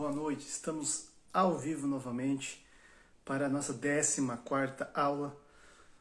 Boa 0.00 0.12
noite, 0.12 0.48
estamos 0.48 1.08
ao 1.30 1.58
vivo 1.58 1.86
novamente 1.86 2.64
para 3.22 3.44
a 3.44 3.48
nossa 3.50 3.74
14 3.74 4.90
aula 4.94 5.36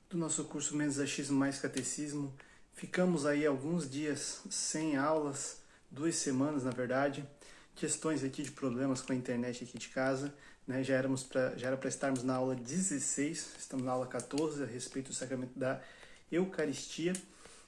do 0.10 0.18
nosso 0.18 0.46
curso 0.46 0.74
Menos 0.74 1.00
Achismo 1.00 1.38
Mais 1.38 1.60
Catecismo. 1.60 2.34
Ficamos 2.74 3.26
aí 3.26 3.46
alguns 3.46 3.90
dias 3.90 4.40
sem 4.50 4.96
aulas, 4.96 5.58
duas 5.92 6.16
semanas 6.16 6.64
na 6.64 6.72
verdade, 6.72 7.28
questões 7.76 8.24
aqui 8.24 8.42
de 8.42 8.52
problemas 8.52 9.02
com 9.02 9.12
a 9.12 9.16
internet 9.18 9.66
aqui 9.66 9.78
de 9.78 9.90
casa. 9.90 10.34
Né? 10.66 10.82
Já, 10.82 10.96
éramos 10.96 11.24
pra, 11.24 11.58
já 11.58 11.68
era 11.68 11.76
para 11.76 11.90
estarmos 11.90 12.24
na 12.24 12.36
aula 12.36 12.56
16, 12.56 13.56
estamos 13.60 13.86
na 13.86 13.92
aula 13.92 14.08
14 14.08 14.64
a 14.64 14.66
respeito 14.66 15.10
do 15.10 15.14
sacramento 15.14 15.60
da 15.60 15.82
Eucaristia. 16.32 17.12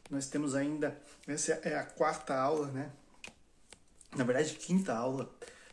Nós 0.09 0.27
temos 0.27 0.55
ainda, 0.55 0.97
essa 1.27 1.59
é 1.61 1.75
a 1.75 1.83
quarta 1.83 2.33
aula, 2.39 2.67
né? 2.67 2.89
na 4.15 4.23
verdade, 4.23 4.53
quinta 4.53 4.93
aula 4.93 5.29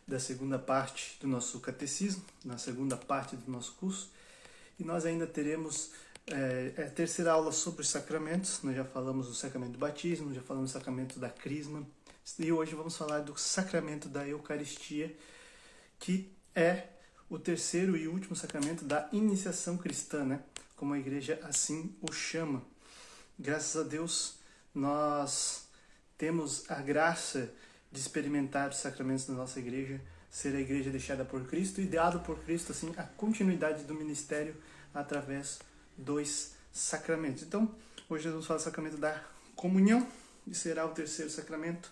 da 0.09 0.19
segunda 0.19 0.57
parte 0.57 1.17
do 1.21 1.27
nosso 1.27 1.59
catecismo, 1.59 2.23
na 2.43 2.57
segunda 2.57 2.97
parte 2.97 3.35
do 3.35 3.49
nosso 3.49 3.73
curso, 3.73 4.11
e 4.79 4.83
nós 4.83 5.05
ainda 5.05 5.27
teremos 5.27 5.91
é, 6.25 6.87
a 6.87 6.89
terceira 6.89 7.31
aula 7.31 7.51
sobre 7.51 7.81
os 7.81 7.89
sacramentos. 7.89 8.61
Nós 8.63 8.75
já 8.75 8.83
falamos 8.83 9.27
do 9.27 9.35
sacramento 9.35 9.73
do 9.73 9.77
batismo, 9.77 10.33
já 10.33 10.41
falamos 10.41 10.71
do 10.71 10.73
sacramento 10.73 11.19
da 11.19 11.29
crisma, 11.29 11.85
e 12.39 12.51
hoje 12.51 12.73
vamos 12.73 12.97
falar 12.97 13.19
do 13.19 13.37
sacramento 13.37 14.09
da 14.09 14.27
Eucaristia, 14.27 15.15
que 15.99 16.31
é 16.55 16.87
o 17.29 17.37
terceiro 17.37 17.95
e 17.95 18.07
último 18.07 18.35
sacramento 18.35 18.83
da 18.83 19.07
iniciação 19.11 19.77
cristã, 19.77 20.25
né? 20.25 20.41
como 20.75 20.93
a 20.93 20.99
igreja 20.99 21.39
assim 21.43 21.95
o 22.01 22.11
chama. 22.11 22.63
Graças 23.37 23.79
a 23.79 23.87
Deus, 23.87 24.35
nós 24.73 25.67
temos 26.17 26.69
a 26.69 26.81
graça 26.81 27.53
de 27.91 27.99
experimentar 27.99 28.69
os 28.69 28.77
sacramentos 28.77 29.25
da 29.25 29.33
nossa 29.33 29.59
igreja, 29.59 29.99
ser 30.29 30.55
a 30.55 30.59
igreja 30.59 30.91
deixada 30.91 31.25
por 31.25 31.47
Cristo 31.47 31.81
e 31.81 31.85
dado 31.85 32.19
por 32.19 32.39
Cristo 32.39 32.71
assim 32.71 32.93
a 32.97 33.03
continuidade 33.03 33.83
do 33.83 33.95
ministério 33.95 34.55
através 34.93 35.59
dos 35.97 36.51
sacramentos. 36.71 37.43
Então, 37.43 37.73
hoje 38.09 38.25
nós 38.25 38.33
vamos 38.33 38.47
falar 38.47 38.59
do 38.59 38.63
sacramento 38.63 38.97
da 38.97 39.23
comunhão, 39.55 40.07
e 40.47 40.55
será 40.55 40.85
o 40.85 40.89
terceiro 40.89 41.29
sacramento, 41.29 41.91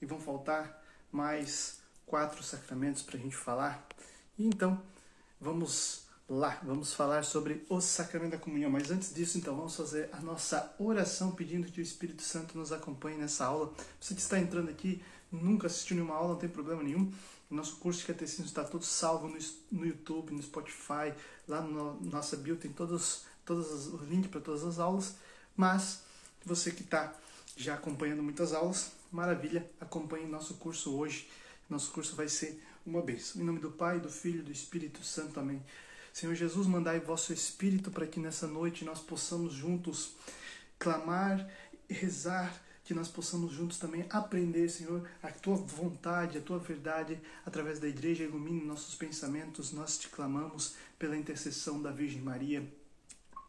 e 0.00 0.06
vão 0.06 0.18
faltar 0.18 0.82
mais 1.12 1.78
quatro 2.06 2.42
sacramentos 2.42 3.02
para 3.02 3.16
a 3.16 3.20
gente 3.20 3.36
falar. 3.36 3.86
E 4.36 4.46
então, 4.46 4.80
vamos 5.40 6.04
lá, 6.28 6.58
vamos 6.62 6.92
falar 6.92 7.24
sobre 7.24 7.64
o 7.68 7.80
sacramento 7.80 8.32
da 8.32 8.38
comunhão. 8.38 8.70
Mas 8.70 8.90
antes 8.90 9.14
disso, 9.14 9.38
então, 9.38 9.54
vamos 9.56 9.76
fazer 9.76 10.08
a 10.12 10.20
nossa 10.20 10.74
oração 10.78 11.32
pedindo 11.32 11.70
que 11.70 11.80
o 11.80 11.82
Espírito 11.82 12.22
Santo 12.22 12.58
nos 12.58 12.72
acompanhe 12.72 13.16
nessa 13.16 13.44
aula. 13.44 13.72
Você 14.00 14.14
que 14.14 14.20
está 14.20 14.38
entrando 14.38 14.70
aqui, 14.70 15.02
nunca 15.34 15.66
assistiu 15.66 15.96
nenhuma 15.96 16.14
aula, 16.14 16.34
não 16.34 16.38
tem 16.38 16.48
problema 16.48 16.82
nenhum. 16.82 17.12
Nosso 17.50 17.76
curso 17.76 18.00
de 18.00 18.06
catecismo 18.06 18.46
está 18.46 18.64
todo 18.64 18.84
salvo 18.84 19.28
no, 19.28 19.38
no 19.70 19.86
YouTube, 19.86 20.32
no 20.32 20.42
Spotify, 20.42 21.14
lá 21.46 21.60
na 21.60 21.68
no, 21.68 22.00
nossa 22.02 22.36
bio 22.36 22.56
tem 22.56 22.72
todos, 22.72 23.24
todos 23.44 23.88
os 23.88 24.08
links 24.08 24.30
para 24.30 24.40
todas 24.40 24.64
as 24.64 24.78
aulas. 24.78 25.16
Mas 25.56 26.02
você 26.44 26.70
que 26.70 26.82
está 26.82 27.14
já 27.56 27.74
acompanhando 27.74 28.22
muitas 28.22 28.52
aulas, 28.52 28.92
maravilha, 29.12 29.70
acompanhe 29.80 30.26
nosso 30.26 30.54
curso 30.54 30.96
hoje. 30.96 31.28
Nosso 31.68 31.92
curso 31.92 32.16
vai 32.16 32.28
ser 32.28 32.62
uma 32.84 33.00
bênção. 33.00 33.40
Em 33.40 33.44
nome 33.44 33.60
do 33.60 33.70
Pai, 33.70 34.00
do 34.00 34.10
Filho 34.10 34.40
e 34.40 34.42
do 34.42 34.52
Espírito 34.52 35.02
Santo. 35.04 35.38
Amém. 35.38 35.62
Senhor 36.12 36.34
Jesus, 36.34 36.66
mandai 36.66 37.00
vosso 37.00 37.32
Espírito 37.32 37.90
para 37.90 38.06
que 38.06 38.20
nessa 38.20 38.46
noite 38.46 38.84
nós 38.84 39.00
possamos 39.00 39.52
juntos 39.52 40.12
clamar, 40.78 41.48
rezar 41.88 42.54
que 42.84 42.92
nós 42.92 43.08
possamos 43.08 43.52
juntos 43.52 43.78
também 43.78 44.04
aprender, 44.10 44.68
Senhor, 44.68 45.08
a 45.22 45.28
tua 45.28 45.56
vontade, 45.56 46.36
a 46.36 46.40
tua 46.40 46.58
verdade, 46.58 47.18
através 47.44 47.78
da 47.78 47.88
igreja, 47.88 48.24
ilumine 48.24 48.62
nossos 48.62 48.94
pensamentos. 48.94 49.72
Nós 49.72 49.98
te 49.98 50.08
clamamos 50.08 50.74
pela 50.98 51.16
intercessão 51.16 51.80
da 51.80 51.90
Virgem 51.90 52.20
Maria. 52.20 52.62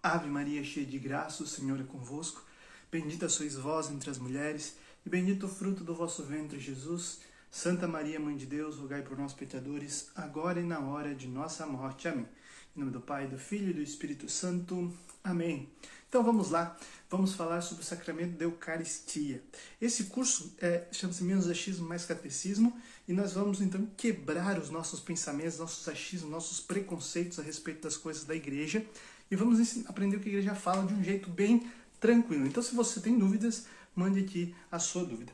Ave 0.01 0.29
Maria, 0.29 0.63
cheia 0.63 0.85
de 0.85 0.97
graça, 0.97 1.43
o 1.43 1.47
Senhor 1.47 1.79
é 1.79 1.83
convosco. 1.83 2.41
Bendita 2.89 3.27
sois 3.27 3.55
vós 3.55 3.89
entre 3.89 4.09
as 4.09 4.17
mulheres, 4.17 4.77
e 5.05 5.09
bendito 5.09 5.47
o 5.47 5.49
fruto 5.49 5.83
do 5.83 5.93
vosso 5.93 6.23
ventre, 6.23 6.59
Jesus. 6.59 7.19
Santa 7.51 7.87
Maria, 7.87 8.19
Mãe 8.19 8.37
de 8.37 8.45
Deus, 8.45 8.77
rogai 8.77 9.01
por 9.01 9.17
nós, 9.17 9.33
pecadores, 9.33 10.11
agora 10.15 10.61
e 10.61 10.63
na 10.63 10.79
hora 10.79 11.13
de 11.13 11.27
nossa 11.27 11.65
morte. 11.65 12.07
Amém. 12.07 12.27
Em 12.75 12.79
nome 12.79 12.91
do 12.91 13.01
Pai, 13.01 13.27
do 13.27 13.37
Filho 13.37 13.71
e 13.71 13.73
do 13.73 13.81
Espírito 13.81 14.29
Santo. 14.29 14.93
Amém. 15.23 15.69
Então 16.15 16.23
vamos 16.23 16.49
lá, 16.49 16.77
vamos 17.09 17.33
falar 17.33 17.59
sobre 17.59 17.83
o 17.83 17.85
sacramento 17.85 18.37
da 18.37 18.45
Eucaristia. 18.45 19.43
Esse 19.81 20.05
curso 20.05 20.55
é, 20.61 20.85
chama-se 20.89 21.21
Menos 21.25 21.49
Achismo 21.49 21.85
Mais 21.85 22.05
Catecismo 22.05 22.73
e 23.05 23.11
nós 23.11 23.33
vamos 23.33 23.59
então 23.59 23.85
quebrar 23.97 24.57
os 24.57 24.69
nossos 24.69 25.01
pensamentos, 25.01 25.57
nossos 25.57 25.85
achismos, 25.89 26.31
nossos 26.31 26.61
preconceitos 26.61 27.37
a 27.37 27.41
respeito 27.41 27.81
das 27.81 27.97
coisas 27.97 28.23
da 28.23 28.33
igreja 28.33 28.85
e 29.29 29.35
vamos 29.35 29.59
aprender 29.87 30.15
o 30.15 30.21
que 30.21 30.29
a 30.29 30.31
igreja 30.31 30.55
fala 30.55 30.85
de 30.85 30.93
um 30.93 31.03
jeito 31.03 31.29
bem 31.29 31.69
tranquilo. 31.99 32.47
Então, 32.47 32.63
se 32.63 32.73
você 32.73 33.01
tem 33.01 33.19
dúvidas, 33.19 33.65
mande 33.93 34.21
aqui 34.21 34.55
a 34.71 34.79
sua 34.79 35.03
dúvida. 35.03 35.33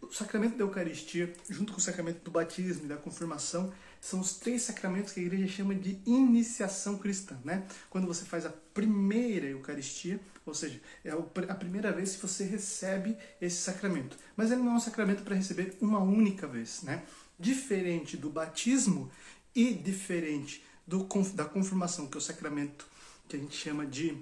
O 0.00 0.14
sacramento 0.14 0.56
da 0.56 0.64
Eucaristia, 0.64 1.30
junto 1.50 1.74
com 1.74 1.78
o 1.78 1.82
sacramento 1.82 2.24
do 2.24 2.30
batismo 2.30 2.86
e 2.86 2.88
da 2.88 2.96
confirmação, 2.96 3.70
são 4.02 4.18
os 4.18 4.34
três 4.34 4.62
sacramentos 4.62 5.12
que 5.12 5.20
a 5.20 5.22
igreja 5.22 5.46
chama 5.46 5.76
de 5.76 5.96
iniciação 6.04 6.98
cristã, 6.98 7.38
né? 7.44 7.64
Quando 7.88 8.04
você 8.04 8.24
faz 8.24 8.44
a 8.44 8.50
primeira 8.50 9.46
Eucaristia, 9.46 10.18
ou 10.44 10.52
seja, 10.52 10.80
é 11.04 11.12
a 11.12 11.54
primeira 11.54 11.92
vez 11.92 12.16
que 12.16 12.22
você 12.22 12.42
recebe 12.42 13.16
esse 13.40 13.58
sacramento. 13.58 14.18
Mas 14.36 14.50
ele 14.50 14.60
não 14.60 14.72
é 14.72 14.74
um 14.74 14.80
sacramento 14.80 15.22
para 15.22 15.36
receber 15.36 15.78
uma 15.80 16.00
única 16.00 16.48
vez, 16.48 16.82
né? 16.82 17.04
Diferente 17.38 18.16
do 18.16 18.28
batismo 18.28 19.08
e 19.54 19.72
diferente 19.72 20.64
do, 20.84 21.06
da 21.34 21.44
confirmação, 21.44 22.08
que 22.08 22.16
é 22.16 22.18
o 22.18 22.20
sacramento 22.20 22.84
que 23.28 23.36
a 23.36 23.38
gente 23.38 23.56
chama 23.56 23.86
de 23.86 24.20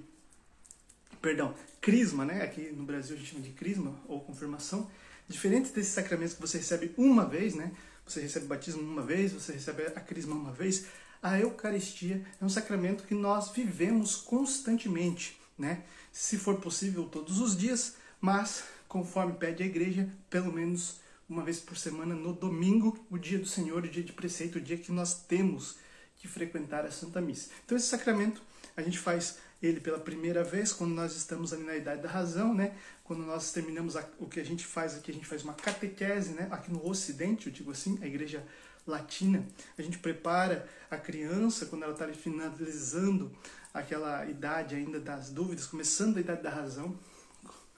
perdão, 1.19 1.55
crisma, 1.81 2.23
né? 2.23 2.43
Aqui 2.43 2.71
no 2.71 2.83
Brasil 2.83 3.15
a 3.15 3.19
gente 3.19 3.31
chama 3.31 3.43
de 3.43 3.49
crisma 3.49 3.99
ou 4.07 4.21
confirmação. 4.21 4.87
Diferente 5.27 5.71
desses 5.71 5.93
sacramentos 5.93 6.35
que 6.35 6.41
você 6.41 6.59
recebe 6.59 6.93
uma 6.95 7.25
vez, 7.25 7.55
né? 7.55 7.71
Você 8.11 8.21
recebe 8.21 8.45
o 8.45 8.49
batismo 8.49 8.81
uma 8.81 9.01
vez, 9.01 9.31
você 9.31 9.53
recebe 9.53 9.83
a 9.83 10.01
crisma 10.01 10.35
uma 10.35 10.51
vez. 10.51 10.85
A 11.23 11.39
Eucaristia 11.39 12.25
é 12.41 12.43
um 12.43 12.49
sacramento 12.49 13.05
que 13.05 13.15
nós 13.15 13.51
vivemos 13.51 14.17
constantemente, 14.17 15.39
né? 15.57 15.83
Se 16.11 16.37
for 16.37 16.57
possível, 16.59 17.05
todos 17.05 17.39
os 17.39 17.55
dias, 17.55 17.95
mas 18.19 18.65
conforme 18.85 19.33
pede 19.33 19.63
a 19.63 19.65
igreja, 19.65 20.09
pelo 20.29 20.51
menos 20.51 20.99
uma 21.29 21.41
vez 21.41 21.61
por 21.61 21.77
semana, 21.77 22.13
no 22.13 22.33
domingo, 22.33 22.99
o 23.09 23.17
dia 23.17 23.39
do 23.39 23.47
Senhor, 23.47 23.81
o 23.81 23.87
dia 23.87 24.03
de 24.03 24.11
preceito, 24.11 24.57
o 24.57 24.61
dia 24.61 24.77
que 24.77 24.91
nós 24.91 25.13
temos 25.23 25.77
que 26.17 26.27
frequentar 26.27 26.85
a 26.85 26.91
Santa 26.91 27.21
Missa. 27.21 27.49
Então, 27.63 27.77
esse 27.77 27.87
sacramento 27.87 28.41
a 28.75 28.81
gente 28.81 28.99
faz 28.99 29.37
ele 29.61 29.79
pela 29.79 29.99
primeira 29.99 30.43
vez 30.43 30.73
quando 30.73 30.93
nós 30.93 31.15
estamos 31.15 31.53
ali 31.53 31.63
na 31.63 31.77
idade 31.77 32.01
da 32.01 32.09
razão, 32.09 32.53
né? 32.53 32.75
Quando 33.11 33.25
nós 33.25 33.51
terminamos 33.51 33.97
a, 33.97 34.05
o 34.19 34.25
que 34.25 34.39
a 34.39 34.45
gente 34.45 34.65
faz 34.65 34.95
aqui, 34.95 35.11
a 35.11 35.13
gente 35.13 35.27
faz 35.27 35.43
uma 35.43 35.53
catequese, 35.53 36.31
né? 36.31 36.47
Aqui 36.49 36.71
no 36.71 36.87
Ocidente, 36.87 37.47
eu 37.47 37.51
digo 37.51 37.69
assim, 37.69 37.99
a 38.01 38.07
igreja 38.07 38.41
latina, 38.87 39.45
a 39.77 39.81
gente 39.81 39.97
prepara 39.97 40.65
a 40.89 40.95
criança 40.95 41.65
quando 41.65 41.83
ela 41.83 41.91
está 41.91 42.07
finalizando 42.13 43.29
aquela 43.73 44.25
idade 44.27 44.75
ainda 44.75 44.97
das 44.97 45.29
dúvidas, 45.29 45.65
começando 45.65 46.15
a 46.15 46.19
idade 46.21 46.41
da 46.41 46.49
razão, 46.49 46.97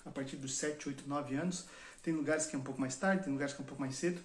a 0.05 0.11
partir 0.11 0.35
dos 0.35 0.55
7, 0.55 0.89
8, 0.89 1.09
9 1.09 1.35
anos. 1.35 1.65
Tem 2.03 2.13
lugares 2.13 2.45
que 2.45 2.55
é 2.55 2.59
um 2.59 2.63
pouco 2.63 2.79
mais 2.79 2.95
tarde, 2.95 3.23
tem 3.23 3.33
lugares 3.33 3.55
que 3.55 3.61
é 3.61 3.63
um 3.63 3.67
pouco 3.67 3.81
mais 3.81 3.95
cedo. 3.95 4.21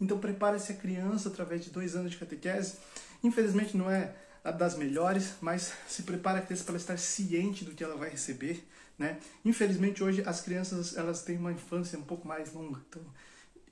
Então 0.00 0.18
prepara-se 0.18 0.72
a 0.72 0.74
criança 0.74 1.28
através 1.28 1.62
de 1.62 1.70
dois 1.70 1.94
anos 1.94 2.10
de 2.10 2.16
catequese. 2.16 2.74
Infelizmente 3.22 3.76
não 3.76 3.88
é 3.88 4.16
das 4.58 4.74
melhores, 4.74 5.34
mas 5.40 5.72
se 5.86 6.02
prepara 6.02 6.40
a 6.40 6.42
criança 6.42 6.64
para 6.64 6.74
estar 6.76 6.98
ciente 6.98 7.64
do 7.64 7.70
que 7.70 7.84
ela 7.84 7.94
vai 7.94 8.10
receber, 8.10 8.66
né? 9.00 9.18
Infelizmente 9.42 10.04
hoje 10.04 10.22
as 10.26 10.42
crianças 10.42 10.94
elas 10.94 11.22
têm 11.22 11.38
uma 11.38 11.50
infância 11.50 11.98
um 11.98 12.02
pouco 12.02 12.28
mais 12.28 12.52
longa, 12.52 12.78
então 12.86 13.02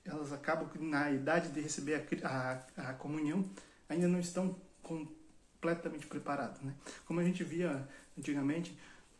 elas 0.03 0.33
acabam 0.33 0.67
na 0.79 1.11
idade 1.11 1.49
de 1.49 1.61
receber 1.61 2.03
a, 2.23 2.63
a, 2.75 2.89
a 2.89 2.93
comunhão 2.93 3.47
ainda 3.87 4.07
não 4.07 4.19
estão 4.19 4.55
completamente 4.81 6.07
preparadas, 6.07 6.59
né? 6.61 6.73
Como 7.05 7.19
a 7.19 7.23
gente 7.23 7.43
via 7.43 7.87
antigamente 8.17 8.75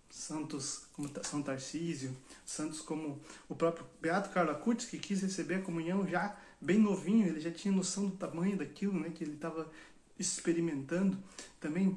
santos 0.09 0.87
como 0.93 1.07
São 1.21 1.43
Tarcísio, 1.43 2.17
santos 2.43 2.81
como 2.81 3.21
o 3.47 3.53
próprio 3.53 3.85
Beato 4.01 4.31
Carlo 4.31 4.49
Acutis, 4.49 4.87
que 4.89 4.97
quis 4.97 5.21
receber 5.21 5.55
a 5.55 5.61
comunhão 5.61 6.07
já 6.07 6.35
bem 6.59 6.79
novinho, 6.79 7.27
ele 7.27 7.39
já 7.39 7.51
tinha 7.51 7.71
noção 7.71 8.07
do 8.07 8.15
tamanho 8.15 8.57
daquilo, 8.57 8.99
né, 8.99 9.11
que 9.13 9.23
ele 9.23 9.35
estava 9.35 9.71
experimentando. 10.17 11.21
Também 11.59 11.95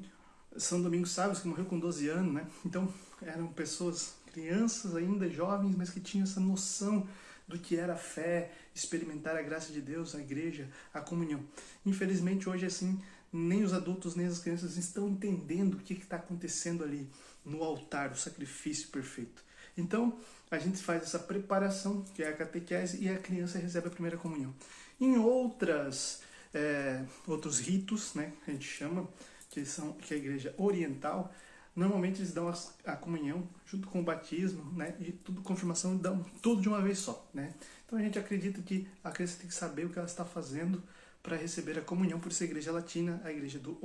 São 0.56 0.82
Domingos 0.82 1.10
Sábios, 1.12 1.40
que 1.40 1.48
morreu 1.48 1.64
com 1.64 1.78
12 1.78 2.08
anos, 2.08 2.34
né? 2.34 2.46
Então 2.64 2.92
eram 3.22 3.46
pessoas, 3.48 4.14
crianças 4.32 4.94
ainda, 4.96 5.28
jovens, 5.28 5.74
mas 5.76 5.90
que 5.90 6.00
tinham 6.00 6.24
essa 6.24 6.40
noção 6.40 7.06
do 7.46 7.58
que 7.58 7.76
era 7.76 7.94
a 7.94 7.96
fé, 7.96 8.52
experimentar 8.74 9.36
a 9.36 9.42
graça 9.42 9.72
de 9.72 9.80
Deus, 9.80 10.14
a 10.14 10.20
igreja, 10.20 10.68
a 10.92 11.00
comunhão. 11.00 11.42
Infelizmente 11.84 12.48
hoje 12.48 12.66
assim, 12.66 13.00
nem 13.32 13.64
os 13.64 13.72
adultos 13.72 14.14
nem 14.14 14.26
as 14.26 14.38
crianças 14.38 14.76
estão 14.76 15.08
entendendo 15.08 15.74
o 15.74 15.78
que 15.78 15.94
está 15.94 16.16
acontecendo 16.16 16.84
ali 16.84 17.08
no 17.44 17.62
altar, 17.62 18.12
o 18.12 18.16
sacrifício 18.16 18.88
perfeito. 18.88 19.42
Então, 19.76 20.18
a 20.50 20.58
gente 20.58 20.82
faz 20.82 21.02
essa 21.02 21.18
preparação, 21.18 22.02
que 22.14 22.22
é 22.22 22.28
a 22.28 22.36
catequese, 22.36 23.02
e 23.02 23.08
a 23.08 23.18
criança 23.18 23.58
recebe 23.58 23.88
a 23.88 23.90
primeira 23.90 24.18
comunhão. 24.18 24.54
Em 25.00 25.16
outras 25.16 26.20
é, 26.54 27.02
outros 27.26 27.58
ritos, 27.58 28.14
né, 28.14 28.32
a 28.46 28.50
gente 28.50 28.66
chama, 28.66 29.08
que 29.52 29.66
são 29.66 29.92
que 29.92 30.14
é 30.14 30.16
a 30.16 30.20
igreja 30.20 30.54
oriental, 30.56 31.30
normalmente 31.76 32.20
eles 32.20 32.32
dão 32.32 32.48
a, 32.48 32.54
a, 32.86 32.96
comunhão 32.96 33.46
junto 33.66 33.86
com 33.86 34.00
o 34.00 34.02
batismo, 34.02 34.64
né, 34.72 34.96
e 34.98 35.12
tudo 35.12 35.42
confirmação 35.42 35.94
dão 35.94 36.24
tudo 36.40 36.62
de 36.62 36.68
uma 36.68 36.80
vez 36.80 36.98
só, 36.98 37.28
né. 37.34 37.52
Então 37.86 37.98
a 37.98 38.02
gente 38.02 38.18
acredita 38.18 38.62
que 38.62 38.88
a 39.04 39.10
criança 39.10 39.36
tem 39.38 39.46
que 39.46 39.54
saber 39.54 39.84
o 39.84 39.90
que 39.90 39.98
ela 39.98 40.08
está 40.08 40.24
fazendo 40.24 40.82
para 41.22 41.36
receber 41.36 41.78
a 41.78 41.82
comunhão, 41.82 42.18
por 42.18 42.32
ser 42.32 42.46
igreja 42.46 42.72
latina, 42.72 43.20
a 43.24 43.30
igreja 43.30 43.58
do, 43.58 43.78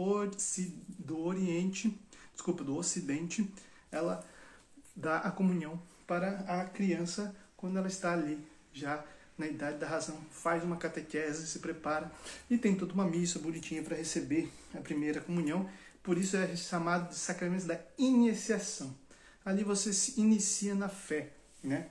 do 0.97 1.19
Oriente, 1.19 1.99
desculpa, 2.33 2.63
do 2.63 2.75
Ocidente, 2.77 3.47
ela 3.91 4.25
dá 4.95 5.17
a 5.17 5.31
comunhão 5.31 5.79
para 6.07 6.39
a 6.47 6.63
criança 6.63 7.35
quando 7.57 7.77
ela 7.77 7.87
está 7.87 8.13
ali 8.13 8.39
já 8.71 9.03
na 9.37 9.47
idade 9.47 9.77
da 9.77 9.87
razão, 9.87 10.19
faz 10.31 10.63
uma 10.63 10.77
catequese, 10.77 11.47
se 11.47 11.59
prepara 11.59 12.11
e 12.49 12.57
tem 12.57 12.75
toda 12.75 12.93
uma 12.93 13.05
missa 13.05 13.37
bonitinha 13.37 13.83
para 13.83 13.95
receber 13.95 14.51
a 14.73 14.79
primeira 14.79 15.21
comunhão. 15.21 15.69
Por 16.01 16.17
isso 16.17 16.35
é 16.37 16.55
chamado 16.55 17.09
de 17.09 17.15
sacramento 17.15 17.65
da 17.65 17.79
iniciação. 17.97 18.95
Ali 19.45 19.63
você 19.63 19.93
se 19.93 20.19
inicia 20.19 20.73
na 20.73 20.89
fé, 20.89 21.33
né? 21.63 21.89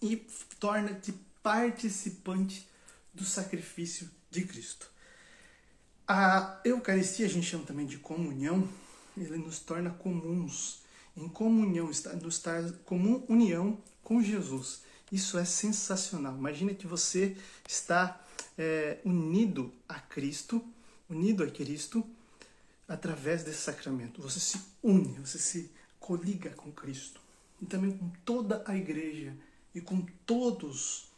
E 0.00 0.16
torna-te 0.58 1.12
participante 1.42 2.68
do 3.12 3.24
sacrifício 3.24 4.10
de 4.30 4.44
Cristo. 4.44 4.90
A 6.06 6.60
Eucaristia 6.64 7.26
a 7.26 7.28
gente 7.28 7.46
chama 7.46 7.64
também 7.64 7.86
de 7.86 7.98
comunhão, 7.98 8.68
ele 9.16 9.38
nos 9.38 9.58
torna 9.60 9.90
comuns, 9.90 10.82
em 11.16 11.28
comunhão, 11.28 11.90
nos 12.22 12.38
traz 12.38 12.72
comum 12.84 13.24
união 13.28 13.78
com 14.02 14.22
Jesus. 14.22 14.82
Isso 15.10 15.38
é 15.38 15.44
sensacional. 15.44 16.36
Imagina 16.36 16.74
que 16.74 16.86
você 16.86 17.36
está 17.68 18.20
é, 18.56 18.98
unido 19.04 19.72
a 19.88 19.98
Cristo, 19.98 20.64
unido 21.08 21.42
a 21.42 21.50
Cristo, 21.50 22.06
através 22.86 23.42
desse 23.42 23.62
sacramento. 23.62 24.22
Você 24.22 24.38
se 24.38 24.60
une, 24.82 25.18
você 25.18 25.38
se 25.38 25.70
coliga 25.98 26.50
com 26.50 26.72
Cristo. 26.72 27.20
E 27.60 27.66
também 27.66 27.96
com 27.96 28.08
toda 28.24 28.62
a 28.66 28.76
igreja 28.76 29.34
e 29.74 29.80
com 29.80 30.04
todos, 30.24 31.08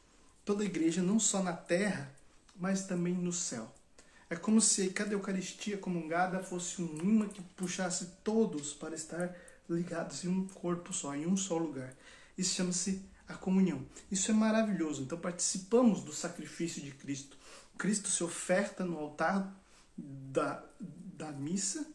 toda 0.44 0.62
a 0.62 0.66
igreja, 0.66 1.02
não 1.02 1.20
só 1.20 1.42
na 1.42 1.52
terra, 1.52 2.12
mas 2.56 2.86
também 2.86 3.14
no 3.14 3.32
céu. 3.32 3.72
É 4.28 4.36
como 4.36 4.60
se 4.60 4.88
cada 4.90 5.12
Eucaristia 5.12 5.76
comungada 5.76 6.42
fosse 6.42 6.80
um 6.80 6.98
imã 6.98 7.28
que 7.28 7.42
puxasse 7.42 8.06
todos 8.24 8.72
para 8.72 8.94
estar 8.94 9.36
ligados 9.68 10.24
em 10.24 10.28
um 10.28 10.46
corpo 10.48 10.92
só, 10.92 11.14
em 11.14 11.26
um 11.26 11.36
só 11.36 11.56
lugar. 11.56 11.94
Isso 12.36 12.54
chama-se 12.54 13.02
a 13.28 13.34
comunhão. 13.34 13.84
Isso 14.10 14.30
é 14.30 14.34
maravilhoso. 14.34 15.02
Então 15.02 15.18
participamos 15.18 16.02
do 16.02 16.12
sacrifício 16.12 16.82
de 16.82 16.90
Cristo. 16.92 17.36
Cristo 17.78 18.08
se 18.08 18.22
oferta 18.22 18.84
no 18.84 18.98
altar 18.98 19.52
da, 19.96 20.62
da 20.78 21.32
missa 21.32 21.86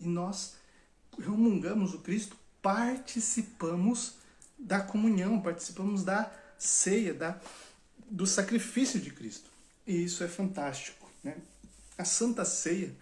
e 0.00 0.06
nós 0.06 0.56
comungamos 1.10 1.94
o 1.94 2.00
Cristo, 2.00 2.36
participamos 2.60 4.14
da 4.58 4.80
comunhão, 4.80 5.40
participamos 5.40 6.02
da 6.02 6.32
ceia, 6.58 7.14
da, 7.14 7.40
do 8.10 8.26
sacrifício 8.26 9.00
de 9.00 9.10
Cristo. 9.10 9.50
E 9.86 10.04
isso 10.04 10.24
é 10.24 10.28
fantástico. 10.28 11.08
Né? 11.22 11.36
A 11.96 12.04
Santa 12.04 12.44
Ceia, 12.44 12.94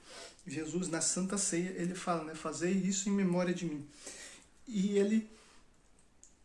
Jesus 0.46 0.88
na 0.88 1.00
Santa 1.00 1.38
Ceia, 1.38 1.70
ele 1.76 1.94
fala, 1.94 2.24
né, 2.24 2.34
fazei 2.34 2.72
isso 2.72 3.08
em 3.08 3.12
memória 3.12 3.54
de 3.54 3.64
mim. 3.64 3.86
E 4.66 4.98
ele 4.98 5.28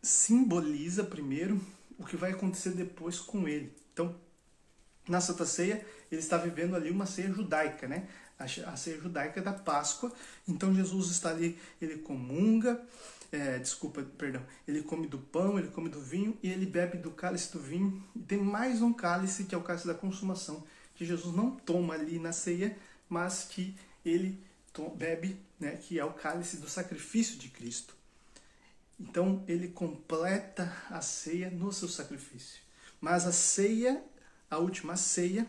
simboliza 0.02 1.04
primeiro 1.04 1.60
o 1.98 2.04
que 2.04 2.16
vai 2.16 2.32
acontecer 2.32 2.70
depois 2.70 3.18
com 3.18 3.46
ele. 3.46 3.72
Então, 3.92 4.14
na 5.08 5.20
Santa 5.20 5.44
Ceia, 5.44 5.84
ele 6.10 6.20
está 6.20 6.36
vivendo 6.36 6.74
ali 6.74 6.90
uma 6.90 7.06
ceia 7.06 7.30
judaica, 7.32 7.86
né? 7.86 8.08
A 8.38 8.76
ceia 8.76 8.98
judaica 8.98 9.42
da 9.42 9.52
Páscoa. 9.52 10.12
Então, 10.48 10.74
Jesus 10.74 11.10
está 11.10 11.30
ali, 11.30 11.58
ele 11.80 11.98
comunga, 11.98 12.80
é, 13.30 13.58
desculpa, 13.58 14.02
perdão, 14.16 14.42
ele 14.66 14.82
come 14.82 15.06
do 15.06 15.18
pão, 15.18 15.58
ele 15.58 15.68
come 15.68 15.90
do 15.90 16.00
vinho 16.00 16.36
e 16.42 16.48
ele 16.48 16.64
bebe 16.64 16.96
do 16.96 17.10
cálice 17.10 17.52
do 17.52 17.60
vinho. 17.60 18.02
E 18.16 18.20
tem 18.20 18.38
mais 18.38 18.80
um 18.80 18.92
cálice, 18.92 19.44
que 19.44 19.54
é 19.54 19.58
o 19.58 19.62
cálice 19.62 19.86
da 19.86 19.94
consumação, 19.94 20.64
que 20.94 21.04
Jesus 21.04 21.34
não 21.36 21.50
toma 21.50 21.94
ali 21.94 22.18
na 22.18 22.32
ceia, 22.32 22.76
mas 23.08 23.44
que 23.44 23.76
ele 24.04 24.42
bebe, 24.96 25.38
né, 25.58 25.76
que 25.76 25.98
é 25.98 26.04
o 26.04 26.14
cálice 26.14 26.56
do 26.56 26.68
sacrifício 26.68 27.38
de 27.38 27.50
Cristo. 27.50 27.94
Então 29.00 29.42
ele 29.48 29.68
completa 29.68 30.70
a 30.90 31.00
ceia 31.00 31.50
no 31.50 31.72
seu 31.72 31.88
sacrifício. 31.88 32.60
Mas 33.00 33.26
a 33.26 33.32
ceia, 33.32 34.04
a 34.50 34.58
última 34.58 34.94
ceia, 34.94 35.46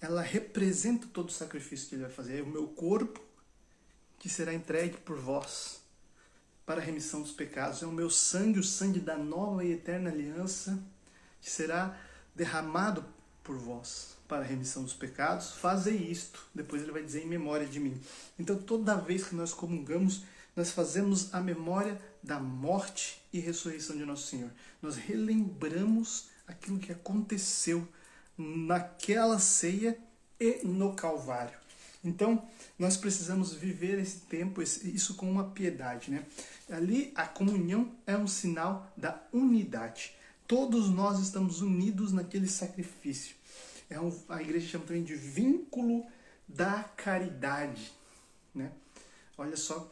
ela 0.00 0.22
representa 0.22 1.06
todo 1.12 1.28
o 1.28 1.32
sacrifício 1.32 1.88
que 1.88 1.94
ele 1.96 2.04
vai 2.04 2.10
fazer. 2.10 2.38
É 2.38 2.42
o 2.42 2.46
meu 2.46 2.66
corpo 2.68 3.20
que 4.18 4.28
será 4.28 4.54
entregue 4.54 4.96
por 4.96 5.18
vós 5.18 5.82
para 6.64 6.80
a 6.80 6.84
remissão 6.84 7.20
dos 7.20 7.32
pecados. 7.32 7.82
É 7.82 7.86
o 7.86 7.92
meu 7.92 8.08
sangue, 8.08 8.58
o 8.58 8.64
sangue 8.64 9.00
da 9.00 9.18
nova 9.18 9.62
e 9.62 9.72
eterna 9.72 10.10
aliança, 10.10 10.82
que 11.42 11.50
será 11.50 11.98
derramado 12.34 13.04
por 13.42 13.58
vós 13.58 14.16
para 14.26 14.42
a 14.42 14.46
remissão 14.46 14.82
dos 14.82 14.94
pecados. 14.94 15.52
Fazei 15.52 15.96
isto. 15.96 16.46
Depois 16.54 16.82
ele 16.82 16.92
vai 16.92 17.02
dizer 17.02 17.22
em 17.22 17.28
memória 17.28 17.66
de 17.66 17.78
mim. 17.78 18.00
Então 18.38 18.56
toda 18.56 18.96
vez 18.96 19.24
que 19.24 19.34
nós 19.34 19.52
comungamos, 19.52 20.22
nós 20.56 20.70
fazemos 20.70 21.32
a 21.34 21.40
memória 21.40 22.00
da 22.22 22.38
morte 22.38 23.20
e 23.32 23.38
ressurreição 23.38 23.96
de 23.96 24.04
nosso 24.04 24.28
Senhor. 24.28 24.50
Nós 24.80 24.96
relembramos 24.96 26.28
aquilo 26.46 26.78
que 26.78 26.92
aconteceu 26.92 27.86
naquela 28.36 29.38
ceia 29.38 29.98
e 30.38 30.64
no 30.64 30.94
Calvário. 30.94 31.58
Então, 32.02 32.46
nós 32.78 32.96
precisamos 32.96 33.54
viver 33.54 33.98
esse 33.98 34.18
tempo, 34.20 34.60
isso 34.60 35.14
com 35.14 35.30
uma 35.30 35.44
piedade, 35.44 36.10
né? 36.10 36.24
Ali, 36.70 37.12
a 37.14 37.26
comunhão 37.26 37.90
é 38.06 38.16
um 38.16 38.26
sinal 38.26 38.92
da 38.96 39.22
unidade. 39.32 40.14
Todos 40.46 40.90
nós 40.90 41.18
estamos 41.18 41.62
unidos 41.62 42.12
naquele 42.12 42.46
sacrifício. 42.46 43.34
É 43.88 43.98
um, 43.98 44.14
a 44.28 44.42
igreja 44.42 44.68
chama 44.68 44.84
também 44.84 45.02
de 45.02 45.14
vínculo 45.14 46.04
da 46.46 46.82
caridade, 46.96 47.92
né? 48.54 48.70
Olha 49.38 49.56
só 49.56 49.90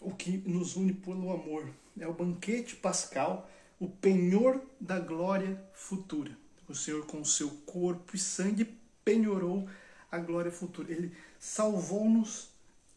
o 0.00 0.12
que 0.12 0.38
nos 0.46 0.76
une 0.76 0.92
pelo 0.92 1.32
amor. 1.32 1.68
É 1.98 2.06
o 2.06 2.12
banquete 2.12 2.76
pascal, 2.76 3.50
o 3.78 3.88
penhor 3.88 4.60
da 4.80 4.98
glória 4.98 5.62
futura. 5.74 6.30
O 6.68 6.74
Senhor, 6.74 7.04
com 7.06 7.20
o 7.20 7.26
seu 7.26 7.50
corpo 7.66 8.16
e 8.16 8.18
sangue, 8.18 8.66
penhorou 9.04 9.68
a 10.10 10.18
glória 10.18 10.50
futura. 10.50 10.92
Ele 10.92 11.12
salvou-nos 11.38 12.48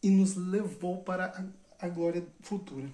e 0.02 0.10
nos 0.10 0.36
levou 0.36 1.02
para 1.02 1.46
a, 1.80 1.88
glória 1.88 2.24
futura. 2.40 2.88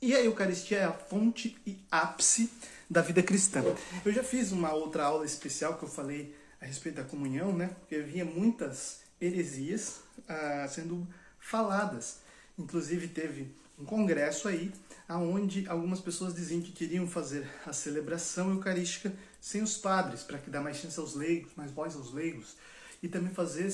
E 0.00 0.14
a 0.14 0.20
Eucaristia 0.20 0.78
é 0.78 0.84
a 0.84 0.92
fonte 0.92 1.56
e 1.66 1.78
ápice 1.90 2.50
da 2.90 3.00
vida 3.00 3.22
cristã. 3.22 3.62
Eu 4.04 4.12
já 4.12 4.22
fiz 4.22 4.52
uma 4.52 4.72
outra 4.72 5.04
aula 5.04 5.24
especial 5.24 5.78
que 5.78 5.84
eu 5.84 5.88
falei 5.88 6.34
a 6.60 6.66
respeito 6.66 6.96
da 6.96 7.04
comunhão, 7.04 7.56
né? 7.56 7.68
Porque 7.80 7.96
havia 7.96 8.24
muitas 8.24 9.00
heresias 9.20 10.00
ah, 10.28 10.66
sendo 10.68 11.06
faladas. 11.38 12.20
Inclusive 12.58 13.08
teve 13.08 13.54
um 13.78 13.84
congresso 13.84 14.48
aí, 14.48 14.72
aonde 15.08 15.68
algumas 15.68 16.00
pessoas 16.00 16.34
diziam 16.34 16.60
que 16.60 16.72
queriam 16.72 17.06
fazer 17.06 17.48
a 17.66 17.72
celebração 17.72 18.50
eucarística 18.50 19.12
sem 19.40 19.62
os 19.62 19.76
padres, 19.76 20.22
para 20.22 20.38
que 20.38 20.50
dá 20.50 20.60
mais 20.60 20.76
chance 20.76 20.98
aos 21.00 21.14
leigos, 21.14 21.52
mais 21.56 21.70
voz 21.72 21.96
aos 21.96 22.12
leigos, 22.12 22.56
e 23.02 23.08
também 23.08 23.32
fazer 23.32 23.72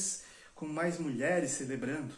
com 0.55 0.67
mais 0.67 0.99
mulheres 0.99 1.51
celebrando. 1.53 2.15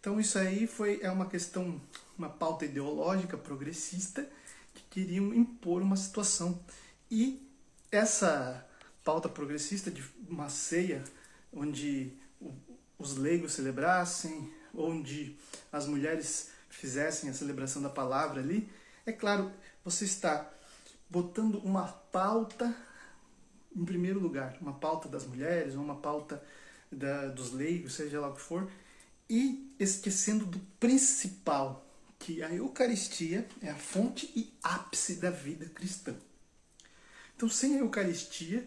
Então 0.00 0.18
isso 0.18 0.38
aí 0.38 0.66
foi 0.66 1.00
é 1.02 1.10
uma 1.10 1.26
questão, 1.26 1.80
uma 2.16 2.28
pauta 2.28 2.64
ideológica 2.64 3.36
progressista 3.36 4.28
que 4.74 4.82
queriam 4.90 5.32
impor 5.34 5.82
uma 5.82 5.96
situação. 5.96 6.58
E 7.10 7.46
essa 7.90 8.66
pauta 9.04 9.28
progressista 9.28 9.90
de 9.90 10.02
uma 10.28 10.48
ceia 10.48 11.04
onde 11.52 12.12
os 12.98 13.16
leigos 13.16 13.52
celebrassem, 13.52 14.52
onde 14.76 15.36
as 15.72 15.86
mulheres 15.86 16.50
fizessem 16.68 17.30
a 17.30 17.34
celebração 17.34 17.80
da 17.80 17.90
palavra 17.90 18.40
ali, 18.40 18.68
é 19.06 19.12
claro, 19.12 19.52
você 19.84 20.04
está 20.04 20.50
botando 21.08 21.56
uma 21.64 21.86
pauta 21.86 22.74
em 23.76 23.84
primeiro 23.84 24.20
lugar, 24.20 24.56
uma 24.60 24.72
pauta 24.72 25.08
das 25.08 25.26
mulheres, 25.26 25.74
uma 25.74 25.96
pauta 25.96 26.42
da, 26.90 27.26
dos 27.26 27.52
leigos, 27.52 27.94
seja 27.94 28.20
lá 28.20 28.28
o 28.28 28.34
que 28.34 28.40
for, 28.40 28.70
e 29.28 29.74
esquecendo 29.78 30.46
do 30.46 30.60
principal, 30.78 31.84
que 32.18 32.42
a 32.42 32.54
Eucaristia 32.54 33.46
é 33.60 33.68
a 33.68 33.76
fonte 33.76 34.30
e 34.34 34.52
ápice 34.62 35.16
da 35.16 35.30
vida 35.30 35.66
cristã. 35.66 36.14
Então, 37.36 37.48
sem 37.48 37.74
a 37.74 37.80
Eucaristia, 37.80 38.66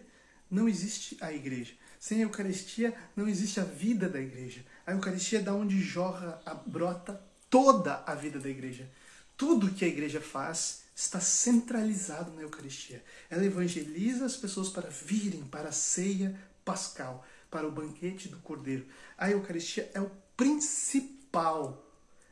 não 0.50 0.68
existe 0.68 1.16
a 1.20 1.32
igreja. 1.32 1.74
Sem 1.98 2.18
a 2.18 2.22
Eucaristia, 2.22 2.94
não 3.16 3.26
existe 3.26 3.58
a 3.58 3.64
vida 3.64 4.08
da 4.08 4.20
igreja. 4.20 4.64
A 4.88 4.92
Eucaristia 4.92 5.40
é 5.40 5.42
da 5.42 5.52
onde 5.52 5.78
jorra, 5.82 6.40
a, 6.46 6.54
brota 6.54 7.22
toda 7.50 8.02
a 8.06 8.14
vida 8.14 8.38
da 8.38 8.48
igreja. 8.48 8.90
Tudo 9.36 9.70
que 9.70 9.84
a 9.84 9.88
igreja 9.88 10.18
faz 10.18 10.84
está 10.96 11.20
centralizado 11.20 12.32
na 12.32 12.40
Eucaristia. 12.40 13.04
Ela 13.28 13.44
evangeliza 13.44 14.24
as 14.24 14.34
pessoas 14.34 14.70
para 14.70 14.88
virem 14.88 15.42
para 15.44 15.68
a 15.68 15.72
ceia 15.72 16.34
pascal, 16.64 17.22
para 17.50 17.68
o 17.68 17.70
banquete 17.70 18.30
do 18.30 18.38
Cordeiro. 18.38 18.86
A 19.18 19.30
Eucaristia 19.30 19.90
é 19.92 20.00
o 20.00 20.10
principal, 20.34 21.86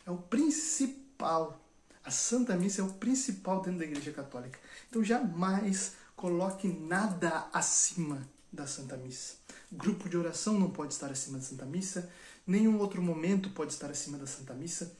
é 0.07 0.11
o 0.11 0.17
principal. 0.17 1.63
A 2.03 2.11
Santa 2.11 2.57
Missa 2.57 2.81
é 2.81 2.85
o 2.87 2.95
principal 2.95 3.61
dentro 3.61 3.81
da 3.81 3.85
Igreja 3.85 4.13
Católica. 4.13 4.59
Então 4.89 5.05
jamais 5.05 5.93
coloque 6.17 6.69
nada 6.69 7.51
acima 7.53 8.27
da 8.51 8.67
Santa 8.67 8.97
Missa. 8.97 9.35
Grupo 9.71 10.09
de 10.09 10.17
oração 10.17 10.59
não 10.59 10.71
pode 10.71 10.95
estar 10.95 11.11
acima 11.11 11.39
da 11.39 11.45
Santa 11.45 11.67
Missa, 11.67 12.11
nenhum 12.47 12.79
outro 12.79 13.03
momento 13.03 13.51
pode 13.51 13.73
estar 13.73 13.91
acima 13.91 14.17
da 14.17 14.27
Santa 14.27 14.55
Missa. 14.55 14.97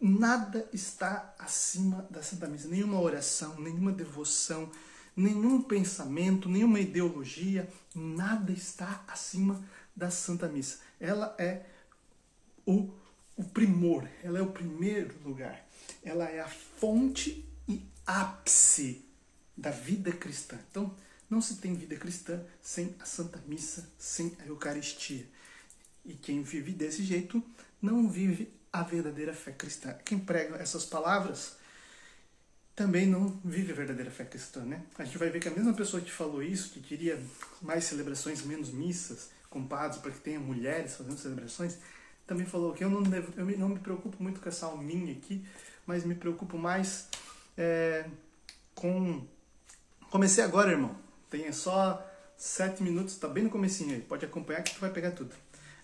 Nada 0.00 0.68
está 0.72 1.34
acima 1.38 2.06
da 2.10 2.22
Santa 2.22 2.48
Missa, 2.48 2.68
nenhuma 2.68 3.00
oração, 3.00 3.58
nenhuma 3.60 3.92
devoção, 3.92 4.70
nenhum 5.16 5.62
pensamento, 5.62 6.48
nenhuma 6.48 6.80
ideologia, 6.80 7.70
nada 7.94 8.52
está 8.52 9.04
acima 9.06 9.62
da 9.94 10.10
Santa 10.10 10.48
Missa. 10.48 10.80
Ela 10.98 11.34
é 11.38 11.66
o, 12.66 12.90
o 13.36 13.44
primor, 13.44 14.08
ela 14.22 14.38
é 14.38 14.42
o 14.42 14.50
primeiro 14.50 15.14
lugar, 15.24 15.64
ela 16.02 16.28
é 16.28 16.40
a 16.40 16.48
fonte 16.48 17.48
e 17.68 17.86
ápice 18.06 19.04
da 19.56 19.70
vida 19.70 20.10
cristã. 20.10 20.58
Então, 20.70 20.94
não 21.30 21.40
se 21.40 21.56
tem 21.56 21.74
vida 21.74 21.96
cristã 21.96 22.42
sem 22.60 22.94
a 22.98 23.04
Santa 23.04 23.42
Missa, 23.46 23.88
sem 23.98 24.36
a 24.40 24.46
Eucaristia. 24.46 25.26
E 26.04 26.14
quem 26.14 26.42
vive 26.42 26.72
desse 26.72 27.02
jeito 27.02 27.42
não 27.80 28.08
vive 28.08 28.52
a 28.72 28.82
verdadeira 28.82 29.34
fé 29.34 29.52
cristã. 29.52 29.94
Quem 30.04 30.18
prega 30.18 30.56
essas 30.56 30.84
palavras 30.84 31.56
também 32.74 33.06
não 33.06 33.40
vive 33.44 33.72
a 33.72 33.74
verdadeira 33.74 34.10
fé 34.10 34.24
cristã, 34.24 34.60
né? 34.64 34.82
A 34.98 35.04
gente 35.04 35.18
vai 35.18 35.28
ver 35.28 35.40
que 35.40 35.48
a 35.48 35.50
mesma 35.50 35.74
pessoa 35.74 36.02
que 36.02 36.10
falou 36.10 36.42
isso, 36.42 36.70
que 36.70 36.80
queria 36.80 37.22
mais 37.60 37.84
celebrações, 37.84 38.42
menos 38.42 38.70
missas, 38.70 39.30
com 39.50 39.66
padres 39.66 40.00
para 40.00 40.10
que 40.10 40.20
tenha 40.20 40.40
mulheres 40.40 40.96
fazendo 40.96 41.18
celebrações, 41.18 41.76
também 42.26 42.46
falou 42.46 42.72
que 42.72 42.82
eu 42.82 42.88
não, 42.88 43.02
devo, 43.02 43.32
eu 43.36 43.58
não 43.58 43.68
me 43.68 43.78
preocupo 43.78 44.22
muito 44.22 44.40
com 44.40 44.48
essa 44.48 44.66
alminha 44.66 45.12
aqui, 45.12 45.44
mas 45.86 46.04
me 46.04 46.14
preocupo 46.14 46.56
mais 46.56 47.08
é, 47.58 48.06
com... 48.74 49.26
Comecei 50.10 50.42
agora, 50.42 50.70
irmão. 50.70 50.96
Tem 51.28 51.50
só 51.52 52.04
sete 52.36 52.82
minutos, 52.82 53.16
tá 53.16 53.28
bem 53.28 53.44
no 53.44 53.50
comecinho 53.50 53.94
aí. 53.94 54.00
Pode 54.00 54.24
acompanhar 54.24 54.62
que 54.62 54.74
tu 54.74 54.80
vai 54.80 54.90
pegar 54.90 55.10
tudo. 55.10 55.34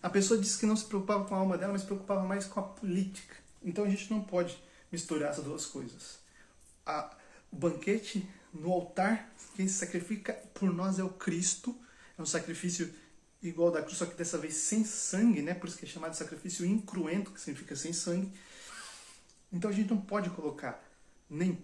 A 0.03 0.09
pessoa 0.09 0.41
disse 0.41 0.59
que 0.59 0.67
não 0.67 0.77
se 0.77 0.85
preocupava 0.85 1.25
com 1.25 1.35
a 1.35 1.39
alma 1.39 1.59
dela, 1.59 1.73
mas 1.73 1.83
se 1.83 1.87
preocupava 1.87 2.25
mais 2.25 2.47
com 2.47 2.61
a 2.61 2.63
política. 2.63 3.35
Então 3.63 3.85
a 3.85 3.89
gente 3.89 4.11
não 4.11 4.23
pode 4.23 4.63
misturar 4.93 5.31
essas 5.31 5.45
duas 5.45 5.67
coisas. 5.67 6.19
A, 6.87 7.17
o 7.51 7.57
banquete 7.57 8.29
no 8.53 8.73
altar, 8.73 9.33
quem 9.55 9.67
se 9.67 9.75
sacrifica 9.75 10.33
por 10.55 10.73
nós 10.73 10.99
é 10.99 11.05
o 11.05 11.11
Cristo. 11.11 11.77
É 12.17 12.23
um 12.23 12.27
sacrifício 12.27 12.93
igual 13.43 13.71
da 13.71 13.83
cruz, 13.83 13.99
só 13.99 14.07
que 14.07 14.17
dessa 14.17 14.39
vez 14.39 14.55
sem 14.55 14.85
sangue, 14.85 15.43
né? 15.43 15.55
Por 15.55 15.69
isso 15.69 15.79
que 15.79 15.85
é 15.85 15.89
chamado 15.89 16.13
de 16.13 16.17
sacrifício 16.17 16.65
incruento, 16.65 17.31
que 17.31 17.41
significa 17.41 17.77
sem 17.77 17.93
sangue. 17.93 18.33
Então 19.53 19.71
a 19.71 19.73
gente 19.73 19.91
não 19.91 20.01
pode 20.01 20.31
colocar 20.31 20.83
nem 21.29 21.63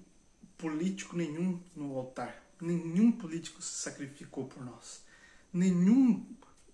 político 0.57 1.17
nenhum 1.17 1.61
no 1.75 1.97
altar. 1.97 2.43
Nenhum 2.61 3.13
político 3.13 3.61
se 3.63 3.83
sacrificou 3.83 4.47
por 4.47 4.65
nós. 4.65 5.03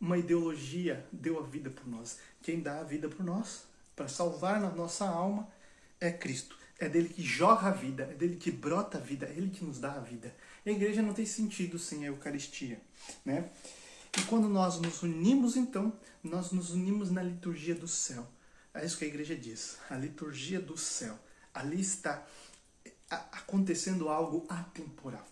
Nenhuma 0.00 0.16
ideologia 0.16 1.06
deu 1.12 1.38
a 1.38 1.42
vida 1.42 1.68
por 1.68 1.86
nós. 1.86 2.18
Quem 2.42 2.60
dá 2.60 2.80
a 2.80 2.84
vida 2.84 3.08
por 3.08 3.22
nós, 3.22 3.64
para 3.94 4.08
salvar 4.08 4.58
na 4.58 4.70
nossa 4.70 5.06
alma, 5.06 5.46
é 6.00 6.10
Cristo. 6.10 6.58
É 6.78 6.88
dele 6.88 7.10
que 7.10 7.22
jorra 7.22 7.68
a 7.68 7.72
vida, 7.72 8.04
é 8.04 8.14
dele 8.14 8.36
que 8.36 8.50
brota 8.50 8.96
a 8.96 9.00
vida, 9.00 9.26
é 9.26 9.32
ele 9.36 9.50
que 9.50 9.62
nos 9.62 9.78
dá 9.78 9.92
a 9.92 10.00
vida. 10.00 10.34
E 10.64 10.70
a 10.70 10.72
igreja 10.72 11.02
não 11.02 11.12
tem 11.12 11.26
sentido 11.26 11.78
sem 11.78 12.04
a 12.04 12.06
Eucaristia. 12.06 12.80
Né? 13.22 13.50
E 14.18 14.22
quando 14.22 14.48
nós 14.48 14.80
nos 14.80 15.02
unimos, 15.02 15.56
então, 15.56 15.92
nós 16.24 16.50
nos 16.50 16.70
unimos 16.70 17.10
na 17.10 17.22
liturgia 17.22 17.74
do 17.74 17.86
céu. 17.86 18.26
É 18.72 18.86
isso 18.86 18.96
que 18.96 19.04
a 19.04 19.08
igreja 19.08 19.36
diz, 19.36 19.76
a 19.90 19.96
liturgia 19.96 20.60
do 20.60 20.78
céu. 20.78 21.18
Ali 21.52 21.80
está 21.80 22.26
acontecendo 23.10 24.08
algo 24.08 24.46
atemporal. 24.48 25.26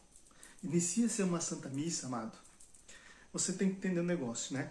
Inicia-se 0.62 1.22
uma 1.22 1.40
Santa 1.40 1.70
Missa, 1.70 2.06
amado. 2.06 2.36
Você 3.32 3.52
tem 3.52 3.68
que 3.68 3.76
entender 3.76 4.00
o 4.00 4.02
um 4.02 4.06
negócio, 4.06 4.54
né? 4.54 4.70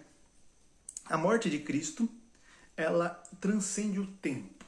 A 1.06 1.18
morte 1.18 1.50
de 1.50 1.60
Cristo, 1.60 2.10
ela 2.76 3.10
transcende 3.40 4.00
o 4.00 4.08
tempo. 4.08 4.66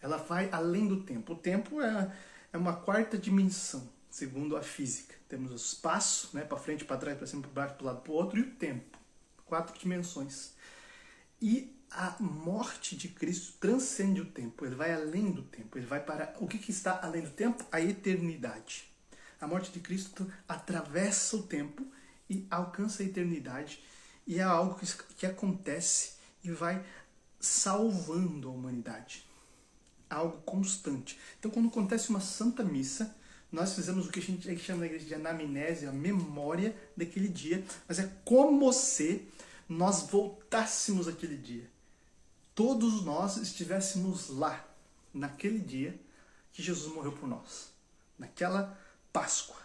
Ela 0.00 0.16
vai 0.16 0.50
além 0.50 0.86
do 0.86 1.02
tempo. 1.02 1.32
O 1.32 1.36
tempo 1.36 1.80
é, 1.80 2.14
é 2.52 2.58
uma 2.58 2.74
quarta 2.74 3.16
dimensão, 3.16 3.88
segundo 4.10 4.56
a 4.56 4.62
física. 4.62 5.14
Temos 5.28 5.52
o 5.52 5.56
espaço, 5.56 6.30
né, 6.34 6.42
para 6.42 6.58
frente, 6.58 6.84
para 6.84 6.96
trás, 6.96 7.16
para 7.16 7.26
cima, 7.26 7.42
para 7.42 7.50
baixo, 7.50 7.74
para 7.74 7.86
lado, 7.86 8.02
para 8.02 8.12
o 8.12 8.14
outro, 8.14 8.38
e 8.38 8.42
o 8.42 8.50
tempo. 8.54 8.98
Quatro 9.46 9.78
dimensões. 9.78 10.52
E 11.40 11.74
a 11.90 12.16
morte 12.20 12.96
de 12.96 13.08
Cristo 13.08 13.54
transcende 13.58 14.20
o 14.20 14.26
tempo, 14.26 14.64
ele 14.64 14.76
vai 14.76 14.92
além 14.92 15.32
do 15.32 15.42
tempo, 15.42 15.76
ele 15.76 15.86
vai 15.86 16.00
para 16.00 16.34
o 16.38 16.46
que, 16.46 16.58
que 16.58 16.70
está 16.70 17.00
além 17.02 17.22
do 17.22 17.30
tempo? 17.30 17.64
A 17.72 17.80
eternidade. 17.80 18.88
A 19.40 19.46
morte 19.46 19.72
de 19.72 19.80
Cristo 19.80 20.30
atravessa 20.46 21.36
o 21.36 21.42
tempo 21.42 21.84
e 22.30 22.46
alcança 22.48 23.02
a 23.02 23.06
eternidade, 23.06 23.82
e 24.26 24.38
é 24.38 24.42
algo 24.42 24.78
que, 24.78 24.86
que 25.16 25.26
acontece 25.26 26.12
e 26.44 26.50
vai 26.52 26.82
salvando 27.40 28.48
a 28.48 28.52
humanidade. 28.52 29.26
Algo 30.08 30.38
constante. 30.42 31.18
Então, 31.38 31.50
quando 31.50 31.68
acontece 31.68 32.10
uma 32.10 32.20
santa 32.20 32.62
missa, 32.62 33.16
nós 33.50 33.74
fizemos 33.74 34.06
o 34.06 34.12
que 34.12 34.20
a 34.20 34.22
gente 34.22 34.56
chama 34.58 34.80
na 34.80 34.86
igreja 34.86 35.06
de 35.06 35.14
anamnese, 35.14 35.86
a 35.86 35.92
memória 35.92 36.76
daquele 36.96 37.28
dia, 37.28 37.64
mas 37.88 37.98
é 37.98 38.08
como 38.24 38.72
se 38.72 39.26
nós 39.68 40.02
voltássemos 40.02 41.08
aquele 41.08 41.36
dia. 41.36 41.68
Todos 42.54 43.04
nós 43.04 43.36
estivéssemos 43.36 44.28
lá, 44.28 44.66
naquele 45.12 45.58
dia 45.58 46.00
que 46.52 46.62
Jesus 46.62 46.92
morreu 46.94 47.12
por 47.12 47.28
nós, 47.28 47.72
naquela 48.16 48.78
Páscoa. 49.12 49.59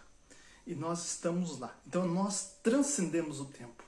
E 0.66 0.74
nós 0.74 1.06
estamos 1.06 1.58
lá. 1.60 1.78
Então 1.86 2.06
nós 2.08 2.58
transcendemos 2.62 3.40
o 3.40 3.44
tempo. 3.44 3.84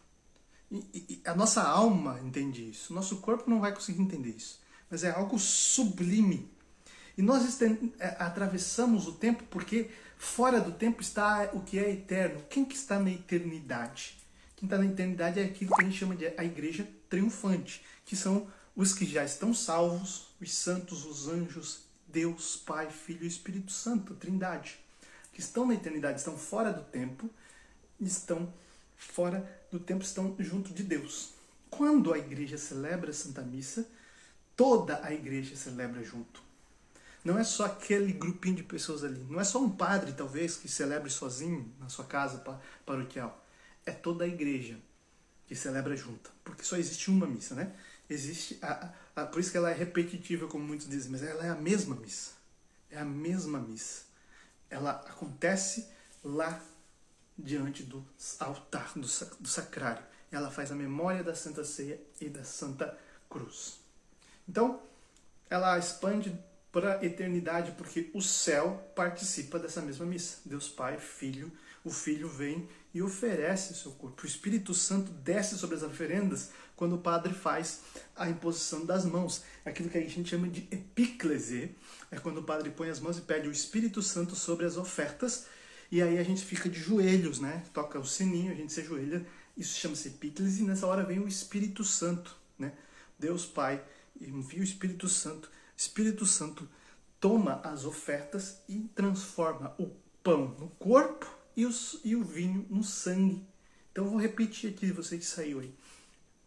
E, 0.70 0.86
e, 0.94 1.22
a 1.24 1.34
nossa 1.34 1.62
alma 1.62 2.20
entende 2.22 2.70
isso. 2.70 2.94
Nosso 2.94 3.16
corpo 3.16 3.50
não 3.50 3.60
vai 3.60 3.74
conseguir 3.74 4.00
entender 4.00 4.30
isso. 4.30 4.60
Mas 4.88 5.02
é 5.02 5.10
algo 5.10 5.38
sublime. 5.38 6.48
E 7.16 7.22
nós 7.22 7.60
é, 7.60 8.16
atravessamos 8.20 9.08
o 9.08 9.12
tempo 9.12 9.42
porque 9.50 9.90
fora 10.16 10.60
do 10.60 10.70
tempo 10.70 11.02
está 11.02 11.50
o 11.52 11.60
que 11.60 11.78
é 11.78 11.90
eterno. 11.90 12.44
Quem 12.48 12.64
que 12.64 12.76
está 12.76 12.98
na 13.00 13.10
eternidade? 13.10 14.16
Quem 14.54 14.66
está 14.66 14.78
na 14.78 14.86
eternidade 14.86 15.40
é 15.40 15.44
aquilo 15.44 15.74
que 15.74 15.82
a 15.82 15.84
gente 15.84 15.98
chama 15.98 16.14
de 16.14 16.26
a 16.36 16.44
igreja 16.44 16.88
triunfante, 17.08 17.84
que 18.04 18.14
são 18.14 18.46
os 18.76 18.92
que 18.92 19.04
já 19.04 19.24
estão 19.24 19.52
salvos, 19.52 20.28
os 20.40 20.54
santos, 20.54 21.04
os 21.04 21.28
anjos, 21.28 21.84
Deus, 22.06 22.56
Pai, 22.56 22.88
Filho 22.90 23.24
e 23.24 23.28
Espírito 23.28 23.72
Santo, 23.72 24.14
Trindade 24.14 24.78
que 25.38 25.42
estão 25.44 25.64
na 25.64 25.74
eternidade, 25.74 26.18
estão 26.18 26.36
fora 26.36 26.72
do 26.72 26.82
tempo, 26.82 27.30
estão 28.00 28.52
fora 28.96 29.48
do 29.70 29.78
tempo, 29.78 30.02
estão 30.02 30.34
junto 30.36 30.74
de 30.74 30.82
Deus. 30.82 31.34
Quando 31.70 32.12
a 32.12 32.18
igreja 32.18 32.58
celebra 32.58 33.10
a 33.10 33.14
Santa 33.14 33.40
Missa, 33.42 33.86
toda 34.56 35.00
a 35.00 35.14
igreja 35.14 35.54
celebra 35.54 36.02
junto. 36.02 36.42
Não 37.24 37.38
é 37.38 37.44
só 37.44 37.66
aquele 37.66 38.12
grupinho 38.12 38.56
de 38.56 38.64
pessoas 38.64 39.04
ali. 39.04 39.24
Não 39.30 39.40
é 39.40 39.44
só 39.44 39.62
um 39.62 39.70
padre, 39.70 40.12
talvez, 40.12 40.56
que 40.56 40.68
celebre 40.68 41.08
sozinho 41.08 41.72
na 41.78 41.88
sua 41.88 42.04
casa 42.04 42.42
paroquial. 42.84 43.46
É 43.86 43.92
toda 43.92 44.24
a 44.24 44.26
igreja 44.26 44.76
que 45.46 45.54
celebra 45.54 45.96
junto. 45.96 46.32
Porque 46.42 46.64
só 46.64 46.76
existe 46.76 47.12
uma 47.12 47.28
missa, 47.28 47.54
né? 47.54 47.72
Existe 48.10 48.58
a, 48.60 48.92
a, 49.14 49.24
por 49.24 49.38
isso 49.38 49.52
que 49.52 49.56
ela 49.56 49.70
é 49.70 49.74
repetitiva, 49.74 50.48
como 50.48 50.64
muitos 50.64 50.88
dizem, 50.88 51.12
mas 51.12 51.22
ela 51.22 51.46
é 51.46 51.50
a 51.50 51.54
mesma 51.54 51.94
missa. 51.94 52.32
É 52.90 52.98
a 52.98 53.04
mesma 53.04 53.60
missa 53.60 54.07
ela 54.70 54.92
acontece 55.08 55.88
lá 56.22 56.60
diante 57.36 57.82
do 57.82 58.04
altar, 58.40 58.92
do, 58.94 59.00
do 59.40 59.48
sacrário. 59.48 60.02
Ela 60.30 60.50
faz 60.50 60.70
a 60.70 60.74
memória 60.74 61.22
da 61.22 61.34
Santa 61.34 61.64
Ceia 61.64 62.00
e 62.20 62.28
da 62.28 62.44
Santa 62.44 62.98
Cruz. 63.30 63.80
Então, 64.48 64.82
ela 65.48 65.78
expande 65.78 66.38
para 66.70 66.98
a 66.98 67.04
eternidade 67.04 67.72
porque 67.72 68.10
o 68.12 68.20
céu 68.20 68.92
participa 68.94 69.58
dessa 69.58 69.80
mesma 69.80 70.04
missa. 70.04 70.38
Deus 70.44 70.68
Pai, 70.68 70.98
Filho, 70.98 71.50
o 71.84 71.90
Filho 71.90 72.28
vem 72.28 72.68
e 72.92 73.02
oferece 73.02 73.72
o 73.72 73.76
seu 73.76 73.92
corpo. 73.92 74.22
O 74.22 74.26
Espírito 74.26 74.72
Santo 74.74 75.10
desce 75.12 75.58
sobre 75.58 75.76
as 75.76 75.82
oferendas 75.82 76.50
quando 76.74 76.96
o 76.96 77.00
padre 77.00 77.34
faz 77.34 77.80
a 78.16 78.28
imposição 78.28 78.84
das 78.84 79.04
mãos. 79.04 79.42
Aquilo 79.64 79.90
que 79.90 79.98
a 79.98 80.00
gente 80.00 80.28
chama 80.28 80.48
de 80.48 80.66
epíclese. 80.70 81.74
É 82.10 82.18
quando 82.18 82.38
o 82.38 82.44
padre 82.44 82.70
põe 82.70 82.88
as 82.88 83.00
mãos 83.00 83.18
e 83.18 83.22
pede 83.22 83.48
o 83.48 83.52
Espírito 83.52 84.02
Santo 84.02 84.34
sobre 84.34 84.64
as 84.64 84.76
ofertas. 84.76 85.46
E 85.90 86.02
aí 86.02 86.18
a 86.18 86.22
gente 86.22 86.44
fica 86.44 86.68
de 86.68 86.78
joelhos, 86.78 87.40
né? 87.40 87.62
Toca 87.72 87.98
o 87.98 88.06
sininho, 88.06 88.52
a 88.52 88.54
gente 88.54 88.72
se 88.72 88.80
ajoelha. 88.80 89.26
Isso 89.56 89.78
chama-se 89.78 90.08
epíclese. 90.08 90.62
E 90.62 90.66
nessa 90.66 90.86
hora 90.86 91.04
vem 91.04 91.18
o 91.18 91.28
Espírito 91.28 91.84
Santo, 91.84 92.36
né? 92.58 92.72
Deus 93.18 93.44
Pai 93.44 93.82
envia 94.20 94.60
o 94.60 94.64
Espírito 94.64 95.08
Santo. 95.08 95.50
Espírito 95.76 96.24
Santo 96.24 96.68
toma 97.20 97.60
as 97.64 97.84
ofertas 97.84 98.62
e 98.68 98.80
transforma 98.94 99.74
o 99.78 99.90
pão 100.22 100.56
no 100.58 100.68
corpo 100.70 101.37
e, 101.58 101.68
e 102.04 102.14
o 102.14 102.22
vinho 102.22 102.64
no 102.70 102.84
sangue. 102.84 103.44
Então 103.90 104.04
eu 104.04 104.10
vou 104.10 104.20
repetir 104.20 104.70
aqui, 104.70 104.92
você 104.92 105.18
que 105.18 105.26
saiu 105.26 105.58
aí. 105.58 105.74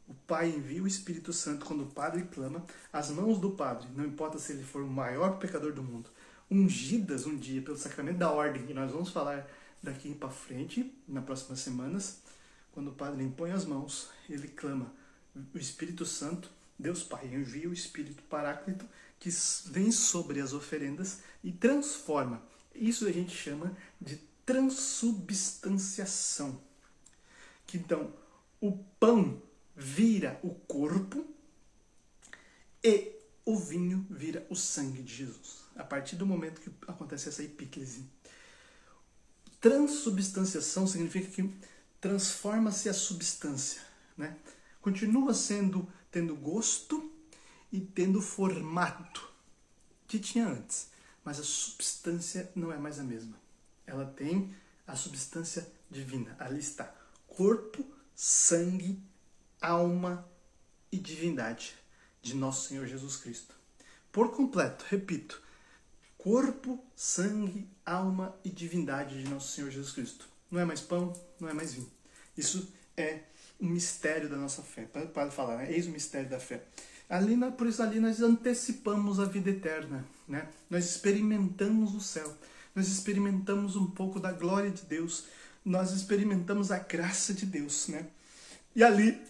O 0.07 0.13
Pai 0.25 0.49
envia 0.49 0.81
o 0.81 0.87
Espírito 0.87 1.33
Santo 1.33 1.65
quando 1.65 1.83
o 1.83 1.87
padre 1.87 2.23
clama, 2.23 2.65
as 2.93 3.11
mãos 3.11 3.37
do 3.37 3.51
padre, 3.51 3.89
não 3.95 4.05
importa 4.05 4.39
se 4.39 4.53
ele 4.53 4.63
for 4.63 4.81
o 4.81 4.87
maior 4.87 5.37
pecador 5.37 5.73
do 5.73 5.83
mundo, 5.83 6.09
ungidas 6.49 7.25
um 7.25 7.35
dia 7.35 7.61
pelo 7.61 7.77
sacramento 7.77 8.17
da 8.17 8.31
ordem, 8.31 8.65
que 8.65 8.73
nós 8.73 8.91
vamos 8.91 9.09
falar 9.09 9.47
daqui 9.83 10.13
para 10.15 10.29
frente, 10.29 10.93
nas 11.07 11.23
próximas 11.23 11.59
semanas, 11.59 12.21
quando 12.71 12.89
o 12.89 12.93
padre 12.93 13.23
impõe 13.23 13.51
as 13.51 13.65
mãos, 13.65 14.09
ele 14.29 14.47
clama, 14.47 14.93
o 15.53 15.57
Espírito 15.57 16.05
Santo, 16.05 16.49
Deus 16.79 17.03
Pai 17.03 17.25
envia 17.27 17.69
o 17.69 17.73
Espírito 17.73 18.23
Paráclito 18.23 18.85
que 19.19 19.29
vem 19.67 19.91
sobre 19.91 20.41
as 20.41 20.51
oferendas 20.51 21.19
e 21.43 21.51
transforma. 21.51 22.41
Isso 22.73 23.05
a 23.05 23.11
gente 23.11 23.35
chama 23.35 23.75
de 23.99 24.30
transubstanciação. 24.51 26.61
Que 27.65 27.77
então 27.77 28.13
o 28.59 28.73
pão 28.99 29.41
vira 29.73 30.37
o 30.43 30.49
corpo 30.49 31.25
e 32.83 33.13
o 33.45 33.57
vinho 33.57 34.05
vira 34.09 34.45
o 34.49 34.55
sangue 34.55 35.01
de 35.01 35.15
Jesus. 35.15 35.61
A 35.77 35.85
partir 35.85 36.17
do 36.17 36.25
momento 36.25 36.59
que 36.59 36.69
acontece 36.85 37.29
essa 37.29 37.41
epíclise. 37.41 38.03
Transubstanciação 39.61 40.85
significa 40.85 41.31
que 41.31 41.49
transforma-se 42.01 42.89
a 42.89 42.93
substância, 42.93 43.81
né? 44.17 44.35
Continua 44.81 45.33
sendo 45.33 45.87
tendo 46.11 46.35
gosto 46.35 47.09
e 47.71 47.79
tendo 47.79 48.21
formato 48.21 49.31
que 50.07 50.19
tinha 50.19 50.45
antes, 50.45 50.89
mas 51.23 51.39
a 51.39 51.43
substância 51.43 52.51
não 52.53 52.73
é 52.73 52.77
mais 52.77 52.99
a 52.99 53.03
mesma. 53.03 53.39
Ela 53.85 54.05
tem 54.05 54.53
a 54.87 54.95
substância 54.95 55.67
divina. 55.89 56.35
Ali 56.39 56.59
está: 56.59 56.93
corpo, 57.27 57.85
sangue, 58.15 59.01
alma 59.59 60.27
e 60.91 60.97
divindade 60.97 61.75
de 62.21 62.35
nosso 62.35 62.67
Senhor 62.67 62.85
Jesus 62.85 63.17
Cristo. 63.17 63.55
Por 64.11 64.31
completo, 64.31 64.85
repito: 64.89 65.41
corpo, 66.17 66.83
sangue, 66.95 67.67
alma 67.85 68.35
e 68.43 68.49
divindade 68.49 69.23
de 69.23 69.29
nosso 69.29 69.53
Senhor 69.53 69.71
Jesus 69.71 69.91
Cristo. 69.93 70.27
Não 70.49 70.59
é 70.59 70.65
mais 70.65 70.81
pão, 70.81 71.13
não 71.39 71.49
é 71.49 71.53
mais 71.53 71.73
vinho. 71.73 71.89
Isso 72.37 72.71
é 72.97 73.21
um 73.59 73.67
mistério 73.67 74.29
da 74.29 74.35
nossa 74.35 74.61
fé. 74.61 74.85
Para 74.85 75.31
falar, 75.31 75.57
né? 75.57 75.71
eis 75.71 75.87
o 75.87 75.91
mistério 75.91 76.29
da 76.29 76.39
fé. 76.39 76.63
Ali, 77.09 77.37
por 77.57 77.67
isso 77.67 77.83
ali 77.83 77.99
nós 77.99 78.21
antecipamos 78.21 79.19
a 79.19 79.25
vida 79.25 79.49
eterna, 79.49 80.05
né? 80.27 80.47
Nós 80.69 80.85
experimentamos 80.85 81.93
o 81.93 81.99
céu. 81.99 82.33
Nós 82.73 82.87
experimentamos 82.87 83.75
um 83.75 83.87
pouco 83.87 84.19
da 84.19 84.31
glória 84.31 84.71
de 84.71 84.83
Deus. 84.83 85.25
Nós 85.63 85.91
experimentamos 85.91 86.71
a 86.71 86.79
graça 86.79 87.33
de 87.33 87.45
Deus, 87.45 87.87
né? 87.87 88.07
E 88.75 88.83
ali 88.83 89.21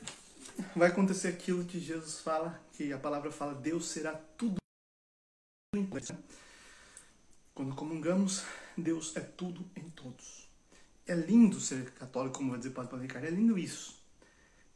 vai 0.75 0.89
acontecer 0.89 1.27
aquilo 1.29 1.65
que 1.65 1.79
Jesus 1.79 2.19
fala, 2.19 2.62
que 2.74 2.93
a 2.93 2.98
palavra 2.98 3.31
fala, 3.31 3.53
Deus 3.53 3.89
será 3.89 4.13
tudo 4.38 4.57
em 5.75 5.86
todos. 5.86 6.12
Quando 7.53 7.75
comungamos, 7.75 8.43
Deus 8.77 9.15
é 9.15 9.19
tudo 9.19 9.65
em 9.75 9.89
todos. 9.89 10.48
É 11.07 11.15
lindo 11.15 11.60
ser 11.60 11.91
católico, 11.91 12.38
como 12.38 12.51
vai 12.51 12.60
dizer 12.60 12.69
o 12.69 12.74
Padre 12.74 13.01
Ricardo, 13.01 13.25
é 13.25 13.29
lindo 13.29 13.57
isso. 13.57 14.00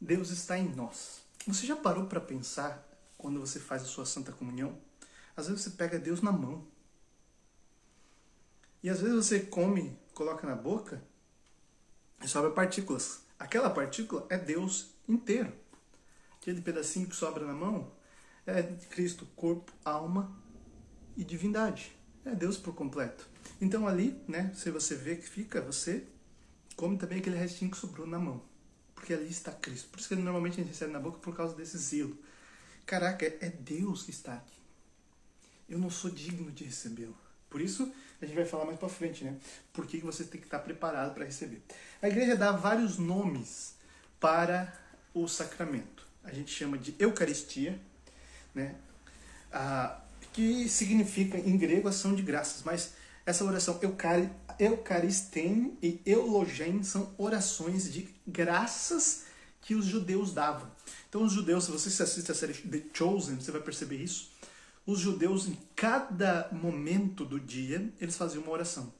Deus 0.00 0.30
está 0.30 0.58
em 0.58 0.68
nós. 0.74 1.22
Você 1.46 1.66
já 1.66 1.76
parou 1.76 2.06
para 2.06 2.20
pensar 2.20 2.86
quando 3.16 3.40
você 3.40 3.58
faz 3.58 3.82
a 3.82 3.86
sua 3.86 4.04
Santa 4.04 4.32
Comunhão, 4.32 4.76
às 5.36 5.46
vezes 5.46 5.62
você 5.62 5.70
pega 5.70 5.98
Deus 5.98 6.20
na 6.20 6.32
mão. 6.32 6.66
E 8.86 8.88
às 8.88 9.00
vezes 9.00 9.16
você 9.16 9.40
come, 9.40 9.98
coloca 10.14 10.46
na 10.46 10.54
boca 10.54 11.02
e 12.22 12.28
sobra 12.28 12.52
partículas. 12.52 13.22
Aquela 13.36 13.68
partícula 13.68 14.24
é 14.30 14.38
Deus 14.38 14.90
inteiro. 15.08 15.52
Aquele 16.40 16.60
pedacinho 16.60 17.08
que 17.08 17.16
sobra 17.16 17.44
na 17.44 17.52
mão 17.52 17.90
é 18.46 18.62
Cristo, 18.88 19.26
corpo, 19.34 19.72
alma 19.84 20.32
e 21.16 21.24
divindade. 21.24 21.96
É 22.24 22.32
Deus 22.32 22.58
por 22.58 22.76
completo. 22.76 23.28
Então 23.60 23.88
ali, 23.88 24.22
né, 24.28 24.52
se 24.54 24.70
você 24.70 24.94
vê 24.94 25.16
que 25.16 25.28
fica, 25.28 25.60
você 25.60 26.06
come 26.76 26.96
também 26.96 27.18
aquele 27.18 27.36
restinho 27.36 27.72
que 27.72 27.76
sobrou 27.76 28.06
na 28.06 28.20
mão. 28.20 28.40
Porque 28.94 29.12
ali 29.12 29.28
está 29.28 29.50
Cristo. 29.50 29.88
Por 29.88 29.98
isso 29.98 30.10
que 30.10 30.14
normalmente 30.14 30.60
a 30.60 30.62
gente 30.62 30.68
recebe 30.68 30.92
na 30.92 31.00
boca 31.00 31.18
por 31.18 31.34
causa 31.34 31.56
desse 31.56 31.76
zelo. 31.76 32.16
Caraca, 32.86 33.26
é 33.26 33.50
Deus 33.50 34.04
que 34.04 34.12
está 34.12 34.34
aqui. 34.34 34.60
Eu 35.68 35.76
não 35.76 35.90
sou 35.90 36.08
digno 36.08 36.52
de 36.52 36.62
recebê-lo. 36.62 37.18
Por 37.50 37.60
isso, 37.60 37.92
a 38.20 38.26
gente 38.26 38.34
vai 38.34 38.44
falar 38.44 38.64
mais 38.64 38.78
para 38.78 38.88
frente, 38.88 39.24
né? 39.24 39.36
Por 39.72 39.86
que 39.86 39.98
você 39.98 40.24
tem 40.24 40.40
que 40.40 40.46
estar 40.46 40.58
preparado 40.60 41.14
para 41.14 41.24
receber. 41.24 41.62
A 42.00 42.08
igreja 42.08 42.36
dá 42.36 42.52
vários 42.52 42.98
nomes 42.98 43.74
para 44.18 44.72
o 45.12 45.28
sacramento. 45.28 46.06
A 46.24 46.32
gente 46.32 46.50
chama 46.50 46.78
de 46.78 46.94
Eucaristia, 46.98 47.78
né? 48.54 48.74
Ah, 49.52 50.00
que 50.32 50.68
significa 50.68 51.38
em 51.38 51.56
grego 51.56 51.88
ação 51.88 52.14
de 52.14 52.22
graças, 52.22 52.62
mas 52.62 52.92
essa 53.24 53.44
oração 53.44 53.78
eucari, 53.82 54.30
eucaristém 54.58 55.76
e 55.82 56.00
eulogen 56.04 56.82
são 56.82 57.14
orações 57.18 57.92
de 57.92 58.08
graças 58.26 59.24
que 59.62 59.74
os 59.74 59.84
judeus 59.84 60.32
davam. 60.32 60.70
Então, 61.08 61.24
os 61.24 61.32
judeus, 61.32 61.64
se 61.64 61.70
você 61.70 62.02
assiste 62.02 62.30
a 62.30 62.34
série 62.34 62.54
The 62.54 62.82
Chosen, 62.92 63.36
você 63.36 63.50
vai 63.50 63.60
perceber 63.60 63.96
isso. 63.96 64.30
Os 64.86 65.00
judeus, 65.00 65.48
em 65.48 65.58
cada 65.74 66.48
momento 66.52 67.24
do 67.24 67.40
dia, 67.40 67.92
eles 68.00 68.16
faziam 68.16 68.44
uma 68.44 68.52
oração. 68.52 68.92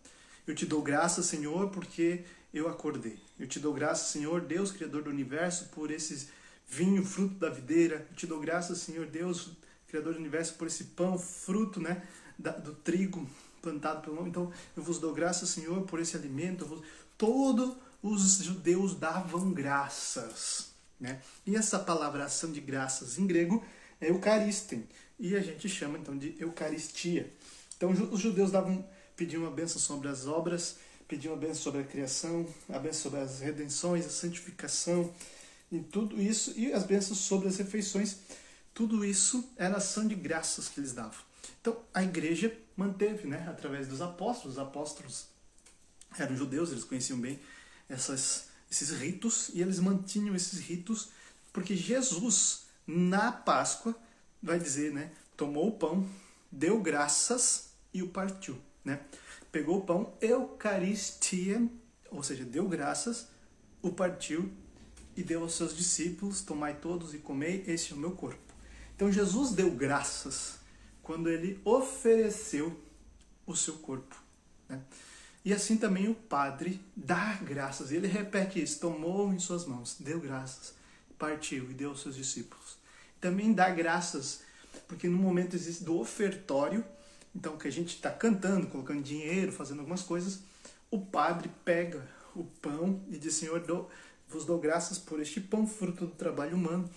Eu 0.46 0.55
te 0.55 0.66
dou 0.66 0.83
graça, 0.83 1.22
Senhor, 1.22 1.70
porque 1.70 2.25
eu 2.53 2.68
acordei. 2.68 3.18
Eu 3.38 3.46
te 3.46 3.61
dou 3.61 3.72
graça, 3.72 4.05
Senhor, 4.12 4.40
Deus, 4.40 4.72
Criador 4.72 5.03
do 5.03 5.11
universo, 5.11 5.66
por 5.66 5.90
esse 5.90 6.29
vinho, 6.68 7.05
fruto 7.05 7.35
da 7.35 7.49
videira. 7.49 8.07
Eu 8.11 8.16
te 8.16 8.27
dou 8.27 8.40
graça, 8.40 8.75
Senhor, 8.75 9.07
Deus, 9.07 9.53
Criador 9.87 10.14
do 10.14 10.18
universo, 10.18 10.55
por 10.55 10.66
esse 10.66 10.85
pão, 10.85 11.16
fruto 11.16 11.81
né, 11.81 12.03
do 12.37 12.75
trigo 12.75 13.29
plantado 13.62 14.01
pelo 14.01 14.16
homem. 14.16 14.31
Então, 14.31 14.53
eu 14.77 14.83
vos 14.83 14.99
dou 14.99 15.12
graça, 15.12 15.46
Senhor, 15.46 15.83
por 15.83 16.01
esse 16.01 16.16
alimento. 16.16 16.66
Vos... 16.66 16.83
Todos 17.16 17.77
os 18.03 18.38
judeus 18.38 18.94
davam 18.94 19.53
graças. 19.53 20.70
Né? 20.99 21.20
E 21.46 21.57
essa 21.57 21.79
palavra 21.79 22.25
ação 22.25 22.51
de 22.53 22.61
graças 22.61 23.18
em 23.18 23.27
grego 23.27 23.64
é 24.01 24.11
eucaristen, 24.11 24.87
e 25.18 25.37
a 25.37 25.40
gente 25.40 25.68
chama 25.68 25.98
então 25.98 26.16
de 26.16 26.35
Eucaristia. 26.38 27.31
Então 27.76 27.90
os 27.90 28.20
judeus 28.20 28.50
davam, 28.50 28.87
pediam 29.16 29.42
uma 29.42 29.50
bênção 29.50 29.81
sobre 29.81 30.09
as 30.09 30.26
obras, 30.26 30.76
pediam 31.09 31.35
uma 31.35 31.40
bênção 31.40 31.62
sobre 31.62 31.81
a 31.81 31.85
criação, 31.85 32.46
a 32.68 32.79
bênção 32.79 33.02
sobre 33.02 33.20
as 33.20 33.40
redenções, 33.40 34.07
a 34.07 34.11
santificação, 34.11 35.12
e 35.70 35.81
tudo 35.81 36.20
isso, 36.20 36.52
e 36.57 36.72
as 36.72 36.85
bênçãos 36.85 37.18
sobre 37.18 37.48
as 37.48 37.57
refeições, 37.57 38.18
tudo 38.72 39.05
isso 39.05 39.48
era 39.57 39.79
ação 39.79 40.07
de 40.07 40.14
graças 40.14 40.68
que 40.68 40.81
eles 40.81 40.92
davam. 40.92 41.18
Então 41.61 41.81
a 41.92 42.02
igreja 42.02 42.57
manteve, 42.76 43.26
né, 43.26 43.46
através 43.48 43.88
dos 43.88 44.00
apóstolos, 44.00 44.57
os 44.57 44.62
apóstolos 44.62 45.26
eram 46.18 46.37
judeus, 46.37 46.70
eles 46.70 46.85
conheciam 46.85 47.18
bem 47.18 47.38
essas 47.88 48.46
esses 48.70 48.90
ritos 48.90 49.50
e 49.55 49.62
eles 49.62 49.79
mantinham 49.79 50.35
esses 50.35 50.59
ritos 50.59 51.11
porque 51.52 51.76
Jesus 51.76 52.62
na 52.87 53.31
Páscoa 53.31 53.94
vai 54.42 54.59
dizer, 54.59 54.92
né, 54.92 55.12
tomou 55.37 55.68
o 55.68 55.72
pão, 55.72 56.09
deu 56.51 56.81
graças 56.81 57.70
e 57.92 58.03
o 58.03 58.09
partiu, 58.09 58.59
né? 58.85 59.01
Pegou 59.51 59.79
o 59.79 59.83
pão, 59.83 60.12
eucaristia, 60.20 61.66
ou 62.11 62.22
seja, 62.22 62.44
deu 62.44 62.68
graças, 62.68 63.29
o 63.83 63.90
partiu 63.90 64.53
e 65.16 65.22
deu 65.22 65.42
aos 65.42 65.55
seus 65.55 65.77
discípulos, 65.77 66.42
tomai 66.42 66.75
todos 66.75 67.14
e 67.14 67.18
comei, 67.18 67.64
este 67.66 67.92
é 67.92 67.96
o 67.96 67.99
meu 67.99 68.12
corpo. 68.12 68.40
Então 68.94 69.11
Jesus 69.11 69.53
deu 69.53 69.70
graças 69.70 70.57
quando 71.03 71.29
ele 71.29 71.61
ofereceu 71.64 72.79
o 73.46 73.55
seu 73.55 73.75
corpo, 73.75 74.16
né? 74.68 74.83
E 75.46 75.53
assim 75.53 75.77
também 75.77 76.09
o 76.09 76.14
Padre 76.14 76.81
dá 76.96 77.35
graças. 77.35 77.92
Ele 77.92 78.09
repete 78.09 78.61
isso: 78.61 78.81
tomou 78.81 79.33
em 79.33 79.38
suas 79.38 79.64
mãos, 79.64 79.96
deu 80.01 80.18
graças, 80.18 80.75
partiu 81.16 81.70
e 81.70 81.75
deu 81.75 81.90
aos 81.90 82.03
seus 82.03 82.16
discípulos. 82.16 82.65
Também 83.20 83.52
dá 83.52 83.68
graças, 83.70 84.42
porque 84.87 85.09
no 85.09 85.16
momento 85.16 85.55
existe 85.55 85.85
do 85.85 85.98
ofertório, 85.98 86.85
então 87.35 87.57
que 87.57 87.68
a 87.68 87.72
gente 87.72 87.94
está 87.96 88.11
cantando, 88.11 88.66
colocando 88.66 89.02
dinheiro, 89.02 89.52
fazendo 89.52 89.81
algumas 89.81 90.02
coisas, 90.02 90.40
o 90.90 91.00
Padre 91.00 91.50
pega 91.64 92.07
o 92.35 92.44
pão 92.44 93.00
e 93.09 93.18
diz: 93.18 93.35
Senhor, 93.35 93.61
dou, 93.61 93.90
vos 94.29 94.44
dou 94.44 94.59
graças 94.59 94.98
por 94.98 95.20
este 95.20 95.40
pão, 95.40 95.66
fruto 95.66 96.07
do 96.07 96.14
trabalho 96.14 96.57
humano, 96.57 96.88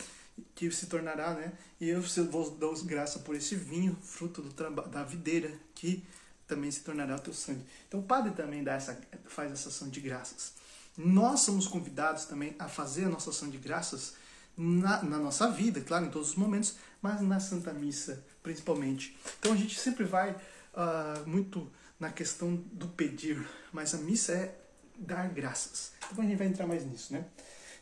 que 0.56 0.70
se 0.72 0.88
tornará, 0.88 1.34
né? 1.34 1.54
E 1.80 1.90
eu 1.90 2.02
vos 2.02 2.50
dou 2.52 2.84
graça 2.84 3.20
por 3.20 3.36
esse 3.36 3.56
vinho, 3.56 3.98
fruto 4.02 4.42
do 4.42 4.70
da 4.88 5.04
videira, 5.04 5.52
que 5.74 6.04
também 6.48 6.72
se 6.72 6.82
tornará 6.82 7.16
o 7.16 7.20
teu 7.20 7.34
sangue. 7.34 7.64
Então 7.88 8.00
o 8.00 8.04
padre 8.04 8.32
também 8.32 8.64
dá 8.64 8.74
essa, 8.74 9.00
faz 9.26 9.52
essa 9.52 9.70
ação 9.70 9.90
de 9.90 10.02
graças. 10.02 10.54
Nós 10.98 11.42
somos 11.42 11.68
convidados 11.68 12.26
também 12.26 12.56
a 12.60 12.68
fazer 12.68 13.06
a 13.06 13.10
nossa 13.10 13.30
ação 13.30 13.50
de 13.50 13.58
graças 13.58 14.16
na, 14.60 15.02
na 15.04 15.18
nossa 15.18 15.50
vida, 15.50 15.80
claro, 15.80 16.06
em 16.06 16.10
todos 16.10 16.32
os 16.32 16.36
momentos, 16.36 16.76
mas 17.02 17.22
na 17.22 17.40
Santa 17.40 17.72
Missa 17.72 18.24
principalmente. 18.44 19.18
Então 19.40 19.54
a 19.54 19.56
gente 19.56 19.80
sempre 19.80 20.04
vai 20.04 20.32
uh, 20.32 21.28
muito 21.28 21.72
na 22.00 22.12
questão 22.12 22.56
do 22.72 22.88
pedir, 22.88 23.48
mas 23.72 23.94
a 23.94 23.98
missa 23.98 24.34
é 24.34 24.56
dar 24.98 25.30
graças. 25.30 25.92
Então 26.12 26.24
a 26.24 26.28
gente 26.28 26.38
vai 26.38 26.48
entrar 26.48 26.68
mais 26.68 26.86
nisso, 26.86 27.14
né? 27.14 27.26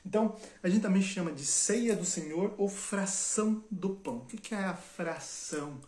Então, 0.06 0.38
a 0.64 0.70
gente 0.70 0.82
também 0.82 1.02
chama 1.02 1.34
de 1.34 1.46
ceia 1.46 1.94
do 1.94 2.06
Senhor 2.06 2.56
ou 2.58 2.70
fração 2.70 3.62
do 3.70 3.90
pão. 3.90 4.20
O 4.20 4.26
que 4.26 4.56
é 4.56 4.64
a 4.64 4.74
fração? 4.74 5.82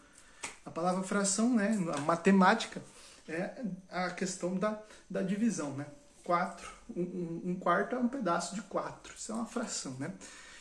A 0.66 0.70
palavra 0.70 1.04
fração, 1.04 1.56
né, 1.56 1.78
a 1.96 2.02
matemática, 2.02 2.82
é 3.28 3.64
a 3.90 4.10
questão 4.10 4.56
da, 4.56 4.78
da 5.10 5.22
divisão, 5.22 5.74
né? 5.74 5.86
Quatro, 6.24 6.70
um, 6.96 7.42
um 7.46 7.56
quarto 7.56 7.96
é 7.96 8.00
um 8.00 8.10
pedaço 8.10 8.56
de 8.56 8.62
quatro, 8.64 9.14
isso 9.16 9.32
é 9.32 9.36
uma 9.36 9.46
fração, 9.46 9.94
né? 9.94 10.14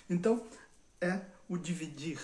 Então, 0.08 0.46
é 1.00 1.20
o 1.48 1.56
dividir, 1.56 2.20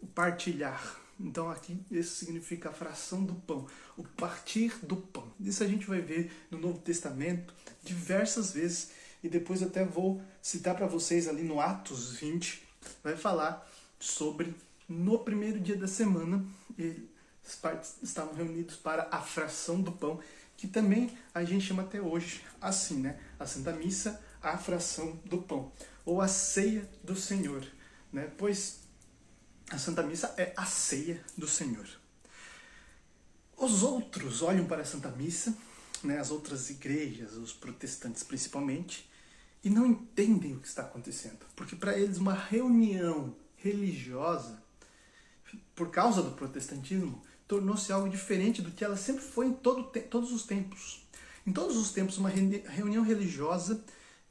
o 0.00 0.06
partilhar. 0.06 1.00
Então, 1.18 1.50
aqui, 1.50 1.78
isso 1.90 2.14
significa 2.14 2.70
a 2.70 2.72
fração 2.72 3.24
do 3.24 3.34
pão, 3.34 3.66
o 3.96 4.04
partir 4.04 4.74
do 4.84 4.96
pão. 4.96 5.32
Isso 5.40 5.64
a 5.64 5.66
gente 5.66 5.86
vai 5.86 6.00
ver 6.00 6.30
no 6.50 6.58
Novo 6.58 6.78
Testamento 6.78 7.52
diversas 7.82 8.52
vezes 8.52 8.90
e 9.22 9.28
depois 9.28 9.62
até 9.62 9.84
vou 9.84 10.22
citar 10.40 10.76
para 10.76 10.86
vocês 10.86 11.26
ali 11.26 11.42
no 11.42 11.60
Atos 11.60 12.12
20, 12.12 12.62
vai 13.02 13.16
falar 13.16 13.68
sobre 13.98 14.54
no 14.88 15.18
primeiro 15.18 15.58
dia 15.58 15.76
da 15.76 15.88
semana 15.88 16.46
partes 17.56 17.96
estavam 18.02 18.34
reunidos 18.34 18.76
para 18.76 19.08
a 19.10 19.20
fração 19.20 19.80
do 19.80 19.92
pão, 19.92 20.20
que 20.56 20.66
também 20.66 21.16
a 21.34 21.44
gente 21.44 21.66
chama 21.66 21.82
até 21.82 22.00
hoje 22.00 22.42
assim, 22.60 23.00
né? 23.00 23.18
A 23.38 23.46
Santa 23.46 23.72
Missa, 23.72 24.20
a 24.42 24.56
fração 24.56 25.18
do 25.24 25.38
pão, 25.38 25.72
ou 26.08 26.22
a 26.22 26.26
ceia 26.26 26.88
do 27.04 27.14
Senhor, 27.14 27.66
né? 28.10 28.32
Pois 28.38 28.80
a 29.70 29.76
Santa 29.76 30.02
Missa 30.02 30.32
é 30.38 30.54
a 30.56 30.64
ceia 30.64 31.22
do 31.36 31.46
Senhor. 31.46 31.86
Os 33.54 33.82
outros 33.82 34.40
olham 34.40 34.64
para 34.64 34.80
a 34.80 34.86
Santa 34.86 35.10
Missa, 35.10 35.54
né, 36.02 36.18
as 36.18 36.30
outras 36.30 36.70
igrejas, 36.70 37.34
os 37.34 37.52
protestantes 37.52 38.22
principalmente, 38.22 39.06
e 39.62 39.68
não 39.68 39.84
entendem 39.84 40.54
o 40.54 40.60
que 40.60 40.68
está 40.68 40.82
acontecendo, 40.82 41.44
porque 41.54 41.76
para 41.76 41.98
eles 41.98 42.16
uma 42.16 42.32
reunião 42.32 43.36
religiosa, 43.56 44.62
por 45.74 45.90
causa 45.90 46.22
do 46.22 46.30
protestantismo, 46.30 47.22
tornou-se 47.46 47.92
algo 47.92 48.08
diferente 48.08 48.62
do 48.62 48.70
que 48.70 48.82
ela 48.82 48.96
sempre 48.96 49.22
foi 49.22 49.48
em 49.48 49.52
todo, 49.52 49.84
todos 50.08 50.32
os 50.32 50.44
tempos. 50.44 51.06
Em 51.46 51.52
todos 51.52 51.76
os 51.76 51.90
tempos, 51.92 52.16
uma 52.16 52.30
reunião 52.30 53.04
religiosa 53.04 53.84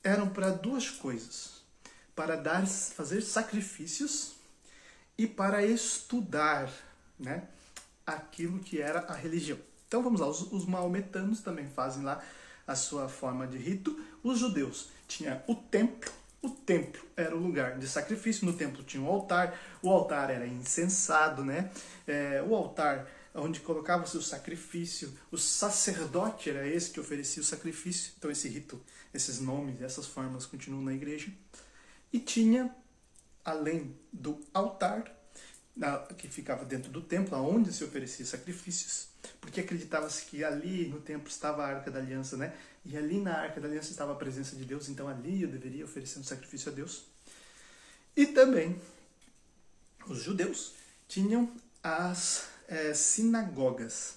eram 0.04 0.30
para 0.30 0.50
duas 0.50 0.90
coisas: 0.90 1.57
para 2.18 2.36
dar, 2.36 2.66
fazer 2.66 3.22
sacrifícios 3.22 4.38
e 5.16 5.28
para 5.28 5.64
estudar, 5.64 6.68
né, 7.20 7.44
aquilo 8.04 8.58
que 8.58 8.82
era 8.82 9.02
a 9.02 9.14
religião. 9.14 9.60
Então 9.88 10.02
vamos 10.02 10.20
lá, 10.20 10.28
os, 10.28 10.52
os 10.52 10.66
maometanos 10.66 11.42
também 11.42 11.68
fazem 11.70 12.02
lá 12.02 12.20
a 12.66 12.76
sua 12.76 13.08
forma 13.08 13.46
de 13.46 13.60
rito. 13.60 14.04
Os 14.24 14.40
judeus 14.40 14.90
tinha 15.08 15.44
o 15.46 15.54
templo, 15.54 16.12
o 16.42 16.50
templo 16.50 17.06
era 17.16 17.36
o 17.36 17.40
lugar 17.40 17.78
de 17.78 17.88
sacrifício, 17.88 18.48
no 18.48 18.54
templo 18.54 18.84
tinha 18.84 19.04
um 19.04 19.08
altar, 19.08 19.56
o 19.84 19.92
altar 19.92 20.32
era 20.32 20.48
incensado, 20.48 21.46
né? 21.46 21.70
É, 22.08 22.44
o 22.48 22.56
altar 22.56 23.08
onde 23.36 23.60
colocava-se 23.60 24.18
o 24.18 24.24
sacrifício, 24.24 25.16
o 25.32 25.38
sacerdote 25.38 26.50
era 26.50 26.68
esse 26.68 26.90
que 26.90 27.00
oferecia 27.00 27.44
o 27.44 27.46
sacrifício, 27.46 28.14
então 28.18 28.32
esse 28.32 28.50
rito, 28.50 28.82
esses 29.14 29.40
nomes, 29.40 29.80
essas 29.84 30.08
formas 30.08 30.48
continuam 30.48 30.84
na 30.84 30.94
igreja. 30.94 31.32
E 32.12 32.20
tinha, 32.20 32.74
além 33.44 33.96
do 34.12 34.40
altar, 34.54 35.18
que 36.18 36.28
ficava 36.28 36.66
dentro 36.66 36.92
do 36.92 37.02
templo, 37.02 37.38
onde 37.38 37.72
se 37.72 37.84
oferecia 37.84 38.26
sacrifícios, 38.26 39.10
porque 39.40 39.62
acreditava-se 39.62 40.26
que 40.26 40.44
ali 40.44 40.88
no 40.88 41.00
templo 41.00 41.30
estava 41.30 41.64
a 41.64 41.68
Arca 41.68 41.92
da 41.92 42.00
Aliança, 42.00 42.36
né? 42.36 42.54
E 42.84 42.98
ali 42.98 43.20
na 43.20 43.38
Arca 43.38 43.62
da 43.62 43.68
Aliança 43.68 43.92
estava 43.92 44.14
a 44.14 44.16
presença 44.16 44.56
de 44.56 44.66
Deus, 44.66 44.90
então 44.90 45.08
ali 45.08 45.44
eu 45.44 45.50
deveria 45.50 45.86
oferecer 45.86 46.20
um 46.20 46.24
sacrifício 46.24 46.72
a 46.72 46.76
Deus. 46.76 47.06
E 48.16 48.26
também 48.26 48.82
os 50.08 50.24
judeus 50.24 50.74
tinham 51.08 51.52
as 51.84 52.48
é, 52.68 52.94
sinagogas. 52.94 54.16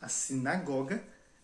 A 0.00 0.08
sinagoga, 0.08 1.02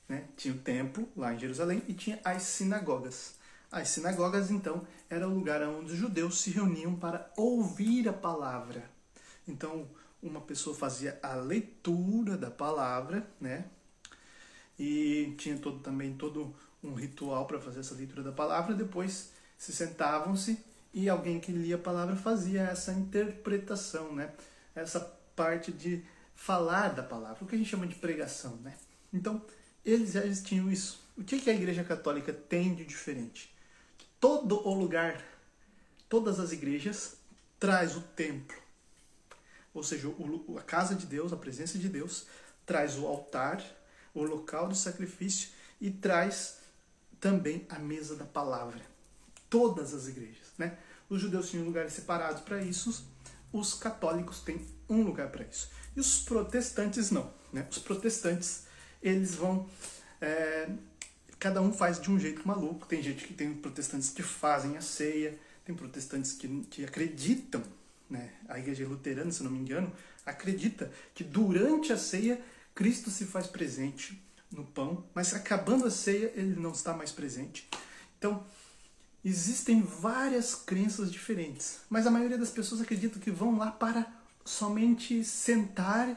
né? 0.08 0.24
Tinha 0.36 0.54
o 0.54 0.58
templo 0.58 1.08
lá 1.16 1.32
em 1.32 1.38
Jerusalém 1.38 1.82
e 1.86 1.94
tinha 1.94 2.18
as 2.24 2.42
sinagogas. 2.42 3.34
As 3.70 3.88
sinagogas, 3.90 4.50
então, 4.50 4.86
era 5.10 5.28
o 5.28 5.34
lugar 5.34 5.62
onde 5.62 5.92
os 5.92 5.98
judeus 5.98 6.40
se 6.40 6.50
reuniam 6.50 6.94
para 6.94 7.30
ouvir 7.36 8.08
a 8.08 8.12
palavra. 8.12 8.90
Então, 9.46 9.88
uma 10.22 10.40
pessoa 10.40 10.76
fazia 10.76 11.18
a 11.22 11.34
leitura 11.34 12.36
da 12.36 12.50
palavra, 12.50 13.28
né? 13.40 13.64
E 14.78 15.34
tinha 15.38 15.56
todo, 15.58 15.80
também 15.80 16.14
todo 16.14 16.54
um 16.82 16.94
ritual 16.94 17.46
para 17.46 17.60
fazer 17.60 17.80
essa 17.80 17.94
leitura 17.94 18.22
da 18.22 18.32
palavra. 18.32 18.74
Depois 18.74 19.32
se 19.56 19.72
sentavam-se 19.72 20.58
e 20.92 21.08
alguém 21.08 21.40
que 21.40 21.52
lia 21.52 21.76
a 21.76 21.78
palavra 21.78 22.16
fazia 22.16 22.62
essa 22.62 22.92
interpretação, 22.92 24.14
né? 24.14 24.32
Essa 24.74 25.00
parte 25.34 25.72
de 25.72 26.04
falar 26.34 26.90
da 26.90 27.02
palavra, 27.02 27.42
o 27.42 27.46
que 27.46 27.54
a 27.54 27.58
gente 27.58 27.70
chama 27.70 27.86
de 27.86 27.94
pregação, 27.94 28.56
né? 28.56 28.76
Então, 29.12 29.42
eles 29.84 30.12
já 30.12 30.22
tinham 30.42 30.70
isso. 30.70 31.02
O 31.16 31.24
que, 31.24 31.40
que 31.40 31.50
a 31.50 31.54
Igreja 31.54 31.82
Católica 31.82 32.32
tem 32.32 32.74
de 32.74 32.84
diferente? 32.84 33.52
Todo 34.20 34.66
o 34.66 34.74
lugar, 34.74 35.22
todas 36.08 36.40
as 36.40 36.52
igrejas, 36.52 37.16
traz 37.58 37.96
o 37.96 38.00
templo, 38.00 38.56
ou 39.74 39.82
seja, 39.82 40.08
a 40.56 40.62
casa 40.62 40.94
de 40.94 41.06
Deus, 41.06 41.32
a 41.32 41.36
presença 41.36 41.78
de 41.78 41.88
Deus, 41.88 42.26
traz 42.66 42.96
o 42.98 43.06
altar, 43.06 43.64
o 44.14 44.22
local 44.22 44.68
do 44.68 44.74
sacrifício 44.74 45.50
e 45.80 45.90
traz 45.90 46.58
também 47.20 47.66
a 47.68 47.78
mesa 47.78 48.16
da 48.16 48.24
palavra. 48.24 48.80
Todas 49.48 49.94
as 49.94 50.08
igrejas, 50.08 50.48
né? 50.56 50.78
Os 51.08 51.20
judeus 51.20 51.48
tinham 51.50 51.64
lugares 51.64 51.92
separados 51.92 52.42
para 52.42 52.60
isso, 52.62 53.06
os 53.52 53.74
católicos 53.74 54.40
têm 54.40 54.66
um 54.88 55.02
lugar 55.02 55.30
para 55.30 55.44
isso. 55.44 55.70
E 55.96 56.00
os 56.00 56.20
protestantes 56.20 57.10
não, 57.10 57.32
né? 57.52 57.66
Os 57.70 57.78
protestantes, 57.78 58.64
eles 59.02 59.34
vão 59.34 59.68
é, 60.20 60.68
cada 61.38 61.62
um 61.62 61.72
faz 61.72 62.00
de 62.00 62.10
um 62.10 62.18
jeito 62.18 62.46
maluco. 62.46 62.86
Tem 62.86 63.02
gente 63.02 63.26
que 63.26 63.34
tem 63.34 63.52
protestantes 63.54 64.10
que 64.10 64.22
fazem 64.22 64.76
a 64.76 64.80
ceia, 64.80 65.38
tem 65.64 65.74
protestantes 65.74 66.32
que, 66.32 66.48
que 66.70 66.84
acreditam 66.84 67.62
né, 68.08 68.30
a 68.48 68.58
igreja 68.58 68.86
luterana, 68.86 69.30
se 69.30 69.42
não 69.42 69.50
me 69.50 69.58
engano, 69.58 69.92
acredita 70.24 70.90
que 71.14 71.22
durante 71.22 71.92
a 71.92 71.96
ceia 71.96 72.40
Cristo 72.74 73.10
se 73.10 73.24
faz 73.24 73.46
presente 73.46 74.22
no 74.50 74.64
pão, 74.64 75.04
mas 75.14 75.34
acabando 75.34 75.86
a 75.86 75.90
ceia 75.90 76.32
ele 76.34 76.58
não 76.58 76.72
está 76.72 76.94
mais 76.94 77.12
presente. 77.12 77.68
Então, 78.18 78.44
existem 79.24 79.82
várias 79.82 80.54
crenças 80.54 81.12
diferentes, 81.12 81.80
mas 81.90 82.06
a 82.06 82.10
maioria 82.10 82.38
das 82.38 82.50
pessoas 82.50 82.80
acredita 82.80 83.18
que 83.18 83.30
vão 83.30 83.58
lá 83.58 83.70
para 83.70 84.06
somente 84.44 85.22
sentar 85.24 86.16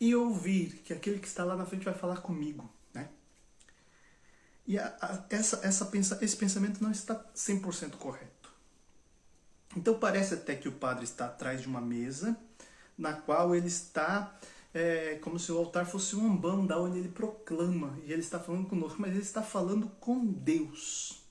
e 0.00 0.14
ouvir 0.14 0.80
que 0.84 0.92
aquele 0.92 1.18
que 1.18 1.26
está 1.26 1.44
lá 1.44 1.56
na 1.56 1.66
frente 1.66 1.84
vai 1.84 1.94
falar 1.94 2.18
comigo? 2.18 2.68
E 4.68 4.78
a, 4.78 4.94
a, 5.00 5.24
essa, 5.30 5.60
essa 5.64 5.86
pensa, 5.86 6.18
esse 6.20 6.36
pensamento 6.36 6.82
não 6.82 6.92
está 6.92 7.14
100% 7.34 7.92
correto. 7.92 8.52
Então 9.74 9.98
parece 9.98 10.34
até 10.34 10.54
que 10.54 10.68
o 10.68 10.72
padre 10.72 11.04
está 11.04 11.24
atrás 11.24 11.62
de 11.62 11.66
uma 11.66 11.80
mesa 11.80 12.38
na 12.96 13.14
qual 13.14 13.54
ele 13.54 13.68
está 13.68 14.38
é, 14.74 15.18
como 15.22 15.38
se 15.38 15.50
o 15.50 15.56
altar 15.56 15.86
fosse 15.86 16.14
um 16.14 16.30
ambanda 16.30 16.78
onde 16.78 16.98
ele 16.98 17.08
proclama 17.08 17.98
e 18.04 18.12
ele 18.12 18.20
está 18.20 18.38
falando 18.38 18.68
conosco, 18.68 19.00
mas 19.00 19.12
ele 19.12 19.22
está 19.22 19.42
falando 19.42 19.88
com 20.00 20.24
Deus. 20.26 21.22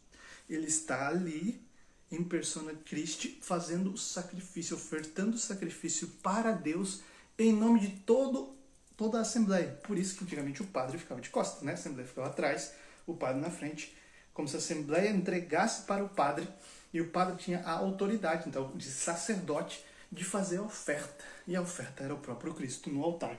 Ele 0.50 0.66
está 0.66 1.08
ali 1.08 1.62
em 2.10 2.24
persona 2.24 2.74
Christi 2.74 3.38
fazendo 3.42 3.92
o 3.92 3.98
sacrifício, 3.98 4.76
ofertando 4.76 5.36
o 5.36 5.40
sacrifício 5.40 6.08
para 6.24 6.54
Deus 6.54 7.02
em 7.38 7.54
nome 7.54 7.82
de 7.82 7.90
todo 8.00 8.56
toda 8.96 9.20
a 9.20 9.22
assembleia. 9.22 9.80
Por 9.84 9.96
isso 9.96 10.18
que 10.18 10.24
antigamente 10.24 10.64
o 10.64 10.66
padre 10.66 10.98
ficava 10.98 11.22
de 11.22 11.30
costas, 11.30 11.62
né? 11.62 11.74
A 11.74 11.76
assembleia 11.76 12.08
ficava 12.08 12.28
atrás, 12.28 12.74
o 13.08 13.16
padre 13.16 13.42
na 13.42 13.50
frente, 13.50 13.98
como 14.34 14.48
se 14.48 14.56
a 14.56 14.60
assembleia 14.60 15.10
entregasse 15.10 15.84
para 15.84 16.04
o 16.04 16.10
padre 16.10 16.48
e 16.94 17.02
o 17.02 17.10
padre 17.10 17.38
tinha 17.38 17.62
a 17.62 17.72
autoridade, 17.72 18.48
então, 18.48 18.72
de 18.76 18.86
sacerdote, 18.86 19.84
de 20.12 20.24
fazer 20.24 20.58
a 20.58 20.62
oferta. 20.62 21.24
E 21.48 21.56
a 21.56 21.62
oferta 21.62 22.04
era 22.04 22.14
o 22.14 22.20
próprio 22.20 22.54
Cristo 22.54 22.90
no 22.90 23.04
altar. 23.04 23.38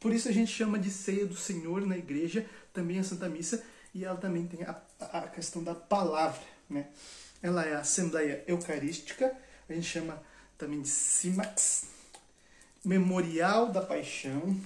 Por 0.00 0.12
isso 0.12 0.28
a 0.28 0.32
gente 0.32 0.50
chama 0.50 0.78
de 0.78 0.90
ceia 0.90 1.26
do 1.26 1.36
Senhor 1.36 1.84
na 1.86 1.98
igreja, 1.98 2.46
também 2.72 2.98
a 2.98 3.04
Santa 3.04 3.28
Missa, 3.28 3.62
e 3.94 4.04
ela 4.04 4.16
também 4.16 4.46
tem 4.46 4.62
a, 4.62 4.80
a 5.00 5.22
questão 5.22 5.62
da 5.62 5.74
palavra. 5.74 6.40
Né? 6.70 6.86
Ela 7.42 7.64
é 7.64 7.74
a 7.74 7.80
Assembleia 7.80 8.44
Eucarística, 8.46 9.36
a 9.68 9.72
gente 9.72 9.86
chama 9.86 10.22
também 10.56 10.80
de 10.80 10.88
Simax, 10.88 11.86
Memorial 12.84 13.70
da 13.70 13.82
Paixão, 13.82 14.58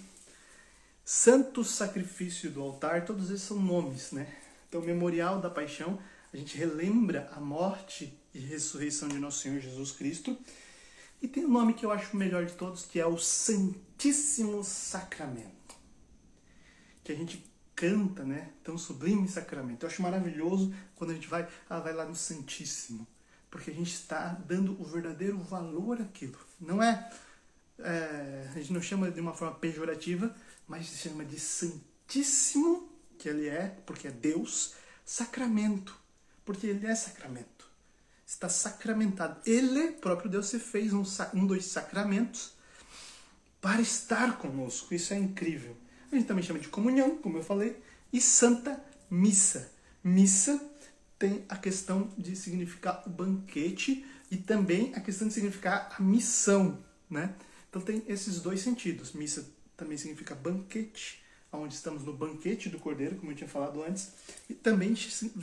Santo 1.05 1.65
Sacrifício 1.65 2.51
do 2.51 2.62
Altar, 2.62 3.05
todos 3.05 3.31
esses 3.31 3.43
são 3.43 3.59
nomes. 3.59 4.12
Né? 4.12 4.27
Então, 4.73 4.81
Memorial 4.81 5.39
da 5.39 5.51
Paixão, 5.51 5.99
a 6.33 6.37
gente 6.39 6.57
relembra 6.57 7.31
a 7.37 7.39
morte 7.39 8.19
e 8.33 8.39
ressurreição 8.39 9.07
de 9.07 9.19
nosso 9.19 9.41
Senhor 9.41 9.61
Jesus 9.61 9.93
Cristo. 9.93 10.35
E 11.21 11.29
tem 11.29 11.45
um 11.45 11.51
nome 11.51 11.75
que 11.75 11.85
eu 11.85 11.91
acho 11.91 12.15
o 12.15 12.17
melhor 12.17 12.47
de 12.47 12.55
todos, 12.55 12.87
que 12.87 12.99
é 12.99 13.05
o 13.05 13.19
Santíssimo 13.19 14.65
Sacramento. 14.65 15.77
Que 17.05 17.13
a 17.13 17.15
gente 17.15 17.45
canta, 17.77 18.25
né? 18.25 18.49
Tão 18.65 18.79
sublime 18.79 19.29
sacramento. 19.29 19.83
Eu 19.83 19.91
acho 19.91 20.01
maravilhoso 20.01 20.75
quando 20.95 21.11
a 21.11 21.15
gente 21.15 21.29
vai, 21.29 21.47
ah, 21.69 21.79
vai 21.79 21.93
lá 21.93 22.07
no 22.07 22.17
Santíssimo. 22.17 23.07
porque 23.51 23.71
a 23.71 23.75
gente 23.75 23.93
está 23.93 24.29
dando 24.29 24.81
o 24.81 24.85
verdadeiro 24.87 25.37
valor 25.37 26.01
àquilo. 26.01 26.39
Não 26.59 26.83
é, 26.83 27.11
é, 27.79 28.49
a 28.51 28.59
gente 28.59 28.73
não 28.73 28.81
chama 28.81 29.11
de 29.11 29.21
uma 29.21 29.35
forma 29.35 29.55
pejorativa, 29.55 30.35
mas 30.67 30.89
se 30.89 31.11
chama 31.11 31.27
de 31.27 31.39
santíssimo, 31.39 32.91
que 33.23 33.29
ele 33.29 33.49
é, 33.49 33.77
porque 33.87 34.09
é 34.09 34.11
Deus, 34.11 34.75
sacramento, 35.05 35.97
porque 36.45 36.67
ele 36.67 36.85
é 36.87 36.95
sacramento. 36.95 37.71
Está 38.27 38.49
sacramentado. 38.49 39.41
Ele, 39.47 39.93
próprio 39.93 40.29
Deus, 40.29 40.47
se 40.47 40.59
fez 40.59 40.93
um, 40.93 41.05
um 41.33 41.47
dos 41.47 41.65
sacramentos 41.67 42.55
para 43.61 43.81
estar 43.81 44.39
conosco. 44.39 44.93
Isso 44.93 45.15
é 45.15 45.19
incrível. 45.19 45.77
A 46.11 46.17
gente 46.17 46.27
também 46.27 46.43
chama 46.43 46.59
de 46.59 46.67
comunhão, 46.67 47.17
como 47.19 47.39
eu 47.39 47.45
falei, 47.45 47.81
e 48.13 48.21
santa 48.21 48.83
missa. 49.09 49.71
Missa 50.03 50.61
tem 51.17 51.45
a 51.49 51.57
questão 51.57 52.11
de 52.19 52.35
significar 52.35 53.05
o 53.07 53.11
banquete 53.11 54.05
e 54.33 54.37
também 54.37 54.93
a 54.97 55.01
questão 55.01 55.29
de 55.29 55.35
significar 55.35 55.95
a 55.97 56.03
missão, 56.03 56.83
né? 57.09 57.33
Então 57.71 57.81
tem 57.81 58.03
esses 58.09 58.41
dois 58.41 58.61
sentidos. 58.61 59.13
Missa 59.13 59.49
também 59.77 59.97
significa 59.97 60.35
banquete, 60.35 61.22
onde 61.53 61.75
estamos 61.75 62.05
no 62.05 62.12
banquete 62.12 62.69
do 62.69 62.79
Cordeiro, 62.79 63.17
como 63.17 63.31
eu 63.31 63.37
tinha 63.37 63.49
falado 63.49 63.83
antes, 63.83 64.12
e 64.49 64.55
também 64.55 64.95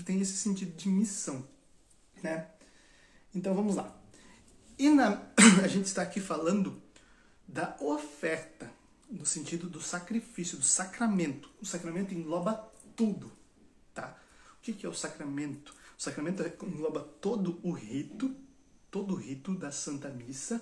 tem 0.03 0.19
esse 0.19 0.37
sentido 0.37 0.75
de 0.75 0.89
missão, 0.89 1.47
né? 2.23 2.47
Então 3.33 3.53
vamos 3.53 3.75
lá. 3.75 3.95
E 4.77 4.89
na, 4.89 5.21
a 5.63 5.67
gente 5.67 5.85
está 5.85 6.01
aqui 6.01 6.19
falando 6.19 6.81
da 7.47 7.75
oferta, 7.79 8.71
no 9.09 9.25
sentido 9.25 9.69
do 9.69 9.81
sacrifício, 9.81 10.57
do 10.57 10.63
sacramento. 10.63 11.49
O 11.61 11.65
sacramento 11.65 12.13
engloba 12.13 12.71
tudo, 12.95 13.31
tá? 13.93 14.17
O 14.57 14.61
que 14.61 14.85
é 14.85 14.89
o 14.89 14.93
sacramento? 14.93 15.75
O 15.97 16.01
sacramento 16.01 16.43
engloba 16.63 17.01
todo 17.01 17.59
o 17.61 17.71
rito, 17.71 18.35
todo 18.89 19.13
o 19.13 19.17
rito 19.17 19.53
da 19.55 19.71
Santa 19.71 20.09
Missa, 20.09 20.61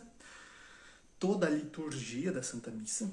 toda 1.19 1.47
a 1.47 1.49
liturgia 1.49 2.31
da 2.31 2.41
Santa 2.41 2.71
Missa, 2.71 3.11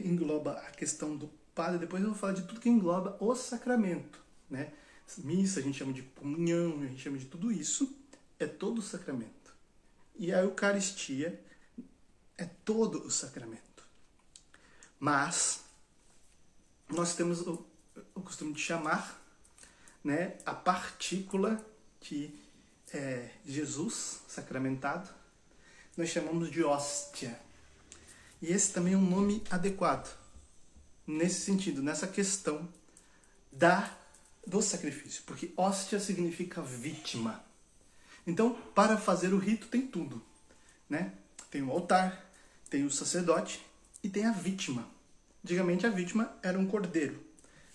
engloba 0.00 0.52
a 0.52 0.70
questão 0.70 1.16
do 1.16 1.28
padre, 1.54 1.78
depois 1.78 2.02
eu 2.02 2.10
vou 2.10 2.18
falar 2.18 2.32
de 2.32 2.42
tudo 2.42 2.60
que 2.60 2.68
engloba 2.68 3.16
o 3.20 3.34
sacramento, 3.34 4.20
né? 4.48 4.72
Missa 5.18 5.60
a 5.60 5.62
gente 5.62 5.78
chama 5.78 5.92
de 5.92 6.02
comunhão, 6.02 6.80
a 6.80 6.86
gente 6.86 7.02
chama 7.02 7.18
de 7.18 7.26
tudo 7.26 7.52
isso, 7.52 7.94
é 8.38 8.46
todo 8.46 8.78
o 8.78 8.82
sacramento. 8.82 9.54
E 10.16 10.32
a 10.32 10.40
Eucaristia 10.40 11.38
é 12.38 12.44
todo 12.64 13.04
o 13.04 13.10
sacramento. 13.10 13.84
Mas 14.98 15.64
nós 16.88 17.14
temos 17.14 17.40
o, 17.42 17.66
o 18.14 18.22
costume 18.22 18.52
de 18.54 18.60
chamar 18.60 19.20
né, 20.02 20.38
a 20.46 20.54
partícula 20.54 21.64
que 22.00 22.38
é 22.92 23.30
Jesus 23.44 24.20
sacramentado, 24.28 25.08
nós 25.96 26.08
chamamos 26.08 26.50
de 26.50 26.62
hóstia. 26.62 27.38
E 28.42 28.52
esse 28.52 28.72
também 28.72 28.94
é 28.94 28.96
um 28.96 29.08
nome 29.08 29.42
adequado 29.48 30.12
nesse 31.06 31.40
sentido, 31.42 31.80
nessa 31.80 32.08
questão 32.08 32.68
da 33.50 33.98
do 34.44 34.60
sacrifício, 34.60 35.22
porque 35.24 35.52
hóstia 35.56 36.00
significa 36.00 36.60
vítima. 36.60 37.44
Então, 38.26 38.54
para 38.74 38.96
fazer 38.96 39.32
o 39.32 39.38
rito 39.38 39.68
tem 39.68 39.86
tudo, 39.86 40.20
né? 40.90 41.12
Tem 41.48 41.62
o 41.62 41.70
altar, 41.70 42.28
tem 42.68 42.84
o 42.84 42.90
sacerdote 42.90 43.64
e 44.02 44.08
tem 44.08 44.24
a 44.24 44.32
vítima. 44.32 44.88
Antigamente 45.44 45.86
a 45.86 45.90
vítima 45.90 46.34
era 46.42 46.58
um 46.58 46.66
cordeiro. 46.66 47.22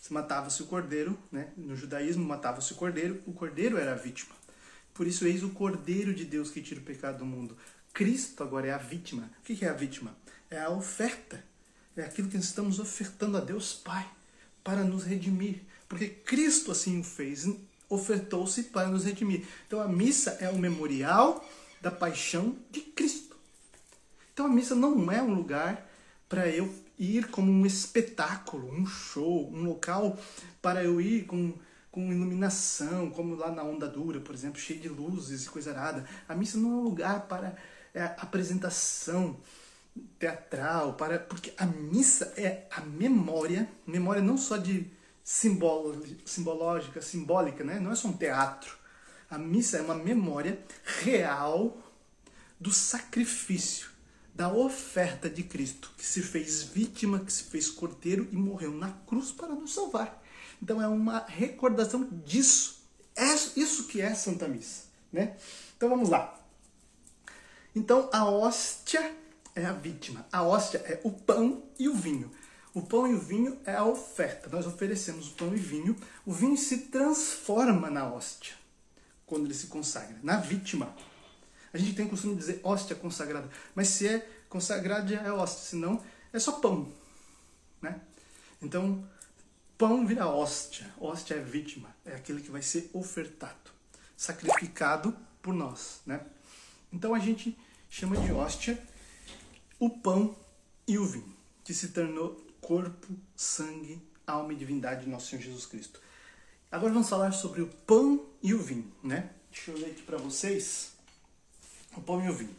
Se 0.01 0.12
matava-se 0.12 0.62
o 0.62 0.67
cordeiro, 0.67 1.17
né? 1.32 1.51
no 1.56 1.75
judaísmo 1.75 2.25
matava-se 2.25 2.73
o 2.73 2.75
cordeiro, 2.75 3.21
o 3.25 3.32
cordeiro 3.32 3.77
era 3.77 3.93
a 3.93 3.95
vítima. 3.95 4.36
Por 4.93 5.08
isso, 5.08 5.25
eis 5.25 5.43
o 5.43 5.49
cordeiro 5.49 6.13
de 6.13 6.25
Deus 6.25 6.49
que 6.49 6.62
tira 6.62 6.82
o 6.82 6.84
pecado 6.84 7.19
do 7.19 7.25
mundo. 7.25 7.58
Cristo 7.93 8.43
agora 8.43 8.67
é 8.67 8.73
a 8.73 8.77
vítima. 8.77 9.30
O 9.39 9.41
que 9.43 9.63
é 9.63 9.69
a 9.69 9.73
vítima? 9.73 10.15
É 10.50 10.60
a 10.60 10.70
oferta. 10.70 11.44
É 11.96 12.04
aquilo 12.04 12.30
que 12.30 12.38
estamos 12.38 12.80
ofertando 12.80 13.38
a 13.38 13.42
Deus 13.42 13.74
Pai 13.74 14.08
para 14.64 14.84
nos 14.84 15.04
redimir. 15.04 15.62
Porque 15.88 16.08
Cristo 16.08 16.72
assim 16.72 17.00
o 17.00 17.04
fez, 17.04 17.48
ofertou-se 17.90 18.64
para 18.64 18.88
nos 18.88 19.06
redimir. 19.06 19.46
Então 19.66 19.80
a 19.80 19.88
missa 19.88 20.38
é 20.40 20.50
o 20.50 20.58
memorial 20.58 21.44
da 21.82 21.90
paixão 21.90 22.56
de 22.70 22.82
Cristo. 22.82 23.36
Então 24.34 24.46
a 24.46 24.50
missa 24.50 24.76
não 24.76 25.12
é 25.12 25.22
um 25.22 25.34
lugar 25.34 25.90
para 26.30 26.48
eu 26.50 26.74
ir 27.00 27.28
como 27.30 27.52
um 27.52 27.66
espetáculo, 27.66 28.72
um 28.72 28.86
show, 28.86 29.50
um 29.52 29.64
local 29.64 30.18
para 30.62 30.84
eu 30.84 31.00
ir 31.00 31.26
com, 31.26 31.54
com 31.92 32.12
iluminação, 32.12 33.10
como 33.10 33.36
lá 33.36 33.52
na 33.52 33.64
Onda 33.64 33.88
Dura, 33.88 34.20
por 34.20 34.36
exemplo, 34.36 34.60
cheio 34.60 34.80
de 34.80 34.90
luzes 34.90 35.46
e 35.46 35.50
coisa 35.50 35.72
arada. 35.72 36.08
A 36.28 36.36
missa 36.36 36.58
não 36.58 36.72
é 36.72 36.76
um 36.76 36.84
lugar 36.84 37.22
para 37.28 37.56
é, 37.94 38.04
apresentação 38.18 39.38
teatral, 40.20 40.94
para 40.94 41.20
porque 41.20 41.54
a 41.58 41.66
missa 41.66 42.34
é 42.38 42.68
a 42.72 42.82
memória, 42.82 43.70
memória 43.86 44.22
não 44.22 44.38
só 44.38 44.58
de 44.58 44.90
simbolo, 45.24 46.04
simbológica, 46.26 47.02
simbólica, 47.02 47.64
né? 47.64 47.80
não 47.80 47.92
é 47.92 47.96
só 47.96 48.08
um 48.08 48.14
teatro. 48.14 48.78
A 49.30 49.38
missa 49.38 49.78
é 49.78 49.82
uma 49.82 49.96
memória 49.96 50.58
real 51.04 51.78
do 52.60 52.72
sacrifício 52.72 53.90
da 54.34 54.54
oferta 54.54 55.30
de 55.30 55.44
Cristo, 55.44 55.92
que 55.98 56.06
se 56.06 56.22
fez 56.22 56.62
vítima, 56.62 57.20
que 57.20 57.34
se 57.34 57.44
fez 57.46 57.70
cordeiro 57.70 58.28
e 58.32 58.36
morreu 58.36 58.72
na 58.72 58.92
cruz 59.08 59.32
para 59.32 59.50
nos 59.50 59.74
salvar. 59.74 60.24
Então 60.62 60.82
é 60.82 60.88
uma 60.88 61.26
recordação 61.28 62.08
disso. 62.24 62.84
É 63.16 63.34
isso 63.60 63.88
que 63.88 64.00
é 64.00 64.14
Santa 64.14 64.48
Missa, 64.48 64.84
né? 65.12 65.36
Então 65.76 65.90
vamos 65.90 66.10
lá. 66.10 66.40
Então 67.76 68.10
a 68.14 68.26
hóstia 68.26 69.16
é 69.58 69.65
a 69.65 69.74
vítima. 69.74 70.26
A 70.32 70.43
hóstia 70.43 70.78
é 70.80 71.02
o 71.04 71.12
pão 71.12 71.63
e 71.80 71.89
o 71.89 71.96
vinho. 71.96 72.32
O 72.74 72.82
pão 72.82 73.08
e 73.08 73.15
o 73.15 73.20
vinho 73.20 73.60
é 73.65 73.76
a 73.76 73.84
oferta. 73.84 74.50
Nós 74.50 74.67
oferecemos 74.67 75.30
o 75.30 75.34
pão 75.34 75.54
e 75.54 75.58
vinho. 75.58 75.96
O 76.26 76.32
vinho 76.32 76.56
se 76.56 76.78
transforma 76.78 77.89
na 77.89 78.12
hóstia 78.12 78.54
quando 79.26 79.46
ele 79.46 79.54
se 79.54 79.67
consagra, 79.67 80.17
na 80.24 80.38
vítima. 80.38 80.96
A 81.74 81.78
gente 81.78 81.96
tem 81.96 82.06
o 82.06 82.10
costume 82.10 82.34
de 82.36 82.39
dizer 82.39 82.62
hóstia 82.63 82.96
consagrada, 82.96 83.50
mas 83.76 83.89
se 83.89 84.08
é 84.08 84.30
consagrada 84.48 85.13
é 85.13 85.32
hóstia, 85.32 85.65
senão 85.65 86.02
é 86.32 86.39
só 86.39 86.54
pão. 86.54 86.91
Né? 87.82 88.00
Então, 88.62 89.04
pão 89.78 90.06
vira 90.06 90.28
hóstia. 90.28 90.89
Hóstia 91.00 91.36
é 91.36 91.39
vítima, 91.39 91.93
é 92.06 92.15
aquele 92.15 92.41
que 92.41 92.50
vai 92.50 92.62
ser 92.62 92.89
ofertado, 92.93 93.72
sacrificado 94.15 95.17
por 95.41 95.54
nós. 95.54 96.02
Né? 96.06 96.22
Então 96.93 97.13
a 97.13 97.20
gente 97.20 97.58
chama 97.89 98.15
de 98.17 98.32
hóstia 98.32 98.82
o 99.80 99.90
pão 99.90 100.36
e 100.88 100.98
o 100.98 101.06
vinho, 101.06 101.36
que 101.63 101.74
se 101.74 101.90
tornou 101.90 102.46
corpo, 102.62 103.08
sangue, 103.36 104.02
alma 104.26 104.54
e 104.54 104.56
divindade 104.56 105.06
de 105.06 105.10
nosso 105.10 105.28
Senhor 105.28 105.42
Jesus 105.42 105.66
Cristo. 105.66 106.02
Agora 106.72 106.92
vamos 106.92 107.10
falar 107.10 107.32
sobre 107.32 107.62
o 107.62 107.68
pão 107.68 108.26
e 108.42 108.54
o 108.54 108.60
vinho, 108.60 108.92
né? 109.04 109.30
Deixa 109.52 109.72
eu 109.72 109.78
ler 109.78 109.92
aqui 109.92 110.02
para 110.02 110.18
vocês 110.18 110.92
o 111.96 112.02
pão 112.02 112.24
e 112.24 112.30
o 112.30 112.34
vinho. 112.34 112.56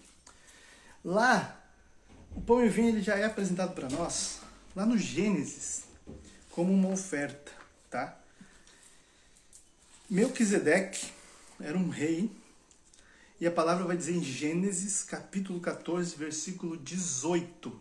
Lá, 1.04 1.62
o 2.34 2.40
pão 2.40 2.64
e 2.64 2.68
o 2.68 2.70
vinho 2.70 2.88
ele 2.88 3.02
já 3.02 3.16
é 3.16 3.24
apresentado 3.24 3.74
para 3.74 3.88
nós 3.88 4.40
lá 4.74 4.86
no 4.86 4.96
Gênesis 4.96 5.84
como 6.50 6.72
uma 6.72 6.88
oferta, 6.88 7.52
tá? 7.90 8.18
Melquisedeque 10.08 11.12
era 11.60 11.76
um 11.76 11.88
rei 11.88 12.30
e 13.40 13.46
a 13.46 13.50
palavra 13.50 13.84
vai 13.84 13.96
dizer 13.96 14.16
em 14.16 14.22
Gênesis 14.22 15.04
capítulo 15.04 15.60
14, 15.60 16.16
versículo 16.16 16.76
18. 16.76 17.72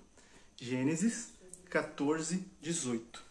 Gênesis 0.55 1.29
14, 1.69 2.45
18. 2.61 3.23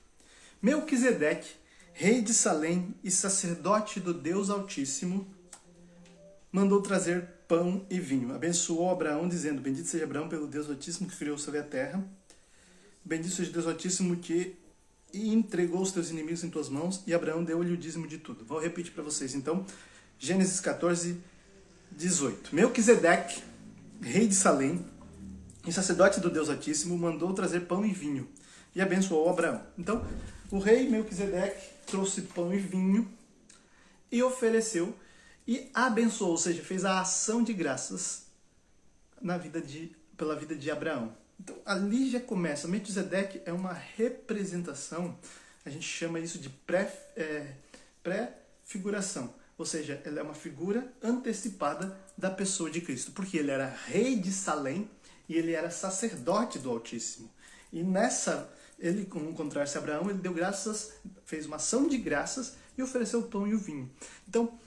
Melquisedeque, 0.60 1.50
rei 1.92 2.20
de 2.20 2.34
Salém 2.34 2.94
e 3.04 3.12
sacerdote 3.12 4.00
do 4.00 4.12
Deus 4.12 4.50
Altíssimo, 4.50 5.24
mandou 6.50 6.82
trazer 6.82 7.28
pão 7.46 7.86
e 7.88 8.00
vinho. 8.00 8.34
Abençoou 8.34 8.90
Abraão, 8.90 9.28
dizendo: 9.28 9.62
Bendito 9.62 9.86
seja 9.86 10.04
Abraão 10.04 10.28
pelo 10.28 10.48
Deus 10.48 10.68
Altíssimo 10.68 11.08
que 11.08 11.16
criou 11.16 11.38
sobre 11.38 11.60
a 11.60 11.62
terra. 11.62 12.04
Bendito 13.04 13.34
seja 13.34 13.52
Deus 13.52 13.68
Altíssimo 13.68 14.16
que 14.16 14.56
entregou 15.14 15.80
os 15.80 15.92
teus 15.92 16.10
inimigos 16.10 16.42
em 16.42 16.50
tuas 16.50 16.68
mãos. 16.68 17.04
E 17.06 17.14
Abraão 17.14 17.44
deu-lhe 17.44 17.72
o 17.72 17.76
dízimo 17.76 18.08
de 18.08 18.18
tudo. 18.18 18.44
Vou 18.44 18.58
repetir 18.58 18.92
para 18.92 19.04
vocês 19.04 19.32
então. 19.32 19.64
Gênesis 20.18 20.58
14, 20.58 21.12
18. 21.12 21.35
Melquisedeque, 22.52 23.42
rei 24.02 24.26
de 24.26 24.34
Salém 24.34 24.84
e 25.66 25.72
sacerdote 25.72 26.20
do 26.20 26.30
Deus 26.30 26.50
Altíssimo, 26.50 26.96
mandou 26.96 27.32
trazer 27.32 27.60
pão 27.60 27.84
e 27.84 27.92
vinho 27.92 28.28
e 28.74 28.82
abençoou 28.82 29.30
Abraão. 29.30 29.62
Então, 29.78 30.06
o 30.50 30.58
rei 30.58 30.88
Melquisedeque 30.88 31.66
trouxe 31.86 32.22
pão 32.22 32.52
e 32.52 32.58
vinho 32.58 33.10
e 34.12 34.22
ofereceu 34.22 34.94
e 35.48 35.70
abençoou, 35.72 36.32
ou 36.32 36.36
seja, 36.36 36.62
fez 36.62 36.84
a 36.84 37.00
ação 37.00 37.42
de 37.42 37.52
graças 37.52 38.26
na 39.20 39.38
vida 39.38 39.60
de, 39.60 39.90
pela 40.16 40.36
vida 40.36 40.54
de 40.54 40.70
Abraão. 40.70 41.16
Então 41.40 41.56
ali 41.64 42.10
já 42.10 42.20
começa. 42.20 42.68
Melquisedeque 42.68 43.40
é 43.46 43.52
uma 43.52 43.72
representação, 43.72 45.18
a 45.64 45.70
gente 45.70 45.86
chama 45.86 46.20
isso 46.20 46.38
de 46.38 46.48
pré, 46.48 46.92
é, 47.16 47.52
pré-figuração. 48.02 49.32
Ou 49.58 49.64
seja, 49.64 50.02
ele 50.04 50.18
é 50.18 50.22
uma 50.22 50.34
figura 50.34 50.92
antecipada 51.02 51.98
da 52.16 52.30
pessoa 52.30 52.70
de 52.70 52.80
Cristo, 52.80 53.12
porque 53.12 53.38
ele 53.38 53.50
era 53.50 53.74
rei 53.86 54.16
de 54.16 54.30
Salém 54.30 54.90
e 55.28 55.34
ele 55.34 55.52
era 55.52 55.70
sacerdote 55.70 56.58
do 56.58 56.70
Altíssimo. 56.70 57.30
E 57.72 57.82
nessa, 57.82 58.52
ele, 58.78 59.06
como 59.06 59.30
encontrar-se 59.30 59.78
Abraão, 59.78 60.10
ele 60.10 60.18
deu 60.18 60.34
graças, 60.34 60.92
fez 61.24 61.46
uma 61.46 61.56
ação 61.56 61.88
de 61.88 61.96
graças 61.96 62.54
e 62.76 62.82
ofereceu 62.82 63.20
o 63.20 63.28
pão 63.28 63.46
e 63.46 63.54
o 63.54 63.58
vinho. 63.58 63.90
Então, 64.28 64.58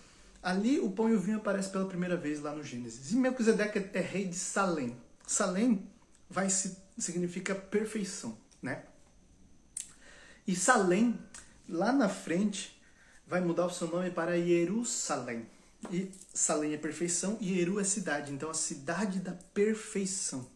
ali 0.42 0.80
o 0.80 0.90
pão 0.90 1.10
e 1.10 1.14
o 1.14 1.20
vinho 1.20 1.38
aparecem 1.38 1.72
pela 1.72 1.88
primeira 1.88 2.18
vez 2.18 2.40
lá 2.40 2.54
no 2.54 2.64
Gênesis. 2.64 3.12
E 3.12 3.16
Melquisedeque 3.16 3.90
é 3.94 4.02
rei 4.02 4.26
de 4.26 4.36
Salém. 4.36 4.98
Salém 5.26 5.88
vai 6.30 6.50
se 6.50 6.78
significa 6.98 7.56
perfeição, 7.56 8.38
né? 8.62 8.84
E 10.46 10.56
Salém, 10.56 11.18
lá 11.68 11.92
na 11.92 12.10
frente, 12.10 12.79
vai 13.30 13.40
mudar 13.42 13.68
o 13.68 13.70
seu 13.70 13.88
nome 13.88 14.10
para 14.10 14.42
Jerusalém. 14.42 15.46
E 15.92 16.12
Salém 16.34 16.74
é 16.74 16.78
perfeição 16.78 17.38
e 17.40 17.62
Eru 17.62 17.80
é 17.80 17.84
cidade. 17.84 18.34
Então, 18.34 18.50
a 18.50 18.56
cidade 18.56 19.20
da 19.20 19.34
perfeição. 19.54 20.50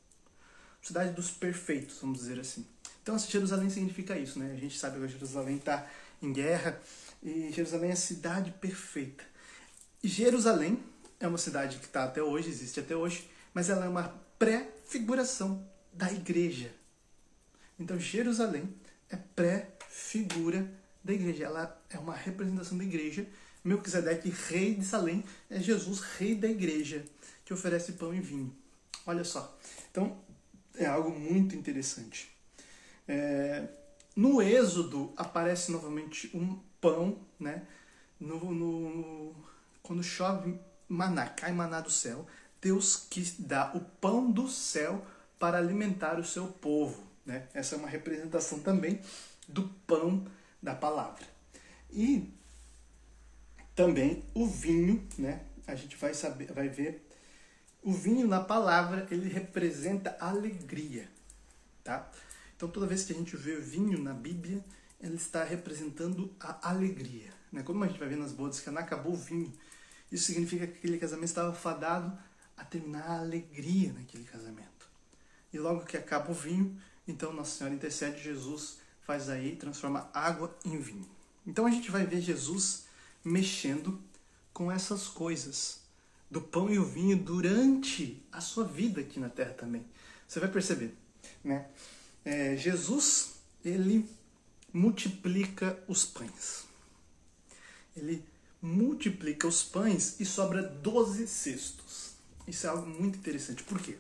Cidade 0.82 1.14
dos 1.14 1.30
perfeitos, 1.30 2.00
vamos 2.02 2.18
dizer 2.18 2.40
assim. 2.40 2.66
Então, 3.02 3.18
Jerusalém 3.18 3.70
significa 3.70 4.18
isso, 4.18 4.40
né? 4.40 4.52
A 4.52 4.60
gente 4.60 4.78
sabe 4.78 5.00
que 5.00 5.08
Jerusalém 5.08 5.58
está 5.58 5.88
em 6.22 6.34
guerra 6.34 6.82
e 7.22 7.52
Jerusalém 7.52 7.92
é 7.92 7.94
a 7.94 7.98
cidade 7.98 8.52
perfeita. 8.52 9.24
Jerusalém 10.04 10.84
é 11.20 11.28
uma 11.28 11.38
cidade 11.38 11.78
que 11.78 11.86
está 11.86 12.04
até 12.04 12.22
hoje, 12.24 12.50
existe 12.50 12.80
até 12.80 12.96
hoje, 12.96 13.30
mas 13.54 13.70
ela 13.70 13.86
é 13.86 13.90
uma 13.90 14.20
pré-figuração 14.40 15.66
da 15.94 16.12
igreja. 16.12 16.74
Então, 17.80 18.00
Jerusalém 18.00 18.74
é 19.10 19.16
pré-figura 19.16 20.70
da 21.04 21.14
igreja. 21.14 21.46
Ela 21.46 21.82
é 21.90 21.98
uma 21.98 22.16
representação 22.16 22.78
da 22.78 22.84
igreja. 22.84 23.28
Melquisedeque, 23.64 24.30
rei 24.30 24.76
de 24.76 24.86
Salém, 24.86 25.24
é 25.50 25.58
Jesus, 25.60 26.02
rei 26.02 26.36
da 26.36 26.50
igreja, 26.50 27.06
que 27.46 27.54
oferece 27.54 27.94
pão 27.94 28.14
e 28.14 28.20
vinho. 28.20 28.54
Olha 29.06 29.24
só. 29.24 29.58
Então, 29.90 30.18
é 30.76 30.86
algo 30.86 31.10
muito 31.10 31.56
interessante. 31.56 32.30
É, 33.08 33.68
no 34.16 34.42
Êxodo 34.42 35.14
aparece 35.16 35.72
novamente 35.72 36.30
um 36.36 36.60
pão, 36.82 37.18
né? 37.40 37.66
No, 38.20 38.54
no, 38.54 39.36
quando 39.82 40.04
chove 40.04 40.58
maná, 40.88 41.28
cai 41.28 41.52
maná 41.52 41.82
do 41.82 41.92
céu, 41.92 42.26
Deus 42.62 43.08
quis 43.10 43.40
dar 43.40 43.76
o 43.76 43.82
pão 43.82 44.32
do 44.32 44.48
céu 44.48 45.06
para 45.40 45.58
alimentar 45.58 46.20
o 46.20 46.24
seu 46.24 46.48
povo. 46.48 47.04
Né? 47.26 47.48
Essa 47.54 47.76
é 47.76 47.78
uma 47.78 47.90
representação 47.90 48.60
também 48.60 49.02
do 49.48 49.64
pão 49.86 50.26
da 50.64 50.74
palavra. 50.74 51.28
E 51.92 52.34
também 53.76 54.24
o 54.34 54.48
vinho, 54.48 55.06
né? 55.18 55.42
A 55.68 55.76
gente 55.76 55.96
vai 55.98 56.14
saber, 56.14 56.52
vai 56.54 56.70
ver 56.70 57.08
o 57.82 57.92
vinho 57.92 58.26
na 58.28 58.40
palavra, 58.40 59.06
ele 59.12 59.28
representa 59.28 60.16
alegria, 60.20 61.10
tá? 61.84 62.10
Então 62.56 62.70
toda 62.70 62.88
vez 62.88 63.04
que 63.04 63.12
a 63.12 63.16
gente 63.16 63.36
vê 63.36 63.58
vinho 63.58 64.02
na 64.02 64.14
Bíblia, 64.14 64.64
ele 65.02 65.16
está 65.16 65.44
representando 65.44 66.34
a 66.40 66.70
alegria, 66.70 67.30
né? 67.52 67.62
Como 67.62 67.84
a 67.84 67.88
gente 67.88 68.00
vai 68.00 68.08
ver 68.08 68.16
nas 68.16 68.32
bodas 68.32 68.62
que 68.62 68.70
acabou 68.70 69.14
o 69.14 69.18
vinho, 69.18 69.52
isso 70.10 70.26
significa 70.26 70.66
que 70.66 70.78
aquele 70.78 70.98
casamento 70.98 71.28
estava 71.28 71.54
fadado 71.54 72.18
a 72.56 72.64
terminar 72.64 73.04
a 73.04 73.20
alegria 73.20 73.92
naquele 73.92 74.24
casamento. 74.24 74.88
E 75.52 75.60
logo 75.60 75.86
que 75.86 75.98
acaba 75.98 76.32
o 76.32 76.34
vinho, 76.34 76.80
então 77.08 77.34
Nossa 77.34 77.58
Senhora 77.58 77.76
intercede, 77.76 78.24
Jesus 78.24 78.83
faz 79.06 79.30
aí, 79.30 79.56
transforma 79.56 80.10
água 80.14 80.56
em 80.66 80.78
vinho. 80.80 81.08
Então 81.46 81.66
a 81.66 81.72
gente 81.72 81.92
vai 81.92 82.06
ver 82.06 82.22
Jesus 82.22 82.86
mexendo 83.24 84.02
com 84.54 84.72
essas 84.72 85.08
coisas 85.08 85.82
do 86.30 86.42
pão 86.42 86.70
e 86.70 86.80
o 86.80 86.86
vinho 86.86 87.18
durante 87.18 88.22
a 88.32 88.42
sua 88.42 88.64
vida 88.64 89.02
aqui 89.02 89.20
na 89.20 89.30
Terra 89.30 89.54
também. 89.54 89.86
Você 90.28 90.40
vai 90.40 90.50
perceber, 90.50 90.96
né? 91.44 91.68
É, 92.26 92.56
Jesus 92.56 93.34
ele 93.64 94.10
multiplica 94.72 95.82
os 95.88 96.06
pães. 96.06 96.66
Ele 97.96 98.24
multiplica 98.62 99.48
os 99.48 99.64
pães 99.64 100.20
e 100.20 100.26
sobra 100.26 100.64
12 100.64 101.28
cestos. 101.28 102.14
Isso 102.48 102.66
é 102.66 102.70
algo 102.70 102.88
muito 102.88 103.18
interessante. 103.18 103.64
Por 103.64 103.80
quê? 103.80 103.98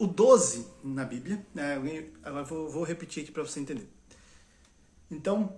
O 0.00 0.06
12 0.06 0.66
na 0.82 1.04
Bíblia, 1.04 1.46
né, 1.54 1.74
agora 2.22 2.42
vou, 2.42 2.70
vou 2.70 2.84
repetir 2.84 3.22
aqui 3.22 3.30
para 3.30 3.42
você 3.42 3.60
entender. 3.60 3.86
Então, 5.10 5.54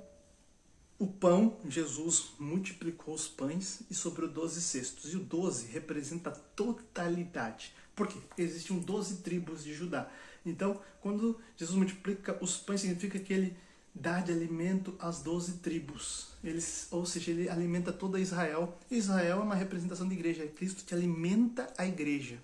o 0.99 1.07
pão, 1.07 1.57
Jesus 1.69 2.33
multiplicou 2.41 3.15
os 3.15 3.29
pães 3.29 3.85
e 3.89 3.95
sobrou 3.95 4.29
12 4.29 4.61
cestos. 4.61 5.13
E 5.13 5.17
o 5.17 5.21
12 5.21 5.69
representa 5.69 6.31
a 6.31 6.33
totalidade. 6.33 7.73
Por 7.95 8.09
quê? 8.09 8.19
Existiam 8.37 8.81
12 8.81 9.19
tribos 9.19 9.63
de 9.63 9.73
Judá. 9.73 10.11
Então, 10.45 10.81
quando 11.01 11.39
Jesus 11.57 11.79
multiplica 11.79 12.37
os 12.41 12.57
pães, 12.57 12.81
significa 12.81 13.21
que 13.21 13.33
ele 13.33 13.57
dá 13.95 14.19
de 14.19 14.33
alimento 14.33 14.97
às 14.99 15.23
12 15.23 15.59
tribos. 15.59 16.33
Ele, 16.43 16.61
ou 16.91 17.07
seja, 17.07 17.31
ele 17.31 17.49
alimenta 17.49 17.93
toda 17.93 18.19
Israel. 18.19 18.77
Israel 18.91 19.39
é 19.39 19.45
uma 19.45 19.55
representação 19.55 20.09
da 20.09 20.15
igreja. 20.15 20.43
É 20.43 20.49
Cristo 20.49 20.83
que 20.85 20.93
alimenta 20.93 21.73
a 21.79 21.87
igreja. 21.87 22.41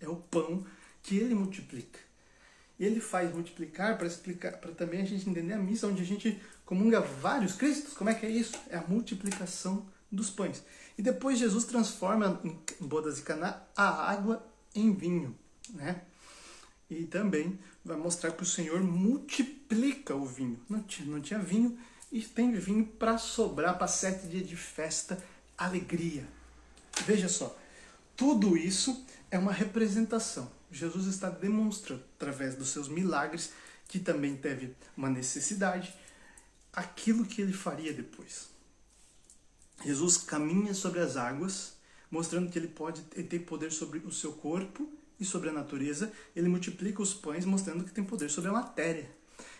É 0.00 0.08
o 0.08 0.14
pão 0.14 0.64
que 1.02 1.16
ele 1.16 1.34
multiplica. 1.34 1.98
Ele 2.78 3.00
faz 3.00 3.32
multiplicar 3.32 3.98
para 3.98 4.06
explicar, 4.06 4.52
para 4.52 4.72
também 4.72 5.02
a 5.02 5.04
gente 5.04 5.28
entender 5.28 5.52
a 5.52 5.58
missa, 5.58 5.86
onde 5.86 6.02
a 6.02 6.06
gente 6.06 6.40
comunga 6.64 7.00
vários 7.00 7.54
Cristos. 7.54 7.92
Como 7.92 8.08
é 8.08 8.14
que 8.14 8.24
é 8.24 8.30
isso? 8.30 8.58
É 8.70 8.78
a 8.78 8.84
multiplicação 8.86 9.86
dos 10.10 10.30
pães. 10.30 10.62
E 10.96 11.02
depois 11.02 11.38
Jesus 11.38 11.64
transforma 11.64 12.40
em 12.42 12.58
bodas 12.80 13.16
de 13.16 13.22
Caná 13.22 13.62
a 13.76 14.10
água 14.10 14.46
em 14.74 14.94
vinho, 14.94 15.36
né? 15.74 16.02
E 16.88 17.04
também 17.04 17.58
vai 17.84 17.96
mostrar 17.96 18.32
que 18.32 18.42
o 18.42 18.46
Senhor 18.46 18.80
multiplica 18.80 20.14
o 20.14 20.24
vinho. 20.24 20.58
Não 20.68 20.82
tinha, 20.82 21.08
não 21.08 21.20
tinha 21.20 21.38
vinho 21.38 21.78
e 22.10 22.22
tem 22.22 22.52
vinho 22.52 22.84
para 22.84 23.18
sobrar 23.18 23.76
para 23.76 23.86
sete 23.86 24.26
dias 24.26 24.48
de 24.48 24.56
festa, 24.56 25.22
alegria. 25.56 26.26
Veja 27.04 27.28
só, 27.28 27.56
tudo 28.16 28.56
isso 28.56 29.04
é 29.30 29.38
uma 29.38 29.52
representação 29.52 30.50
Jesus 30.70 31.06
está 31.06 31.28
demonstrando, 31.28 32.02
através 32.16 32.54
dos 32.54 32.70
seus 32.70 32.88
milagres, 32.88 33.52
que 33.88 33.98
também 33.98 34.36
teve 34.36 34.74
uma 34.96 35.10
necessidade, 35.10 35.92
aquilo 36.72 37.24
que 37.24 37.42
ele 37.42 37.52
faria 37.52 37.92
depois. 37.92 38.48
Jesus 39.84 40.16
caminha 40.16 40.74
sobre 40.74 41.00
as 41.00 41.16
águas, 41.16 41.74
mostrando 42.10 42.50
que 42.50 42.58
ele 42.58 42.68
pode 42.68 43.02
ter 43.02 43.38
poder 43.40 43.72
sobre 43.72 43.98
o 44.00 44.12
seu 44.12 44.32
corpo 44.32 44.88
e 45.18 45.24
sobre 45.24 45.48
a 45.48 45.52
natureza. 45.52 46.12
Ele 46.36 46.48
multiplica 46.48 47.02
os 47.02 47.14
pães, 47.14 47.44
mostrando 47.44 47.84
que 47.84 47.92
tem 47.92 48.04
poder 48.04 48.30
sobre 48.30 48.50
a 48.50 48.52
matéria. 48.52 49.10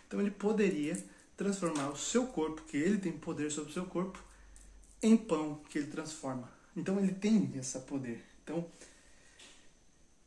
Então 0.07 0.21
ele 0.21 0.31
poderia 0.31 1.03
transformar 1.35 1.89
o 1.89 1.97
seu 1.97 2.27
corpo, 2.27 2.61
que 2.63 2.77
ele 2.77 2.97
tem 2.97 3.11
poder 3.11 3.51
sobre 3.51 3.71
o 3.71 3.73
seu 3.73 3.85
corpo, 3.85 4.23
em 5.01 5.17
pão 5.17 5.61
que 5.69 5.79
ele 5.79 5.87
transforma. 5.87 6.49
Então 6.75 6.99
ele 6.99 7.13
tem 7.13 7.51
esse 7.55 7.79
poder. 7.79 8.23
Então 8.43 8.65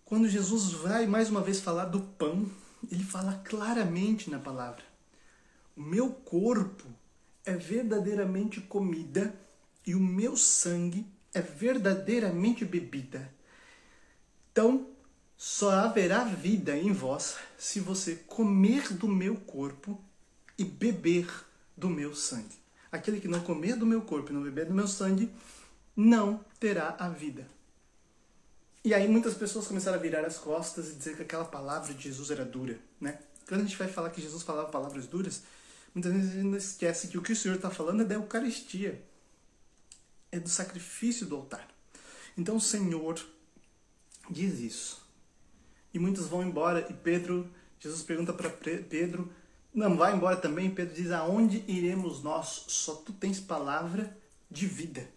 quando 0.04 0.28
Jesus 0.28 0.72
vai 0.72 1.06
mais 1.06 1.30
uma 1.30 1.40
vez 1.40 1.60
falar 1.60 1.86
do 1.86 2.00
pão, 2.00 2.48
ele 2.90 3.02
fala 3.02 3.40
claramente 3.44 4.30
na 4.30 4.38
palavra: 4.38 4.84
O 5.76 5.82
meu 5.82 6.10
corpo 6.10 6.84
é 7.44 7.54
verdadeiramente 7.54 8.60
comida 8.60 9.34
e 9.86 9.94
o 9.94 10.00
meu 10.00 10.36
sangue 10.36 11.06
é 11.32 11.40
verdadeiramente 11.40 12.64
bebida. 12.64 13.32
Então, 14.52 14.86
só 15.36 15.70
haverá 15.70 16.24
vida 16.24 16.76
em 16.76 16.92
vós 16.92 17.36
se 17.58 17.80
você 17.80 18.14
comer 18.14 18.92
do 18.92 19.08
meu 19.08 19.36
corpo 19.36 20.00
e 20.56 20.64
beber 20.64 21.28
do 21.76 21.90
meu 21.90 22.14
sangue. 22.14 22.56
Aquele 22.92 23.20
que 23.20 23.26
não 23.26 23.40
comer 23.40 23.74
do 23.76 23.84
meu 23.84 24.02
corpo 24.02 24.30
e 24.30 24.34
não 24.34 24.42
beber 24.42 24.66
do 24.66 24.74
meu 24.74 24.86
sangue 24.86 25.28
não 25.96 26.44
terá 26.60 26.94
a 26.98 27.08
vida. 27.08 27.48
E 28.84 28.92
aí 28.92 29.08
muitas 29.08 29.32
pessoas 29.32 29.66
começaram 29.66 29.98
a 29.98 30.00
virar 30.00 30.26
as 30.26 30.36
costas 30.36 30.90
e 30.90 30.96
dizer 30.96 31.16
que 31.16 31.22
aquela 31.22 31.46
palavra 31.46 31.94
de 31.94 32.02
Jesus 32.02 32.30
era 32.30 32.44
dura, 32.44 32.78
né? 33.00 33.18
Quando 33.48 33.62
a 33.62 33.64
gente 33.64 33.78
vai 33.78 33.88
falar 33.88 34.10
que 34.10 34.20
Jesus 34.20 34.42
falava 34.42 34.68
palavras 34.68 35.06
duras, 35.06 35.42
muitas 35.94 36.12
vezes 36.12 36.32
a 36.32 36.42
gente 36.42 36.56
esquece 36.58 37.08
que 37.08 37.16
o 37.16 37.22
que 37.22 37.32
o 37.32 37.36
Senhor 37.36 37.54
está 37.54 37.70
falando 37.70 38.02
é 38.02 38.04
da 38.04 38.14
Eucaristia, 38.14 39.02
é 40.30 40.38
do 40.38 40.50
sacrifício 40.50 41.26
do 41.26 41.34
altar. 41.34 41.66
Então 42.36 42.56
o 42.56 42.60
Senhor 42.60 43.18
diz 44.28 44.60
isso. 44.60 45.02
E 45.94 45.98
muitos 45.98 46.26
vão 46.26 46.42
embora 46.42 46.86
e 46.90 46.92
Pedro, 46.92 47.50
Jesus 47.80 48.02
pergunta 48.02 48.34
para 48.34 48.50
Pedro, 48.50 49.32
não 49.72 49.96
vai 49.96 50.14
embora 50.14 50.36
também. 50.36 50.70
Pedro 50.70 50.94
diz: 50.94 51.10
Aonde 51.10 51.64
iremos 51.66 52.22
nós? 52.22 52.66
Só 52.68 52.96
tu 52.96 53.14
tens 53.14 53.40
palavra 53.40 54.14
de 54.50 54.66
vida. 54.66 55.08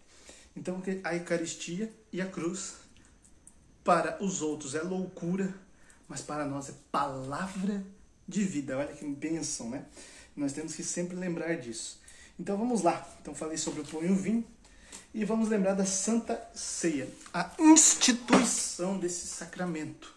Então 0.56 0.82
a 1.04 1.14
Eucaristia 1.14 1.94
e 2.10 2.20
a 2.22 2.26
cruz 2.26 2.87
para 3.88 4.22
os 4.22 4.42
outros 4.42 4.74
é 4.74 4.82
loucura, 4.82 5.54
mas 6.06 6.20
para 6.20 6.44
nós 6.44 6.68
é 6.68 6.74
palavra 6.92 7.82
de 8.28 8.44
vida. 8.44 8.76
Olha 8.76 8.92
que 8.92 9.02
bênção, 9.06 9.70
né? 9.70 9.86
Nós 10.36 10.52
temos 10.52 10.74
que 10.74 10.84
sempre 10.84 11.16
lembrar 11.16 11.54
disso. 11.54 11.98
Então 12.38 12.58
vamos 12.58 12.82
lá. 12.82 13.08
Então 13.22 13.34
falei 13.34 13.56
sobre 13.56 13.80
o 13.80 13.86
pão 13.86 14.04
e 14.04 14.10
o 14.10 14.14
vinho. 14.14 14.46
E 15.14 15.24
vamos 15.24 15.48
lembrar 15.48 15.72
da 15.72 15.86
Santa 15.86 16.38
Ceia, 16.54 17.08
a 17.32 17.50
instituição 17.58 18.98
desse 18.98 19.26
sacramento. 19.26 20.14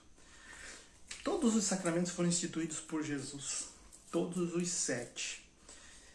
Todos 1.23 1.55
os 1.55 1.63
sacramentos 1.63 2.11
foram 2.11 2.27
instituídos 2.27 2.81
por 2.81 3.01
Jesus, 3.01 3.69
todos 4.11 4.53
os 4.53 4.69
sete. 4.69 5.49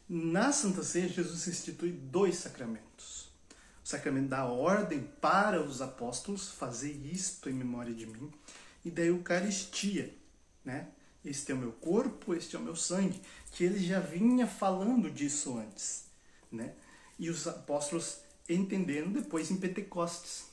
Na 0.07 0.53
Santa 0.53 0.83
Ceia, 0.83 1.09
Jesus 1.09 1.49
institui 1.49 1.91
dois 1.91 2.37
sacramentos. 2.37 3.26
O 3.87 3.89
sacramento 3.89 4.31
da 4.31 4.45
ordem 4.45 5.09
para 5.21 5.63
os 5.63 5.81
apóstolos, 5.81 6.49
fazer 6.49 6.91
isto 7.07 7.49
em 7.49 7.53
memória 7.53 7.95
de 7.95 8.05
mim, 8.05 8.33
e 8.85 8.91
da 8.91 9.03
Eucaristia, 9.03 10.13
né? 10.65 10.89
Este 11.25 11.53
é 11.53 11.55
o 11.55 11.59
meu 11.59 11.71
corpo, 11.71 12.35
este 12.35 12.57
é 12.57 12.59
o 12.59 12.63
meu 12.63 12.75
sangue, 12.75 13.23
que 13.53 13.63
ele 13.63 13.79
já 13.79 14.01
vinha 14.01 14.45
falando 14.45 15.09
disso 15.09 15.57
antes, 15.57 16.07
né? 16.51 16.75
E 17.17 17.31
os 17.31 17.47
apóstolos 17.47 18.19
entenderam 18.49 19.13
depois 19.13 19.53
em 19.53 19.57
Pentecostes. 19.57 20.47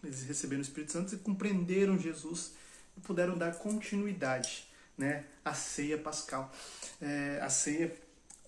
Eles 0.00 0.22
receberam 0.22 0.60
o 0.60 0.62
Espírito 0.62 0.92
Santo 0.92 1.16
e 1.16 1.18
compreenderam 1.18 1.98
Jesus 1.98 2.52
e 2.96 3.00
puderam 3.00 3.36
dar 3.36 3.56
continuidade 3.56 4.68
né, 4.96 5.24
à 5.44 5.52
ceia 5.52 5.98
pascal, 5.98 6.52
é, 7.00 7.40
à 7.42 7.50
ceia, 7.50 7.92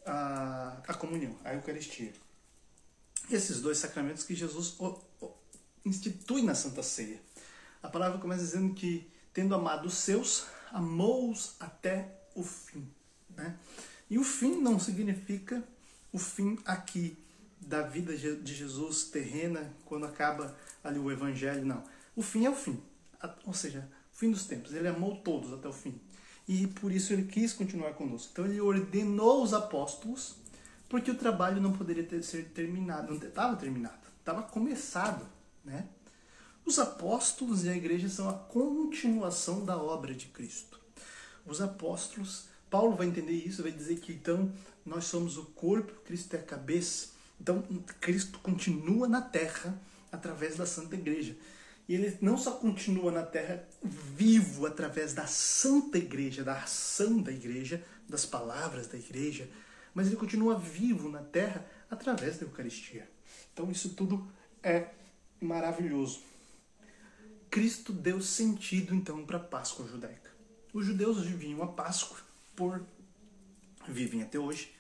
à, 0.06 0.80
à 0.86 0.94
comunhão, 0.94 1.36
à 1.44 1.52
Eucaristia. 1.52 2.12
Esses 3.30 3.60
dois 3.60 3.78
sacramentos 3.78 4.24
que 4.24 4.34
Jesus 4.34 4.76
institui 5.84 6.42
na 6.42 6.54
Santa 6.54 6.82
Ceia. 6.82 7.20
A 7.82 7.88
palavra 7.88 8.18
começa 8.18 8.42
dizendo 8.42 8.74
que, 8.74 9.06
tendo 9.32 9.54
amado 9.54 9.86
os 9.86 9.94
seus, 9.94 10.46
amou-os 10.72 11.54
até 11.60 12.12
o 12.34 12.42
fim. 12.42 12.88
Né? 13.30 13.56
E 14.08 14.18
o 14.18 14.24
fim 14.24 14.60
não 14.60 14.78
significa 14.78 15.62
o 16.12 16.18
fim 16.18 16.58
aqui 16.64 17.16
da 17.60 17.82
vida 17.82 18.16
de 18.16 18.54
Jesus 18.54 19.04
terrena, 19.04 19.74
quando 19.84 20.06
acaba 20.06 20.56
ali 20.82 20.98
o 20.98 21.10
evangelho, 21.10 21.64
não. 21.64 21.82
O 22.14 22.22
fim 22.22 22.44
é 22.44 22.50
o 22.50 22.54
fim. 22.54 22.80
Ou 23.44 23.54
seja, 23.54 23.88
o 24.12 24.16
fim 24.16 24.30
dos 24.30 24.46
tempos. 24.46 24.72
Ele 24.72 24.88
amou 24.88 25.16
todos 25.16 25.52
até 25.52 25.66
o 25.66 25.72
fim. 25.72 25.98
E 26.46 26.66
por 26.66 26.92
isso 26.92 27.12
ele 27.12 27.24
quis 27.24 27.52
continuar 27.52 27.94
conosco. 27.94 28.28
Então 28.32 28.44
ele 28.44 28.60
ordenou 28.60 29.42
os 29.42 29.54
apóstolos, 29.54 30.36
porque 30.94 31.10
o 31.10 31.16
trabalho 31.16 31.60
não 31.60 31.72
poderia 31.72 32.04
ter, 32.04 32.22
ser 32.22 32.44
terminado. 32.50 33.12
Não 33.12 33.26
estava 33.26 33.56
terminado. 33.56 34.06
Estava 34.20 34.44
começado. 34.44 35.26
Né? 35.64 35.88
Os 36.64 36.78
apóstolos 36.78 37.64
e 37.64 37.68
a 37.68 37.76
igreja 37.76 38.08
são 38.08 38.28
a 38.30 38.32
continuação 38.32 39.64
da 39.64 39.76
obra 39.76 40.14
de 40.14 40.26
Cristo. 40.26 40.78
Os 41.44 41.60
apóstolos, 41.60 42.44
Paulo 42.70 42.94
vai 42.94 43.08
entender 43.08 43.32
isso, 43.32 43.64
vai 43.64 43.72
dizer 43.72 43.98
que 43.98 44.12
então 44.12 44.52
nós 44.86 45.06
somos 45.06 45.36
o 45.36 45.46
corpo, 45.46 45.92
Cristo 46.04 46.34
é 46.34 46.38
a 46.38 46.42
cabeça. 46.44 47.08
Então, 47.40 47.64
Cristo 48.00 48.38
continua 48.38 49.08
na 49.08 49.20
terra 49.20 49.76
através 50.12 50.56
da 50.56 50.64
Santa 50.64 50.94
Igreja. 50.94 51.36
E 51.88 51.94
ele 51.96 52.16
não 52.20 52.38
só 52.38 52.52
continua 52.52 53.10
na 53.10 53.24
terra 53.24 53.66
vivo 53.82 54.64
através 54.64 55.12
da 55.12 55.26
Santa 55.26 55.98
Igreja, 55.98 56.44
da 56.44 56.62
ação 56.62 57.20
da 57.20 57.32
Igreja, 57.32 57.82
das 58.08 58.24
palavras 58.24 58.86
da 58.86 58.96
Igreja, 58.96 59.50
mas 59.94 60.08
ele 60.08 60.16
continua 60.16 60.58
vivo 60.58 61.08
na 61.08 61.22
terra 61.22 61.64
através 61.90 62.38
da 62.38 62.46
Eucaristia. 62.46 63.08
Então, 63.52 63.70
isso 63.70 63.90
tudo 63.90 64.26
é 64.62 64.88
maravilhoso. 65.40 66.20
Cristo 67.50 67.92
deu 67.92 68.20
sentido 68.20 68.94
então 68.94 69.24
para 69.24 69.36
a 69.36 69.40
Páscoa 69.40 69.86
judaica. 69.86 70.30
Os 70.72 70.84
judeus 70.84 71.24
viviam 71.24 71.62
a 71.62 71.68
Páscoa 71.68 72.18
por 72.56 72.84
vivem 73.86 74.22
até 74.22 74.38
hoje 74.38 74.74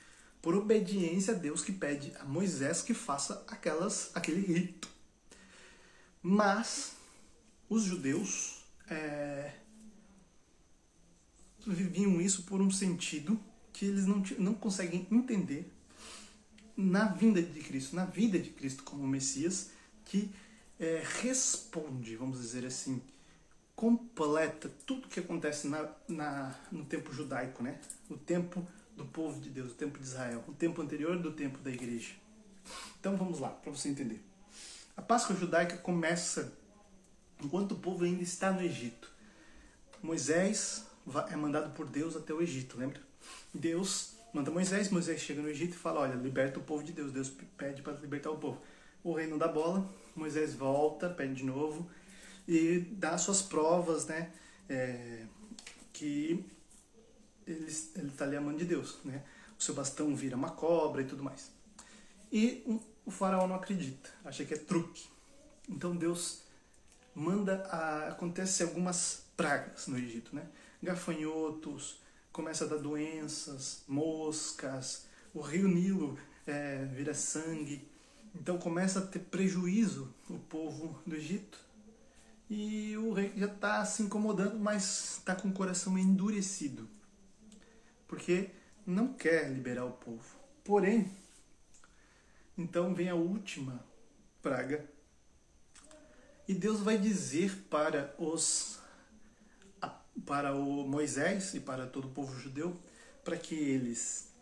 por 0.44 0.54
obediência 0.54 1.32
a 1.32 1.36
Deus 1.36 1.62
que 1.62 1.72
pede 1.72 2.12
a 2.20 2.24
Moisés 2.24 2.82
que 2.82 2.92
faça 2.92 3.42
aquelas, 3.48 4.10
aquele 4.14 4.40
rito. 4.40 4.90
Mas 6.22 6.96
os 7.66 7.82
judeus 7.82 8.62
é, 8.86 9.52
viviam 11.66 12.20
isso 12.20 12.42
por 12.42 12.60
um 12.60 12.70
sentido 12.70 13.40
que 13.74 13.84
eles 13.84 14.06
não, 14.06 14.22
não 14.38 14.54
conseguem 14.54 15.06
entender 15.10 15.70
na 16.76 17.08
vinda 17.08 17.42
de 17.42 17.60
Cristo, 17.60 17.94
na 17.94 18.04
vida 18.04 18.38
de 18.38 18.50
Cristo 18.50 18.84
como 18.84 19.06
Messias, 19.06 19.70
que 20.04 20.30
é, 20.78 21.02
responde, 21.20 22.16
vamos 22.16 22.40
dizer 22.40 22.64
assim, 22.64 23.02
completa 23.74 24.70
tudo 24.86 25.08
que 25.08 25.18
acontece 25.18 25.66
na, 25.66 25.90
na, 26.08 26.54
no 26.70 26.84
tempo 26.84 27.12
judaico, 27.12 27.62
né? 27.62 27.80
O 28.08 28.16
tempo 28.16 28.66
do 28.96 29.04
povo 29.04 29.40
de 29.40 29.50
Deus, 29.50 29.72
o 29.72 29.74
tempo 29.74 29.98
de 29.98 30.04
Israel, 30.04 30.44
o 30.46 30.52
tempo 30.52 30.80
anterior 30.80 31.18
do 31.18 31.32
tempo 31.32 31.58
da 31.58 31.70
igreja. 31.70 32.12
Então 33.00 33.16
vamos 33.16 33.40
lá, 33.40 33.50
para 33.50 33.72
você 33.72 33.88
entender. 33.88 34.22
A 34.96 35.02
Páscoa 35.02 35.34
judaica 35.34 35.76
começa 35.78 36.56
enquanto 37.42 37.72
o 37.72 37.78
povo 37.78 38.04
ainda 38.04 38.22
está 38.22 38.52
no 38.52 38.62
Egito. 38.62 39.12
Moisés 40.00 40.86
é 41.28 41.36
mandado 41.36 41.74
por 41.74 41.86
Deus 41.86 42.14
até 42.14 42.32
o 42.32 42.40
Egito, 42.40 42.78
lembra? 42.78 43.02
Deus 43.54 44.14
manda 44.32 44.50
Moisés, 44.50 44.90
Moisés 44.90 45.20
chega 45.20 45.40
no 45.40 45.48
Egito 45.48 45.74
e 45.74 45.78
fala: 45.78 46.00
Olha, 46.00 46.14
liberta 46.14 46.58
o 46.58 46.62
povo 46.62 46.82
de 46.82 46.92
Deus. 46.92 47.12
Deus 47.12 47.32
pede 47.56 47.80
para 47.80 47.92
libertar 47.94 48.30
o 48.30 48.36
povo. 48.36 48.60
O 49.02 49.12
reino 49.12 49.38
da 49.38 49.46
bola, 49.46 49.88
Moisés 50.16 50.54
volta, 50.54 51.08
pede 51.08 51.34
de 51.34 51.44
novo 51.44 51.88
e 52.48 52.80
dá 52.92 53.16
suas 53.16 53.42
provas, 53.42 54.06
né? 54.06 54.30
É, 54.68 55.24
que 55.92 56.44
ele 57.46 57.66
está 57.66 58.24
ali 58.24 58.36
a 58.36 58.40
mão 58.40 58.54
de 58.54 58.64
Deus, 58.64 58.98
né? 59.04 59.22
O 59.58 59.62
seu 59.62 59.74
bastão 59.74 60.14
vira 60.16 60.36
uma 60.36 60.50
cobra 60.50 61.02
e 61.02 61.04
tudo 61.04 61.22
mais. 61.22 61.50
E 62.32 62.80
o 63.06 63.10
faraó 63.10 63.46
não 63.46 63.54
acredita, 63.54 64.10
acha 64.24 64.44
que 64.44 64.54
é 64.54 64.56
truque. 64.56 65.06
Então 65.68 65.94
Deus 65.94 66.42
manda 67.14 67.62
a, 67.70 68.08
acontece 68.08 68.62
algumas 68.62 69.24
pragas 69.36 69.86
no 69.86 69.96
Egito, 69.98 70.34
né? 70.34 70.46
Gafanhotos, 70.82 71.98
começa 72.34 72.66
a 72.66 72.68
dar 72.68 72.76
doenças, 72.76 73.82
moscas, 73.88 75.06
o 75.32 75.40
rio 75.40 75.66
Nilo 75.66 76.18
é, 76.46 76.84
vira 76.84 77.14
sangue. 77.14 77.88
Então 78.34 78.58
começa 78.58 78.98
a 78.98 79.06
ter 79.06 79.20
prejuízo 79.20 80.12
o 80.28 80.38
povo 80.38 81.00
do 81.06 81.16
Egito. 81.16 81.58
E 82.50 82.94
o 82.98 83.14
rei 83.14 83.32
já 83.34 83.46
está 83.46 83.82
se 83.86 84.02
incomodando, 84.02 84.58
mas 84.58 85.14
está 85.18 85.34
com 85.34 85.48
o 85.48 85.52
coração 85.52 85.96
endurecido 85.96 86.86
porque 88.14 88.50
não 88.86 89.12
quer 89.12 89.50
liberar 89.50 89.84
o 89.84 89.90
povo. 89.90 90.36
Porém, 90.62 91.10
então 92.56 92.94
vem 92.94 93.08
a 93.08 93.14
última 93.14 93.84
praga. 94.40 94.88
E 96.46 96.54
Deus 96.54 96.80
vai 96.80 96.96
dizer 96.96 97.56
para 97.68 98.14
os 98.18 98.78
para 100.24 100.54
o 100.54 100.86
Moisés 100.86 101.54
e 101.54 101.60
para 101.60 101.86
todo 101.86 102.06
o 102.06 102.10
povo 102.10 102.38
judeu 102.38 102.76
para 103.24 103.36
que 103.36 103.54
eles 103.54 104.32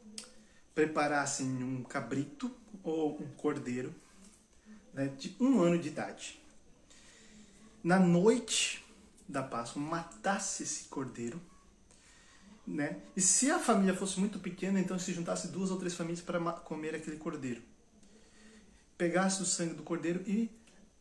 preparassem 0.75 1.47
um 1.47 1.83
cabrito 1.83 2.51
ou 2.83 3.21
um 3.21 3.29
cordeiro 3.37 3.95
né, 4.93 5.07
de 5.07 5.37
um 5.41 5.61
ano 5.61 5.79
de 5.79 5.89
idade. 5.89 6.41
Na 7.83 7.99
noite 7.99 8.85
da 9.29 9.43
Páscoa, 9.43 9.81
matasse 9.83 10.63
esse 10.63 10.85
cordeiro 10.85 11.41
né? 12.67 13.01
E 13.17 13.21
se 13.21 13.51
a 13.51 13.59
família 13.59 13.95
fosse 13.95 14.21
muito 14.21 14.39
pequena, 14.39 14.79
então 14.81 14.99
se 14.99 15.13
juntasse 15.13 15.49
duas 15.49 15.71
ou 15.71 15.79
três 15.79 15.95
famílias 15.95 16.21
para 16.21 16.41
comer 16.53 16.95
aquele 16.95 17.17
cordeiro. 17.17 17.63
Pegasse 18.97 19.43
o 19.43 19.47
sangue 19.47 19.75
do 19.75 19.83
cordeiro 19.83 20.23
e 20.27 20.51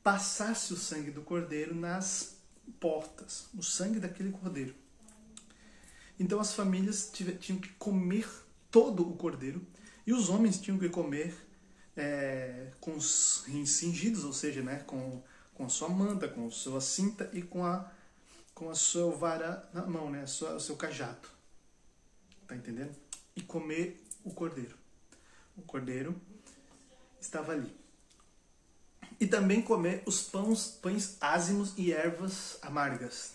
passasse 0.01 0.73
o 0.73 0.77
sangue 0.77 1.11
do 1.11 1.21
cordeiro 1.21 1.75
nas 1.75 2.40
portas, 2.79 3.47
o 3.57 3.63
sangue 3.63 3.99
daquele 3.99 4.31
cordeiro. 4.31 4.75
Então 6.19 6.39
as 6.39 6.53
famílias 6.53 7.11
tinham 7.39 7.59
que 7.59 7.69
comer 7.73 8.27
todo 8.69 9.07
o 9.09 9.15
cordeiro 9.15 9.65
e 10.05 10.13
os 10.13 10.29
homens 10.29 10.59
tinham 10.59 10.77
que 10.77 10.89
comer 10.89 11.35
é, 11.95 12.71
com 12.79 12.95
os 12.95 13.43
rins 13.47 13.71
cingidos, 13.71 14.23
ou 14.23 14.33
seja, 14.33 14.61
né, 14.61 14.83
com, 14.85 15.21
com 15.53 15.65
a 15.65 15.69
sua 15.69 15.89
manta, 15.89 16.27
com 16.27 16.47
a 16.47 16.51
sua 16.51 16.81
cinta 16.81 17.29
e 17.33 17.41
com 17.41 17.65
a, 17.65 17.91
com 18.53 18.69
a 18.69 18.75
sua 18.75 19.11
vara 19.11 19.69
na 19.73 19.85
mão, 19.85 20.09
né, 20.09 20.23
o 20.23 20.59
seu 20.59 20.75
cajado. 20.75 21.27
Tá 22.47 22.55
entendendo? 22.55 22.95
E 23.35 23.41
comer 23.41 24.03
o 24.23 24.31
cordeiro. 24.31 24.75
O 25.57 25.61
cordeiro 25.61 26.19
estava 27.19 27.53
ali. 27.53 27.80
E 29.21 29.27
também 29.27 29.61
comer 29.61 30.01
os 30.07 30.23
pães, 30.23 30.79
pães 30.81 31.15
ázimos 31.21 31.75
e 31.77 31.93
ervas 31.93 32.57
amargas. 32.59 33.33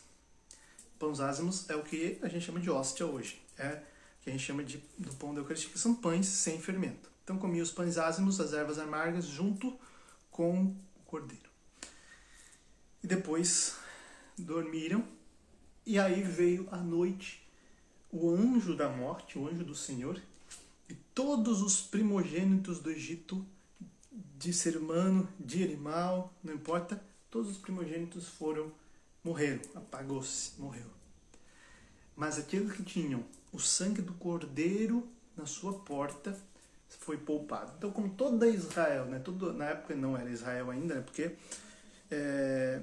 Pães 0.98 1.20
ázimos 1.20 1.70
é 1.70 1.76
o 1.76 1.84
que 1.84 2.18
a 2.22 2.28
gente 2.28 2.44
chama 2.44 2.58
de 2.58 2.68
hóstia 2.68 3.06
hoje. 3.06 3.40
É 3.56 3.68
o 4.20 4.22
que 4.22 4.30
a 4.30 4.32
gente 4.32 4.42
chama 4.42 4.64
de, 4.64 4.82
do 4.98 5.14
pão 5.14 5.32
da 5.32 5.40
Eucaristia, 5.42 5.70
que 5.70 5.78
são 5.78 5.94
pães 5.94 6.26
sem 6.26 6.60
fermento. 6.60 7.08
Então 7.22 7.38
comia 7.38 7.62
os 7.62 7.70
pães 7.70 7.98
ázimos, 7.98 8.40
as 8.40 8.52
ervas 8.52 8.80
amargas, 8.80 9.26
junto 9.26 9.78
com 10.28 10.64
o 10.64 11.04
cordeiro. 11.04 11.48
E 13.00 13.06
depois 13.06 13.76
dormiram. 14.36 15.06
E 15.86 16.00
aí 16.00 16.20
veio 16.20 16.66
a 16.72 16.78
noite 16.78 17.46
o 18.10 18.28
anjo 18.28 18.74
da 18.74 18.88
morte, 18.88 19.38
o 19.38 19.46
anjo 19.46 19.62
do 19.62 19.74
Senhor, 19.76 20.20
e 20.88 20.94
todos 21.14 21.62
os 21.62 21.80
primogênitos 21.80 22.80
do 22.80 22.90
Egito 22.90 23.46
de 24.38 24.52
ser 24.52 24.76
humano, 24.76 25.28
de 25.40 25.64
animal, 25.64 26.32
não 26.42 26.54
importa, 26.54 27.02
todos 27.30 27.50
os 27.50 27.58
primogênitos 27.58 28.28
foram, 28.28 28.70
morreram, 29.24 29.60
apagou-se, 29.74 30.60
morreu. 30.60 30.86
Mas 32.14 32.38
aqueles 32.38 32.72
que 32.72 32.82
tinham 32.82 33.24
o 33.52 33.58
sangue 33.58 34.02
do 34.02 34.12
cordeiro 34.14 35.06
na 35.36 35.46
sua 35.46 35.72
porta 35.80 36.38
foi 36.88 37.16
poupado. 37.16 37.72
Então, 37.76 37.90
como 37.90 38.10
toda 38.10 38.48
Israel, 38.48 39.06
né, 39.06 39.18
tudo, 39.18 39.52
na 39.52 39.66
época 39.66 39.94
não 39.94 40.16
era 40.16 40.30
Israel 40.30 40.70
ainda, 40.70 40.96
né, 40.96 41.00
porque 41.00 41.36
é, 42.10 42.82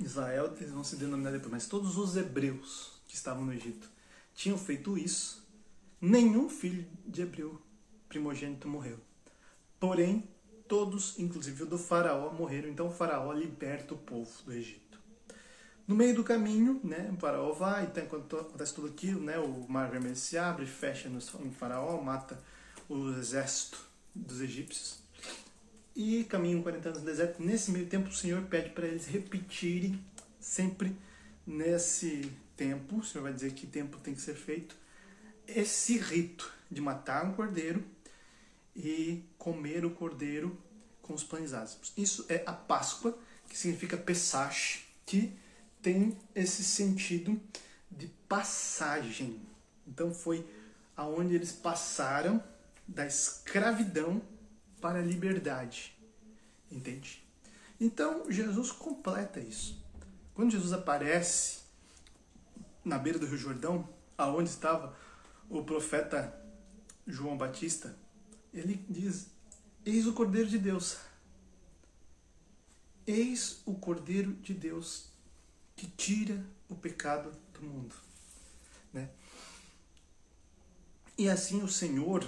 Israel, 0.00 0.54
eles 0.56 0.70
vão 0.70 0.84
se 0.84 0.96
denominar 0.96 1.30
depois, 1.30 1.50
mas 1.50 1.66
todos 1.66 1.96
os 1.96 2.16
hebreus 2.16 3.00
que 3.06 3.14
estavam 3.14 3.44
no 3.44 3.52
Egito 3.52 3.88
tinham 4.34 4.58
feito 4.58 4.98
isso, 4.98 5.46
nenhum 6.00 6.48
filho 6.48 6.86
de 7.06 7.22
hebreu 7.22 7.60
primogênito 8.08 8.68
morreu. 8.68 8.98
Porém, 9.78 10.28
todos, 10.68 11.18
inclusive 11.18 11.62
o 11.64 11.66
do 11.66 11.78
faraó, 11.78 12.32
morreram. 12.32 12.68
Então 12.68 12.88
o 12.88 12.90
faraó 12.90 13.32
liberta 13.32 13.94
o 13.94 13.98
povo 13.98 14.30
do 14.44 14.52
Egito. 14.52 14.98
No 15.86 15.94
meio 15.94 16.14
do 16.14 16.24
caminho, 16.24 16.80
né, 16.82 17.10
o 17.14 17.20
faraó 17.20 17.52
vai, 17.52 17.84
então, 17.84 18.02
enquanto 18.02 18.38
acontece 18.38 18.74
tudo 18.74 18.88
aquilo, 18.88 19.20
né, 19.20 19.38
o 19.38 19.66
mar 19.68 19.90
vermelho 19.90 20.16
se 20.16 20.38
abre, 20.38 20.64
fecha 20.64 21.10
no 21.10 21.20
faraó, 21.52 22.00
mata 22.00 22.42
o 22.88 23.10
exército 23.10 23.78
dos 24.14 24.40
egípcios 24.40 25.02
e 25.94 26.24
caminham 26.24 26.62
40 26.62 26.88
anos 26.88 27.00
no 27.02 27.06
deserto. 27.06 27.42
Nesse 27.42 27.70
meio 27.70 27.86
tempo, 27.86 28.08
o 28.08 28.14
Senhor 28.14 28.42
pede 28.44 28.70
para 28.70 28.86
eles 28.86 29.06
repetirem 29.06 30.02
sempre 30.40 30.96
nesse 31.46 32.32
tempo, 32.56 32.96
o 32.96 33.04
Senhor 33.04 33.24
vai 33.24 33.32
dizer 33.34 33.52
que 33.52 33.66
tempo 33.66 33.98
tem 33.98 34.14
que 34.14 34.20
ser 34.20 34.34
feito, 34.34 34.74
esse 35.46 35.98
rito 35.98 36.50
de 36.70 36.80
matar 36.80 37.26
um 37.26 37.34
cordeiro 37.34 37.84
e 38.74 39.24
comer 39.38 39.84
o 39.84 39.90
cordeiro 39.90 40.58
com 41.02 41.14
os 41.14 41.22
pães 41.22 41.52
ázimos. 41.52 41.92
Isso 41.96 42.24
é 42.28 42.42
a 42.46 42.52
Páscoa, 42.52 43.16
que 43.48 43.56
significa 43.56 43.96
Pesach, 43.96 44.84
que 45.06 45.32
tem 45.82 46.16
esse 46.34 46.64
sentido 46.64 47.40
de 47.90 48.06
passagem. 48.28 49.40
Então 49.86 50.12
foi 50.12 50.46
aonde 50.96 51.34
eles 51.34 51.52
passaram 51.52 52.42
da 52.88 53.06
escravidão 53.06 54.22
para 54.80 54.98
a 54.98 55.02
liberdade. 55.02 55.96
Entende? 56.70 57.22
Então 57.80 58.30
Jesus 58.30 58.70
completa 58.70 59.40
isso. 59.40 59.82
Quando 60.34 60.50
Jesus 60.50 60.72
aparece 60.72 61.60
na 62.84 62.98
beira 62.98 63.18
do 63.18 63.26
Rio 63.26 63.38
Jordão, 63.38 63.88
aonde 64.16 64.50
estava 64.50 64.96
o 65.48 65.62
profeta 65.62 66.34
João 67.06 67.36
Batista, 67.36 67.96
ele 68.54 68.76
diz: 68.88 69.26
Eis 69.84 70.06
o 70.06 70.14
Cordeiro 70.14 70.48
de 70.48 70.58
Deus. 70.58 70.96
Eis 73.06 73.60
o 73.66 73.74
Cordeiro 73.74 74.32
de 74.34 74.54
Deus 74.54 75.08
que 75.76 75.88
tira 75.88 76.42
o 76.68 76.74
pecado 76.74 77.36
do 77.52 77.62
mundo. 77.62 77.94
Né? 78.92 79.10
E 81.18 81.28
assim 81.28 81.62
o 81.62 81.68
Senhor, 81.68 82.24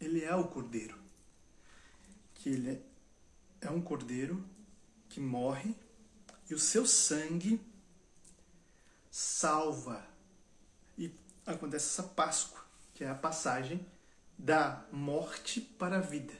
ele 0.00 0.22
é 0.24 0.34
o 0.34 0.48
Cordeiro. 0.48 0.98
Que 2.34 2.50
ele 2.50 2.82
é 3.60 3.70
um 3.70 3.80
Cordeiro 3.80 4.44
que 5.08 5.20
morre 5.20 5.74
e 6.50 6.54
o 6.54 6.58
seu 6.58 6.84
sangue 6.84 7.60
salva. 9.10 10.04
E 10.98 11.14
acontece 11.46 11.86
essa 11.86 12.02
Páscoa, 12.02 12.62
que 12.92 13.04
é 13.04 13.08
a 13.08 13.14
passagem 13.14 13.86
da 14.38 14.84
morte 14.92 15.60
para 15.60 15.98
a 15.98 16.00
vida. 16.00 16.34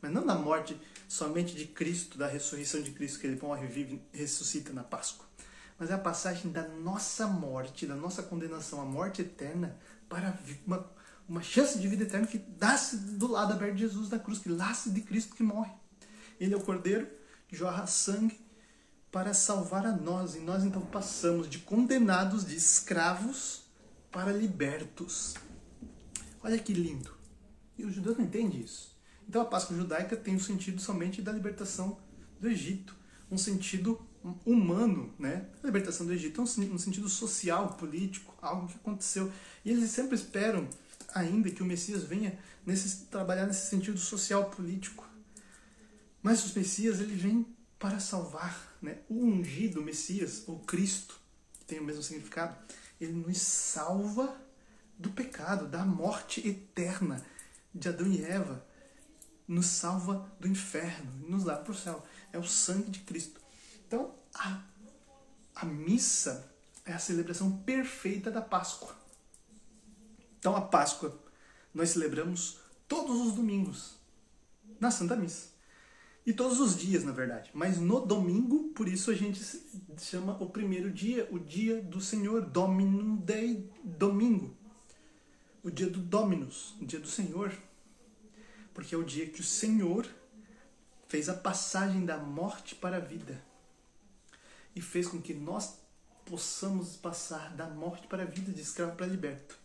Mas 0.00 0.12
não 0.12 0.24
da 0.24 0.34
morte 0.34 0.80
somente 1.08 1.54
de 1.54 1.66
Cristo, 1.66 2.16
da 2.16 2.26
ressurreição 2.26 2.80
de 2.80 2.90
Cristo, 2.92 3.18
que 3.18 3.26
ele 3.26 3.40
morre, 3.40 3.66
vive 3.66 4.02
ressuscita 4.12 4.72
na 4.72 4.82
Páscoa 4.82 5.30
mas 5.80 5.90
é 5.90 5.94
a 5.94 5.98
passagem 5.98 6.52
da 6.52 6.68
nossa 6.68 7.26
morte, 7.26 7.86
da 7.86 7.96
nossa 7.96 8.22
condenação 8.22 8.82
à 8.82 8.84
morte 8.84 9.22
eterna 9.22 9.74
para 10.10 10.38
uma, 10.66 10.86
uma 11.26 11.42
chance 11.42 11.78
de 11.78 11.88
vida 11.88 12.02
eterna 12.02 12.26
que 12.26 12.36
dá-se 12.36 12.98
do 12.98 13.26
lado 13.26 13.54
aberto 13.54 13.76
de 13.76 13.80
Jesus 13.80 14.10
da 14.10 14.18
cruz, 14.18 14.38
que 14.38 14.50
nasce 14.50 14.90
de 14.90 15.00
Cristo 15.00 15.34
que 15.34 15.42
morre. 15.42 15.72
Ele 16.38 16.52
é 16.52 16.56
o 16.56 16.60
Cordeiro 16.60 17.08
que 17.48 17.56
jorra 17.56 17.86
sangue 17.86 18.38
para 19.10 19.32
salvar 19.32 19.86
a 19.86 19.92
nós, 19.92 20.34
e 20.34 20.40
nós 20.40 20.62
então 20.64 20.82
passamos 20.82 21.48
de 21.48 21.58
condenados, 21.58 22.44
de 22.44 22.56
escravos, 22.56 23.62
para 24.12 24.32
libertos. 24.32 25.34
Olha 26.44 26.58
que 26.58 26.74
lindo. 26.74 27.19
E 27.80 27.84
os 27.84 27.94
judeus 27.94 28.18
não 28.18 28.24
entendem 28.24 28.60
isso. 28.60 28.94
Então 29.28 29.40
a 29.40 29.44
Páscoa 29.44 29.76
judaica 29.76 30.16
tem 30.16 30.34
o 30.34 30.40
sentido 30.40 30.80
somente 30.80 31.22
da 31.22 31.32
libertação 31.32 31.98
do 32.38 32.48
Egito, 32.48 32.94
um 33.30 33.38
sentido 33.38 34.00
humano, 34.44 35.14
né? 35.18 35.46
A 35.62 35.66
libertação 35.66 36.04
do 36.04 36.12
Egito, 36.12 36.40
no 36.40 36.78
sentido 36.78 37.08
social, 37.08 37.74
político, 37.74 38.34
algo 38.42 38.68
que 38.68 38.74
aconteceu. 38.74 39.32
E 39.64 39.70
eles 39.70 39.90
sempre 39.90 40.14
esperam 40.14 40.68
ainda 41.14 41.50
que 41.50 41.62
o 41.62 41.66
Messias 41.66 42.04
venha 42.04 42.38
nesse, 42.66 43.06
trabalhar 43.06 43.46
nesse 43.46 43.70
sentido 43.70 43.98
social, 43.98 44.50
político. 44.50 45.08
Mas 46.22 46.44
o 46.44 46.58
Messias, 46.58 47.00
ele 47.00 47.14
vem 47.14 47.46
para 47.78 47.98
salvar, 47.98 48.76
né? 48.82 48.98
O 49.08 49.24
ungido 49.24 49.82
Messias, 49.82 50.44
ou 50.46 50.58
Cristo, 50.60 51.18
que 51.60 51.64
tem 51.64 51.78
o 51.78 51.84
mesmo 51.84 52.02
significado, 52.02 52.54
ele 53.00 53.12
nos 53.12 53.38
salva 53.38 54.36
do 54.98 55.08
pecado, 55.08 55.66
da 55.66 55.82
morte 55.82 56.46
eterna 56.46 57.24
de 57.74 57.88
Adão 57.88 58.06
e 58.06 58.22
Eva, 58.22 58.64
nos 59.46 59.66
salva 59.66 60.30
do 60.38 60.46
inferno, 60.46 61.12
nos 61.28 61.44
leva 61.44 61.62
para 61.62 61.72
o 61.72 61.76
céu. 61.76 62.04
É 62.32 62.38
o 62.38 62.44
sangue 62.44 62.90
de 62.90 63.00
Cristo. 63.00 63.40
Então, 63.86 64.14
a, 64.34 64.62
a 65.56 65.64
missa 65.64 66.52
é 66.84 66.92
a 66.92 66.98
celebração 66.98 67.58
perfeita 67.58 68.30
da 68.30 68.40
Páscoa. 68.40 68.94
Então, 70.38 70.54
a 70.54 70.60
Páscoa 70.60 71.20
nós 71.74 71.90
celebramos 71.90 72.58
todos 72.86 73.20
os 73.26 73.34
domingos 73.34 73.98
na 74.78 74.90
Santa 74.90 75.16
Missa. 75.16 75.50
E 76.24 76.32
todos 76.32 76.60
os 76.60 76.76
dias, 76.76 77.02
na 77.02 77.12
verdade. 77.12 77.50
Mas 77.54 77.78
no 77.78 78.04
domingo, 78.04 78.68
por 78.74 78.86
isso 78.86 79.10
a 79.10 79.14
gente 79.14 79.40
chama 79.98 80.36
o 80.40 80.48
primeiro 80.48 80.90
dia, 80.90 81.28
o 81.30 81.38
dia 81.38 81.80
do 81.82 82.00
Senhor, 82.00 82.42
Dominum 82.42 83.16
Dei, 83.16 83.70
domingo. 83.82 84.56
O 85.62 85.70
dia 85.70 85.88
do 85.88 85.98
Dominus, 85.98 86.74
o 86.80 86.84
dia 86.84 86.98
do 86.98 87.08
Senhor. 87.08 87.52
Porque 88.72 88.94
é 88.94 88.98
o 88.98 89.04
dia 89.04 89.26
que 89.26 89.40
o 89.40 89.44
Senhor 89.44 90.08
fez 91.08 91.28
a 91.28 91.34
passagem 91.34 92.04
da 92.04 92.16
morte 92.16 92.74
para 92.74 92.96
a 92.96 93.00
vida 93.00 93.42
e 94.74 94.80
fez 94.80 95.08
com 95.08 95.20
que 95.20 95.34
nós 95.34 95.78
possamos 96.24 96.96
passar 96.96 97.54
da 97.56 97.66
morte 97.66 98.06
para 98.06 98.22
a 98.22 98.26
vida, 98.26 98.52
de 98.52 98.60
escravo 98.60 98.94
para 98.94 99.06
liberto. 99.06 99.58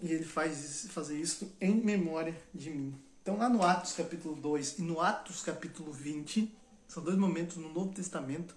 E 0.00 0.12
ele 0.12 0.24
faz 0.24 0.86
fazer 0.90 1.18
isso 1.18 1.50
em 1.60 1.74
memória 1.74 2.38
de 2.54 2.70
mim. 2.70 2.94
Então, 3.22 3.38
lá 3.38 3.48
no 3.48 3.62
Atos 3.62 3.94
capítulo 3.94 4.36
2 4.36 4.78
e 4.78 4.82
no 4.82 5.00
Atos 5.00 5.42
capítulo 5.42 5.90
20, 5.90 6.54
são 6.86 7.02
dois 7.02 7.16
momentos 7.16 7.56
no 7.56 7.72
Novo 7.72 7.92
Testamento 7.92 8.54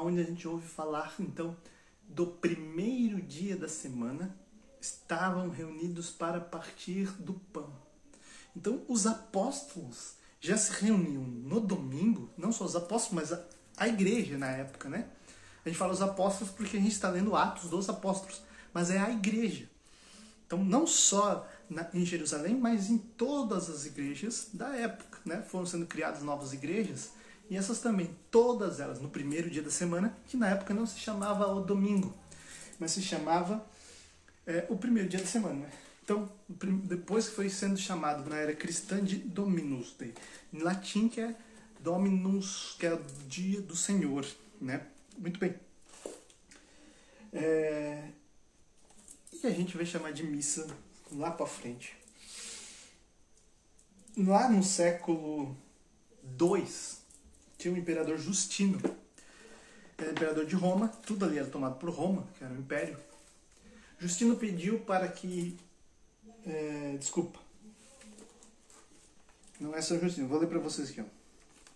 onde 0.00 0.20
a 0.20 0.24
gente 0.24 0.48
ouve 0.48 0.66
falar, 0.66 1.14
então, 1.18 1.56
do 2.08 2.26
primeiro 2.26 3.20
dia 3.20 3.56
da 3.56 3.68
semana, 3.68 4.34
estavam 4.82 5.48
reunidos 5.48 6.10
para 6.10 6.38
partir 6.38 7.06
do 7.12 7.32
pão. 7.32 7.72
Então, 8.54 8.82
os 8.86 9.06
apóstolos 9.06 10.16
já 10.38 10.58
se 10.58 10.72
reuniam 10.84 11.22
no 11.22 11.58
domingo, 11.58 12.28
não 12.36 12.52
só 12.52 12.64
os 12.64 12.76
apóstolos, 12.76 13.14
mas 13.14 13.32
a 13.32 13.42
a 13.76 13.88
igreja 13.88 14.38
na 14.38 14.48
época, 14.48 14.88
né? 14.88 15.06
A 15.64 15.68
gente 15.68 15.78
fala 15.78 15.92
os 15.92 16.02
apóstolos 16.02 16.52
porque 16.52 16.76
a 16.76 16.80
gente 16.80 16.92
está 16.92 17.08
lendo 17.08 17.36
Atos 17.36 17.70
dos 17.70 17.88
Apóstolos, 17.88 18.42
mas 18.72 18.90
é 18.90 18.98
a 18.98 19.10
igreja. 19.10 19.68
Então, 20.46 20.62
não 20.62 20.86
só 20.86 21.48
na, 21.68 21.88
em 21.94 22.04
Jerusalém, 22.04 22.56
mas 22.56 22.90
em 22.90 22.98
todas 22.98 23.70
as 23.70 23.86
igrejas 23.86 24.48
da 24.52 24.68
época, 24.76 25.18
né? 25.24 25.42
Foram 25.42 25.66
sendo 25.66 25.86
criadas 25.86 26.22
novas 26.22 26.52
igrejas 26.52 27.10
e 27.48 27.56
essas 27.56 27.80
também, 27.80 28.16
todas 28.30 28.80
elas, 28.80 29.00
no 29.00 29.08
primeiro 29.08 29.50
dia 29.50 29.62
da 29.62 29.70
semana, 29.70 30.16
que 30.26 30.36
na 30.36 30.48
época 30.48 30.74
não 30.74 30.86
se 30.86 30.98
chamava 30.98 31.46
o 31.46 31.60
domingo, 31.60 32.14
mas 32.78 32.92
se 32.92 33.02
chamava 33.02 33.64
é, 34.46 34.66
o 34.68 34.76
primeiro 34.76 35.08
dia 35.08 35.20
da 35.20 35.26
semana, 35.26 35.54
né? 35.54 35.70
Então, 36.04 36.30
depois 36.48 37.28
que 37.28 37.36
foi 37.36 37.48
sendo 37.48 37.76
chamado 37.76 38.28
na 38.28 38.36
era 38.36 38.54
cristã 38.54 39.02
de 39.02 39.16
Dominus 39.16 39.94
Dei, 39.96 40.12
em 40.52 40.58
latim 40.58 41.08
que 41.08 41.20
é 41.20 41.34
Dominus, 41.80 42.76
que 42.78 42.86
é 42.86 42.94
o 42.94 43.00
dia 43.28 43.60
do 43.60 43.76
Senhor, 43.76 44.26
né? 44.60 44.86
Muito 45.16 45.38
bem. 45.38 45.54
É... 47.32 48.08
E 49.32 49.46
a 49.46 49.50
gente 49.50 49.76
vai 49.76 49.86
chamar 49.86 50.12
de 50.12 50.24
missa 50.24 50.66
lá 51.12 51.30
para 51.30 51.46
frente. 51.46 51.96
Lá 54.16 54.48
no 54.48 54.62
século 54.62 55.56
II, 56.40 56.66
tinha 57.56 57.72
o 57.72 57.78
imperador 57.78 58.18
Justino. 58.18 58.80
Era 59.96 60.10
imperador 60.10 60.46
de 60.46 60.54
Roma, 60.54 60.88
tudo 60.88 61.24
ali 61.24 61.38
era 61.38 61.46
tomado 61.48 61.78
por 61.78 61.90
Roma, 61.90 62.26
que 62.36 62.44
era 62.44 62.52
o 62.52 62.58
império. 62.58 62.98
Justino 64.02 64.34
pediu 64.34 64.80
para 64.80 65.06
que. 65.06 65.56
É, 66.44 66.96
desculpa. 66.98 67.38
Não 69.60 69.72
é 69.72 69.80
São 69.80 70.00
Justino. 70.00 70.26
Vou 70.26 70.40
ler 70.40 70.48
para 70.48 70.58
vocês 70.58 70.90
aqui. 70.90 71.00
Ó. 71.00 71.04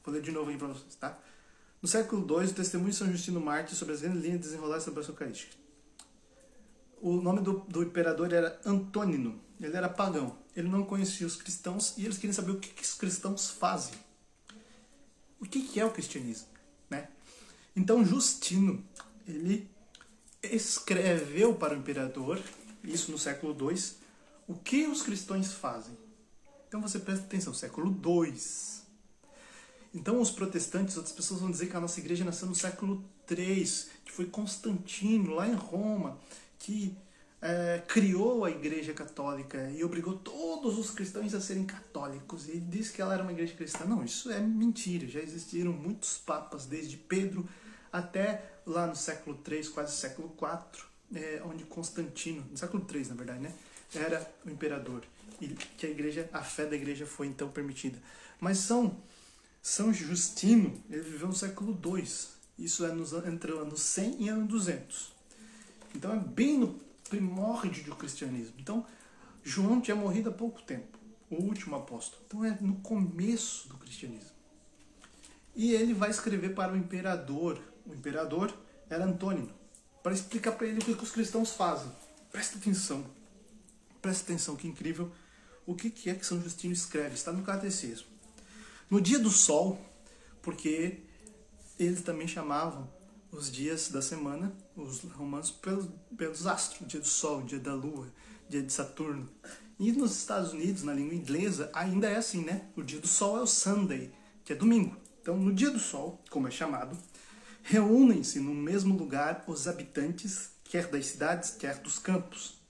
Vou 0.05 0.13
ler 0.13 0.21
de 0.21 0.33
novo 0.33 0.51
aí 0.51 0.59
para 0.59 0.67
vocês, 0.67 0.97
tá? 0.97 1.17
No 1.81 1.87
século 1.87 2.27
II, 2.29 2.49
o 2.49 2.53
testemunho 2.53 2.91
de 2.91 2.97
São 2.97 3.09
Justino 3.13 3.41
Mártir 3.41 3.77
sobre 3.77 3.95
as 3.95 4.01
grandes 4.01 4.23
linhas 4.23 4.41
desenroladas 4.41 4.83
da 4.83 4.85
celebração 4.87 5.15
eucarística. 5.15 5.55
O 7.01 7.13
nome 7.21 7.43
do, 7.43 7.61
do 7.61 7.85
imperador 7.85 8.33
era 8.33 8.61
Antônino. 8.65 9.41
Ele 9.61 9.77
era 9.77 9.89
pagão. 9.89 10.37
Ele 10.57 10.69
não 10.69 10.83
conhecia 10.85 11.29
os 11.29 11.37
cristãos 11.37 11.97
e 11.97 12.05
eles 12.05 12.19
queriam 12.19 12.35
saber 12.35 12.51
o 12.51 12.59
que, 12.59 12.71
que 12.71 12.83
os 12.83 12.95
cristãos 12.95 13.51
fazem. 13.51 13.95
O 15.39 15.45
que, 15.45 15.63
que 15.63 15.79
é 15.79 15.85
o 15.85 15.93
cristianismo, 15.93 16.49
né? 16.91 17.09
Então 17.77 18.05
Justino, 18.05 18.85
ele 19.29 19.71
escreveu 20.43 21.55
para 21.55 21.75
o 21.75 21.79
imperador, 21.79 22.41
isso 22.85 23.11
no 23.11 23.19
século 23.19 23.57
II, 23.71 23.79
o 24.47 24.55
que 24.55 24.87
os 24.87 25.03
cristãos 25.03 25.53
fazem. 25.53 25.97
Então 26.69 26.81
você 26.81 26.99
presta 26.99 27.25
atenção, 27.25 27.55
século 27.55 27.91
II. 28.05 28.35
Então 29.95 30.21
os 30.21 30.31
protestantes, 30.31 30.97
outras 30.97 31.15
pessoas 31.15 31.41
vão 31.41 31.51
dizer 31.51 31.67
que 31.67 31.77
a 31.77 31.81
nossa 31.81 31.99
igreja 32.01 32.25
nasceu 32.25 32.47
no 32.47 32.55
século 32.55 33.05
III, 33.31 33.65
que 34.05 34.13
foi 34.13 34.27
Constantino, 34.27 35.35
lá 35.35 35.49
em 35.49 35.55
Roma, 35.55 36.19
que 36.59 36.97
é, 37.41 37.83
criou 37.87 38.45
a 38.45 38.51
igreja 38.51 38.93
católica 38.93 39.71
e 39.71 39.85
obrigou 39.85 40.15
todos 40.15 40.79
os 40.79 40.91
cristãos 40.91 41.35
a 41.35 41.41
serem 41.41 41.65
católicos. 41.65 42.49
E 42.49 42.59
disse 42.59 42.93
que 42.93 43.01
ela 43.01 43.15
era 43.15 43.23
uma 43.23 43.33
igreja 43.33 43.55
cristã. 43.55 43.85
Não, 43.85 44.05
isso 44.05 44.31
é 44.31 44.41
mentira. 44.41 45.07
Já 45.07 45.21
existiram 45.21 45.73
muitos 45.73 46.19
papas, 46.19 46.67
desde 46.67 46.97
Pedro 46.97 47.49
até 47.97 48.43
lá 48.67 48.87
no 48.87 48.97
século 48.97 49.41
III, 49.49 49.69
quase 49.69 49.97
século 49.97 50.35
IV, 50.37 50.85
é, 51.15 51.43
onde 51.45 51.65
Constantino, 51.65 52.45
no 52.51 52.57
século 52.57 52.87
III 52.93 53.07
na 53.07 53.15
verdade, 53.15 53.41
né, 53.41 53.55
era 53.95 54.31
o 54.45 54.51
imperador 54.51 55.03
e 55.41 55.49
que 55.49 55.87
a 55.87 55.91
igreja, 55.91 56.29
a 56.33 56.43
fé 56.43 56.67
da 56.67 56.77
igreja 56.77 57.07
foi 57.07 57.27
então 57.27 57.49
permitida. 57.49 57.99
Mas 58.41 58.59
São 58.59 58.97
São 59.63 59.93
Justino, 59.93 60.73
ele 60.91 61.03
viveu 61.03 61.29
no 61.29 61.35
século 61.35 61.79
II. 61.85 62.07
Isso 62.59 62.85
é 62.85 62.93
nos, 62.93 63.13
entre 63.13 63.53
o 63.53 63.61
ano 63.61 63.77
100 63.77 64.23
e 64.23 64.29
ano 64.29 64.47
200. 64.47 65.13
Então 65.95 66.13
é 66.13 66.19
bem 66.19 66.59
no 66.59 66.79
primórdio 67.09 67.85
do 67.85 67.97
cristianismo. 67.97 68.55
Então 68.59 68.87
João 69.43 69.81
tinha 69.81 69.97
morrido 69.97 70.31
há 70.31 70.33
pouco 70.33 70.61
tempo, 70.63 70.99
o 71.31 71.37
último 71.37 71.77
apóstolo. 71.77 72.23
Então 72.27 72.45
é 72.45 72.57
no 72.61 72.77
começo 72.77 73.69
do 73.69 73.77
cristianismo. 73.77 74.37
E 75.55 75.73
ele 75.73 75.95
vai 75.95 76.11
escrever 76.11 76.55
para 76.55 76.73
o 76.73 76.77
imperador 76.77 77.61
o 77.87 77.95
imperador, 77.95 78.53
era 78.89 79.05
Antônio, 79.05 79.51
para 80.03 80.13
explicar 80.13 80.53
para 80.53 80.67
ele 80.67 80.79
o 80.79 80.85
que 80.85 80.93
os 80.93 81.11
cristãos 81.11 81.53
fazem. 81.53 81.91
Presta 82.31 82.59
atenção, 82.59 83.05
presta 84.01 84.25
atenção, 84.25 84.57
que 84.57 84.69
incrível 84.69 85.11
o 85.67 85.75
que 85.75 86.09
é 86.09 86.15
que 86.15 86.25
São 86.25 86.41
Justino 86.41 86.73
escreve, 86.73 87.15
está 87.15 87.33
no 87.33 87.43
Catecismo. 87.43 88.07
No 88.89 89.01
dia 89.01 89.19
do 89.19 89.31
sol, 89.31 89.81
porque 90.41 91.01
eles 91.79 92.03
também 92.03 92.29
chamavam 92.29 92.89
os 93.33 93.51
dias 93.51 93.89
da 93.89 94.01
semana, 94.01 94.53
os 94.77 95.01
romanos, 95.01 95.51
pelos, 95.51 95.89
pelos 96.17 96.47
astros, 96.47 96.87
dia 96.89 97.01
do 97.01 97.07
sol, 97.07 97.43
dia 97.43 97.59
da 97.59 97.75
lua, 97.75 98.07
dia 98.49 98.63
de 98.63 98.73
Saturno. 98.73 99.29
E 99.79 99.93
nos 99.93 100.17
Estados 100.17 100.53
Unidos, 100.53 100.85
na 100.85 100.95
língua 100.95 101.15
inglesa, 101.15 101.69
ainda 101.75 102.09
é 102.09 102.17
assim, 102.17 102.43
né? 102.43 102.69
O 102.77 102.83
dia 102.83 103.01
do 103.01 103.09
sol 103.09 103.37
é 103.37 103.43
o 103.43 103.47
Sunday, 103.47 104.11
que 104.45 104.53
é 104.53 104.57
domingo. 104.57 104.97
Então, 105.21 105.37
no 105.37 105.53
dia 105.53 105.71
do 105.71 105.79
sol, 105.79 106.23
como 106.31 106.47
é 106.47 106.51
chamado, 106.51 106.97
Reúnem-se 107.69 108.39
no 108.39 108.55
mesmo 108.55 108.97
lugar 108.97 109.43
os 109.49 109.67
habitantes, 109.67 110.51
quer 110.63 110.87
das 110.87 111.07
cidades, 111.07 111.51
quer 111.51 111.79
dos 111.79 111.99
campos. 111.99 112.61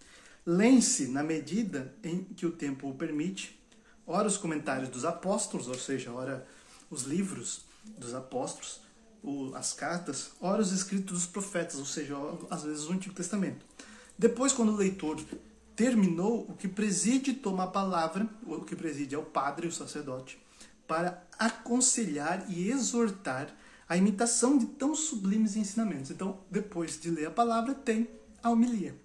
Leem-se, 0.46 1.08
na 1.08 1.22
medida 1.22 1.94
em 2.02 2.24
que 2.24 2.46
o 2.46 2.50
tempo 2.50 2.88
o 2.88 2.94
permite, 2.94 3.60
ora 4.06 4.26
os 4.26 4.38
comentários 4.38 4.88
dos 4.88 5.04
apóstolos, 5.04 5.68
ou 5.68 5.74
seja, 5.74 6.10
ora 6.10 6.46
os 6.90 7.02
livros 7.02 7.66
dos 7.84 8.14
apóstolos, 8.14 8.80
as 9.54 9.74
cartas, 9.74 10.30
ora 10.40 10.62
os 10.62 10.72
escritos 10.72 11.12
dos 11.12 11.26
profetas, 11.26 11.78
ou 11.78 11.84
seja, 11.84 12.14
às 12.48 12.62
vezes 12.62 12.84
o 12.84 12.92
Antigo 12.94 13.14
Testamento. 13.14 13.66
Depois, 14.18 14.54
quando 14.54 14.72
o 14.72 14.76
leitor 14.76 15.22
terminou, 15.74 16.46
o 16.48 16.54
que 16.54 16.68
preside 16.68 17.34
toma 17.34 17.64
a 17.64 17.66
palavra, 17.68 18.26
o 18.46 18.62
que 18.62 18.74
preside 18.74 19.14
é 19.14 19.18
o 19.18 19.22
padre, 19.22 19.66
o 19.66 19.72
sacerdote, 19.72 20.38
para 20.88 21.22
aconselhar 21.38 22.46
e 22.48 22.70
exortar 22.70 23.54
a 23.88 23.96
imitação 23.96 24.58
de 24.58 24.66
tão 24.66 24.94
sublimes 24.94 25.56
ensinamentos. 25.56 26.10
Então, 26.10 26.40
depois 26.50 27.00
de 27.00 27.10
ler 27.10 27.26
a 27.26 27.30
palavra, 27.30 27.74
tem 27.74 28.08
a 28.42 28.50
homilia. 28.50 28.96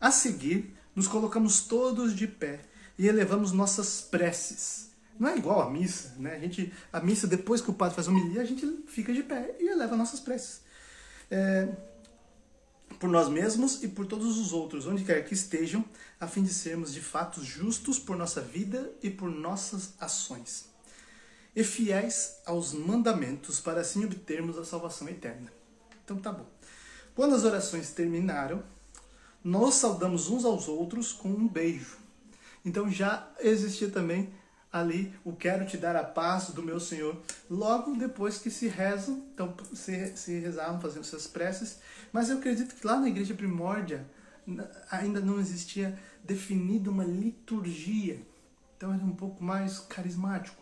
A 0.00 0.10
seguir, 0.10 0.74
nos 0.94 1.06
colocamos 1.06 1.60
todos 1.60 2.14
de 2.14 2.26
pé 2.26 2.60
e 2.98 3.06
elevamos 3.06 3.52
nossas 3.52 4.00
preces. 4.00 4.90
Não 5.18 5.28
é 5.28 5.36
igual 5.36 5.60
a 5.60 5.70
missa, 5.70 6.14
né? 6.18 6.36
A, 6.36 6.38
gente, 6.38 6.72
a 6.92 7.00
missa, 7.00 7.26
depois 7.26 7.60
que 7.60 7.70
o 7.70 7.74
padre 7.74 7.94
faz 7.94 8.08
a 8.08 8.10
homilia, 8.10 8.40
a 8.40 8.44
gente 8.44 8.66
fica 8.86 9.12
de 9.12 9.22
pé 9.22 9.54
e 9.60 9.68
eleva 9.68 9.96
nossas 9.96 10.18
preces. 10.18 10.62
É, 11.30 11.68
por 12.98 13.08
nós 13.08 13.28
mesmos 13.28 13.82
e 13.82 13.88
por 13.88 14.06
todos 14.06 14.38
os 14.38 14.52
outros, 14.52 14.86
onde 14.86 15.04
quer 15.04 15.24
que 15.24 15.34
estejam, 15.34 15.84
a 16.18 16.26
fim 16.26 16.42
de 16.42 16.52
sermos 16.52 16.92
de 16.92 17.00
fato 17.00 17.44
justos 17.44 17.98
por 17.98 18.16
nossa 18.16 18.40
vida 18.40 18.90
e 19.02 19.10
por 19.10 19.30
nossas 19.30 19.94
ações 20.00 20.69
e 21.54 21.64
fiéis 21.64 22.36
aos 22.46 22.72
mandamentos 22.72 23.60
para 23.60 23.80
assim 23.80 24.04
obtermos 24.04 24.58
a 24.58 24.64
salvação 24.64 25.08
eterna. 25.08 25.52
Então 26.04 26.18
tá 26.18 26.32
bom. 26.32 26.46
Quando 27.14 27.34
as 27.34 27.44
orações 27.44 27.90
terminaram, 27.90 28.62
nós 29.42 29.74
saudamos 29.74 30.28
uns 30.28 30.44
aos 30.44 30.68
outros 30.68 31.12
com 31.12 31.28
um 31.28 31.48
beijo. 31.48 31.98
Então 32.64 32.90
já 32.90 33.28
existia 33.40 33.88
também 33.88 34.32
ali 34.72 35.12
o 35.24 35.32
quero 35.32 35.66
te 35.66 35.76
dar 35.76 35.96
a 35.96 36.04
paz 36.04 36.50
do 36.50 36.62
meu 36.62 36.78
Senhor. 36.78 37.16
Logo 37.48 37.96
depois 37.96 38.38
que 38.38 38.50
se 38.50 38.68
rezam, 38.68 39.24
então 39.34 39.54
se, 39.74 40.16
se 40.16 40.38
rezavam 40.38 40.80
fazendo 40.80 41.04
suas 41.04 41.26
preces, 41.26 41.78
mas 42.12 42.30
eu 42.30 42.38
acredito 42.38 42.74
que 42.74 42.86
lá 42.86 42.98
na 42.98 43.08
igreja 43.08 43.34
primórdia 43.34 44.06
ainda 44.90 45.20
não 45.20 45.40
existia 45.40 45.98
definida 46.22 46.90
uma 46.90 47.04
liturgia. 47.04 48.20
Então 48.76 48.92
era 48.92 49.04
um 49.04 49.14
pouco 49.14 49.42
mais 49.42 49.78
carismático. 49.78 50.59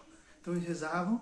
Então 0.49 0.57
eles 0.57 0.67
rezavam, 0.67 1.21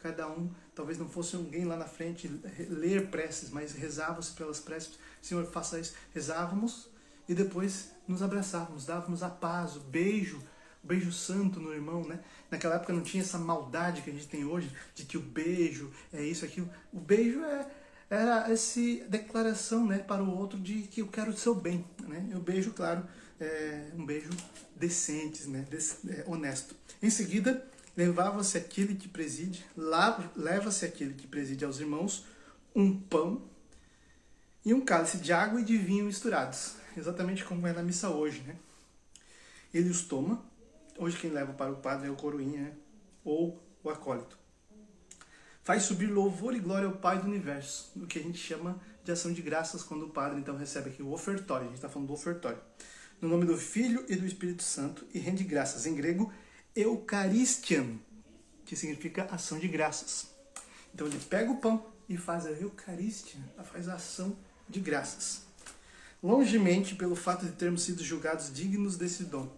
cada 0.00 0.28
um, 0.28 0.50
talvez 0.74 0.98
não 0.98 1.08
fosse 1.08 1.36
alguém 1.36 1.64
lá 1.64 1.76
na 1.76 1.84
frente 1.84 2.28
ler 2.68 3.06
preces, 3.06 3.50
mas 3.50 3.72
rezavam-se 3.72 4.32
pelas 4.32 4.58
preces, 4.58 4.98
Senhor, 5.22 5.46
faça 5.46 5.78
isso. 5.78 5.94
Rezávamos 6.12 6.88
e 7.28 7.36
depois 7.36 7.92
nos 8.08 8.20
abraçávamos, 8.20 8.84
dávamos 8.84 9.22
a 9.22 9.30
paz, 9.30 9.76
o 9.76 9.80
beijo, 9.80 10.42
o 10.82 10.88
beijo 10.88 11.12
santo 11.12 11.60
no 11.60 11.72
irmão, 11.72 12.02
né? 12.04 12.18
Naquela 12.50 12.74
época 12.74 12.92
não 12.92 13.02
tinha 13.02 13.22
essa 13.22 13.38
maldade 13.38 14.02
que 14.02 14.10
a 14.10 14.12
gente 14.12 14.26
tem 14.26 14.44
hoje, 14.44 14.74
de 14.92 15.04
que 15.04 15.16
o 15.16 15.22
beijo 15.22 15.92
é 16.12 16.24
isso, 16.24 16.44
aquilo. 16.44 16.68
O 16.92 16.98
beijo 16.98 17.44
é, 17.44 17.70
era 18.10 18.50
essa 18.50 18.80
declaração 19.08 19.86
né, 19.86 19.98
para 19.98 20.24
o 20.24 20.36
outro 20.36 20.58
de 20.58 20.82
que 20.82 21.00
eu 21.00 21.06
quero 21.06 21.30
o 21.30 21.36
seu 21.36 21.54
bem. 21.54 21.86
Né? 22.08 22.26
E 22.32 22.34
o 22.34 22.40
beijo, 22.40 22.72
claro, 22.72 23.06
é 23.38 23.92
um 23.94 24.04
beijo 24.04 24.30
decente, 24.74 25.48
né? 25.48 25.64
É, 26.08 26.24
honesto. 26.26 26.74
Em 27.00 27.08
seguida, 27.08 27.64
levava-se 27.96 28.58
aquele 28.58 28.94
que 28.94 29.08
preside, 29.08 29.64
leva-se 30.36 30.84
aquele 30.84 31.14
que 31.14 31.26
preside 31.26 31.64
aos 31.64 31.78
irmãos 31.78 32.26
um 32.74 32.98
pão 32.98 33.42
e 34.64 34.74
um 34.74 34.84
cálice 34.84 35.18
de 35.18 35.32
água 35.32 35.60
e 35.60 35.64
de 35.64 35.76
vinho 35.76 36.06
misturados, 36.06 36.76
exatamente 36.96 37.44
como 37.44 37.66
é 37.66 37.72
na 37.72 37.82
missa 37.82 38.08
hoje, 38.08 38.40
né? 38.42 38.56
Ele 39.72 39.90
os 39.90 40.02
toma, 40.02 40.42
hoje 40.98 41.18
quem 41.18 41.30
leva 41.30 41.52
para 41.52 41.70
o 41.70 41.76
padre 41.76 42.08
é 42.08 42.10
o 42.10 42.16
coroinha, 42.16 42.62
né? 42.62 42.72
ou 43.24 43.60
o 43.82 43.90
acólito. 43.90 44.38
Faz 45.62 45.84
subir 45.84 46.06
louvor 46.06 46.54
e 46.54 46.60
glória 46.60 46.86
ao 46.86 46.96
Pai 46.96 47.18
do 47.18 47.26
Universo, 47.26 47.90
o 47.96 48.06
que 48.06 48.18
a 48.18 48.22
gente 48.22 48.38
chama 48.38 48.80
de 49.02 49.12
ação 49.12 49.32
de 49.32 49.42
graças 49.42 49.82
quando 49.82 50.06
o 50.06 50.10
padre 50.10 50.38
então 50.38 50.56
recebe 50.56 50.90
aqui 50.90 51.02
o 51.02 51.12
ofertório, 51.12 51.64
a 51.64 51.68
gente 51.68 51.76
está 51.76 51.88
falando 51.88 52.08
do 52.08 52.14
ofertório. 52.14 52.58
No 53.20 53.28
nome 53.28 53.46
do 53.46 53.56
Filho 53.56 54.04
e 54.08 54.16
do 54.16 54.26
Espírito 54.26 54.62
Santo, 54.62 55.06
e 55.12 55.18
rende 55.18 55.44
graças 55.44 55.86
em 55.86 55.94
grego 55.94 56.32
Eucharistian, 56.76 57.98
que 58.64 58.74
significa 58.74 59.24
ação 59.30 59.58
de 59.58 59.68
graças. 59.68 60.28
Então 60.92 61.06
ele 61.06 61.18
pega 61.18 61.50
o 61.50 61.58
pão 61.58 61.86
e 62.08 62.16
faz 62.16 62.46
a 62.46 62.50
Eucaristia, 62.50 63.40
faz 63.64 63.88
a 63.88 63.94
ação 63.94 64.36
de 64.68 64.80
graças. 64.80 65.42
Longemente 66.22 66.94
pelo 66.94 67.14
fato 67.14 67.46
de 67.46 67.52
termos 67.52 67.82
sido 67.82 68.02
julgados 68.02 68.52
dignos 68.52 68.96
desse 68.96 69.24
dom. 69.24 69.52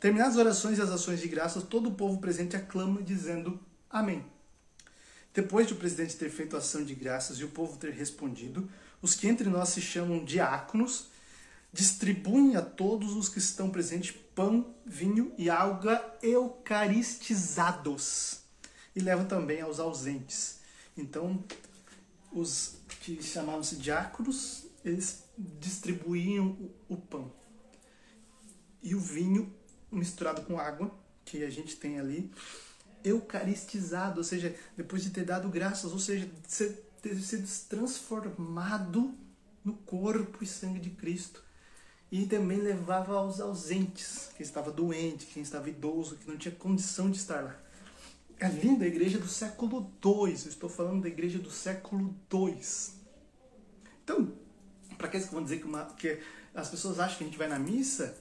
Terminadas 0.00 0.34
as 0.34 0.40
orações 0.40 0.78
e 0.78 0.82
as 0.82 0.90
ações 0.90 1.20
de 1.20 1.28
graças, 1.28 1.62
todo 1.62 1.88
o 1.88 1.94
povo 1.94 2.18
presente 2.18 2.56
aclama 2.56 3.02
dizendo 3.02 3.58
Amém. 3.90 4.24
Depois 5.32 5.66
de 5.66 5.72
o 5.72 5.76
presidente 5.76 6.16
ter 6.16 6.30
feito 6.30 6.54
a 6.54 6.58
ação 6.58 6.84
de 6.84 6.94
graças 6.94 7.38
e 7.38 7.44
o 7.44 7.48
povo 7.48 7.78
ter 7.78 7.92
respondido, 7.92 8.68
os 9.00 9.14
que 9.14 9.28
entre 9.28 9.48
nós 9.48 9.70
se 9.70 9.80
chamam 9.80 10.24
diáconos 10.24 11.08
distribuem 11.72 12.56
a 12.56 12.62
todos 12.62 13.14
os 13.14 13.28
que 13.28 13.38
estão 13.38 13.70
presentes 13.70 14.16
pão, 14.34 14.74
vinho 14.84 15.32
e 15.36 15.48
água 15.50 16.18
eucaristizados. 16.22 18.40
E 18.94 19.00
levam 19.00 19.26
também 19.26 19.60
aos 19.60 19.78
ausentes. 19.78 20.60
Então, 20.96 21.44
os 22.32 22.76
que 23.00 23.22
chamavam-se 23.22 23.76
diáconos, 23.76 24.64
eles 24.84 25.24
distribuíam 25.36 26.48
o, 26.48 26.70
o 26.94 26.96
pão. 26.96 27.30
E 28.82 28.94
o 28.94 29.00
vinho 29.00 29.52
misturado 29.90 30.42
com 30.42 30.58
água, 30.58 30.94
que 31.24 31.44
a 31.44 31.50
gente 31.50 31.76
tem 31.76 31.98
ali, 31.98 32.30
eucaristizado, 33.04 34.18
ou 34.18 34.24
seja, 34.24 34.54
depois 34.76 35.02
de 35.02 35.10
ter 35.10 35.24
dado 35.24 35.48
graças, 35.48 35.92
ou 35.92 35.98
seja, 35.98 36.26
de 36.26 36.74
ter 37.00 37.16
sido 37.20 37.48
transformado 37.68 39.14
no 39.64 39.74
corpo 39.74 40.42
e 40.42 40.46
sangue 40.46 40.80
de 40.80 40.90
Cristo. 40.90 41.42
E 42.10 42.26
também 42.26 42.58
levava 42.58 43.14
aos 43.14 43.38
ausentes, 43.40 44.30
quem 44.36 44.44
estava 44.44 44.70
doente, 44.70 45.26
quem 45.26 45.42
estava 45.42 45.68
idoso, 45.68 46.16
que 46.16 46.28
não 46.28 46.36
tinha 46.36 46.54
condição 46.54 47.10
de 47.10 47.18
estar 47.18 47.42
lá. 47.42 47.56
É 48.40 48.48
linda 48.48 48.84
a 48.84 48.88
igreja 48.88 49.18
do 49.18 49.28
século 49.28 49.92
II, 50.02 50.32
estou 50.32 50.70
falando 50.70 51.02
da 51.02 51.08
igreja 51.08 51.38
do 51.38 51.50
século 51.50 52.14
II. 52.32 52.60
Então, 54.04 54.32
para 54.96 55.08
aqueles 55.08 55.26
que 55.26 55.34
vão 55.34 55.42
dizer 55.42 55.58
que, 55.58 55.66
uma, 55.66 55.84
que 55.84 56.20
as 56.54 56.68
pessoas 56.70 56.98
acham 56.98 57.18
que 57.18 57.24
a 57.24 57.26
gente 57.26 57.38
vai 57.38 57.48
na 57.48 57.58
missa, 57.58 58.16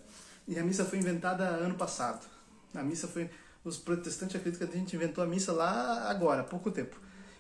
e 0.48 0.58
a 0.58 0.64
missa 0.64 0.86
foi 0.86 1.00
inventada 1.00 1.44
ano 1.44 1.76
passado. 1.76 2.26
A 2.74 2.84
missa 2.84 3.08
foi. 3.08 3.30
Os 3.64 3.78
protestantes 3.78 4.36
acreditam 4.36 4.68
que 4.68 4.74
a 4.76 4.80
gente 4.80 4.96
inventou 4.96 5.22
a 5.24 5.28
missa 5.28 5.52
lá 5.52 6.10
agora, 6.10 6.42
há 6.42 6.44
pouco 6.44 6.72
tempo. 6.72 7.00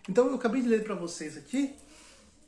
Então 0.10 0.28
eu 0.28 0.36
acabei 0.36 0.62
de 0.62 0.68
ler 0.68 0.84
para 0.84 0.94
vocês 0.94 1.38
aqui 1.38 1.76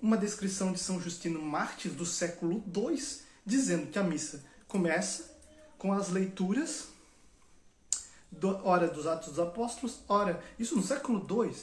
uma 0.02 0.18
descrição 0.18 0.74
de 0.74 0.80
São 0.80 1.00
Justino 1.00 1.42
Mártir 1.42 1.92
do 1.92 2.06
século 2.06 2.64
II, 2.76 3.02
dizendo 3.50 3.88
que 3.88 4.00
a 4.00 4.04
missa 4.04 4.44
começa 4.68 5.38
com 5.78 5.92
as 5.92 6.10
leituras, 6.10 6.90
do, 8.32 8.54
dos 8.94 9.08
Atos 9.08 9.30
dos 9.30 9.40
Apóstolos, 9.40 10.00
ora, 10.08 10.42
isso 10.58 10.76
no 10.76 10.84
século 10.84 11.26
II. 11.30 11.56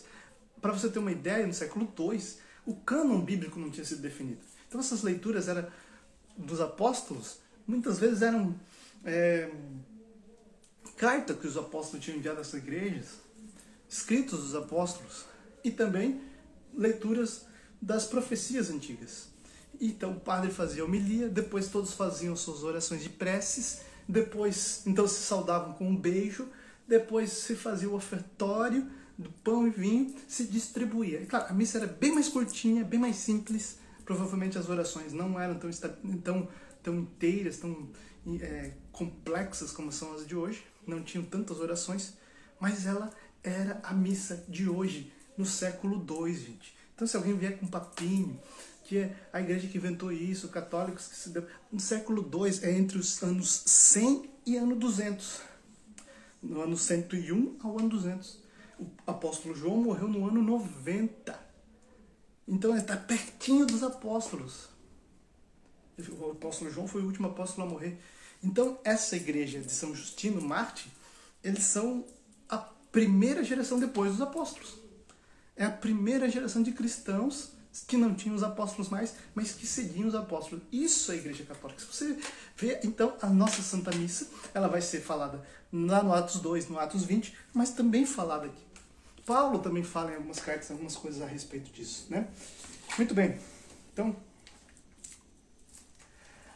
Para 0.60 0.72
você 0.72 0.88
ter 0.88 0.98
uma 0.98 1.12
ideia, 1.12 1.46
no 1.46 1.54
século 1.54 1.88
II, 1.98 2.20
o 2.66 2.74
cânon 2.74 3.20
bíblico 3.20 3.58
não 3.58 3.70
tinha 3.70 3.84
sido 3.84 4.02
definido. 4.02 4.40
Então 4.66 4.80
essas 4.80 5.02
leituras 5.02 5.48
eram 5.48 5.68
dos 6.36 6.60
apóstolos, 6.60 7.38
muitas 7.66 7.98
vezes 7.98 8.20
eram 8.20 8.58
é, 9.04 9.50
cartas 10.96 11.38
que 11.38 11.46
os 11.46 11.56
apóstolos 11.56 12.04
tinham 12.04 12.18
enviado 12.18 12.40
às 12.40 12.52
igrejas, 12.52 13.06
escritos 13.88 14.40
dos 14.40 14.54
apóstolos, 14.54 15.24
e 15.62 15.70
também 15.70 16.20
leituras 16.74 17.46
das 17.80 18.06
profecias 18.06 18.70
antigas. 18.70 19.28
Então 19.80 20.12
o 20.12 20.20
padre 20.20 20.50
fazia 20.50 20.84
homilia, 20.84 21.28
depois 21.28 21.68
todos 21.68 21.92
faziam 21.92 22.34
suas 22.36 22.62
orações 22.62 23.02
de 23.02 23.08
preces, 23.08 23.80
depois 24.08 24.82
então 24.86 25.06
se 25.06 25.20
saudavam 25.20 25.74
com 25.74 25.88
um 25.88 25.96
beijo, 25.96 26.48
depois 26.86 27.30
se 27.30 27.54
fazia 27.54 27.88
o 27.88 27.94
ofertório 27.94 28.88
do 29.18 29.30
pão 29.30 29.66
e 29.66 29.70
vinho, 29.70 30.14
se 30.28 30.44
distribuía. 30.44 31.20
E 31.20 31.26
claro, 31.26 31.46
a 31.48 31.52
missa 31.52 31.78
era 31.78 31.86
bem 31.86 32.12
mais 32.12 32.28
curtinha, 32.28 32.84
bem 32.84 33.00
mais 33.00 33.16
simples, 33.16 33.78
provavelmente 34.04 34.58
as 34.58 34.68
orações 34.68 35.12
não 35.12 35.38
eram 35.40 35.58
tão, 35.58 35.70
tão, 36.22 36.48
tão 36.82 36.94
inteiras, 36.96 37.58
tão 37.58 37.88
é, 38.40 38.72
complexas 38.92 39.72
como 39.72 39.90
são 39.90 40.14
as 40.14 40.26
de 40.26 40.36
hoje, 40.36 40.64
não 40.86 41.02
tinham 41.02 41.24
tantas 41.24 41.58
orações, 41.60 42.14
mas 42.60 42.86
ela 42.86 43.10
era 43.42 43.80
a 43.82 43.92
missa 43.92 44.44
de 44.48 44.68
hoje, 44.68 45.12
no 45.36 45.44
século 45.44 46.04
II, 46.08 46.34
gente. 46.34 46.74
Então, 46.94 47.06
se 47.06 47.16
alguém 47.16 47.36
vier 47.36 47.58
com 47.58 47.66
papinho, 47.66 48.40
que 48.86 48.98
é 48.98 49.16
a 49.32 49.40
igreja 49.40 49.66
que 49.66 49.78
inventou 49.78 50.12
isso, 50.12 50.48
católicos 50.48 51.08
que 51.08 51.16
se 51.16 51.30
deu. 51.30 51.44
No 51.72 51.80
século 51.80 52.22
II, 52.22 52.60
é 52.62 52.70
entre 52.70 52.96
os 52.98 53.20
anos 53.20 53.64
100 53.66 54.30
e 54.46 54.56
ano 54.56 54.76
200. 54.76 55.40
No 56.40 56.60
ano 56.60 56.76
101 56.76 57.58
ao 57.64 57.78
ano 57.78 57.88
200. 57.88 58.38
O 58.78 58.86
apóstolo 59.10 59.56
João 59.56 59.78
morreu 59.78 60.06
no 60.06 60.28
ano 60.28 60.40
90. 60.40 61.36
Então 62.46 62.70
ele 62.70 62.80
está 62.80 62.96
pertinho 62.96 63.66
dos 63.66 63.82
apóstolos. 63.82 64.68
O 65.98 66.30
apóstolo 66.30 66.70
João 66.70 66.86
foi 66.86 67.02
o 67.02 67.06
último 67.06 67.26
apóstolo 67.26 67.66
a 67.66 67.70
morrer. 67.70 67.98
Então 68.40 68.78
essa 68.84 69.16
igreja 69.16 69.58
de 69.58 69.72
São 69.72 69.96
Justino 69.96 70.40
Marte, 70.40 70.92
eles 71.42 71.64
são 71.64 72.04
a 72.48 72.58
primeira 72.58 73.42
geração 73.42 73.80
depois 73.80 74.12
dos 74.12 74.20
apóstolos. 74.20 74.78
É 75.56 75.64
a 75.64 75.70
primeira 75.70 76.28
geração 76.28 76.62
de 76.62 76.70
cristãos 76.70 77.55
que 77.86 77.96
não 77.96 78.14
tinham 78.14 78.34
os 78.34 78.42
apóstolos 78.42 78.88
mais, 78.88 79.14
mas 79.34 79.52
que 79.52 79.66
seguiam 79.66 80.08
os 80.08 80.14
apóstolos. 80.14 80.64
Isso 80.72 81.10
é 81.12 81.14
a 81.14 81.18
Igreja 81.18 81.44
Católica. 81.44 81.80
Se 81.80 81.86
você 81.86 82.18
vê, 82.56 82.80
então, 82.84 83.14
a 83.20 83.28
nossa 83.28 83.62
Santa 83.62 83.90
Missa, 83.96 84.28
ela 84.54 84.68
vai 84.68 84.80
ser 84.80 85.00
falada 85.00 85.44
lá 85.72 86.02
no 86.02 86.12
Atos 86.12 86.40
2, 86.40 86.68
no 86.68 86.78
Atos 86.78 87.04
20, 87.04 87.36
mas 87.52 87.70
também 87.70 88.06
falada 88.06 88.46
aqui. 88.46 88.66
Paulo 89.24 89.58
também 89.58 89.82
fala 89.82 90.12
em 90.12 90.14
algumas 90.14 90.38
cartas 90.38 90.70
algumas 90.70 90.96
coisas 90.96 91.20
a 91.20 91.26
respeito 91.26 91.70
disso, 91.72 92.06
né? 92.08 92.28
Muito 92.96 93.12
bem. 93.12 93.38
Então, 93.92 94.14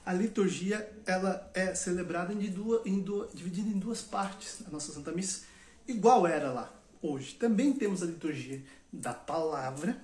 a 0.07 0.13
liturgia 0.13 0.91
ela 1.05 1.51
é 1.53 1.75
celebrada 1.75 2.33
em 2.33 2.39
duas, 2.51 2.87
em 2.87 3.01
duas, 3.01 3.33
dividida 3.35 3.69
em 3.69 3.79
duas 3.79 4.03
partes, 4.03 4.59
a 4.67 4.71
nossa 4.71 4.93
Santa 4.93 5.13
Missa, 5.13 5.43
igual 5.87 6.27
era 6.27 6.53
lá 6.53 6.73
hoje. 7.03 7.35
Também 7.35 7.73
temos 7.73 8.03
a 8.03 8.07
liturgia 8.07 8.63
da 8.93 9.13
palavra 9.13 10.01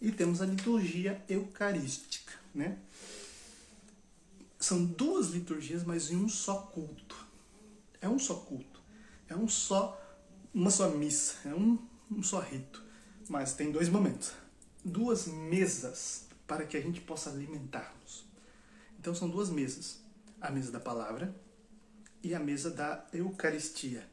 e 0.00 0.12
temos 0.12 0.40
a 0.40 0.46
liturgia 0.46 1.22
eucarística, 1.28 2.32
né? 2.54 2.78
São 4.58 4.84
duas 4.84 5.28
liturgias, 5.28 5.84
mas 5.84 6.10
em 6.10 6.16
um 6.16 6.28
só 6.28 6.56
culto. 6.56 7.16
É 8.00 8.08
um 8.08 8.18
só 8.18 8.34
culto. 8.34 8.80
É 9.28 9.36
um 9.36 9.48
só 9.48 10.00
uma 10.54 10.70
só 10.70 10.88
missa, 10.88 11.36
é 11.48 11.54
um 11.54 11.78
um 12.10 12.22
só 12.22 12.40
rito, 12.40 12.82
mas 13.28 13.52
tem 13.52 13.70
dois 13.70 13.88
momentos. 13.88 14.32
Duas 14.84 15.26
mesas 15.26 16.26
para 16.46 16.64
que 16.64 16.76
a 16.76 16.80
gente 16.80 17.00
possa 17.00 17.30
alimentarmos. 17.30 18.24
Então 18.98 19.14
são 19.14 19.28
duas 19.28 19.50
mesas: 19.50 20.00
a 20.40 20.50
mesa 20.50 20.72
da 20.72 20.80
palavra 20.80 21.34
e 22.22 22.34
a 22.34 22.40
mesa 22.40 22.70
da 22.70 23.06
Eucaristia. 23.12 24.08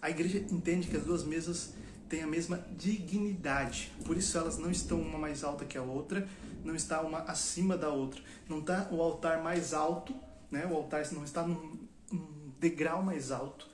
A 0.00 0.10
igreja 0.10 0.38
entende 0.38 0.88
que 0.88 0.96
as 0.96 1.04
duas 1.04 1.24
mesas 1.24 1.72
têm 2.14 2.22
a 2.22 2.28
mesma 2.28 2.64
dignidade, 2.76 3.90
por 4.04 4.16
isso 4.16 4.38
elas 4.38 4.56
não 4.56 4.70
estão 4.70 5.00
uma 5.00 5.18
mais 5.18 5.42
alta 5.42 5.64
que 5.64 5.76
a 5.76 5.82
outra, 5.82 6.28
não 6.64 6.76
está 6.76 7.00
uma 7.00 7.18
acima 7.22 7.76
da 7.76 7.88
outra. 7.88 8.22
Não 8.48 8.60
está 8.60 8.88
o 8.92 9.02
altar 9.02 9.42
mais 9.42 9.74
alto, 9.74 10.14
né? 10.48 10.64
o 10.64 10.76
altar 10.76 11.04
não 11.12 11.24
está 11.24 11.42
num, 11.42 11.76
num 12.12 12.52
degrau 12.60 13.02
mais 13.02 13.32
alto 13.32 13.68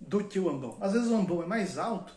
do 0.00 0.24
que 0.24 0.40
o 0.40 0.48
ambão. 0.48 0.78
Às 0.80 0.94
vezes 0.94 1.08
o 1.08 1.14
ambão 1.14 1.42
é 1.42 1.46
mais 1.46 1.76
alto 1.76 2.14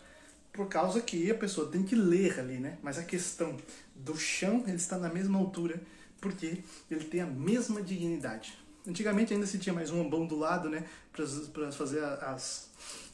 por 0.54 0.70
causa 0.70 1.02
que 1.02 1.30
a 1.30 1.36
pessoa 1.36 1.70
tem 1.70 1.84
que 1.84 1.96
ler 1.96 2.40
ali, 2.40 2.58
né? 2.58 2.78
Mas 2.82 2.98
a 2.98 3.04
questão 3.04 3.56
do 3.94 4.18
chão, 4.18 4.64
ele 4.66 4.78
está 4.78 4.98
na 4.98 5.10
mesma 5.10 5.38
altura, 5.38 5.82
porque 6.22 6.64
ele 6.90 7.06
tem 7.06 7.22
a 7.22 7.28
mesma 7.28 7.82
dignidade. 7.82 8.58
Antigamente 8.88 9.34
ainda 9.34 9.46
se 9.46 9.60
tinha 9.60 9.74
mais 9.74 9.92
um 9.92 10.02
ambão 10.02 10.26
do 10.26 10.38
lado, 10.38 10.70
né? 10.70 10.86
Para 11.12 11.72
fazer 11.72 12.04
as 12.04 12.67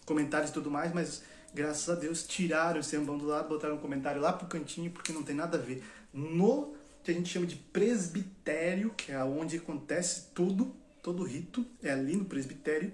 comentários 0.05 0.49
e 0.49 0.53
tudo 0.53 0.69
mais, 0.69 0.93
mas 0.93 1.23
graças 1.53 1.89
a 1.89 1.95
Deus 1.95 2.23
tiraram 2.23 2.79
esse 2.79 2.95
ambão 2.95 3.17
do 3.17 3.25
lado, 3.25 3.49
botaram 3.49 3.75
um 3.75 3.79
comentário 3.79 4.21
lá 4.21 4.33
pro 4.33 4.47
cantinho, 4.47 4.91
porque 4.91 5.13
não 5.13 5.23
tem 5.23 5.35
nada 5.35 5.57
a 5.57 5.61
ver. 5.61 5.83
No 6.13 6.75
que 7.03 7.11
a 7.11 7.13
gente 7.13 7.29
chama 7.29 7.45
de 7.45 7.55
presbitério, 7.55 8.91
que 8.91 9.11
é 9.11 9.23
onde 9.23 9.57
acontece 9.57 10.27
tudo, 10.33 10.73
todo 11.01 11.23
rito, 11.23 11.65
é 11.81 11.91
ali 11.91 12.15
no 12.15 12.25
presbitério, 12.25 12.93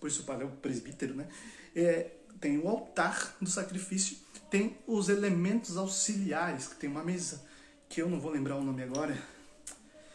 por 0.00 0.08
isso 0.08 0.24
o 0.26 0.32
é 0.32 0.44
o 0.44 0.48
presbítero, 0.48 1.14
né? 1.14 1.28
É, 1.76 2.10
tem 2.40 2.58
o 2.58 2.68
altar 2.68 3.36
do 3.40 3.48
sacrifício, 3.48 4.16
tem 4.50 4.78
os 4.86 5.10
elementos 5.10 5.76
auxiliares, 5.76 6.68
que 6.68 6.76
tem 6.76 6.88
uma 6.88 7.04
mesa, 7.04 7.42
que 7.88 8.00
eu 8.00 8.08
não 8.08 8.18
vou 8.18 8.32
lembrar 8.32 8.56
o 8.56 8.64
nome 8.64 8.82
agora, 8.82 9.16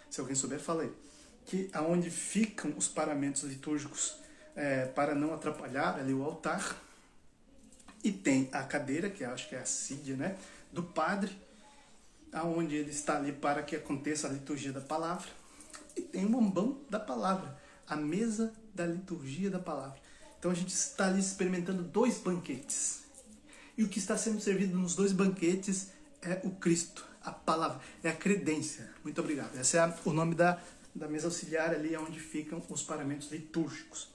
se 0.09 0.19
alguém 0.19 0.35
souber, 0.35 0.59
fala 0.59 0.83
aí, 0.83 0.91
que 1.45 1.69
aonde 1.71 2.09
ficam 2.09 2.73
os 2.75 2.87
paramentos 2.87 3.43
litúrgicos 3.43 4.15
é, 4.55 4.85
para 4.85 5.13
não 5.13 5.33
atrapalhar 5.33 5.99
ali 5.99 6.13
o 6.13 6.23
altar, 6.23 6.81
e 8.03 8.11
tem 8.11 8.49
a 8.51 8.63
cadeira, 8.63 9.09
que 9.09 9.23
acho 9.23 9.49
que 9.49 9.55
é 9.55 9.59
a 9.59 9.65
sídia, 9.65 10.15
né, 10.15 10.37
do 10.71 10.83
padre, 10.83 11.35
aonde 12.31 12.75
ele 12.75 12.91
está 12.91 13.17
ali 13.17 13.31
para 13.31 13.63
que 13.63 13.75
aconteça 13.75 14.27
a 14.27 14.31
liturgia 14.31 14.71
da 14.71 14.81
palavra, 14.81 15.27
e 15.95 16.01
tem 16.01 16.25
o 16.25 16.37
ambão 16.37 16.81
da 16.89 16.99
palavra, 16.99 17.57
a 17.87 17.95
mesa 17.95 18.53
da 18.73 18.85
liturgia 18.85 19.49
da 19.49 19.59
palavra. 19.59 19.99
Então 20.37 20.51
a 20.51 20.53
gente 20.53 20.73
está 20.73 21.07
ali 21.07 21.19
experimentando 21.19 21.81
dois 21.81 22.19
banquetes. 22.19 23.03
E 23.77 23.83
o 23.83 23.89
que 23.89 23.99
está 23.99 24.17
sendo 24.17 24.39
servido 24.39 24.77
nos 24.77 24.95
dois 24.95 25.11
banquetes 25.11 25.89
é 26.21 26.39
o 26.43 26.51
Cristo, 26.51 27.05
a 27.23 27.31
palavra, 27.31 27.79
é 28.03 28.09
a 28.09 28.15
credência. 28.15 28.89
Muito 29.03 29.19
obrigado. 29.19 29.59
Esse 29.59 29.77
é 29.77 29.93
o 30.05 30.13
nome 30.13 30.35
da, 30.35 30.61
da 30.93 31.07
mesa 31.07 31.27
auxiliar 31.27 31.73
ali, 31.73 31.95
onde 31.97 32.19
ficam 32.19 32.61
os 32.69 32.83
paramentos 32.83 33.31
litúrgicos, 33.31 34.09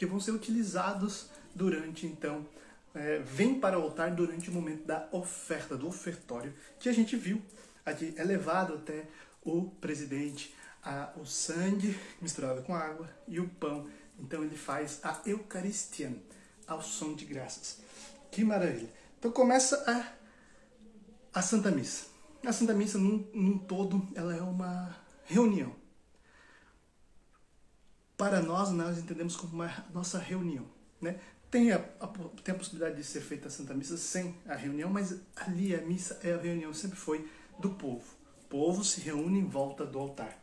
que 0.00 0.06
vão 0.06 0.18
ser 0.18 0.30
utilizados 0.30 1.26
durante, 1.54 2.06
então, 2.06 2.48
é, 2.94 3.18
vem 3.18 3.60
para 3.60 3.78
o 3.78 3.82
altar 3.82 4.10
durante 4.14 4.48
o 4.48 4.52
momento 4.54 4.86
da 4.86 5.06
oferta, 5.12 5.76
do 5.76 5.86
ofertório, 5.86 6.54
que 6.78 6.88
a 6.88 6.92
gente 6.92 7.16
viu 7.16 7.42
aqui, 7.84 8.14
é 8.16 8.24
levado 8.24 8.76
até 8.76 9.04
o 9.44 9.66
presidente 9.78 10.54
a, 10.82 11.12
o 11.20 11.26
sangue 11.26 11.94
misturado 12.18 12.62
com 12.62 12.74
água 12.74 13.10
e 13.28 13.38
o 13.40 13.46
pão 13.46 13.90
então 14.18 14.42
ele 14.42 14.56
faz 14.56 15.00
a 15.02 15.20
Eucaristia 15.26 16.16
ao 16.66 16.82
som 16.82 17.14
de 17.14 17.26
graças. 17.26 17.80
Que 18.30 18.42
maravilha! 18.42 18.88
Então 19.18 19.30
começa 19.30 19.84
a, 19.86 21.38
a 21.38 21.42
Santa 21.42 21.70
Missa. 21.70 22.06
A 22.42 22.54
Santa 22.54 22.72
Missa, 22.72 22.96
num, 22.96 23.28
num 23.34 23.58
todo, 23.58 24.08
ela 24.14 24.34
é 24.34 24.40
uma 24.40 24.96
reunião. 25.26 25.74
Para 28.20 28.42
nós, 28.42 28.70
nós 28.70 28.98
entendemos 28.98 29.34
como 29.34 29.54
uma 29.54 29.86
nossa 29.94 30.18
reunião. 30.18 30.66
Né? 31.00 31.18
Tem 31.50 31.72
a, 31.72 31.76
a, 31.98 32.06
tem 32.44 32.54
a 32.54 32.58
possibilidade 32.58 32.96
de 32.96 33.02
ser 33.02 33.22
feita 33.22 33.48
a 33.48 33.50
Santa 33.50 33.72
Missa 33.72 33.96
sem 33.96 34.34
a 34.46 34.54
reunião, 34.54 34.90
mas 34.90 35.16
ali 35.34 35.74
a 35.74 35.80
missa, 35.80 36.20
é 36.22 36.34
a 36.34 36.36
reunião 36.36 36.74
sempre 36.74 36.98
foi 36.98 37.26
do 37.58 37.70
povo. 37.70 38.04
O 38.44 38.48
povo 38.50 38.84
se 38.84 39.00
reúne 39.00 39.38
em 39.38 39.46
volta 39.46 39.86
do 39.86 39.98
altar. 39.98 40.38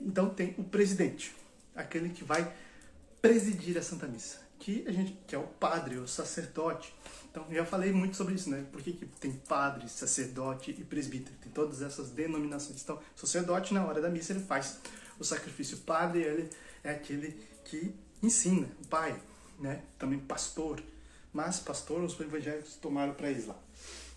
Então 0.00 0.28
tem 0.28 0.56
o 0.58 0.64
presidente, 0.64 1.32
aquele 1.72 2.08
que 2.08 2.24
vai 2.24 2.52
presidir 3.22 3.78
a 3.78 3.82
Santa 3.82 4.08
Missa, 4.08 4.40
que 4.58 4.84
a 4.88 4.90
gente 4.90 5.16
que 5.24 5.36
é 5.36 5.38
o 5.38 5.46
padre, 5.46 5.98
o 5.98 6.08
sacerdote. 6.08 6.92
Então 7.30 7.46
já 7.48 7.64
falei 7.64 7.92
muito 7.92 8.16
sobre 8.16 8.34
isso, 8.34 8.50
né? 8.50 8.66
Por 8.72 8.82
que, 8.82 8.92
que 8.92 9.06
tem 9.06 9.30
padre, 9.30 9.88
sacerdote 9.88 10.72
e 10.72 10.82
presbítero? 10.82 11.36
Tem 11.40 11.52
todas 11.52 11.80
essas 11.80 12.10
denominações. 12.10 12.82
Então, 12.82 12.98
sacerdote 13.14 13.72
na 13.72 13.86
hora 13.86 14.00
da 14.00 14.10
missa 14.10 14.32
ele 14.32 14.42
faz 14.42 14.80
o 15.16 15.22
sacrifício. 15.22 15.76
Padre 15.78 16.22
ele 16.22 16.50
é 16.82 16.90
aquele 16.90 17.32
que 17.64 17.94
ensina, 18.22 18.68
o 18.82 18.86
pai, 18.86 19.20
né? 19.58 19.82
Também 19.98 20.18
pastor. 20.18 20.82
Mas 21.32 21.60
pastor 21.60 22.02
os 22.02 22.18
evangélicos 22.18 22.74
tomaram 22.76 23.14
para 23.14 23.30
eles 23.30 23.46
lá. 23.46 23.56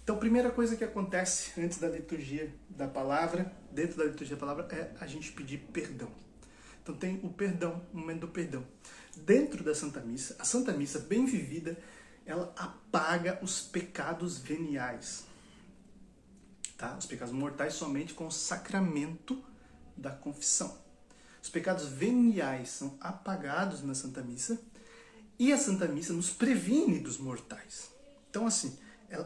Então, 0.03 0.15
a 0.15 0.19
primeira 0.19 0.51
coisa 0.51 0.75
que 0.75 0.83
acontece 0.83 1.59
antes 1.61 1.77
da 1.77 1.87
liturgia 1.87 2.53
da 2.69 2.87
palavra, 2.87 3.53
dentro 3.71 3.97
da 3.97 4.03
liturgia 4.03 4.35
da 4.35 4.39
palavra, 4.39 4.67
é 4.75 4.91
a 4.99 5.07
gente 5.07 5.31
pedir 5.31 5.59
perdão. 5.71 6.11
Então, 6.81 6.93
tem 6.93 7.21
o 7.23 7.29
perdão, 7.29 7.81
o 7.93 7.97
momento 7.97 8.21
do 8.21 8.27
perdão. 8.27 8.65
Dentro 9.15 9.63
da 9.63 9.73
Santa 9.73 10.01
Missa, 10.01 10.35
a 10.39 10.43
Santa 10.43 10.73
Missa 10.73 10.99
bem 10.99 11.25
vivida, 11.25 11.77
ela 12.25 12.53
apaga 12.57 13.39
os 13.41 13.61
pecados 13.61 14.37
veniais. 14.37 15.25
Tá? 16.77 16.97
Os 16.97 17.05
pecados 17.05 17.33
mortais 17.33 17.75
somente 17.75 18.13
com 18.13 18.27
o 18.27 18.31
sacramento 18.31 19.41
da 19.95 20.11
confissão. 20.11 20.82
Os 21.43 21.49
pecados 21.49 21.87
veniais 21.89 22.69
são 22.69 22.97
apagados 23.01 23.83
na 23.83 23.93
Santa 23.93 24.21
Missa 24.21 24.57
e 25.37 25.51
a 25.51 25.57
Santa 25.57 25.89
Missa 25.89 26.13
nos 26.13 26.29
previne 26.29 26.99
dos 26.99 27.17
mortais. 27.17 27.91
Então, 28.29 28.47
assim, 28.47 28.77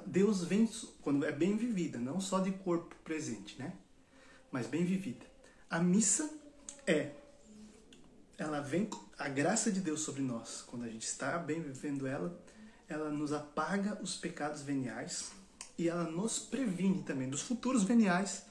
Deus 0.03 0.43
vem 0.43 0.67
quando 1.03 1.23
é 1.23 1.31
bem 1.31 1.55
vivida, 1.55 1.99
não 1.99 2.19
só 2.19 2.39
de 2.39 2.51
corpo 2.51 2.95
presente, 3.03 3.59
né? 3.59 3.71
Mas 4.51 4.65
bem 4.65 4.83
vivida. 4.83 5.27
A 5.69 5.79
missa 5.79 6.27
é 6.87 7.11
ela 8.35 8.61
vem 8.61 8.89
a 9.19 9.29
graça 9.29 9.71
de 9.71 9.79
Deus 9.79 10.01
sobre 10.01 10.23
nós, 10.23 10.63
quando 10.65 10.85
a 10.85 10.89
gente 10.89 11.05
está 11.05 11.37
bem 11.37 11.61
vivendo 11.61 12.07
ela, 12.07 12.35
ela 12.89 13.11
nos 13.11 13.31
apaga 13.31 13.99
os 14.01 14.15
pecados 14.15 14.63
veniais 14.63 15.31
e 15.77 15.87
ela 15.87 16.03
nos 16.03 16.39
previne 16.39 17.03
também 17.03 17.29
dos 17.29 17.43
futuros 17.43 17.83
veniais 17.83 18.43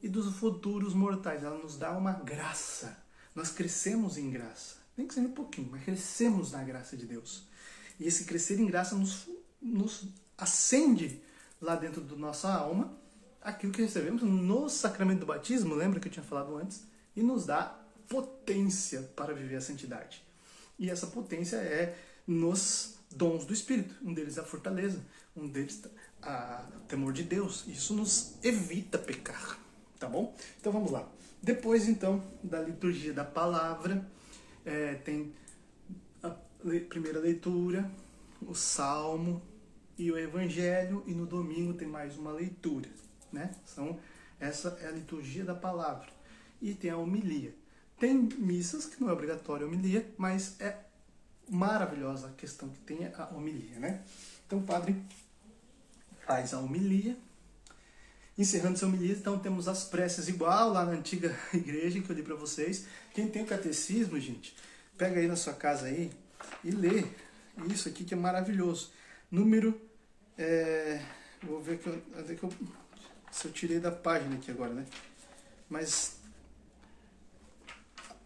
e 0.00 0.08
dos 0.08 0.36
futuros 0.36 0.94
mortais. 0.94 1.42
Ela 1.42 1.58
nos 1.58 1.76
dá 1.76 1.90
uma 1.98 2.12
graça. 2.12 3.07
Nós 3.38 3.50
crescemos 3.50 4.18
em 4.18 4.30
graça 4.30 4.78
nem 4.98 5.06
que 5.06 5.14
seja 5.14 5.28
um 5.28 5.32
pouquinho, 5.32 5.68
mas 5.70 5.84
crescemos 5.84 6.50
na 6.50 6.64
graça 6.64 6.96
de 6.96 7.06
Deus. 7.06 7.44
E 8.00 8.06
esse 8.06 8.24
crescer 8.24 8.58
em 8.58 8.66
graça 8.66 8.96
nos, 8.96 9.28
nos 9.62 10.08
acende 10.36 11.22
lá 11.60 11.76
dentro 11.76 12.00
da 12.00 12.16
nossa 12.16 12.52
alma 12.52 12.98
aquilo 13.40 13.72
que 13.72 13.80
recebemos 13.80 14.22
no 14.22 14.68
sacramento 14.68 15.20
do 15.20 15.26
batismo, 15.26 15.76
lembra 15.76 16.00
que 16.00 16.08
eu 16.08 16.12
tinha 16.12 16.24
falado 16.24 16.56
antes? 16.56 16.82
E 17.14 17.22
nos 17.22 17.46
dá 17.46 17.80
potência 18.08 19.02
para 19.14 19.32
viver 19.32 19.54
a 19.54 19.60
santidade. 19.60 20.24
E 20.76 20.90
essa 20.90 21.06
potência 21.06 21.56
é 21.56 21.96
nos 22.26 22.96
dons 23.08 23.44
do 23.44 23.52
Espírito. 23.52 23.94
Um 24.02 24.12
deles 24.12 24.36
é 24.36 24.40
a 24.40 24.44
fortaleza, 24.44 25.00
um 25.36 25.46
deles 25.46 25.80
é 26.22 26.76
o 26.76 26.80
temor 26.88 27.12
de 27.12 27.22
Deus. 27.22 27.64
Isso 27.68 27.94
nos 27.94 28.34
evita 28.42 28.98
pecar, 28.98 29.60
tá 29.96 30.08
bom? 30.08 30.36
Então 30.58 30.72
vamos 30.72 30.90
lá. 30.90 31.08
Depois 31.42 31.88
então 31.88 32.22
da 32.42 32.60
liturgia 32.60 33.12
da 33.12 33.24
palavra, 33.24 34.06
é, 34.64 34.94
tem 34.94 35.32
a 36.22 36.34
primeira 36.88 37.18
leitura, 37.18 37.90
o 38.42 38.54
salmo 38.54 39.40
e 39.96 40.10
o 40.10 40.18
evangelho, 40.18 41.02
e 41.06 41.12
no 41.12 41.26
domingo 41.26 41.74
tem 41.74 41.88
mais 41.88 42.16
uma 42.16 42.32
leitura. 42.32 42.88
Né? 43.32 43.54
São, 43.64 43.98
essa 44.38 44.78
é 44.80 44.86
a 44.86 44.90
liturgia 44.90 45.44
da 45.44 45.54
palavra. 45.54 46.08
E 46.60 46.74
tem 46.74 46.90
a 46.90 46.96
homilia. 46.96 47.54
Tem 47.98 48.14
missas 48.14 48.86
que 48.86 49.00
não 49.00 49.08
é 49.08 49.12
obrigatória 49.12 49.64
a 49.64 49.68
homilia, 49.68 50.08
mas 50.16 50.60
é 50.60 50.76
maravilhosa 51.48 52.28
a 52.28 52.32
questão 52.32 52.68
que 52.68 52.78
tem 52.80 53.06
a 53.06 53.28
homilia. 53.34 53.78
Né? 53.78 54.02
Então 54.46 54.58
o 54.58 54.62
padre 54.62 54.96
faz 56.26 56.52
a 56.54 56.60
homilia. 56.60 57.16
Encerrando 58.38 58.76
essa 58.76 58.86
homilia, 58.86 59.14
então 59.14 59.36
temos 59.36 59.66
as 59.66 59.82
preces 59.82 60.28
igual 60.28 60.70
lá 60.70 60.84
na 60.84 60.92
antiga 60.92 61.36
igreja 61.52 62.00
que 62.00 62.08
eu 62.08 62.14
li 62.14 62.22
para 62.22 62.36
vocês. 62.36 62.86
Quem 63.12 63.28
tem 63.28 63.42
o 63.42 63.46
catecismo, 63.46 64.18
gente, 64.20 64.54
pega 64.96 65.18
aí 65.18 65.26
na 65.26 65.34
sua 65.34 65.52
casa 65.52 65.86
aí 65.86 66.12
e 66.62 66.70
lê 66.70 67.04
isso 67.66 67.88
aqui 67.88 68.04
que 68.04 68.14
é 68.14 68.16
maravilhoso. 68.16 68.92
Número. 69.28 69.80
É, 70.36 71.02
vou 71.42 71.60
ver 71.60 71.78
que 71.78 71.88
eu, 71.88 72.00
que 72.36 72.44
eu, 72.44 72.52
se 73.32 73.46
eu 73.46 73.52
tirei 73.52 73.80
da 73.80 73.90
página 73.90 74.36
aqui 74.36 74.52
agora, 74.52 74.72
né? 74.72 74.86
Mas 75.68 76.18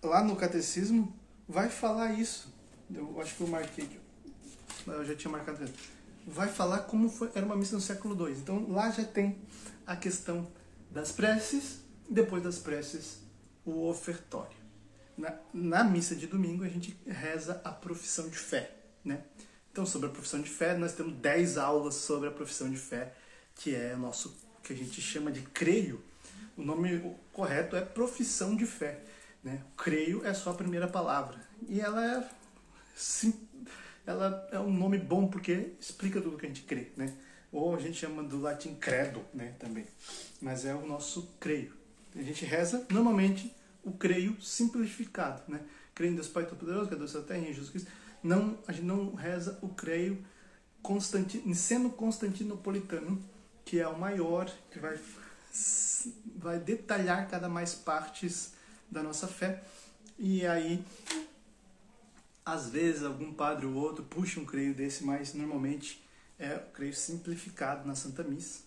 lá 0.02 0.22
no 0.22 0.36
catecismo 0.36 1.16
vai 1.48 1.70
falar 1.70 2.12
isso. 2.12 2.52
Eu 2.94 3.18
acho 3.20 3.34
que 3.34 3.40
eu 3.40 3.46
marquei 3.46 3.84
aqui. 3.84 3.98
Eu 4.86 5.04
já 5.06 5.14
tinha 5.14 5.30
marcado. 5.30 5.66
Vai 6.26 6.48
falar 6.48 6.80
como 6.80 7.08
foi, 7.08 7.30
era 7.34 7.46
uma 7.46 7.56
missa 7.56 7.74
no 7.74 7.80
século 7.80 8.28
II. 8.28 8.36
Então 8.36 8.70
lá 8.70 8.90
já 8.90 9.04
tem 9.04 9.38
a 9.86 9.96
questão 9.96 10.50
das 10.90 11.12
preces, 11.12 11.80
depois 12.08 12.42
das 12.42 12.58
preces, 12.58 13.20
o 13.64 13.88
ofertório. 13.88 14.56
Na, 15.16 15.34
na 15.52 15.84
missa 15.84 16.14
de 16.14 16.26
domingo 16.26 16.64
a 16.64 16.68
gente 16.68 16.96
reza 17.06 17.60
a 17.64 17.70
profissão 17.70 18.28
de 18.28 18.36
fé, 18.36 18.70
né? 19.04 19.22
Então, 19.70 19.86
sobre 19.86 20.08
a 20.08 20.12
profissão 20.12 20.42
de 20.42 20.50
fé, 20.50 20.76
nós 20.76 20.92
temos 20.92 21.14
10 21.14 21.56
aulas 21.56 21.94
sobre 21.94 22.28
a 22.28 22.32
profissão 22.32 22.70
de 22.70 22.76
fé, 22.76 23.14
que 23.54 23.74
é 23.74 23.94
o 23.94 23.98
nosso 23.98 24.36
que 24.62 24.72
a 24.72 24.76
gente 24.76 25.00
chama 25.00 25.32
de 25.32 25.40
creio. 25.40 26.02
O 26.56 26.62
nome 26.62 27.16
correto 27.32 27.74
é 27.74 27.80
profissão 27.80 28.54
de 28.54 28.66
fé, 28.66 29.00
né? 29.42 29.62
Creio 29.76 30.24
é 30.26 30.34
só 30.34 30.50
a 30.50 30.54
primeira 30.54 30.86
palavra. 30.86 31.40
E 31.66 31.80
ela 31.80 32.04
é 32.04 32.28
sim, 32.94 33.48
ela 34.06 34.46
é 34.52 34.58
um 34.58 34.72
nome 34.72 34.98
bom 34.98 35.26
porque 35.26 35.72
explica 35.80 36.20
tudo 36.20 36.36
que 36.36 36.44
a 36.44 36.48
gente 36.48 36.62
crê, 36.62 36.92
né? 36.96 37.16
Ou 37.52 37.76
a 37.76 37.78
gente 37.78 37.98
chama 37.98 38.22
do 38.22 38.40
latim 38.40 38.74
credo, 38.74 39.22
né, 39.34 39.54
também. 39.58 39.86
Mas 40.40 40.64
é 40.64 40.74
o 40.74 40.86
nosso 40.86 41.34
creio. 41.38 41.74
A 42.16 42.22
gente 42.22 42.44
reza 42.44 42.86
normalmente 42.90 43.54
o 43.84 43.92
creio 43.92 44.40
simplificado, 44.40 45.42
né? 45.46 45.60
Creio 45.94 46.12
em 46.12 46.14
Deus 46.14 46.28
Pai 46.28 46.46
Todo-Poderoso, 46.46 46.88
que 46.88 46.94
é 46.94 46.98
da 46.98 47.22
terra, 47.22 47.40
em 47.40 47.52
Jesus 47.52 47.68
Cristo. 47.68 47.90
Não, 48.22 48.58
a 48.66 48.72
gente 48.72 48.84
não 48.84 49.14
reza 49.14 49.58
o 49.60 49.68
creio 49.68 50.24
Constantino, 50.82 51.54
sendo 51.54 51.90
constantinopolitano, 51.90 53.22
que 53.64 53.78
é 53.78 53.86
o 53.86 53.98
maior, 53.98 54.52
que 54.70 54.78
vai, 54.78 54.98
vai 56.36 56.58
detalhar 56.58 57.28
cada 57.28 57.48
mais 57.48 57.74
partes 57.74 58.54
da 58.90 59.02
nossa 59.02 59.28
fé. 59.28 59.62
E 60.18 60.44
aí, 60.46 60.84
às 62.44 62.68
vezes, 62.68 63.04
algum 63.04 63.32
padre 63.32 63.66
ou 63.66 63.74
outro 63.74 64.04
puxa 64.04 64.40
um 64.40 64.44
creio 64.44 64.74
desse, 64.74 65.04
mas 65.04 65.34
normalmente 65.34 66.02
é 66.42 66.56
o 66.56 66.72
creio 66.72 66.92
simplificado 66.92 67.86
na 67.86 67.94
Santa 67.94 68.24
Missa. 68.24 68.62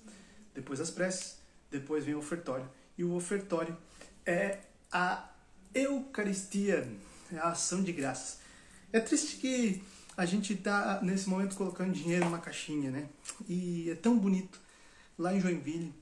Depois 0.53 0.79
as 0.79 0.89
preces, 0.89 1.37
depois 1.69 2.05
vem 2.05 2.15
o 2.15 2.19
ofertório. 2.19 2.67
E 2.97 3.03
o 3.03 3.13
ofertório 3.13 3.77
é 4.25 4.59
a 4.89 5.29
Eucaristia, 5.73 6.89
é 7.33 7.37
a 7.37 7.49
ação 7.49 7.83
de 7.83 7.91
graças. 7.91 8.39
É 8.93 8.99
triste 9.01 9.35
que 9.37 9.83
a 10.15 10.25
gente 10.25 10.53
está 10.53 11.01
nesse 11.01 11.27
momento 11.27 11.57
colocando 11.57 11.91
dinheiro 11.91 12.23
numa 12.23 12.39
caixinha, 12.39 12.89
né? 12.89 13.09
E 13.45 13.89
é 13.89 13.95
tão 13.95 14.17
bonito. 14.17 14.57
Lá 15.17 15.33
em 15.33 15.41
Joinville, 15.41 15.93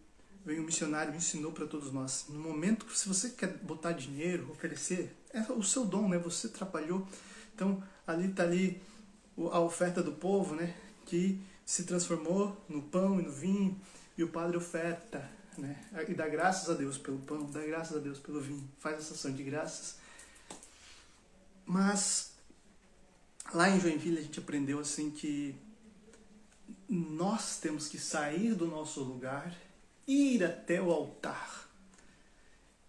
veio 0.45 0.61
um 0.61 0.65
missionário 0.65 1.11
e 1.11 1.17
ensinou 1.17 1.51
para 1.51 1.65
todos 1.65 1.91
nós. 1.91 2.25
No 2.29 2.39
momento 2.39 2.85
que 2.85 2.97
se 2.97 3.07
você 3.07 3.31
quer 3.31 3.57
botar 3.57 3.93
dinheiro, 3.93 4.51
oferecer, 4.51 5.15
é 5.33 5.41
o 5.51 5.63
seu 5.63 5.85
dom, 5.85 6.07
né? 6.07 6.19
Você 6.19 6.49
trabalhou. 6.49 7.07
Então, 7.55 7.81
ali 8.05 8.29
está 8.29 8.43
ali 8.43 8.79
a 9.51 9.59
oferta 9.59 10.03
do 10.03 10.11
povo, 10.11 10.53
né? 10.53 10.75
Que 11.07 11.41
se 11.65 11.83
transformou 11.83 12.55
no 12.67 12.81
pão 12.81 13.19
e 13.19 13.23
no 13.23 13.31
vinho, 13.31 13.79
e 14.17 14.23
o 14.23 14.29
padre 14.29 14.57
oferta 14.57 15.29
né? 15.57 15.77
E 16.07 16.13
dá 16.13 16.27
graças 16.27 16.69
a 16.69 16.73
Deus 16.73 16.97
pelo 16.97 17.19
pão, 17.19 17.45
dá 17.51 17.61
graças 17.61 17.95
a 17.97 17.99
Deus 17.99 18.19
pelo 18.19 18.41
vinho, 18.41 18.67
faz 18.79 18.97
essa 18.97 19.13
ação 19.13 19.31
de 19.31 19.43
graças. 19.43 19.97
Mas 21.65 22.31
lá 23.53 23.69
em 23.69 23.79
Joinville 23.79 24.19
a 24.19 24.21
gente 24.21 24.39
aprendeu 24.39 24.79
assim 24.79 25.11
que 25.11 25.55
nós 26.89 27.57
temos 27.59 27.87
que 27.87 27.97
sair 27.97 28.55
do 28.55 28.67
nosso 28.67 29.01
lugar, 29.01 29.55
ir 30.07 30.43
até 30.43 30.81
o 30.81 30.91
altar. 30.91 31.69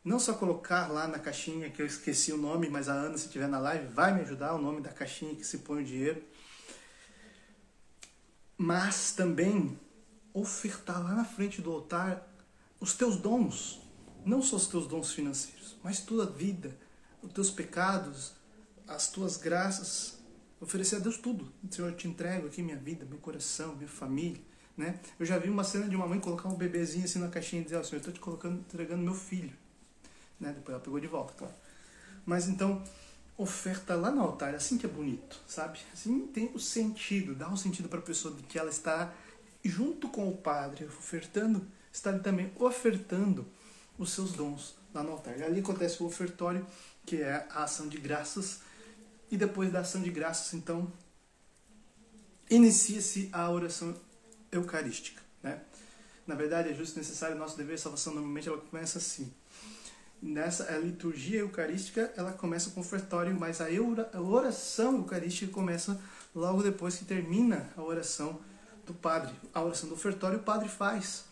Não 0.04 0.18
só 0.18 0.34
colocar 0.34 0.88
lá 0.88 1.08
na 1.08 1.18
caixinha, 1.18 1.70
que 1.70 1.80
eu 1.80 1.86
esqueci 1.86 2.30
o 2.30 2.36
nome, 2.36 2.68
mas 2.68 2.90
a 2.90 2.92
Ana, 2.92 3.16
se 3.16 3.26
estiver 3.26 3.48
na 3.48 3.58
live, 3.58 3.86
vai 3.86 4.12
me 4.12 4.20
ajudar, 4.20 4.54
o 4.54 4.60
nome 4.60 4.82
da 4.82 4.90
caixinha 4.90 5.34
que 5.34 5.44
se 5.44 5.58
põe 5.58 5.82
o 5.82 5.84
dinheiro. 5.84 6.22
Mas 8.64 9.12
também 9.12 9.78
ofertar 10.32 11.02
lá 11.02 11.14
na 11.14 11.24
frente 11.24 11.60
do 11.60 11.70
altar 11.70 12.26
os 12.80 12.94
teus 12.94 13.16
dons, 13.16 13.80
não 14.24 14.42
só 14.42 14.56
os 14.56 14.66
teus 14.66 14.86
dons 14.86 15.12
financeiros, 15.12 15.76
mas 15.82 16.00
tua 16.00 16.26
vida, 16.26 16.76
os 17.22 17.32
teus 17.32 17.50
pecados, 17.50 18.32
as 18.86 19.08
tuas 19.08 19.36
graças, 19.36 20.18
Oferecer 20.64 20.96
a 20.96 20.98
Deus 20.98 21.18
tudo. 21.18 21.52
Senhor, 21.70 21.88
eu 21.88 21.94
te 21.94 22.08
entrego 22.08 22.46
aqui 22.46 22.62
minha 22.62 22.78
vida, 22.78 23.04
meu 23.04 23.18
coração, 23.18 23.76
minha 23.76 23.86
família. 23.86 24.40
Né? 24.74 24.98
Eu 25.20 25.26
já 25.26 25.36
vi 25.36 25.50
uma 25.50 25.62
cena 25.62 25.86
de 25.86 25.94
uma 25.94 26.06
mãe 26.06 26.18
colocar 26.18 26.48
um 26.48 26.54
bebezinho 26.54 27.04
assim 27.04 27.18
na 27.18 27.28
caixinha 27.28 27.60
e 27.60 27.64
dizer, 27.64 27.76
oh, 27.76 27.84
Senhor, 27.84 27.96
eu 27.96 27.98
estou 27.98 28.14
te 28.14 28.18
colocando, 28.18 28.60
entregando 28.60 29.02
meu 29.02 29.14
filho. 29.14 29.52
Né? 30.40 30.54
Depois 30.54 30.74
ela 30.74 30.80
pegou 30.82 30.98
de 30.98 31.06
volta, 31.06 31.34
claro. 31.34 31.54
Mas 32.24 32.48
então, 32.48 32.82
oferta 33.36 33.94
lá 33.94 34.10
no 34.10 34.22
altar, 34.22 34.54
assim 34.54 34.78
que 34.78 34.86
é 34.86 34.88
bonito, 34.88 35.40
sabe? 35.46 35.78
Assim 35.92 36.26
tem 36.28 36.50
o 36.54 36.60
sentido, 36.60 37.34
dá 37.34 37.48
um 37.48 37.56
sentido 37.56 37.88
para 37.88 37.98
a 37.98 38.02
pessoa 38.02 38.34
de 38.34 38.42
que 38.44 38.58
ela 38.58 38.70
está 38.70 39.12
junto 39.64 40.08
com 40.08 40.28
o 40.28 40.36
Padre, 40.36 40.84
ofertando, 40.84 41.66
está 41.92 42.16
também 42.18 42.52
ofertando 42.56 43.46
os 43.98 44.12
seus 44.12 44.32
dons 44.32 44.76
lá 44.92 45.02
no 45.02 45.12
altar. 45.12 45.38
E 45.38 45.42
ali 45.42 45.60
acontece 45.60 46.02
o 46.02 46.06
ofertório, 46.06 46.64
que 47.04 47.22
é 47.22 47.46
a 47.50 47.64
ação 47.64 47.88
de 47.88 47.98
graças, 47.98 48.60
e 49.30 49.36
depois 49.36 49.72
da 49.72 49.80
ação 49.80 50.00
de 50.02 50.10
graças, 50.10 50.54
então, 50.54 50.92
inicia-se 52.48 53.28
a 53.32 53.50
oração 53.50 53.96
eucarística. 54.52 55.20
Né? 55.42 55.60
Na 56.26 56.34
verdade, 56.34 56.70
é 56.70 56.74
justo 56.74 56.98
necessário 56.98 57.36
nosso 57.36 57.56
dever, 57.56 57.78
salvação 57.78 58.14
normalmente 58.14 58.48
ela 58.48 58.58
começa 58.58 58.98
assim. 58.98 59.32
Nessa 60.24 60.74
a 60.74 60.78
liturgia 60.78 61.40
eucarística, 61.40 62.10
ela 62.16 62.32
começa 62.32 62.70
com 62.70 62.80
o 62.80 62.82
ofertório, 62.82 63.38
mas 63.38 63.60
a, 63.60 63.66
oração 64.18 64.96
eucarística 64.96 65.52
começa 65.52 66.00
logo 66.34 66.62
depois 66.62 66.96
que 66.96 67.04
termina 67.04 67.68
a 67.76 67.82
oração 67.82 68.40
do 68.86 68.94
padre. 68.94 69.34
A 69.52 69.60
oração 69.60 69.86
do 69.86 69.94
ofertório 69.94 70.38
o 70.38 70.42
padre 70.42 70.70
faz. 70.70 71.26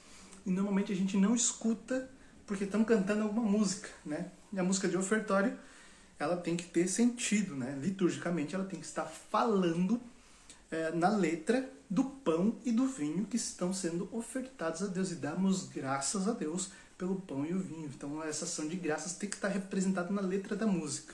E 0.45 0.51
normalmente 0.51 0.93
a 0.93 0.95
gente 0.95 1.17
não 1.17 1.35
escuta 1.35 2.07
porque 2.47 2.65
estão 2.65 2.85
cantando 2.85 3.23
alguma 3.23 3.43
música, 3.43 3.89
né? 4.05 4.31
E 4.53 4.61
a 4.61 4.63
música 4.63 4.87
de 4.87 4.97
ofertório, 4.99 5.59
ela 6.19 6.37
tem 6.37 6.55
que 6.55 6.67
ter 6.67 6.87
sentido, 6.87 7.57
né? 7.57 7.75
Liturgicamente, 7.81 8.55
ela 8.55 8.67
tem 8.67 8.79
que 8.79 8.85
estar 8.85 9.07
falando 9.07 10.03
é, 10.71 10.93
na 10.93 11.09
letra 11.09 11.67
do 11.89 12.05
pão 12.05 12.59
e 12.63 12.71
do 12.71 12.87
vinho 12.87 13.25
que 13.25 13.37
estão 13.37 13.73
sendo 13.73 14.07
ofertados 14.13 14.83
a 14.83 14.87
Deus 14.87 15.11
e 15.11 15.15
damos 15.15 15.67
graças 15.67 16.29
a 16.29 16.33
Deus 16.33 16.71
pelo 17.03 17.17
pão 17.17 17.45
e 17.45 17.53
o 17.53 17.59
vinho. 17.59 17.91
Então 17.93 18.23
essa 18.23 18.45
ação 18.45 18.69
de 18.69 18.77
graças 18.77 19.15
tem 19.15 19.29
que 19.29 19.35
estar 19.35 19.49
representada 19.49 20.13
na 20.13 20.21
letra 20.21 20.55
da 20.55 20.69
música. 20.69 21.13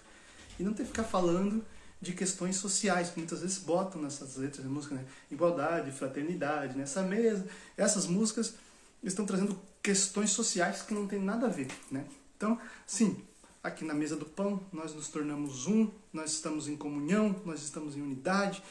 E 0.61 0.63
não 0.63 0.75
tem 0.75 0.85
que 0.85 0.93
ficar 0.93 1.05
falando 1.05 1.65
de 1.99 2.13
questões 2.13 2.57
sociais, 2.57 3.09
que 3.09 3.19
muitas 3.19 3.41
vezes 3.41 3.57
botam 3.57 4.03
nessas 4.03 4.37
letras 4.37 4.63
de 4.63 4.71
música, 4.71 4.95
né? 4.95 5.05
igualdade, 5.31 5.91
fraternidade, 5.91 6.77
nessa 6.77 7.03
mesa. 7.03 7.47
Essas 7.75 8.07
músicas 8.07 8.55
estão 9.03 9.25
trazendo 9.25 9.59
questões 9.83 10.29
sociais 10.31 10.83
que 10.83 10.93
não 10.93 11.07
tem 11.07 11.19
nada 11.19 11.47
a 11.47 11.49
ver, 11.49 11.69
né? 11.91 12.05
Então, 12.37 12.61
sim, 12.87 13.25
aqui 13.65 13.83
na 13.83 13.95
mesa 13.95 14.15
do 14.15 14.27
pão 14.27 14.61
nós 14.71 14.95
nos 14.95 15.09
tornamos 15.09 15.67
um, 15.67 15.91
nós 16.13 16.33
estamos 16.33 16.69
em 16.69 16.77
comunhão, 16.77 17.35
nós 17.47 17.63
estamos 17.63 17.97
em 17.97 18.03
unidade, 18.03 18.63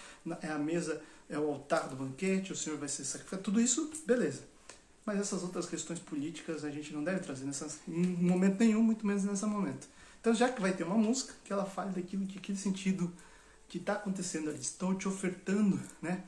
é 0.43 0.49
a 0.49 0.59
mesa, 0.59 1.01
é 1.27 1.39
o 1.39 1.49
altar 1.49 1.89
do 1.89 1.95
banquete, 1.95 2.53
o 2.53 2.55
Senhor 2.55 2.77
vai 2.77 2.87
ser 2.87 3.03
sacrificado, 3.05 3.41
tudo 3.41 3.59
isso, 3.59 3.91
beleza. 4.05 4.56
Mas 5.07 5.21
essas 5.21 5.41
outras 5.41 5.65
questões 5.65 5.99
políticas 5.99 6.65
a 6.65 6.69
gente 6.69 6.93
não 6.93 7.01
deve 7.01 7.21
trazer 7.21 7.45
nessa, 7.45 7.65
em 7.87 8.05
momento 8.17 8.59
nenhum, 8.59 8.83
muito 8.83 9.07
menos 9.07 9.23
nesse 9.23 9.45
momento. 9.45 9.87
Então, 10.19 10.35
já 10.35 10.49
que 10.49 10.59
vai 10.59 10.73
ter 10.73 10.83
uma 10.83 10.97
música, 10.97 11.33
que 11.45 11.53
ela 11.53 11.63
fale 11.63 11.91
daquilo, 11.91 12.27
que 12.27 12.37
aquele 12.37 12.57
sentido 12.57 13.09
que 13.69 13.77
está 13.77 13.93
acontecendo 13.93 14.49
ali, 14.49 14.59
estou 14.59 14.93
te 14.95 15.07
ofertando, 15.07 15.81
né? 16.01 16.25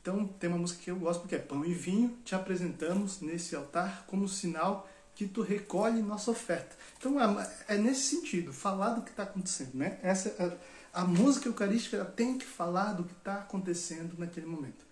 Então, 0.00 0.26
tem 0.26 0.48
uma 0.48 0.58
música 0.58 0.82
que 0.82 0.90
eu 0.90 0.96
gosto 0.96 1.20
porque 1.20 1.34
é 1.34 1.38
Pão 1.38 1.66
e 1.66 1.74
Vinho, 1.74 2.16
te 2.24 2.34
apresentamos 2.34 3.20
nesse 3.20 3.54
altar 3.54 4.06
como 4.06 4.26
sinal 4.26 4.88
que 5.14 5.28
tu 5.28 5.42
recolhe 5.42 6.00
nossa 6.00 6.30
oferta. 6.30 6.74
Então, 6.98 7.16
é, 7.68 7.76
nesse 7.76 8.16
sentido, 8.16 8.54
falar 8.54 8.94
do 8.94 9.02
que 9.02 9.10
está 9.10 9.24
acontecendo, 9.24 9.74
né? 9.74 9.98
Essa, 10.02 10.58
a, 10.94 11.02
a 11.02 11.04
música 11.04 11.46
eucarística 11.46 12.02
tem 12.06 12.38
que 12.38 12.46
falar 12.46 12.94
do 12.94 13.04
que 13.04 13.12
está 13.12 13.34
acontecendo 13.40 14.14
naquele 14.16 14.46
momento. 14.46 14.82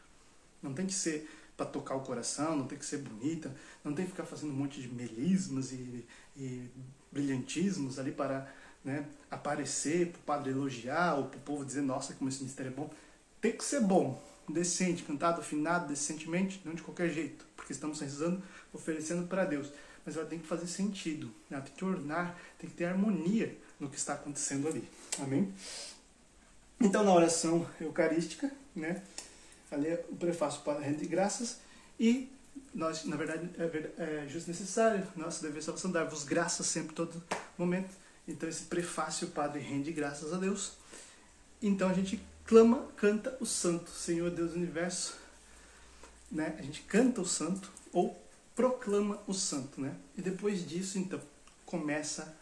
Não 0.63 0.75
tem 0.75 0.85
que 0.85 0.93
ser 0.93 1.27
para 1.63 1.71
tocar 1.71 1.95
o 1.95 2.01
coração, 2.01 2.57
não 2.57 2.67
tem 2.67 2.77
que 2.77 2.85
ser 2.85 2.99
bonita, 2.99 3.55
não 3.85 3.95
tem 3.95 4.05
que 4.05 4.11
ficar 4.11 4.25
fazendo 4.25 4.51
um 4.51 4.57
monte 4.57 4.81
de 4.81 4.89
melismas 4.89 5.71
e, 5.71 6.05
e 6.37 6.69
brilhantismos 7.11 7.99
ali 7.99 8.11
para 8.11 8.53
né, 8.85 9.07
aparecer, 9.31 10.09
para 10.09 10.19
o 10.19 10.23
padre 10.23 10.51
elogiar, 10.51 11.15
ou 11.15 11.27
para 11.27 11.39
o 11.39 11.43
povo 11.43 11.65
dizer, 11.65 11.83
nossa, 11.83 12.15
como 12.15 12.29
esse 12.29 12.43
mistério 12.43 12.73
é 12.73 12.75
bom. 12.75 12.91
Tem 13.41 13.53
que 13.53 13.65
ser 13.65 13.81
bom, 13.81 14.21
decente, 14.49 15.05
cantado, 15.05 15.41
afinado, 15.41 15.87
decentemente, 15.87 16.61
não 16.65 16.75
de 16.75 16.83
qualquer 16.83 17.11
jeito, 17.11 17.47
porque 17.57 17.73
estamos 17.73 18.01
rezando, 18.01 18.43
oferecendo 18.73 19.27
para 19.29 19.45
Deus. 19.45 19.71
Mas 20.05 20.17
ela 20.17 20.27
tem 20.27 20.41
que 20.41 20.47
fazer 20.49 20.67
sentido, 20.67 21.29
né? 21.49 21.59
ela 21.59 21.61
tem 21.61 21.75
que 21.75 21.85
ornar, 21.85 22.37
tem 22.59 22.69
que 22.69 22.75
ter 22.75 22.87
harmonia 22.87 23.57
no 23.79 23.89
que 23.89 23.97
está 23.97 24.15
acontecendo 24.15 24.67
ali. 24.67 24.89
Amém? 25.21 25.53
Então, 26.81 27.05
na 27.05 27.15
oração 27.15 27.65
eucarística, 27.81 28.51
né, 28.75 29.01
ali 29.75 29.89
é 29.89 30.05
o 30.09 30.17
prefácio 30.17 30.63
para 30.63 30.79
a 30.79 30.83
renda 30.83 30.99
de 30.99 31.07
graças 31.07 31.59
e 31.99 32.31
nós, 32.75 33.05
na 33.05 33.17
verdade, 33.17 33.51
é, 33.59 34.23
é 34.25 34.29
justo 34.29 34.49
necessário, 34.49 35.07
nosso 35.17 35.43
dever 35.43 35.63
salvação, 35.63 35.91
dar-vos 35.91 36.25
graças 36.25 36.67
sempre, 36.67 36.95
todo 36.95 37.23
momento. 37.57 37.95
Então, 38.27 38.49
esse 38.49 38.65
prefácio, 38.65 39.29
Padre 39.29 39.61
rende 39.61 39.93
graças 39.93 40.33
a 40.33 40.37
Deus. 40.37 40.73
Então, 41.61 41.89
a 41.89 41.93
gente 41.93 42.21
clama, 42.47 42.89
canta 42.97 43.37
o 43.41 43.47
santo, 43.47 43.91
Senhor 43.91 44.31
Deus 44.31 44.53
do 44.53 44.57
Universo. 44.57 45.17
Né? 46.31 46.57
A 46.59 46.63
gente 46.63 46.83
canta 46.83 47.21
o 47.21 47.27
santo 47.27 47.71
ou 47.93 48.21
proclama 48.55 49.21
o 49.27 49.35
santo. 49.35 49.81
Né? 49.81 49.95
E 50.17 50.23
depois 50.23 50.67
disso, 50.67 50.99
então, 50.99 51.21
começa 51.67 52.35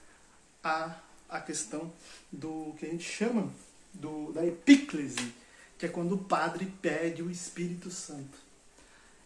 a, 0.63 0.97
a 1.29 1.41
questão 1.41 1.93
do 2.31 2.75
que 2.79 2.87
a 2.87 2.91
gente 2.91 3.05
chama 3.05 3.51
do, 3.93 4.33
da 4.33 4.47
epíclese, 4.47 5.35
que 5.81 5.87
é 5.87 5.89
quando 5.89 6.15
o 6.15 6.19
padre 6.19 6.71
pede 6.83 7.23
o 7.23 7.31
Espírito 7.31 7.91
Santo. 7.91 8.39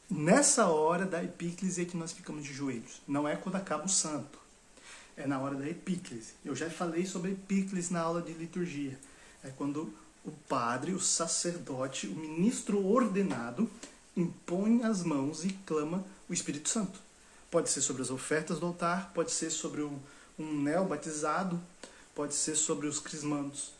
Nessa 0.08 0.68
hora 0.68 1.04
da 1.04 1.20
epíclise 1.20 1.82
é 1.82 1.84
que 1.84 1.96
nós 1.96 2.12
ficamos 2.12 2.44
de 2.44 2.54
joelhos. 2.54 3.02
Não 3.08 3.26
é 3.26 3.34
quando 3.34 3.56
acaba 3.56 3.86
o 3.86 3.88
santo. 3.88 4.38
É 5.16 5.26
na 5.26 5.40
hora 5.40 5.56
da 5.56 5.68
epíclise. 5.68 6.34
Eu 6.44 6.54
já 6.54 6.70
falei 6.70 7.06
sobre 7.06 7.32
epíclise 7.32 7.92
na 7.92 8.02
aula 8.02 8.22
de 8.22 8.32
liturgia. 8.34 8.96
É 9.42 9.48
quando 9.50 9.92
o 10.24 10.30
padre, 10.30 10.92
o 10.92 11.00
sacerdote, 11.00 12.06
o 12.06 12.14
ministro 12.14 12.86
ordenado 12.86 13.68
impõe 14.16 14.84
as 14.84 15.02
mãos 15.02 15.44
e 15.44 15.48
clama 15.66 16.04
o 16.28 16.32
Espírito 16.32 16.68
Santo. 16.68 17.00
Pode 17.50 17.68
ser 17.68 17.80
sobre 17.80 18.02
as 18.02 18.12
ofertas 18.12 18.60
do 18.60 18.66
altar, 18.66 19.10
pode 19.12 19.32
ser 19.32 19.50
sobre 19.50 19.82
um, 19.82 19.98
neo 20.38 20.84
batizado, 20.84 21.60
pode 22.14 22.32
ser 22.32 22.54
sobre 22.54 22.86
os 22.86 23.00
crismandos, 23.00 23.72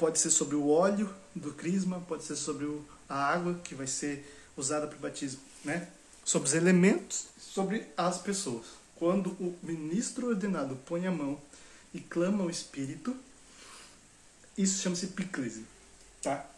pode 0.00 0.18
ser 0.18 0.30
sobre 0.30 0.56
o 0.56 0.70
óleo 0.70 1.14
do 1.34 1.52
crisma, 1.52 2.00
pode 2.08 2.24
ser 2.24 2.34
sobre 2.34 2.64
o, 2.64 2.82
a 3.06 3.14
água 3.14 3.60
que 3.62 3.74
vai 3.74 3.86
ser 3.86 4.24
usada 4.56 4.86
para 4.86 4.96
o 4.96 5.00
batismo, 5.00 5.40
né? 5.62 5.90
Sobre 6.24 6.48
os 6.48 6.54
elementos, 6.54 7.26
sobre 7.38 7.86
as 7.98 8.16
pessoas. 8.16 8.64
Quando 8.96 9.32
o 9.32 9.58
ministro 9.62 10.28
ordenado 10.28 10.74
põe 10.86 11.06
a 11.06 11.10
mão 11.10 11.38
e 11.92 12.00
clama 12.00 12.44
o 12.44 12.50
Espírito, 12.50 13.14
isso 14.56 14.80
chama-se 14.82 15.04
epíclise, 15.04 15.66
tá? 16.22 16.48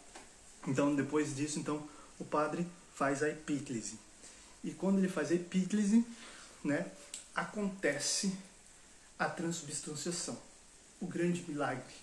Então, 0.65 0.95
depois 0.95 1.35
disso, 1.35 1.59
então, 1.59 1.85
o 2.17 2.23
padre 2.23 2.65
faz 2.95 3.21
a 3.21 3.29
epíclise. 3.29 3.99
E 4.63 4.71
quando 4.71 4.99
ele 4.99 5.09
faz 5.09 5.31
a 5.31 5.35
epíclise, 5.35 6.05
né, 6.63 6.89
acontece 7.35 8.33
a 9.19 9.25
transubstanciação, 9.25 10.37
o 11.01 11.05
grande 11.05 11.43
milagre. 11.45 12.02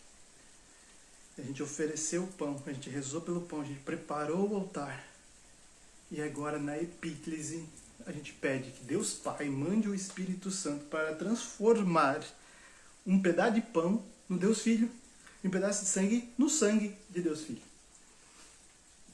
A 1.41 1.43
gente 1.43 1.63
ofereceu 1.63 2.25
o 2.25 2.27
pão, 2.27 2.63
a 2.67 2.73
gente 2.73 2.91
rezou 2.91 3.23
pelo 3.23 3.41
pão, 3.41 3.63
a 3.63 3.65
gente 3.65 3.81
preparou 3.81 4.51
o 4.51 4.57
altar 4.57 5.09
e 6.11 6.21
agora 6.21 6.59
na 6.59 6.77
epíclise 6.77 7.65
a 8.05 8.13
gente 8.13 8.33
pede 8.35 8.71
que 8.73 8.85
Deus 8.85 9.15
Pai 9.15 9.49
mande 9.49 9.89
o 9.89 9.95
Espírito 9.95 10.51
Santo 10.51 10.85
para 10.87 11.15
transformar 11.15 12.23
um 13.07 13.23
pedaço 13.23 13.55
de 13.55 13.61
pão 13.63 14.05
no 14.29 14.37
Deus 14.37 14.61
Filho 14.61 14.91
e 15.43 15.49
um 15.49 15.51
pedaço 15.51 15.85
de 15.85 15.89
sangue 15.89 16.29
no 16.37 16.51
sangue 16.51 16.95
de 17.09 17.23
Deus 17.23 17.43
Filho. 17.43 17.63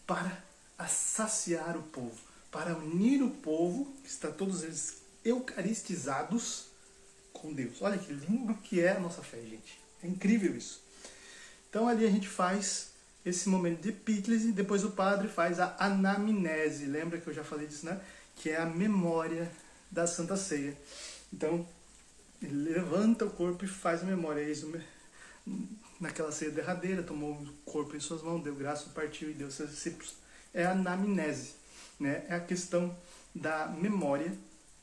Para 0.05 0.43
saciar 0.89 1.77
o 1.77 1.83
povo, 1.83 2.19
para 2.51 2.77
unir 2.77 3.23
o 3.23 3.31
povo, 3.31 3.93
que 4.03 4.09
está 4.09 4.31
todos 4.31 4.65
eles 4.65 5.03
eucaristizados 5.25 6.67
com 7.33 7.53
Deus. 7.53 7.81
Olha 7.83 7.99
que 7.99 8.13
lindo 8.13 8.55
que 8.55 8.81
é 8.81 8.97
a 8.97 9.01
nossa 9.01 9.23
fé, 9.23 9.41
gente. 9.43 9.79
É 10.03 10.09
incrível 10.09 10.57
isso. 10.57 10.86
Então 11.77 11.89
ali 11.89 12.07
a 12.07 12.11
gente 12.11 12.27
faz 12.27 12.93
esse 13.23 13.51
momento 13.51 13.83
de 13.83 13.91
epíclise, 13.91 14.51
depois 14.51 14.83
o 14.83 14.93
padre 14.93 15.29
faz 15.29 15.61
a 15.61 15.77
anamnese, 15.79 16.87
lembra 16.87 17.21
que 17.21 17.27
eu 17.29 17.35
já 17.35 17.45
falei 17.45 17.67
disso, 17.67 17.85
né? 17.85 18.01
Que 18.35 18.49
é 18.49 18.57
a 18.57 18.65
memória 18.65 19.53
da 19.91 20.07
Santa 20.07 20.39
Ceia. 20.39 20.75
Então, 21.31 21.69
ele 22.41 22.71
levanta 22.71 23.27
o 23.27 23.31
corpo 23.31 23.67
e 23.67 23.69
faz 23.69 24.01
a 24.01 24.07
memória. 24.07 24.41
Isso, 24.41 24.73
naquela 26.01 26.33
ceia 26.33 26.51
derradeira, 26.51 27.03
tomou 27.03 27.33
o 27.33 27.53
corpo 27.67 27.95
em 27.95 28.01
suas 28.01 28.23
mãos, 28.23 28.43
deu 28.43 28.55
graça, 28.55 28.89
partiu 28.95 29.29
e 29.29 29.35
deu 29.35 29.51
seus 29.51 29.69
discípulos. 29.69 30.15
É 30.55 30.65
a 30.65 30.71
anamnese, 30.71 31.57
né? 32.01 32.25
É 32.27 32.37
a 32.37 32.41
questão 32.41 32.97
da 33.35 33.67
memória 33.67 34.33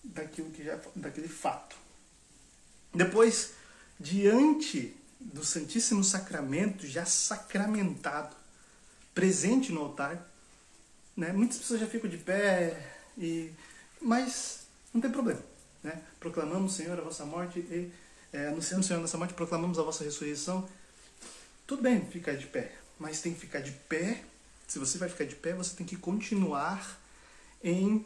daquilo 0.03 0.51
que 0.51 0.63
já, 0.63 0.79
daquele 0.95 1.27
fato. 1.27 1.75
Depois, 2.93 3.53
diante 3.99 4.95
do 5.19 5.43
Santíssimo 5.43 6.03
Sacramento 6.03 6.87
já 6.87 7.05
sacramentado, 7.05 8.35
presente 9.13 9.71
no 9.71 9.81
altar. 9.81 10.29
Né? 11.15 11.31
Muitas 11.31 11.57
pessoas 11.57 11.79
já 11.79 11.87
ficam 11.87 12.09
de 12.09 12.17
pé, 12.17 12.79
e... 13.17 13.51
mas 14.01 14.61
não 14.93 15.01
tem 15.01 15.11
problema. 15.11 15.41
Né? 15.83 16.01
Proclamamos, 16.19 16.73
Senhor, 16.75 16.97
a 16.97 17.03
vossa 17.03 17.25
morte 17.25 17.59
e 17.59 17.91
é, 18.33 18.47
anunciando, 18.47 18.83
Senhor, 18.83 18.97
a 18.97 19.01
nossa 19.01 19.17
morte, 19.17 19.35
proclamamos 19.35 19.77
a 19.77 19.83
vossa 19.83 20.03
ressurreição. 20.03 20.67
Tudo 21.67 21.83
bem 21.83 22.03
ficar 22.07 22.35
de 22.35 22.47
pé, 22.47 22.71
mas 22.97 23.21
tem 23.21 23.33
que 23.33 23.39
ficar 23.39 23.59
de 23.59 23.71
pé. 23.71 24.23
Se 24.67 24.79
você 24.79 24.97
vai 24.97 25.07
ficar 25.07 25.25
de 25.25 25.35
pé, 25.35 25.53
você 25.53 25.75
tem 25.75 25.85
que 25.85 25.95
continuar 25.95 26.99
em 27.63 28.03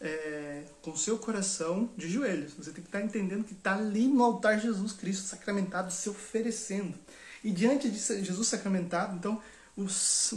é, 0.00 0.64
com 0.82 0.96
seu 0.96 1.18
coração 1.18 1.90
de 1.96 2.08
joelhos. 2.08 2.54
Você 2.54 2.70
tem 2.70 2.82
que 2.82 2.88
estar 2.88 3.00
entendendo 3.00 3.44
que 3.44 3.54
está 3.54 3.76
ali 3.76 4.06
no 4.06 4.22
altar 4.22 4.60
Jesus 4.60 4.92
Cristo 4.92 5.26
sacramentado 5.26 5.92
se 5.92 6.08
oferecendo. 6.08 6.94
E 7.42 7.50
diante 7.50 7.88
de 7.88 7.98
Jesus 8.24 8.48
sacramentado, 8.48 9.16
então, 9.16 9.40
o 9.76 9.86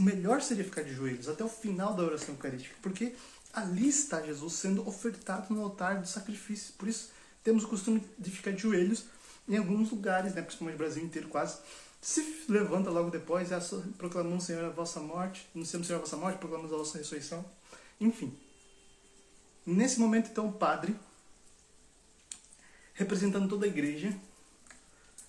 melhor 0.02 0.42
seria 0.42 0.64
ficar 0.64 0.84
de 0.84 0.94
joelhos 0.94 1.28
até 1.28 1.44
o 1.44 1.50
final 1.50 1.94
da 1.96 2.04
oração 2.04 2.36
eucarística, 2.36 2.76
porque 2.82 3.16
ali 3.54 3.88
está 3.88 4.22
Jesus 4.22 4.54
sendo 4.54 4.88
ofertado 4.88 5.54
no 5.54 5.64
altar 5.64 6.00
do 6.00 6.08
sacrifício. 6.08 6.74
Por 6.78 6.88
isso, 6.88 7.10
temos 7.44 7.64
o 7.64 7.68
costume 7.68 8.04
de 8.18 8.30
ficar 8.30 8.52
de 8.52 8.62
joelhos 8.62 9.06
em 9.48 9.58
alguns 9.58 9.90
lugares, 9.92 10.36
né, 10.36 10.42
principalmente 10.42 10.76
no 10.76 10.78
Brasil 10.78 11.04
inteiro 11.04 11.28
quase. 11.30 11.58
Se 12.02 12.46
levanta 12.48 12.90
logo 12.90 13.10
depois, 13.10 13.52
é 13.52 13.60
proclamando 13.98 14.42
Senhor 14.42 14.64
a 14.64 14.70
vossa 14.70 15.00
morte, 15.00 15.50
anunciamos 15.56 15.88
Senhor 15.88 16.00
a 16.00 16.02
vossa 16.02 16.16
morte, 16.16 16.38
proclamamos 16.38 16.72
a 16.72 16.78
vossa 16.78 16.98
ressurreição. 16.98 17.44
Enfim, 18.00 18.38
Nesse 19.70 20.00
momento, 20.00 20.32
então, 20.32 20.48
o 20.48 20.52
padre, 20.52 20.96
representando 22.96 23.48
toda 23.48 23.68
a 23.68 23.70
igreja, 23.70 24.20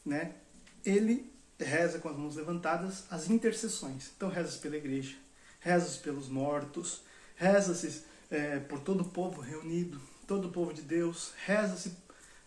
né, 0.02 0.34
ele 0.82 1.30
reza 1.58 1.98
com 1.98 2.08
as 2.08 2.16
mãos 2.16 2.36
levantadas 2.36 3.04
as 3.10 3.28
intercessões. 3.28 4.10
Então, 4.16 4.30
reza 4.30 4.56
pela 4.56 4.78
igreja, 4.78 5.14
reza 5.60 5.98
pelos 5.98 6.30
mortos, 6.30 7.02
reza-se 7.36 8.02
é, 8.30 8.58
por 8.60 8.80
todo 8.80 9.02
o 9.02 9.10
povo 9.10 9.42
reunido, 9.42 10.00
todo 10.26 10.48
o 10.48 10.50
povo 10.50 10.72
de 10.72 10.80
Deus, 10.80 11.34
reza-se 11.44 11.94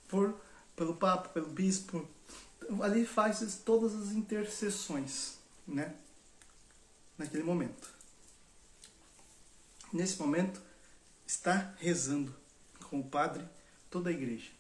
por 0.07 0.35
pelo 0.75 0.95
Papa, 0.95 1.29
pelo 1.29 1.45
Bispo. 1.45 2.09
Ali 2.81 3.05
faz 3.05 3.61
todas 3.63 3.93
as 3.93 4.13
intercessões, 4.13 5.37
né? 5.67 5.93
Naquele 7.19 7.43
momento. 7.43 7.87
Nesse 9.93 10.19
momento, 10.19 10.59
está 11.25 11.73
rezando 11.77 12.33
com 12.89 12.99
o 12.99 13.03
Padre 13.03 13.43
toda 13.89 14.09
a 14.09 14.13
igreja, 14.13 14.51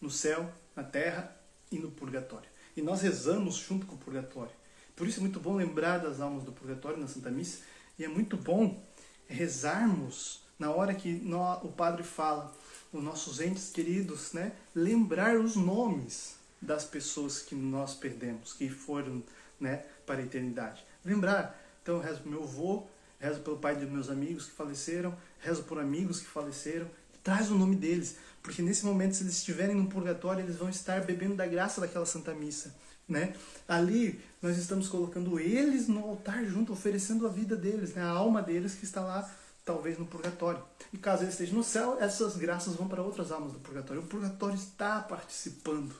no 0.00 0.10
céu, 0.10 0.52
na 0.74 0.82
terra 0.82 1.36
e 1.70 1.78
no 1.78 1.90
purgatório. 1.90 2.48
E 2.76 2.82
nós 2.82 3.00
rezamos 3.00 3.56
junto 3.56 3.86
com 3.86 3.94
o 3.94 3.98
purgatório. 3.98 4.52
Por 4.94 5.06
isso 5.06 5.18
é 5.18 5.22
muito 5.22 5.40
bom 5.40 5.56
lembrar 5.56 5.98
das 5.98 6.20
almas 6.20 6.44
do 6.44 6.52
purgatório 6.52 6.98
na 6.98 7.08
Santa 7.08 7.30
Missa 7.30 7.62
e 7.98 8.04
é 8.04 8.08
muito 8.08 8.36
bom 8.36 8.82
rezarmos 9.26 10.42
na 10.58 10.70
hora 10.70 10.94
que 10.94 11.12
nós, 11.12 11.62
o 11.64 11.68
Padre 11.68 12.02
fala, 12.02 12.52
os 12.92 13.02
nossos 13.02 13.40
entes 13.40 13.70
queridos, 13.70 14.32
né, 14.32 14.52
lembrar 14.74 15.36
os 15.36 15.56
nomes 15.56 16.36
das 16.60 16.84
pessoas 16.84 17.40
que 17.40 17.54
nós 17.54 17.94
perdemos, 17.94 18.52
que 18.52 18.68
foram 18.68 19.22
né, 19.60 19.84
para 20.06 20.20
a 20.20 20.24
eternidade. 20.24 20.84
Lembrar. 21.04 21.62
Então, 21.82 21.96
eu 21.96 22.00
rezo 22.00 22.20
para 22.20 22.30
meu 22.30 22.42
avô, 22.42 22.86
rezo 23.18 23.40
pelo 23.40 23.58
pai 23.58 23.76
dos 23.76 23.88
meus 23.88 24.08
amigos 24.08 24.46
que 24.46 24.52
faleceram, 24.52 25.16
rezo 25.40 25.62
por 25.64 25.78
amigos 25.78 26.20
que 26.20 26.26
faleceram, 26.26 26.90
traz 27.22 27.50
o 27.50 27.54
nome 27.54 27.76
deles, 27.76 28.16
porque 28.42 28.62
nesse 28.62 28.84
momento, 28.86 29.16
se 29.16 29.24
eles 29.24 29.38
estiverem 29.38 29.74
no 29.74 29.88
purgatório, 29.88 30.44
eles 30.44 30.56
vão 30.56 30.68
estar 30.68 31.04
bebendo 31.04 31.34
da 31.34 31.46
graça 31.46 31.80
daquela 31.80 32.06
Santa 32.06 32.32
Missa. 32.32 32.74
Né? 33.08 33.34
Ali 33.68 34.20
nós 34.42 34.56
estamos 34.56 34.88
colocando 34.88 35.38
eles 35.38 35.88
no 35.88 36.04
altar 36.04 36.44
junto, 36.44 36.72
oferecendo 36.72 37.26
a 37.26 37.30
vida 37.30 37.56
deles, 37.56 37.94
né? 37.94 38.02
a 38.02 38.08
alma 38.08 38.42
deles 38.42 38.74
que 38.74 38.84
está 38.84 39.00
lá, 39.00 39.28
talvez 39.64 39.98
no 39.98 40.06
purgatório. 40.06 40.62
E 40.92 40.98
caso 40.98 41.22
eles 41.22 41.34
estejam 41.34 41.56
no 41.56 41.64
céu, 41.64 41.98
essas 42.00 42.36
graças 42.36 42.74
vão 42.74 42.88
para 42.88 43.02
outras 43.02 43.32
almas 43.32 43.52
do 43.52 43.58
purgatório. 43.58 44.02
O 44.02 44.06
purgatório 44.06 44.56
está 44.56 45.00
participando 45.00 45.94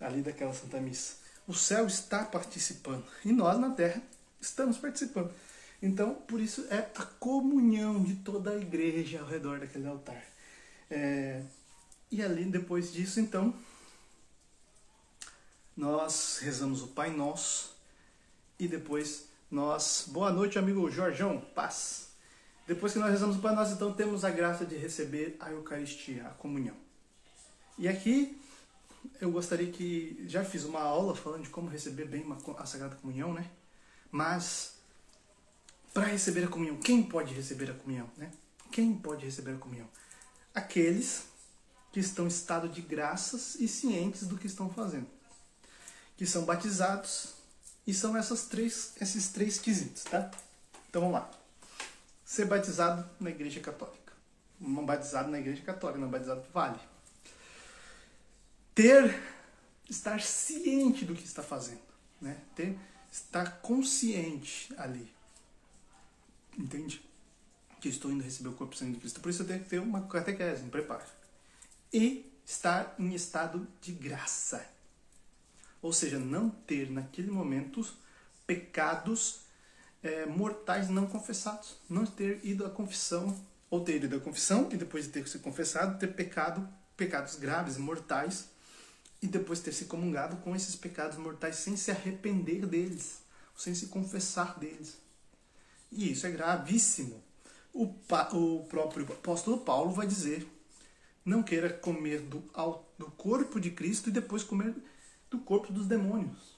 ali 0.00 0.20
daquela 0.22 0.52
Santa 0.52 0.78
Missa. 0.80 1.14
O 1.48 1.54
céu 1.54 1.86
está 1.86 2.24
participando 2.24 3.04
e 3.24 3.32
nós 3.32 3.58
na 3.58 3.70
terra 3.70 4.02
estamos 4.40 4.76
participando. 4.76 5.32
Então, 5.82 6.14
por 6.14 6.40
isso 6.40 6.66
é 6.70 6.90
a 6.94 7.04
comunhão 7.04 8.02
de 8.02 8.16
toda 8.16 8.50
a 8.50 8.56
igreja 8.56 9.20
ao 9.20 9.26
redor 9.26 9.60
daquele 9.60 9.86
altar. 9.86 10.22
É, 10.90 11.42
e 12.10 12.22
ali, 12.22 12.44
depois 12.44 12.92
disso, 12.92 13.20
então, 13.20 13.54
nós 15.76 16.38
rezamos 16.38 16.82
o 16.82 16.88
Pai 16.88 17.10
Nosso 17.10 17.76
e 18.58 18.66
depois 18.66 19.28
nós. 19.50 20.06
Boa 20.08 20.32
noite, 20.32 20.58
amigo 20.58 20.90
Jorjão, 20.90 21.40
paz. 21.54 22.08
Depois 22.66 22.92
que 22.92 22.98
nós 22.98 23.10
rezamos 23.10 23.36
o 23.36 23.40
Pai 23.40 23.54
Nosso, 23.54 23.74
então 23.74 23.92
temos 23.92 24.24
a 24.24 24.30
graça 24.30 24.64
de 24.64 24.76
receber 24.76 25.36
a 25.38 25.50
Eucaristia, 25.50 26.26
a 26.26 26.30
comunhão. 26.30 26.76
E 27.78 27.86
aqui 27.86 28.40
eu 29.20 29.30
gostaria 29.30 29.70
que. 29.70 30.24
Já 30.28 30.44
fiz 30.44 30.64
uma 30.64 30.80
aula 30.80 31.14
falando 31.14 31.42
de 31.42 31.50
como 31.50 31.68
receber 31.68 32.06
bem 32.06 32.24
a 32.56 32.66
Sagrada 32.66 32.96
Comunhão, 32.96 33.32
né? 33.32 33.48
Mas 34.10 34.75
para 35.96 36.08
receber 36.08 36.44
a 36.44 36.48
comunhão. 36.48 36.76
Quem 36.76 37.02
pode 37.02 37.32
receber 37.32 37.70
a 37.70 37.74
comunhão? 37.74 38.06
Né? 38.18 38.30
Quem 38.70 38.94
pode 38.94 39.24
receber 39.24 39.52
a 39.52 39.56
comunhão? 39.56 39.88
Aqueles 40.54 41.24
que 41.90 41.98
estão 41.98 42.26
em 42.26 42.28
estado 42.28 42.68
de 42.68 42.82
graças 42.82 43.54
e 43.54 43.66
cientes 43.66 44.26
do 44.26 44.36
que 44.36 44.46
estão 44.46 44.68
fazendo, 44.68 45.06
que 46.14 46.26
são 46.26 46.44
batizados 46.44 47.36
e 47.86 47.94
são 47.94 48.14
essas 48.14 48.44
três, 48.44 48.92
esses 49.00 49.28
três 49.28 49.58
quesitos, 49.58 50.04
tá? 50.04 50.30
Então 50.90 51.00
vamos 51.00 51.14
lá. 51.14 51.30
Ser 52.26 52.44
batizado 52.44 53.08
na 53.18 53.30
Igreja 53.30 53.60
Católica. 53.60 54.12
Não 54.60 54.84
batizado 54.84 55.30
na 55.30 55.38
Igreja 55.38 55.62
Católica, 55.62 55.98
não 55.98 56.10
batizado 56.10 56.44
vale. 56.52 56.78
Ter, 58.74 59.18
estar 59.88 60.20
ciente 60.20 61.06
do 61.06 61.14
que 61.14 61.24
está 61.24 61.42
fazendo, 61.42 61.80
né? 62.20 62.36
Ter, 62.54 62.78
estar 63.10 63.62
consciente 63.62 64.74
ali 64.76 65.15
Entende? 66.58 67.02
Que 67.80 67.88
estou 67.88 68.10
indo 68.10 68.24
receber 68.24 68.48
o 68.48 68.54
corpo 68.54 68.76
sangue 68.76 68.92
de 68.92 69.00
Cristo. 69.00 69.20
Por 69.20 69.30
isso 69.30 69.42
eu 69.42 69.46
tenho 69.46 69.62
que 69.62 69.68
ter 69.68 69.78
uma 69.78 70.06
catequese, 70.06 70.62
um 70.62 70.70
preparo. 70.70 71.04
E 71.92 72.32
estar 72.44 72.94
em 72.98 73.14
estado 73.14 73.66
de 73.80 73.92
graça. 73.92 74.66
Ou 75.82 75.92
seja, 75.92 76.18
não 76.18 76.50
ter 76.50 76.90
naquele 76.90 77.30
momento 77.30 77.86
pecados 78.46 79.40
é, 80.02 80.24
mortais 80.26 80.88
não 80.88 81.06
confessados. 81.06 81.76
Não 81.88 82.06
ter 82.06 82.40
ido 82.44 82.64
à 82.64 82.70
confissão, 82.70 83.38
ou 83.68 83.80
ter 83.80 84.02
ido 84.02 84.16
à 84.16 84.20
confissão 84.20 84.68
e 84.72 84.76
depois 84.76 85.04
de 85.04 85.10
ter 85.10 85.28
se 85.28 85.38
confessado, 85.40 85.98
ter 85.98 86.08
pecado, 86.08 86.66
pecados 86.96 87.36
graves, 87.36 87.76
mortais, 87.76 88.48
e 89.20 89.26
depois 89.26 89.60
ter 89.60 89.72
se 89.72 89.86
comungado 89.86 90.36
com 90.36 90.54
esses 90.54 90.76
pecados 90.76 91.16
mortais 91.18 91.56
sem 91.56 91.76
se 91.76 91.90
arrepender 91.90 92.66
deles, 92.66 93.22
sem 93.56 93.74
se 93.74 93.86
confessar 93.86 94.58
deles. 94.58 94.96
E 95.96 96.12
isso 96.12 96.26
é 96.26 96.30
gravíssimo. 96.30 97.22
O, 97.72 97.84
o 97.84 98.64
próprio 98.64 99.04
apóstolo 99.06 99.58
Paulo 99.58 99.92
vai 99.92 100.06
dizer: 100.06 100.46
não 101.24 101.42
queira 101.42 101.70
comer 101.70 102.20
do, 102.20 102.44
do 102.98 103.10
corpo 103.12 103.58
de 103.58 103.70
Cristo 103.70 104.10
e 104.10 104.12
depois 104.12 104.44
comer 104.44 104.74
do 105.30 105.38
corpo 105.38 105.72
dos 105.72 105.86
demônios. 105.86 106.54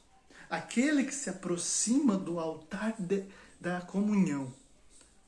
Aquele 0.51 1.05
que 1.05 1.15
se 1.15 1.31
aproxima 1.31 2.17
do 2.17 2.41
altar 2.41 2.95
de, 2.99 3.25
da 3.61 3.81
comunhão 3.81 4.53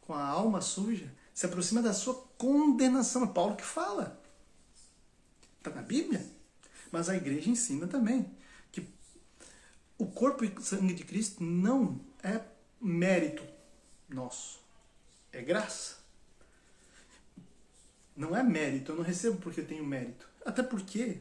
com 0.01 0.15
a 0.15 0.27
alma 0.27 0.61
suja 0.61 1.13
se 1.33 1.47
aproxima 1.47 1.81
da 1.81 1.93
sua 1.93 2.15
condenação. 2.37 3.23
É 3.25 3.27
Paulo 3.29 3.55
que 3.55 3.65
fala. 3.65 4.21
Está 5.59 5.71
na 5.71 5.83
Bíblia. 5.83 6.27
Mas 6.91 7.09
a 7.09 7.17
igreja 7.17 7.49
ensina 7.49 7.87
também 7.87 8.29
que 8.73 8.85
o 9.97 10.07
corpo 10.07 10.45
e 10.45 10.53
sangue 10.61 10.95
de 10.95 11.05
Cristo 11.05 11.45
não 11.45 12.01
é 12.23 12.41
mérito 12.81 13.50
nosso. 14.11 14.61
É 15.33 15.41
graça. 15.43 15.99
Não 18.17 18.37
é 18.37 18.43
mérito, 18.43 18.93
eu 18.93 18.97
não 18.97 19.05
recebo 19.05 19.39
porque 19.39 19.61
eu 19.61 19.67
tenho 19.67 19.85
mérito. 19.85 20.29
Até 20.45 20.63
porque 20.63 21.21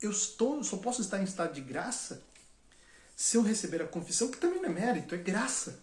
eu 0.00 0.10
estou, 0.10 0.62
só 0.62 0.76
posso 0.76 1.00
estar 1.00 1.20
em 1.20 1.24
estado 1.24 1.52
de 1.52 1.60
graça 1.60 2.22
se 3.16 3.36
eu 3.36 3.42
receber 3.42 3.82
a 3.82 3.86
confissão, 3.86 4.30
que 4.30 4.38
também 4.38 4.60
não 4.60 4.68
é 4.68 4.72
mérito, 4.72 5.14
é 5.14 5.18
graça. 5.18 5.80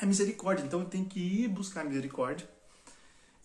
É 0.00 0.06
misericórdia. 0.06 0.64
Então 0.64 0.80
eu 0.80 0.86
tenho 0.86 1.06
que 1.06 1.20
ir 1.20 1.48
buscar 1.48 1.84
misericórdia. 1.84 2.48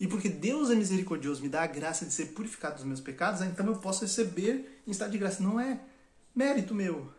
E 0.00 0.08
porque 0.08 0.28
Deus 0.28 0.68
é 0.68 0.74
misericordioso, 0.74 1.42
me 1.42 1.48
dá 1.48 1.62
a 1.62 1.66
graça 1.66 2.04
de 2.04 2.12
ser 2.12 2.26
purificado 2.32 2.74
dos 2.74 2.84
meus 2.84 3.00
pecados, 3.00 3.40
então 3.40 3.64
eu 3.66 3.76
posso 3.76 4.02
receber 4.02 4.82
em 4.84 4.90
estado 4.90 5.12
de 5.12 5.18
graça. 5.18 5.40
Não 5.40 5.60
é 5.60 5.80
mérito 6.34 6.74
meu, 6.74 7.12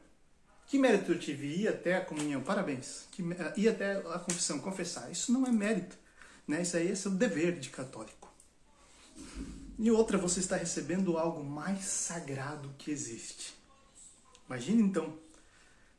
que 0.73 0.79
mérito 0.79 1.11
eu 1.11 1.19
tive? 1.19 1.61
Ir 1.61 1.67
até 1.67 1.97
a 1.97 2.01
comunhão, 2.03 2.41
parabéns. 2.41 3.03
Que, 3.11 3.21
ir 3.57 3.69
até 3.69 3.97
a 3.97 4.17
confissão, 4.17 4.57
confessar. 4.57 5.11
Isso 5.11 5.31
não 5.31 5.45
é 5.45 5.51
mérito. 5.51 5.95
Né? 6.47 6.63
Isso 6.63 6.75
aí 6.75 6.89
é 6.89 6.95
seu 6.95 7.11
dever 7.11 7.59
de 7.59 7.69
católico. 7.69 8.33
E 9.77 9.91
outra, 9.91 10.17
você 10.17 10.39
está 10.39 10.55
recebendo 10.55 11.15
algo 11.15 11.43
mais 11.43 11.85
sagrado 11.85 12.73
que 12.79 12.89
existe. 12.89 13.53
Imagine 14.47 14.81
então, 14.81 15.15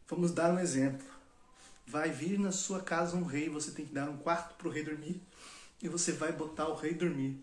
vamos 0.09 0.33
dar 0.33 0.53
um 0.53 0.59
exemplo. 0.59 1.07
Vai 1.87 2.11
vir 2.11 2.37
na 2.37 2.51
sua 2.51 2.81
casa 2.81 3.17
um 3.17 3.23
rei, 3.23 3.49
você 3.49 3.71
tem 3.71 3.87
que 3.87 3.95
dar 3.95 4.11
um 4.11 4.17
quarto 4.17 4.57
para 4.57 4.67
o 4.67 4.73
rei 4.73 4.83
dormir 4.83 5.23
e 5.81 5.89
você 5.89 6.11
vai 6.11 6.33
botar 6.33 6.67
o 6.67 6.75
rei 6.75 6.95
dormir 6.95 7.39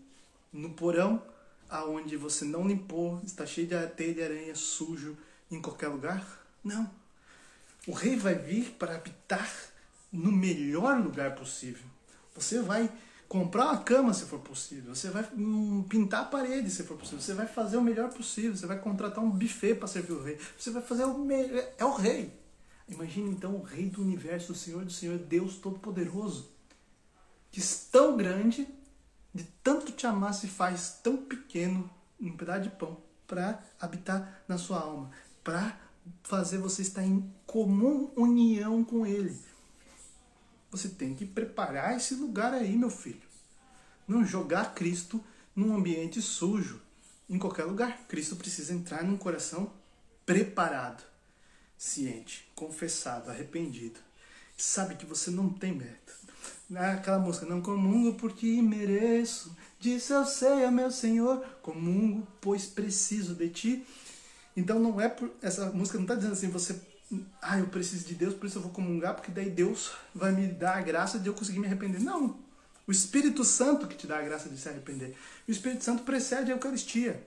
no 0.52 0.74
porão 0.74 1.22
aonde 1.70 2.14
você 2.14 2.44
não 2.44 2.68
limpou, 2.68 3.22
está 3.24 3.46
cheio 3.46 3.68
de 3.68 3.86
teia 3.86 4.12
de 4.12 4.22
aranha, 4.22 4.54
sujo 4.54 5.16
em 5.50 5.62
qualquer 5.62 5.88
lugar? 5.88 6.46
Não. 6.62 7.01
O 7.86 7.92
rei 7.92 8.16
vai 8.16 8.34
vir 8.34 8.76
para 8.78 8.94
habitar 8.94 9.50
no 10.12 10.30
melhor 10.30 11.00
lugar 11.00 11.34
possível. 11.34 11.84
Você 12.34 12.60
vai 12.60 12.90
comprar 13.28 13.64
uma 13.64 13.78
cama 13.78 14.12
se 14.12 14.26
for 14.26 14.40
possível, 14.40 14.94
você 14.94 15.08
vai 15.08 15.26
hum, 15.34 15.82
pintar 15.88 16.20
a 16.20 16.24
parede 16.26 16.70
se 16.70 16.82
for 16.82 16.98
possível, 16.98 17.18
você 17.18 17.32
vai 17.32 17.46
fazer 17.46 17.78
o 17.78 17.82
melhor 17.82 18.12
possível, 18.12 18.54
você 18.54 18.66
vai 18.66 18.78
contratar 18.78 19.24
um 19.24 19.30
buffet 19.30 19.74
para 19.74 19.88
servir 19.88 20.12
o 20.12 20.22
rei, 20.22 20.38
você 20.58 20.70
vai 20.70 20.82
fazer 20.82 21.04
o 21.04 21.18
melhor. 21.18 21.66
É 21.78 21.84
o 21.84 21.94
rei. 21.94 22.38
Imagine 22.86 23.30
então 23.30 23.54
o 23.56 23.62
rei 23.62 23.88
do 23.88 24.02
universo, 24.02 24.52
o 24.52 24.54
Senhor 24.54 24.84
do 24.84 24.92
Senhor, 24.92 25.16
Deus 25.16 25.56
Todo-Poderoso, 25.56 26.50
que 27.50 27.60
é 27.60 27.64
tão 27.90 28.18
grande 28.18 28.68
de 29.32 29.44
tanto 29.62 29.92
te 29.92 30.06
amar 30.06 30.34
se 30.34 30.46
faz 30.46 31.00
tão 31.02 31.16
pequeno, 31.16 31.88
um 32.20 32.36
pedaço 32.36 32.64
de 32.64 32.70
pão, 32.70 32.98
para 33.26 33.62
habitar 33.80 34.44
na 34.46 34.58
sua 34.58 34.80
alma, 34.80 35.10
para 35.42 35.80
fazer 36.22 36.58
você 36.58 36.82
estar 36.82 37.04
em 37.04 37.32
comum 37.46 38.10
união 38.16 38.84
com 38.84 39.06
Ele. 39.06 39.38
Você 40.70 40.88
tem 40.88 41.14
que 41.14 41.26
preparar 41.26 41.96
esse 41.96 42.14
lugar 42.14 42.54
aí, 42.54 42.76
meu 42.76 42.90
filho. 42.90 43.22
Não 44.06 44.24
jogar 44.24 44.74
Cristo 44.74 45.22
num 45.54 45.74
ambiente 45.74 46.22
sujo, 46.22 46.80
em 47.28 47.38
qualquer 47.38 47.64
lugar. 47.64 48.06
Cristo 48.08 48.36
precisa 48.36 48.72
entrar 48.72 49.04
num 49.04 49.16
coração 49.16 49.72
preparado, 50.24 51.04
ciente, 51.76 52.50
confessado, 52.54 53.30
arrependido. 53.30 54.00
Sabe 54.56 54.94
que 54.94 55.04
você 55.04 55.30
não 55.30 55.50
tem 55.50 55.72
mérito 55.72 56.22
Aquela 56.74 57.18
música, 57.18 57.44
não 57.44 57.60
comungo 57.60 58.14
porque 58.14 58.46
mereço. 58.62 59.54
Disse 59.78 60.12
eu 60.12 60.24
sei, 60.24 60.68
meu 60.70 60.90
Senhor, 60.90 61.44
comungo, 61.60 62.26
pois 62.40 62.64
preciso 62.64 63.34
de 63.34 63.48
ti. 63.50 63.86
Então 64.56 64.78
não 64.78 65.00
é 65.00 65.08
por. 65.08 65.30
Essa 65.40 65.66
música 65.70 65.98
não 65.98 66.04
está 66.04 66.14
dizendo 66.14 66.32
assim, 66.32 66.48
você. 66.48 66.80
Ah, 67.42 67.58
eu 67.58 67.66
preciso 67.66 68.06
de 68.06 68.14
Deus, 68.14 68.34
por 68.34 68.46
isso 68.46 68.58
eu 68.58 68.62
vou 68.62 68.70
comungar, 68.70 69.14
porque 69.14 69.30
daí 69.30 69.50
Deus 69.50 69.92
vai 70.14 70.32
me 70.32 70.46
dar 70.48 70.78
a 70.78 70.80
graça 70.80 71.18
de 71.18 71.26
eu 71.28 71.34
conseguir 71.34 71.58
me 71.58 71.66
arrepender. 71.66 72.00
Não. 72.00 72.38
O 72.86 72.90
Espírito 72.90 73.44
Santo 73.44 73.86
que 73.86 73.96
te 73.96 74.06
dá 74.06 74.18
a 74.18 74.22
graça 74.22 74.48
de 74.48 74.56
se 74.58 74.68
arrepender. 74.68 75.14
O 75.46 75.50
Espírito 75.50 75.84
Santo 75.84 76.02
precede 76.04 76.50
a 76.50 76.54
Eucaristia. 76.54 77.24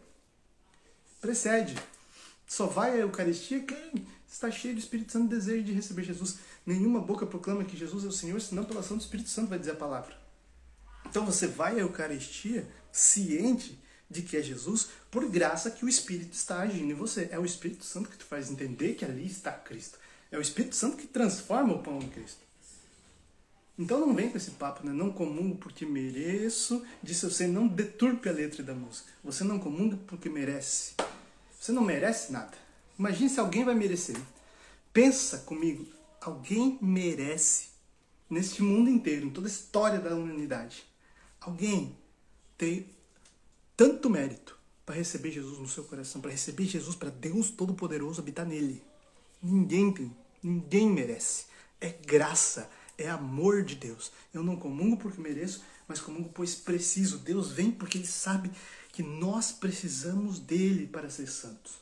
Precede. 1.21 1.75
Só 2.47 2.65
vai 2.67 2.91
à 2.91 2.97
Eucaristia 2.97 3.61
quem 3.61 4.07
está 4.27 4.51
cheio 4.51 4.73
do 4.73 4.79
Espírito 4.79 5.11
Santo 5.11 5.27
e 5.27 5.29
desejo 5.29 5.63
de 5.63 5.71
receber 5.71 6.03
Jesus. 6.03 6.37
Nenhuma 6.65 6.99
boca 6.99 7.25
proclama 7.25 7.63
que 7.63 7.77
Jesus 7.77 8.03
é 8.03 8.07
o 8.07 8.11
Senhor, 8.11 8.41
senão 8.41 8.65
pela 8.65 8.81
ação 8.81 8.97
do 8.97 9.01
Espírito 9.01 9.29
Santo 9.29 9.49
vai 9.49 9.59
dizer 9.59 9.71
a 9.71 9.75
palavra. 9.75 10.15
Então 11.05 11.25
você 11.25 11.47
vai 11.47 11.75
à 11.75 11.79
Eucaristia 11.79 12.67
ciente 12.91 13.79
de 14.09 14.21
que 14.21 14.37
é 14.37 14.41
Jesus 14.41 14.89
por 15.09 15.29
graça 15.29 15.71
que 15.71 15.85
o 15.85 15.89
Espírito 15.89 16.33
está 16.33 16.59
agindo 16.59 16.91
em 16.91 16.95
você. 16.95 17.29
É 17.31 17.39
o 17.39 17.45
Espírito 17.45 17.85
Santo 17.85 18.09
que 18.09 18.17
te 18.17 18.23
faz 18.23 18.49
entender 18.49 18.95
que 18.95 19.05
ali 19.05 19.25
está 19.25 19.51
Cristo. 19.51 19.97
É 20.31 20.37
o 20.37 20.41
Espírito 20.41 20.75
Santo 20.75 20.97
que 20.97 21.07
transforma 21.07 21.73
o 21.73 21.83
pão 21.83 21.99
em 21.99 22.09
Cristo. 22.09 22.39
Então 23.77 23.99
não 23.99 24.15
vem 24.15 24.29
com 24.29 24.37
esse 24.37 24.51
papo, 24.51 24.85
né? 24.85 24.93
Não 24.93 25.11
comungo 25.11 25.57
porque 25.57 25.85
mereço. 25.85 26.83
Disse 27.03 27.25
você, 27.25 27.45
não 27.47 27.67
deturpe 27.67 28.29
a 28.29 28.31
letra 28.31 28.63
da 28.63 28.73
música. 28.73 29.11
Você 29.23 29.43
não 29.43 29.59
comunga 29.59 29.97
porque 30.07 30.29
merece. 30.29 30.93
Você 31.59 31.71
não 31.71 31.83
merece 31.83 32.31
nada. 32.31 32.57
Imagine 32.97 33.29
se 33.29 33.39
alguém 33.39 33.65
vai 33.65 33.75
merecer. 33.75 34.15
Pensa 34.93 35.39
comigo, 35.39 35.85
Alguém 36.25 36.79
merece, 36.81 37.67
neste 38.27 38.63
mundo 38.63 38.89
inteiro, 38.89 39.27
em 39.27 39.29
toda 39.29 39.45
a 39.45 39.51
história 39.51 39.99
da 39.99 40.15
humanidade, 40.15 40.83
alguém 41.39 41.95
ter 42.57 42.89
tanto 43.75 44.09
mérito 44.09 44.57
para 44.85 44.95
receber 44.95 45.31
Jesus 45.31 45.59
no 45.59 45.67
seu 45.67 45.83
coração, 45.83 46.21
para 46.21 46.31
receber 46.31 46.65
Jesus, 46.65 46.95
para 46.95 47.09
Deus 47.09 47.49
Todo-Poderoso 47.49 48.21
habitar 48.21 48.45
nele. 48.45 48.83
Ninguém 49.41 49.91
tem, 49.91 50.15
ninguém 50.41 50.89
merece. 50.89 51.45
É 51.81 51.89
graça, 51.89 52.69
é 52.97 53.09
amor 53.09 53.63
de 53.63 53.75
Deus. 53.75 54.11
Eu 54.33 54.43
não 54.43 54.55
comungo 54.55 54.97
porque 54.97 55.19
mereço, 55.19 55.63
mas 55.87 55.99
comungo 55.99 56.29
pois 56.33 56.55
preciso. 56.55 57.17
Deus 57.17 57.51
vem 57.51 57.71
porque 57.71 57.97
Ele 57.97 58.07
sabe 58.07 58.51
que 58.91 59.03
nós 59.03 59.51
precisamos 59.51 60.39
dele 60.39 60.87
para 60.87 61.09
ser 61.09 61.27
santos. 61.27 61.73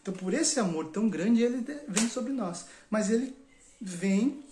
Então, 0.00 0.14
por 0.14 0.32
esse 0.32 0.60
amor 0.60 0.86
tão 0.86 1.08
grande, 1.08 1.42
ele 1.42 1.64
vem 1.88 2.08
sobre 2.08 2.32
nós. 2.32 2.66
Mas 2.88 3.10
ele 3.10 3.36
vem 3.80 4.42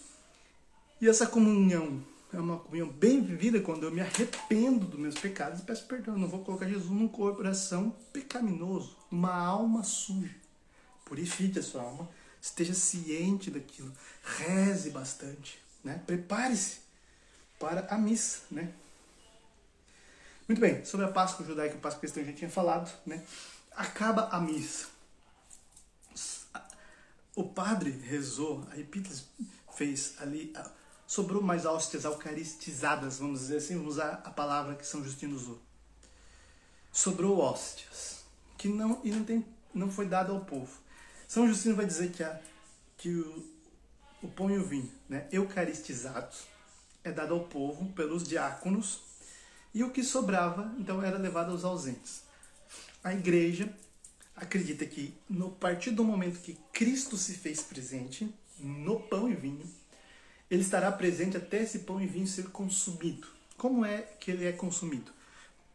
e 1.00 1.08
essa 1.08 1.26
comunhão 1.26 2.02
é 2.36 2.40
uma 2.40 2.58
comunhão 2.58 2.88
bem 2.88 3.22
vivida 3.22 3.60
quando 3.60 3.84
eu 3.84 3.90
me 3.90 4.00
arrependo 4.00 4.86
dos 4.86 4.98
meus 4.98 5.14
pecados 5.14 5.60
e 5.60 5.62
peço 5.62 5.86
perdão. 5.86 6.14
Eu 6.14 6.20
não 6.20 6.28
vou 6.28 6.44
colocar 6.44 6.66
Jesus 6.66 6.90
num 6.90 7.08
coração 7.08 7.94
pecaminoso, 8.12 8.96
uma 9.10 9.34
alma 9.34 9.82
suja. 9.82 10.34
Purifique 11.04 11.58
a 11.58 11.62
sua 11.62 11.82
alma, 11.82 12.08
esteja 12.40 12.74
ciente 12.74 13.50
daquilo, 13.50 13.92
reze 14.22 14.90
bastante, 14.90 15.58
né? 15.82 16.02
Prepare-se 16.06 16.80
para 17.58 17.86
a 17.88 17.96
missa, 17.96 18.42
né? 18.50 18.72
Muito 20.48 20.60
bem, 20.60 20.84
sobre 20.84 21.06
a 21.06 21.08
Páscoa 21.10 21.46
judaica 21.46 21.76
a 21.76 21.80
Páscoa 21.80 22.00
cristã 22.00 22.22
já 22.24 22.32
tinha 22.32 22.50
falado, 22.50 22.92
né? 23.06 23.22
Acaba 23.72 24.28
a 24.30 24.40
missa 24.40 24.88
o 27.36 27.44
padre 27.44 27.90
rezou, 27.90 28.66
a 28.72 28.78
epíteles 28.78 29.26
fez 29.74 30.14
ali, 30.18 30.52
sobrou 31.06 31.40
mais 31.40 31.64
hóstias 31.64 32.04
eucaristizadas, 32.04 33.18
vamos 33.18 33.40
dizer 33.40 33.58
assim, 33.58 33.76
vamos 33.76 33.94
usar 33.94 34.20
a 34.24 34.30
palavra 34.30 34.74
que 34.74 34.86
São 34.86 35.04
Justino 35.04 35.36
usou. 35.36 35.60
Sobrou 36.92 37.38
hóstias, 37.38 38.24
que 38.58 38.68
não, 38.68 39.00
e 39.04 39.10
não, 39.10 39.24
tem, 39.24 39.44
não 39.72 39.90
foi 39.90 40.06
dado 40.06 40.32
ao 40.32 40.44
povo. 40.44 40.72
São 41.28 41.46
Justino 41.46 41.76
vai 41.76 41.86
dizer 41.86 42.10
que, 42.10 42.22
a, 42.22 42.40
que 42.96 43.10
o, 43.10 43.44
o 44.22 44.28
pão 44.28 44.50
e 44.50 44.58
o 44.58 44.64
vinho, 44.64 44.90
né, 45.08 45.28
eucaristizados, 45.30 46.44
é 47.04 47.12
dado 47.12 47.34
ao 47.34 47.44
povo 47.44 47.92
pelos 47.92 48.24
diáconos, 48.24 49.00
e 49.72 49.84
o 49.84 49.90
que 49.90 50.02
sobrava, 50.02 50.74
então, 50.78 51.02
era 51.02 51.18
levado 51.18 51.52
aos 51.52 51.62
ausentes. 51.62 52.22
A 53.04 53.12
igreja 53.12 53.72
acredita 54.34 54.84
que 54.86 55.14
no 55.28 55.50
partir 55.50 55.90
do 55.90 56.02
momento 56.02 56.40
que 56.40 56.58
Cristo 56.72 57.16
se 57.16 57.34
fez 57.34 57.60
presente 57.60 58.34
no 58.58 59.00
pão 59.00 59.30
e 59.30 59.34
vinho, 59.34 59.70
ele 60.50 60.62
estará 60.62 60.90
presente 60.92 61.36
até 61.36 61.62
esse 61.62 61.80
pão 61.80 62.00
e 62.00 62.06
vinho 62.06 62.26
ser 62.26 62.48
consumido. 62.50 63.26
Como 63.56 63.84
é 63.84 64.02
que 64.02 64.30
ele 64.30 64.46
é 64.46 64.52
consumido? 64.52 65.12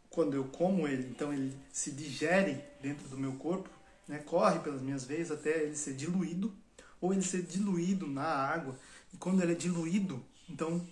Quando 0.10 0.36
eu 0.36 0.46
como 0.46 0.88
ele, 0.88 1.08
então 1.10 1.34
ele 1.34 1.58
se 1.72 1.92
digere 1.92 2.62
dentro 2.82 3.08
do 3.08 3.18
meu 3.18 3.34
corpo, 3.34 3.70
né, 4.08 4.20
corre 4.20 4.60
pelas 4.60 4.82
minhas 4.82 5.06
veias 5.06 5.32
até 5.32 5.64
ele 5.64 5.76
ser 5.76 5.94
diluído, 5.94 6.54
ou 7.00 7.14
ele 7.14 7.24
ser 7.24 7.42
diluído 7.42 8.08
na 8.08 8.24
água. 8.24 8.78
E 9.14 9.18
quando 9.18 9.42
ele 9.42 9.54
é 9.54 9.56
diluído, 9.56 10.24
então 10.50 10.86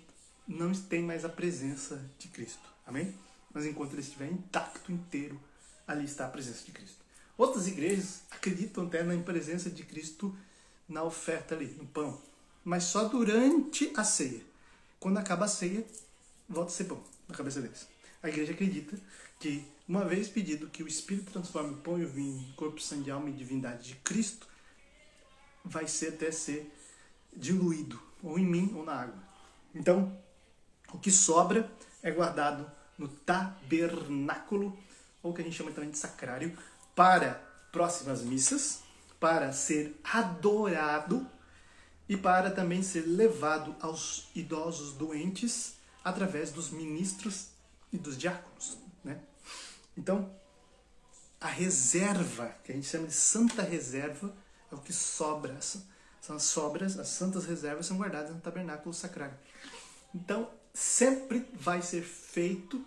não 0.48 0.72
tem 0.74 1.04
mais 1.04 1.24
a 1.24 1.30
presença 1.30 2.04
de 2.18 2.28
Cristo. 2.28 2.68
Amém? 2.86 3.14
Mas 3.54 3.66
enquanto 3.66 3.94
ele 3.94 4.02
estiver 4.02 4.32
intacto, 4.32 4.92
inteiro, 4.92 5.40
ali 5.88 6.06
está 6.06 6.26
a 6.26 6.30
presença 6.30 6.66
de 6.66 6.72
Cristo. 6.72 6.98
Outras 7.38 7.68
igrejas 7.68 8.22
acreditam 8.32 8.88
até 8.88 9.04
na 9.04 9.18
presença 9.22 9.70
de 9.70 9.84
Cristo 9.84 10.36
na 10.88 11.04
oferta 11.04 11.56
ali, 11.56 11.68
no 11.78 11.86
pão. 11.86 12.20
Mas 12.70 12.84
só 12.84 13.06
durante 13.06 13.92
a 13.98 14.04
ceia. 14.04 14.44
Quando 15.00 15.18
acaba 15.18 15.46
a 15.46 15.48
ceia, 15.48 15.84
volta 16.48 16.70
a 16.70 16.72
ser 16.76 16.84
pão 16.84 17.04
na 17.28 17.34
cabeça 17.34 17.60
deles. 17.60 17.88
A 18.22 18.30
igreja 18.30 18.52
acredita 18.52 18.96
que, 19.40 19.66
uma 19.88 20.06
vez 20.06 20.30
pedido 20.30 20.70
que 20.70 20.84
o 20.84 20.88
Espírito 20.88 21.32
transforme 21.32 21.72
o 21.72 21.78
pão 21.78 21.98
e 21.98 22.06
o 22.06 22.08
vinho 22.08 22.40
em 22.48 22.52
corpo, 22.52 22.80
sangue, 22.80 23.10
alma 23.10 23.28
e 23.28 23.34
divindade 23.34 23.88
de 23.88 23.96
Cristo, 23.96 24.48
vai 25.66 25.88
ser 25.88 26.10
até 26.10 26.30
ser 26.30 26.72
diluído, 27.36 28.00
ou 28.22 28.38
em 28.38 28.46
mim 28.46 28.72
ou 28.76 28.86
na 28.86 29.02
água. 29.02 29.24
Então, 29.74 30.16
o 30.94 31.00
que 31.00 31.10
sobra 31.10 31.76
é 32.04 32.12
guardado 32.12 32.72
no 33.00 33.08
tabernáculo, 33.08 34.78
ou 35.24 35.34
que 35.34 35.42
a 35.42 35.44
gente 35.44 35.58
chama 35.58 35.72
também 35.72 35.90
de 35.90 35.98
sacrário, 35.98 36.56
para 36.96 37.34
próximas 37.72 38.22
missas, 38.22 38.84
para 39.20 39.52
ser 39.54 40.00
adorado 40.04 41.28
e 42.10 42.18
para 42.18 42.52
também 42.52 42.84
ser 42.84 43.06
levado 43.06 43.76
aos 43.80 44.28
idosos 44.36 44.94
doentes 44.94 45.76
através 46.04 46.52
dos 46.52 46.72
ministros 46.72 47.50
e 47.94 47.98
dos 47.98 48.18
diáconos. 48.18 48.78
Né? 49.04 49.22
Então, 49.96 50.30
a 51.40 51.48
reserva, 51.48 52.54
que 52.64 52.72
a 52.72 52.76
gente 52.76 52.88
chama 52.88 53.08
de 53.08 53.14
santa 53.14 53.62
reserva, 53.62 54.36
é 54.72 54.76
o 54.76 54.80
que 54.80 54.92
sobra. 54.92 55.58
São 55.62 56.36
as 56.36 56.44
sobras, 56.44 56.98
as 56.98 57.08
santas 57.10 57.46
reservas 57.46 57.86
são 57.86 57.98
guardadas 57.98 58.34
no 58.36 58.42
tabernáculo 58.42 58.94
sacrário. 58.94 59.38
Então, 60.14 60.50
sempre 60.74 61.48
vai 61.54 61.82
ser 61.82 62.02
feito 62.02 62.84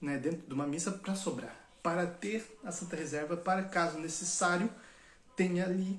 né, 0.00 0.18
dentro 0.18 0.46
de 0.46 0.52
uma 0.52 0.66
missa 0.66 0.92
para 0.92 1.14
sobrar 1.14 1.66
para 1.86 2.04
ter 2.04 2.44
a 2.64 2.72
Santa 2.72 2.96
Reserva, 2.96 3.36
para 3.36 3.62
caso 3.62 3.96
necessário, 4.00 4.68
tenha 5.36 5.64
ali, 5.64 5.96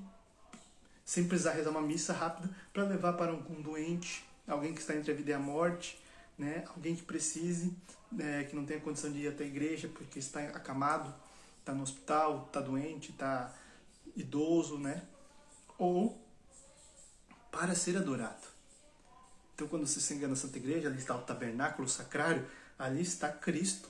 sem 1.08 1.26
precisar 1.26 1.52
rezar 1.52 1.70
uma 1.70 1.80
missa 1.80 2.12
rápida, 2.12 2.54
para 2.70 2.82
levar 2.82 3.14
para 3.14 3.32
um 3.32 3.62
doente, 3.62 4.22
alguém 4.46 4.74
que 4.74 4.80
está 4.82 4.94
entre 4.94 5.10
a 5.10 5.14
vida 5.14 5.30
e 5.30 5.32
a 5.32 5.38
morte, 5.38 5.98
né? 6.36 6.64
alguém 6.68 6.94
que 6.94 7.02
precise, 7.02 7.74
né? 8.12 8.44
que 8.44 8.54
não 8.54 8.66
tenha 8.66 8.78
condição 8.78 9.10
de 9.10 9.20
ir 9.20 9.28
até 9.28 9.44
a 9.44 9.46
igreja 9.46 9.88
porque 9.88 10.18
está 10.18 10.40
acamado, 10.40 11.14
está 11.60 11.72
no 11.72 11.82
hospital, 11.82 12.44
está 12.48 12.60
doente, 12.60 13.10
está 13.10 13.54
idoso, 14.14 14.76
né? 14.76 15.02
ou 15.78 16.22
para 17.50 17.74
ser 17.74 17.96
adorado. 17.96 18.46
Então, 19.54 19.66
quando 19.66 19.86
você 19.86 20.00
se 20.00 20.12
engana 20.12 20.34
na 20.34 20.36
Santa 20.36 20.58
Igreja, 20.58 20.88
ali 20.88 20.98
está 20.98 21.16
o 21.16 21.22
tabernáculo 21.22 21.88
o 21.88 21.90
sacrário, 21.90 22.46
ali 22.78 23.00
está 23.00 23.30
Cristo. 23.30 23.88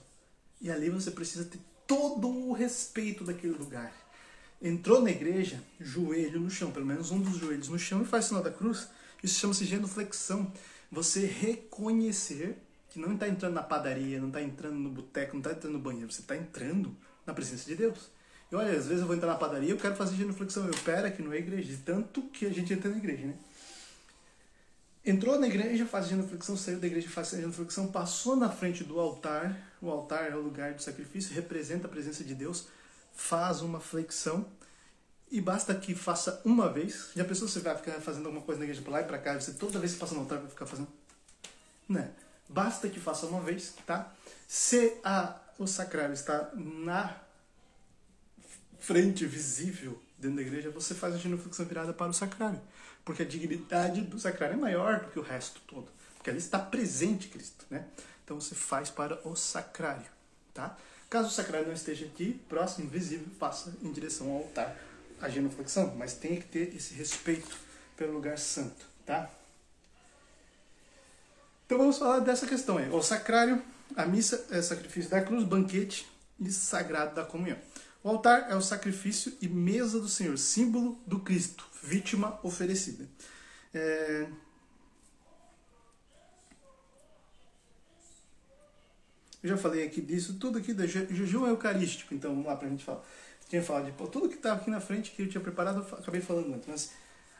E 0.61 0.71
ali 0.71 0.89
você 0.89 1.11
precisa 1.11 1.45
ter 1.47 1.59
todo 1.85 2.29
o 2.29 2.53
respeito 2.53 3.25
daquele 3.25 3.55
lugar. 3.55 3.93
Entrou 4.61 5.01
na 5.01 5.11
igreja, 5.11 5.63
joelho 5.81 6.41
no 6.41 6.51
chão, 6.51 6.73
pelo 6.73 6.85
menos 6.85 7.11
um 7.11 7.21
dos 7.21 7.37
joelhos 7.39 7.69
no 7.69 7.79
chão 7.79 8.03
e 8.03 8.05
faz 8.05 8.25
sinal 8.25 8.43
da 8.43 8.51
cruz. 8.51 8.89
Isso 9.23 9.39
chama-se 9.39 9.65
genuflexão. 9.65 10.53
Você 10.91 11.27
reconhecer 11.27 12.57
que 12.91 12.99
não 12.99 13.15
está 13.15 13.29
entrando 13.29 13.55
na 13.55 13.63
padaria, 13.63 14.19
não 14.19 14.29
está 14.29 14.43
entrando 14.43 14.77
no 14.77 14.89
boteco, 14.89 15.35
não 15.35 15.41
está 15.41 15.53
entrando 15.53 15.75
no 15.75 15.79
banheiro, 15.79 16.11
você 16.11 16.23
está 16.23 16.37
entrando 16.37 16.97
na 17.25 17.33
presença 17.33 17.67
de 17.67 17.77
Deus. 17.77 18.11
E 18.51 18.55
olha, 18.57 18.71
às 18.71 18.87
vezes 18.87 19.01
eu 19.01 19.07
vou 19.07 19.15
entrar 19.15 19.29
na 19.29 19.37
padaria 19.37 19.71
eu 19.71 19.77
quero 19.77 19.95
fazer 19.95 20.17
genuflexão. 20.17 20.67
Eu, 20.67 20.75
pera, 20.85 21.11
que 21.11 21.23
não 21.23 21.33
é 21.33 21.39
igreja. 21.39 21.69
De 21.69 21.77
tanto 21.79 22.23
que 22.23 22.47
a 22.47 22.53
gente 22.53 22.73
entra 22.73 22.91
na 22.91 22.97
igreja, 22.97 23.27
né? 23.27 23.35
Entrou 25.05 25.39
na 25.39 25.47
igreja, 25.47 25.87
faz 25.87 26.09
genuflexão, 26.09 26.57
saiu 26.57 26.81
da 26.81 26.87
igreja, 26.87 27.09
faz 27.09 27.31
genuflexão, 27.31 27.87
passou 27.87 28.37
na 28.37 28.51
frente 28.51 28.83
do 28.85 28.99
altar. 28.99 29.57
O 29.81 29.91
altar 29.91 30.31
é 30.31 30.35
o 30.35 30.41
lugar 30.41 30.75
do 30.75 30.83
sacrifício, 30.83 31.35
representa 31.35 31.87
a 31.87 31.91
presença 31.91 32.25
de 32.25 32.35
Deus. 32.35 32.67
Faz 33.19 33.63
uma 33.63 33.81
flexão 33.81 34.47
e 35.29 35.41
basta 35.41 35.75
que 35.75 35.93
faça 35.93 36.41
uma 36.45 36.73
vez. 36.73 37.11
Já 37.17 37.25
pensou 37.25 37.49
você 37.49 37.59
vai 37.59 37.77
ficar 37.77 38.01
fazendo 38.01 38.27
alguma 38.27 38.45
coisa 38.45 38.61
na 38.61 38.65
igreja 38.65 38.81
para 38.81 38.93
lá 38.93 39.01
e 39.01 39.05
para 39.05 39.19
cá, 39.19 39.35
você 39.35 39.53
toda 39.55 39.81
vez 39.81 39.95
que 39.95 39.99
passa 39.99 40.15
no 40.15 40.21
altar 40.21 40.39
vai 40.39 40.49
ficar 40.49 40.67
fazendo? 40.67 40.89
Né? 41.89 42.13
Basta 42.49 42.89
que 42.89 43.01
faça 43.01 43.27
uma 43.27 43.41
vez, 43.41 43.75
tá? 43.85 44.15
Se 44.47 44.99
a, 45.03 45.37
o 45.59 45.67
sacrário 45.67 46.15
está 46.15 46.49
na 46.55 47.15
frente 48.79 49.27
visível 49.27 50.01
dentro 50.17 50.37
da 50.37 50.43
igreja, 50.43 50.71
você 50.71 50.95
faz 50.95 51.17
a 51.17 51.19
genuflexão 51.19 51.67
virada 51.67 51.93
para 51.93 52.11
o 52.11 52.15
sacrário. 52.15 52.61
Porque 53.05 53.23
a 53.23 53.27
dignidade 53.27 54.01
do 54.03 54.19
sacrário 54.19 54.55
é 54.55 54.57
maior 54.57 55.01
do 55.01 55.11
que 55.11 55.19
o 55.19 55.23
resto 55.23 55.61
todo. 55.67 55.89
Porque 56.17 56.31
ali 56.31 56.39
está 56.39 56.61
presente 56.61 57.29
Cristo, 57.29 57.67
né? 57.69 57.85
Então 58.25 58.41
você 58.41 58.55
faz 58.55 58.91
para 58.91 59.21
o 59.29 59.35
sacrário, 59.35 60.07
tá? 60.55 60.77
Caso 61.09 61.29
o 61.29 61.33
sacrário 61.33 61.67
não 61.67 61.75
esteja 61.75 62.05
aqui, 62.05 62.41
próximo, 62.49 62.89
visível, 62.89 63.27
faça 63.39 63.75
em 63.83 63.91
direção 63.91 64.31
ao 64.31 64.39
altar 64.39 64.77
a 65.21 65.29
genuflexão, 65.29 65.95
mas 65.97 66.15
tem 66.15 66.37
que 66.37 66.47
ter 66.47 66.75
esse 66.77 66.95
respeito 66.95 67.57
pelo 67.97 68.13
lugar 68.13 68.39
santo, 68.39 68.87
tá? 69.07 69.31
Então 71.67 71.79
vamos 71.79 71.99
falar 71.99 72.21
dessa 72.21 72.47
questão 72.47 72.79
aí. 72.79 72.89
O 72.91 73.03
sacrário, 73.03 73.63
a 73.97 74.07
missa 74.07 74.47
é 74.51 74.63
sacrifício 74.63 75.11
da 75.11 75.21
cruz, 75.21 75.45
banquete 75.45 76.07
e 76.39 76.51
sagrado 76.53 77.15
da 77.15 77.25
comunhão. 77.25 77.59
O 78.03 78.09
altar 78.09 78.51
é 78.51 78.55
o 78.55 78.61
sacrifício 78.61 79.33
e 79.41 79.49
mesa 79.49 80.01
do 80.01 80.09
Senhor, 80.09 80.39
símbolo 80.39 80.99
do 81.07 81.21
Cristo, 81.21 81.67
vítima 81.83 82.39
oferecida. 82.43 83.09
É... 83.75 84.29
Eu 89.43 89.51
já 89.51 89.57
falei 89.57 89.85
aqui 89.85 90.01
disso, 90.01 90.35
tudo 90.35 90.59
aqui 90.59 90.75
jejum 91.11 91.47
eucarístico, 91.47 92.15
então 92.15 92.31
vamos 92.31 92.47
lá 92.47 92.57
para 92.57 92.67
a 92.67 92.71
gente 92.71 92.85
falar. 92.85 93.03
Tinha 93.49 93.63
falado 93.63 93.87
de 93.87 93.93
pô, 93.93 94.07
tudo 94.07 94.29
que 94.29 94.35
estava 94.35 94.61
aqui 94.61 94.71
na 94.71 94.81
frente 94.81 95.11
que 95.13 95.23
eu 95.23 95.29
tinha 95.29 95.41
preparado, 95.41 95.87
eu 95.89 95.99
acabei 95.99 96.21
falando 96.21 96.55
antes. 96.55 96.67
Mas 96.69 96.91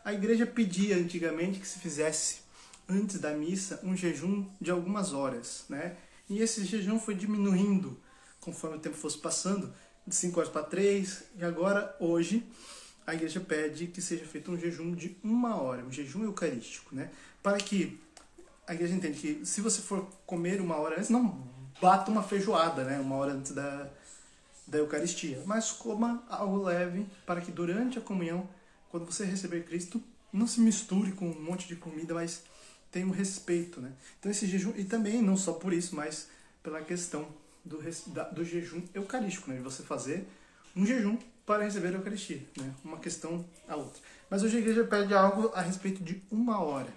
a 0.05 0.13
igreja 0.13 0.47
pedia 0.47 0.97
antigamente 0.97 1.59
que 1.59 1.67
se 1.67 1.79
fizesse 1.79 2.41
antes 2.89 3.19
da 3.19 3.33
missa 3.33 3.81
um 3.83 3.97
jejum 3.97 4.47
de 4.61 4.71
algumas 4.71 5.13
horas, 5.13 5.65
né? 5.69 5.97
E 6.31 6.41
esse 6.41 6.65
jejum 6.65 6.99
foi 6.99 7.15
diminuindo 7.15 8.01
conforme 8.41 8.77
o 8.77 8.81
tempo 8.81 8.97
fosse 8.97 9.19
passando, 9.19 9.73
de 10.07 10.15
5 10.15 10.41
horas 10.41 10.51
para 10.51 10.63
3, 10.63 11.25
e 11.37 11.45
agora, 11.45 11.95
hoje, 12.01 12.47
a 13.07 13.15
igreja 13.15 13.41
pede 13.41 13.89
que 13.89 14.01
seja 14.01 14.25
feito 14.25 14.51
um 14.51 14.59
jejum 14.59 14.95
de 14.95 15.17
uma 15.23 15.61
hora, 15.61 15.85
um 15.85 15.93
jejum 15.93 16.25
eucarístico, 16.25 16.95
né? 16.95 17.11
Para 17.43 17.59
que 17.59 18.01
a 18.67 18.75
igreja 18.75 18.95
entenda 18.95 19.15
que 19.15 19.45
se 19.45 19.61
você 19.61 19.83
for 19.83 20.07
comer 20.25 20.61
uma 20.61 20.77
hora 20.77 20.97
antes, 20.97 21.11
não 21.11 21.58
bata 21.81 22.11
uma 22.11 22.23
feijoada, 22.23 22.85
né? 22.85 22.99
Uma 22.99 23.17
hora 23.17 23.33
antes 23.33 23.53
da, 23.53 23.89
da 24.67 24.79
Eucaristia, 24.79 25.43
mas 25.47 25.73
coma 25.73 26.23
algo 26.29 26.63
leve 26.63 27.07
para 27.25 27.41
que 27.41 27.51
durante 27.51 27.99
a 27.99 28.03
comunhão, 28.03 28.49
quando 28.91 29.07
você 29.07 29.25
receber 29.25 29.65
Cristo, 29.65 30.03
não 30.33 30.47
se 30.47 30.61
misture 30.61 31.13
com 31.13 31.27
um 31.27 31.43
monte 31.43 31.67
de 31.67 31.77
comida, 31.77 32.15
mas 32.15 32.43
tenha 32.91 33.07
um 33.07 33.11
respeito, 33.11 33.81
né? 33.81 33.93
Então 34.19 34.31
esse 34.31 34.47
jejum, 34.47 34.73
e 34.77 34.85
também 34.85 35.23
não 35.23 35.37
só 35.37 35.53
por 35.53 35.73
isso, 35.73 35.95
mas 35.95 36.29
pela 36.63 36.81
questão 36.83 37.27
do, 37.65 37.79
do 38.33 38.45
jejum 38.45 38.83
eucarístico, 38.95 39.51
né? 39.51 39.57
De 39.57 39.63
você 39.63 39.83
fazer 39.83 40.27
um 40.77 40.85
jejum 40.85 41.19
para 41.45 41.65
receber 41.65 41.89
a 41.89 41.93
Eucaristia, 41.93 42.43
né? 42.59 42.75
Uma 42.85 42.99
questão 42.99 43.45
a 43.67 43.75
outra. 43.75 44.01
Mas 44.29 44.43
hoje 44.43 44.59
a 44.59 44.61
igreja 44.61 44.85
pede 44.85 45.15
algo 45.15 45.51
a 45.55 45.63
respeito 45.63 46.03
de 46.03 46.23
uma 46.31 46.61
hora. 46.61 46.93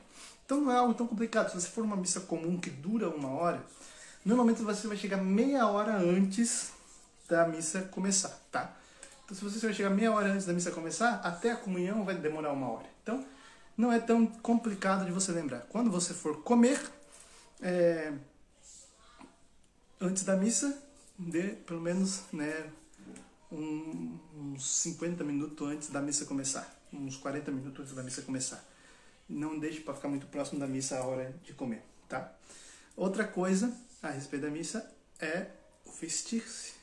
Então 0.45 0.59
não 0.59 0.71
é 0.71 0.75
algo 0.75 0.93
tão 0.93 1.07
complicado. 1.07 1.49
Se 1.49 1.55
você 1.55 1.67
for 1.67 1.85
uma 1.85 1.95
missa 1.95 2.19
comum 2.19 2.59
que 2.59 2.69
dura 2.69 3.07
uma 3.09 3.29
hora, 3.29 3.63
normalmente 4.25 4.61
você 4.61 4.87
vai 4.87 4.97
chegar 4.97 5.17
meia 5.17 5.67
hora 5.67 5.97
antes 5.97 6.71
da 7.27 7.47
missa 7.47 7.81
começar, 7.83 8.39
tá? 8.51 8.75
Então 9.25 9.35
se 9.35 9.43
você 9.43 9.65
vai 9.65 9.73
chegar 9.73 9.89
meia 9.89 10.11
hora 10.11 10.31
antes 10.31 10.45
da 10.45 10.53
missa 10.53 10.71
começar, 10.71 11.21
até 11.23 11.51
a 11.51 11.55
comunhão 11.55 12.03
vai 12.03 12.15
demorar 12.15 12.51
uma 12.51 12.69
hora. 12.69 12.85
Então 13.01 13.25
não 13.77 13.91
é 13.91 13.99
tão 13.99 14.25
complicado 14.27 15.05
de 15.05 15.11
você 15.11 15.31
lembrar. 15.31 15.61
Quando 15.69 15.89
você 15.89 16.13
for 16.13 16.43
comer, 16.43 16.79
é, 17.61 18.13
antes 19.99 20.23
da 20.23 20.35
missa, 20.35 20.77
dê 21.17 21.49
pelo 21.49 21.79
menos 21.79 22.23
né, 22.33 22.69
um, 23.51 24.17
uns 24.35 24.81
50 24.81 25.23
minutos 25.23 25.67
antes 25.67 25.89
da 25.89 26.01
missa 26.01 26.25
começar, 26.25 26.79
uns 26.91 27.15
40 27.17 27.51
minutos 27.51 27.81
antes 27.81 27.95
da 27.95 28.03
missa 28.03 28.21
começar. 28.21 28.63
Não 29.29 29.57
deixe 29.57 29.79
para 29.79 29.93
ficar 29.93 30.09
muito 30.09 30.27
próximo 30.27 30.59
da 30.59 30.67
missa 30.67 30.97
a 30.99 31.05
hora 31.05 31.33
de 31.43 31.53
comer, 31.53 31.83
tá? 32.09 32.33
Outra 32.97 33.23
coisa 33.23 33.73
a 34.01 34.09
respeito 34.09 34.43
da 34.43 34.49
missa 34.49 34.89
é 35.19 35.47
o 35.85 35.91
vestir-se, 35.91 36.73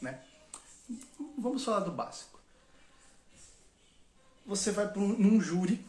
né? 0.00 0.20
Vamos 1.38 1.64
falar 1.64 1.80
do 1.80 1.92
básico. 1.92 2.40
Você 4.46 4.70
vai 4.72 4.90
para 4.90 5.00
um, 5.00 5.16
num 5.16 5.40
júri, 5.40 5.84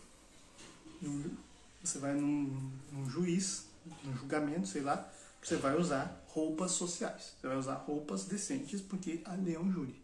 você 1.84 2.00
vai 2.00 2.14
num, 2.14 2.72
num 2.92 3.10
juiz, 3.10 3.66
num 4.04 4.16
julgamento, 4.16 4.68
sei 4.68 4.82
lá, 4.82 5.12
você 5.42 5.58
vai 5.58 5.76
usar 5.76 6.24
roupas 6.28 6.72
sociais. 6.72 7.34
Você 7.40 7.48
vai 7.48 7.58
usar 7.58 7.76
roupas 7.76 8.26
decentes 8.26 8.82
porque 8.82 9.22
ali 9.26 9.54
é 9.54 9.60
um 9.60 9.72
júri. 9.72 10.02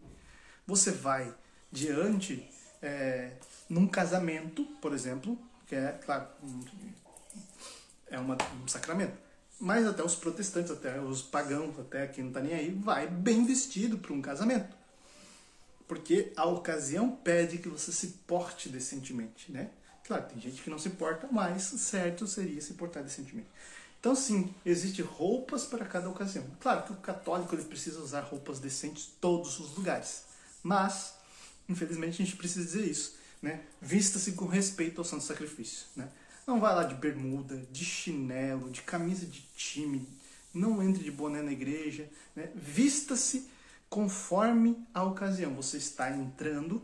Você 0.66 0.92
vai 0.92 1.34
diante, 1.70 2.48
é, 2.80 3.32
num 3.68 3.86
casamento, 3.88 4.64
por 4.80 4.92
exemplo, 4.92 5.38
que 5.66 5.74
é, 5.74 5.92
claro, 6.04 6.28
é 8.06 8.18
uma, 8.18 8.36
um 8.62 8.68
sacramento. 8.68 9.16
Mas 9.62 9.86
até 9.86 10.02
os 10.02 10.16
protestantes, 10.16 10.72
até 10.72 11.00
os 11.00 11.22
pagãos, 11.22 11.78
até 11.78 12.08
quem 12.08 12.24
não 12.24 12.30
está 12.32 12.40
nem 12.40 12.52
aí, 12.52 12.70
vai 12.72 13.06
bem 13.06 13.46
vestido 13.46 13.96
para 13.96 14.12
um 14.12 14.20
casamento. 14.20 14.74
Porque 15.86 16.32
a 16.34 16.44
ocasião 16.46 17.14
pede 17.14 17.58
que 17.58 17.68
você 17.68 17.92
se 17.92 18.08
porte 18.26 18.68
decentemente, 18.68 19.52
né? 19.52 19.70
Claro, 20.04 20.24
tem 20.24 20.40
gente 20.40 20.60
que 20.62 20.68
não 20.68 20.80
se 20.80 20.90
porta, 20.90 21.28
mas 21.30 21.62
certo 21.62 22.26
seria 22.26 22.60
se 22.60 22.74
portar 22.74 23.04
decentemente. 23.04 23.46
Então, 24.00 24.16
sim, 24.16 24.52
existem 24.66 25.04
roupas 25.04 25.64
para 25.64 25.86
cada 25.86 26.10
ocasião. 26.10 26.44
Claro 26.58 26.82
que 26.82 26.92
o 26.92 26.96
católico 26.96 27.54
ele 27.54 27.62
precisa 27.62 28.00
usar 28.00 28.22
roupas 28.22 28.58
decentes 28.58 29.10
em 29.10 29.20
todos 29.20 29.60
os 29.60 29.76
lugares. 29.76 30.24
Mas, 30.60 31.14
infelizmente, 31.68 32.20
a 32.20 32.24
gente 32.24 32.36
precisa 32.36 32.64
dizer 32.64 32.84
isso. 32.84 33.14
Né? 33.40 33.60
Vista-se 33.80 34.32
com 34.32 34.46
respeito 34.46 35.00
ao 35.00 35.04
santo 35.04 35.22
sacrifício. 35.22 35.86
Né? 35.94 36.08
Não 36.46 36.60
vai 36.60 36.74
lá 36.74 36.84
de 36.84 36.94
bermuda, 36.94 37.56
de 37.70 37.84
chinelo, 37.84 38.70
de 38.70 38.82
camisa 38.82 39.26
de 39.26 39.42
time. 39.56 40.06
Não 40.52 40.82
entre 40.82 41.02
de 41.02 41.10
boné 41.10 41.40
na 41.40 41.52
igreja. 41.52 42.08
Né? 42.34 42.50
Vista-se 42.54 43.48
conforme 43.88 44.86
a 44.92 45.04
ocasião. 45.04 45.54
Você 45.54 45.76
está 45.76 46.10
entrando 46.10 46.82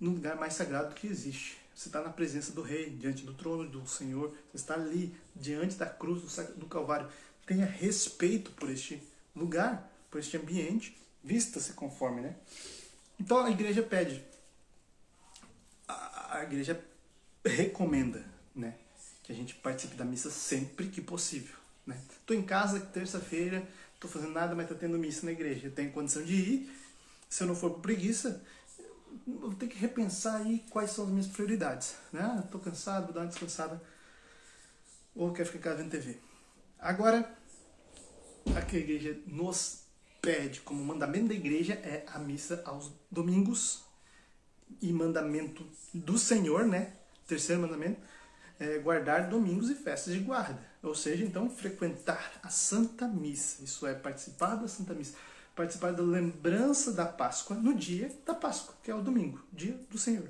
no 0.00 0.12
lugar 0.12 0.36
mais 0.36 0.54
sagrado 0.54 0.94
que 0.94 1.06
existe. 1.06 1.58
Você 1.74 1.88
está 1.88 2.00
na 2.00 2.10
presença 2.10 2.52
do 2.52 2.62
Rei, 2.62 2.90
diante 2.90 3.24
do 3.24 3.34
trono 3.34 3.68
do 3.68 3.86
Senhor. 3.86 4.30
Você 4.50 4.56
está 4.56 4.74
ali, 4.74 5.14
diante 5.34 5.76
da 5.76 5.86
cruz 5.86 6.36
do 6.56 6.66
Calvário. 6.66 7.08
Tenha 7.44 7.66
respeito 7.66 8.52
por 8.52 8.70
este 8.70 9.02
lugar, 9.34 9.90
por 10.10 10.20
este 10.20 10.36
ambiente. 10.36 10.96
Vista-se 11.22 11.72
conforme, 11.72 12.20
né? 12.20 12.36
Então 13.18 13.44
a 13.44 13.50
igreja 13.50 13.82
pede. 13.82 14.24
A, 15.88 16.42
igreja 16.42 16.82
recomenda, 17.44 18.24
né? 18.54 18.74
Que 19.22 19.32
a 19.32 19.34
gente 19.34 19.54
participe 19.54 19.96
da 19.96 20.04
missa 20.04 20.30
sempre 20.30 20.88
que 20.88 21.00
possível. 21.00 21.56
Né? 21.86 22.00
Tô 22.24 22.34
em 22.34 22.42
casa 22.42 22.80
terça-feira, 22.80 23.66
tô 24.00 24.08
fazendo 24.08 24.32
nada, 24.32 24.54
mas 24.54 24.68
tá 24.68 24.74
tendo 24.74 24.98
missa 24.98 25.26
na 25.26 25.32
igreja. 25.32 25.66
Eu 25.66 25.72
tenho 25.72 25.92
condição 25.92 26.22
de 26.22 26.34
ir. 26.34 26.80
Se 27.28 27.42
eu 27.42 27.46
não 27.46 27.54
for 27.54 27.70
por 27.70 27.80
preguiça, 27.80 28.42
vou 29.26 29.54
ter 29.54 29.66
que 29.66 29.78
repensar 29.78 30.36
aí 30.36 30.64
quais 30.70 30.90
são 30.90 31.04
as 31.04 31.10
minhas 31.10 31.26
prioridades. 31.26 31.96
Né? 32.12 32.42
Estou 32.44 32.60
cansado, 32.60 33.06
vou 33.06 33.14
dar 33.14 33.20
uma 33.20 33.26
descansada. 33.28 33.82
Ou 35.14 35.32
quero 35.32 35.48
ficar 35.48 35.58
em 35.58 35.62
casa 35.62 35.76
vendo 35.82 35.90
TV. 35.90 36.18
Agora, 36.78 37.36
a 38.56 38.62
que 38.62 38.76
a 38.76 38.80
igreja 38.80 39.18
nos 39.26 39.84
pede 40.20 40.60
como 40.60 40.84
mandamento 40.84 41.28
da 41.28 41.34
igreja 41.34 41.74
é 41.74 42.04
a 42.08 42.18
missa 42.18 42.62
aos 42.64 42.90
domingos 43.10 43.84
e 44.80 44.92
mandamento 44.92 45.66
do 45.92 46.18
Senhor, 46.18 46.66
né? 46.66 46.94
Terceiro 47.26 47.62
mandamento, 47.62 48.00
é 48.58 48.78
guardar 48.78 49.28
domingos 49.28 49.70
e 49.70 49.74
festas 49.74 50.14
de 50.14 50.20
guarda. 50.20 50.60
Ou 50.82 50.94
seja, 50.94 51.24
então, 51.24 51.50
frequentar 51.50 52.32
a 52.42 52.48
Santa 52.48 53.08
Missa. 53.08 53.62
Isso 53.64 53.86
é 53.86 53.94
participar 53.94 54.56
da 54.56 54.68
Santa 54.68 54.94
Missa. 54.94 55.14
Participar 55.56 55.92
da 55.92 56.02
lembrança 56.02 56.92
da 56.92 57.06
Páscoa 57.06 57.56
no 57.56 57.74
dia 57.74 58.10
da 58.26 58.34
Páscoa, 58.34 58.74
que 58.82 58.90
é 58.90 58.94
o 58.94 59.02
domingo, 59.02 59.40
dia 59.52 59.78
do 59.90 59.98
Senhor. 59.98 60.28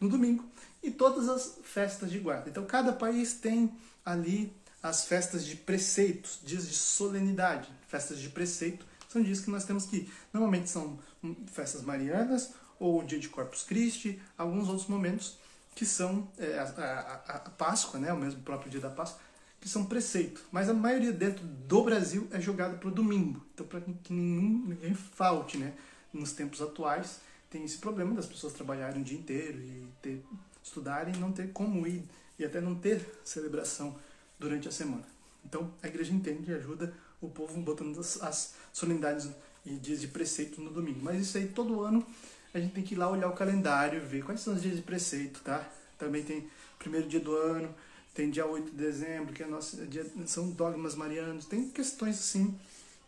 No 0.00 0.08
domingo. 0.08 0.44
E 0.82 0.90
todas 0.90 1.28
as 1.28 1.58
festas 1.62 2.10
de 2.10 2.18
guarda. 2.18 2.50
Então, 2.50 2.64
cada 2.66 2.92
país 2.92 3.34
tem 3.34 3.72
ali 4.04 4.54
as 4.82 5.06
festas 5.06 5.46
de 5.46 5.56
preceitos, 5.56 6.40
dias 6.44 6.68
de 6.68 6.74
solenidade. 6.74 7.68
Festas 7.88 8.18
de 8.18 8.28
preceito 8.28 8.84
são 9.08 9.22
dias 9.22 9.40
que 9.40 9.50
nós 9.50 9.64
temos 9.64 9.86
que, 9.86 10.12
normalmente 10.32 10.68
são 10.68 10.98
festas 11.46 11.82
marianas 11.82 12.52
ou 12.78 13.00
o 13.00 13.04
dia 13.04 13.18
de 13.18 13.28
Corpus 13.28 13.62
Christi, 13.62 14.20
alguns 14.36 14.68
outros 14.68 14.88
momentos 14.88 15.38
que 15.74 15.84
são 15.84 16.28
é, 16.38 16.58
a, 16.58 16.62
a, 16.62 17.36
a, 17.36 17.50
Páscoa, 17.50 17.98
né, 17.98 18.12
o 18.12 18.16
mesmo 18.16 18.40
próprio 18.42 18.70
dia 18.70 18.80
da 18.80 18.90
Páscoa, 18.90 19.20
que 19.60 19.68
são 19.68 19.84
preceito. 19.86 20.44
Mas 20.52 20.68
a 20.68 20.74
maioria 20.74 21.12
dentro 21.12 21.44
do 21.44 21.82
Brasil 21.82 22.28
é 22.30 22.40
jogada 22.40 22.76
para 22.76 22.88
o 22.88 22.92
domingo. 22.92 23.44
Então, 23.54 23.66
para 23.66 23.80
que 23.80 24.12
ninguém, 24.12 24.68
ninguém 24.68 24.94
falte, 24.94 25.58
né, 25.58 25.74
nos 26.12 26.32
tempos 26.32 26.62
atuais, 26.62 27.20
tem 27.50 27.64
esse 27.64 27.78
problema 27.78 28.14
das 28.14 28.26
pessoas 28.26 28.52
trabalharem 28.52 29.02
o 29.02 29.04
dia 29.04 29.18
inteiro 29.18 29.58
e 29.58 29.86
ter, 30.00 30.24
estudarem 30.62 31.14
e 31.14 31.18
não 31.18 31.32
ter 31.32 31.52
como 31.52 31.86
ir 31.86 32.04
e 32.38 32.44
até 32.44 32.60
não 32.60 32.74
ter 32.74 33.20
celebração 33.24 33.96
durante 34.38 34.68
a 34.68 34.72
semana. 34.72 35.04
Então, 35.44 35.72
a 35.82 35.88
igreja 35.88 36.12
entende 36.12 36.50
e 36.50 36.54
ajuda 36.54 36.92
o 37.20 37.28
povo 37.28 37.60
botando 37.60 37.98
as, 37.98 38.20
as 38.22 38.54
solenidades 38.72 39.28
e 39.64 39.76
dias 39.76 40.00
de 40.00 40.08
preceito 40.08 40.60
no 40.60 40.70
domingo. 40.70 41.00
Mas 41.02 41.20
isso 41.20 41.38
aí 41.38 41.48
todo 41.48 41.82
ano 41.82 42.04
a 42.54 42.60
gente 42.60 42.72
tem 42.72 42.84
que 42.84 42.94
ir 42.94 42.96
lá 42.96 43.10
olhar 43.10 43.28
o 43.28 43.32
calendário, 43.32 44.00
ver 44.00 44.24
quais 44.24 44.40
são 44.40 44.54
os 44.54 44.62
dias 44.62 44.76
de 44.76 44.82
preceito, 44.82 45.40
tá? 45.40 45.68
Também 45.98 46.22
tem 46.22 46.48
primeiro 46.78 47.08
dia 47.08 47.18
do 47.18 47.34
ano, 47.34 47.74
tem 48.14 48.30
dia 48.30 48.46
8 48.46 48.70
de 48.70 48.76
dezembro, 48.76 49.34
que 49.34 49.42
é 49.42 49.46
nosso 49.46 49.84
dia, 49.86 50.06
são 50.26 50.50
dogmas 50.50 50.94
marianos, 50.94 51.46
tem 51.46 51.68
questões 51.68 52.16
assim 52.16 52.56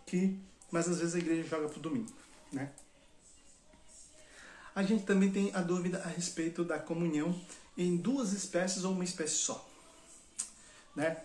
que, 0.04 0.36
mas 0.70 0.88
às 0.88 0.98
vezes 0.98 1.14
a 1.14 1.18
igreja 1.18 1.48
joga 1.48 1.68
pro 1.68 1.78
domingo, 1.78 2.10
né? 2.52 2.72
A 4.74 4.82
gente 4.82 5.04
também 5.04 5.30
tem 5.30 5.54
a 5.54 5.62
dúvida 5.62 6.02
a 6.04 6.08
respeito 6.08 6.64
da 6.64 6.78
comunhão 6.78 7.40
em 7.78 7.96
duas 7.96 8.32
espécies 8.32 8.84
ou 8.84 8.92
uma 8.92 9.04
espécie 9.04 9.36
só, 9.36 9.66
né? 10.94 11.22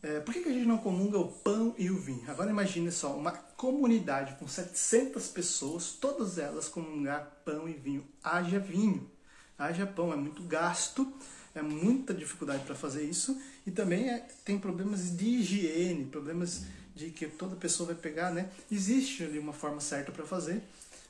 É, 0.00 0.20
por 0.20 0.32
que, 0.32 0.42
que 0.42 0.48
a 0.48 0.52
gente 0.52 0.66
não 0.66 0.78
comunga 0.78 1.18
o 1.18 1.26
pão 1.26 1.74
e 1.76 1.90
o 1.90 1.98
vinho? 1.98 2.22
Agora 2.28 2.50
imagine 2.50 2.90
só, 2.92 3.16
uma 3.16 3.32
comunidade 3.32 4.36
com 4.38 4.46
700 4.46 5.28
pessoas, 5.28 5.90
todas 5.92 6.38
elas 6.38 6.68
comungar 6.68 7.40
pão 7.44 7.68
e 7.68 7.72
vinho. 7.72 8.06
Haja 8.22 8.60
vinho, 8.60 9.10
haja 9.58 9.86
pão, 9.86 10.12
é 10.12 10.16
muito 10.16 10.42
gasto, 10.44 11.12
é 11.52 11.62
muita 11.62 12.14
dificuldade 12.14 12.64
para 12.64 12.76
fazer 12.76 13.02
isso 13.02 13.40
e 13.66 13.72
também 13.72 14.08
é, 14.08 14.18
tem 14.44 14.56
problemas 14.56 15.16
de 15.16 15.26
higiene, 15.26 16.04
problemas 16.04 16.64
de 16.94 17.10
que 17.10 17.26
toda 17.26 17.56
pessoa 17.56 17.88
vai 17.88 17.96
pegar, 17.96 18.30
né? 18.30 18.50
Existe 18.70 19.24
ali 19.24 19.38
uma 19.38 19.52
forma 19.52 19.80
certa 19.80 20.12
para 20.12 20.24
fazer, 20.24 20.62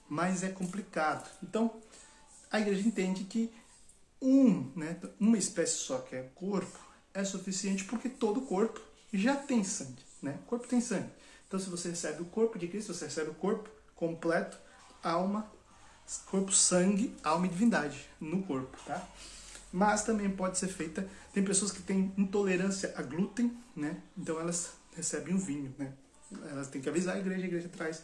mas 0.08 0.42
é 0.42 0.48
complicado. 0.48 1.28
Então, 1.42 1.74
a 2.50 2.58
igreja 2.58 2.86
entende 2.86 3.24
que 3.24 3.52
um, 4.20 4.72
né, 4.74 4.96
uma 5.20 5.36
espécie 5.38 5.76
só, 5.76 5.98
que 5.98 6.16
é 6.16 6.22
corpo, 6.34 6.78
é 7.14 7.24
suficiente 7.24 7.84
porque 7.84 8.08
todo 8.08 8.40
o 8.40 8.46
corpo 8.46 8.80
já 9.12 9.36
tem 9.36 9.64
sangue, 9.64 10.02
né? 10.22 10.38
O 10.42 10.46
corpo 10.46 10.66
tem 10.66 10.80
sangue. 10.80 11.10
Então, 11.46 11.58
se 11.58 11.70
você 11.70 11.90
recebe 11.90 12.22
o 12.22 12.26
corpo 12.26 12.58
de 12.58 12.68
Cristo, 12.68 12.92
você 12.92 13.06
recebe 13.06 13.30
o 13.30 13.34
corpo 13.34 13.70
completo, 13.94 14.58
alma, 15.02 15.50
corpo, 16.26 16.52
sangue, 16.52 17.14
alma 17.22 17.46
e 17.46 17.48
divindade 17.48 18.08
no 18.20 18.42
corpo, 18.42 18.76
tá? 18.84 19.06
Mas 19.72 20.04
também 20.04 20.30
pode 20.30 20.58
ser 20.58 20.68
feita. 20.68 21.08
Tem 21.32 21.42
pessoas 21.42 21.72
que 21.72 21.82
têm 21.82 22.12
intolerância 22.16 22.92
a 22.96 23.02
glúten, 23.02 23.56
né? 23.74 24.02
Então 24.16 24.38
elas 24.38 24.72
recebem 24.94 25.34
o 25.34 25.38
vinho, 25.38 25.74
né? 25.78 25.92
Elas 26.50 26.68
têm 26.68 26.80
que 26.80 26.88
avisar 26.88 27.16
a 27.16 27.18
igreja, 27.18 27.42
a 27.42 27.46
igreja 27.46 27.68
traz 27.68 28.02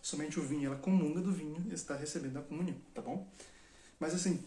somente 0.00 0.40
o 0.40 0.42
vinho, 0.42 0.66
ela 0.66 0.76
comunga 0.76 1.20
do 1.20 1.32
vinho 1.32 1.66
e 1.68 1.74
está 1.74 1.94
recebendo 1.94 2.38
a 2.38 2.42
comunhão, 2.42 2.76
tá 2.94 3.02
bom? 3.02 3.30
Mas 4.00 4.14
assim, 4.14 4.42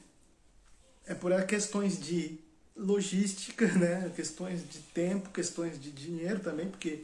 é 1.06 1.14
por 1.14 1.32
questões 1.46 2.00
de 2.00 2.40
logística, 2.76 3.68
né? 3.68 4.12
questões 4.16 4.68
de 4.68 4.80
tempo, 4.80 5.30
questões 5.30 5.80
de 5.80 5.92
dinheiro 5.92 6.40
também, 6.40 6.70
porque 6.70 7.04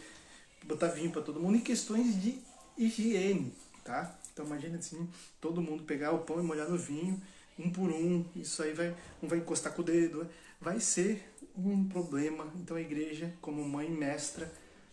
botar 0.64 0.88
vinho 0.88 1.11
para 1.11 1.22
todo 1.22 1.39
mundo, 1.39 1.57
e 1.57 1.61
questões 1.61 2.22
de 2.22 2.39
higiene, 2.77 3.53
tá? 3.84 4.18
Então 4.31 4.45
imagina 4.45 4.77
assim, 4.77 5.10
todo 5.41 5.61
mundo 5.61 5.84
pegar 5.84 6.11
o 6.11 6.19
pão 6.19 6.39
e 6.39 6.44
molhar 6.44 6.69
no 6.69 6.77
vinho, 6.77 7.22
um 7.57 7.69
por 7.72 7.89
um, 7.89 8.23
isso 8.35 8.61
aí 8.61 8.73
vai, 8.73 8.95
um 9.22 9.27
vai 9.27 9.39
encostar 9.39 9.73
com 9.73 9.81
o 9.81 9.85
dedo, 9.85 10.30
vai 10.61 10.80
ser 10.80 11.27
um 11.56 11.88
problema. 11.88 12.52
Então 12.56 12.77
a 12.77 12.81
igreja, 12.81 13.34
como 13.41 13.68
mãe 13.68 13.89
mestra, 13.89 14.52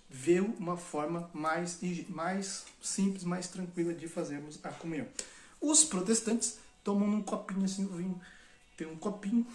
vê 0.09 0.41
uma 0.41 0.77
forma 0.77 1.29
mais, 1.35 1.79
mais 2.09 2.65
simples, 2.81 3.25
mais 3.25 3.49
tranquila 3.49 3.93
de 3.93 4.09
fazermos 4.09 4.59
a 4.63 4.71
comunhão. 4.71 5.07
Os 5.61 5.85
protestantes 5.85 6.59
tomam 6.83 7.09
um 7.09 7.23
copinho 7.23 7.65
assim 7.65 7.85
o 7.85 7.89
vinho, 7.89 8.21
tem 8.77 8.87
um 8.87 8.97
copinho, 8.97 9.47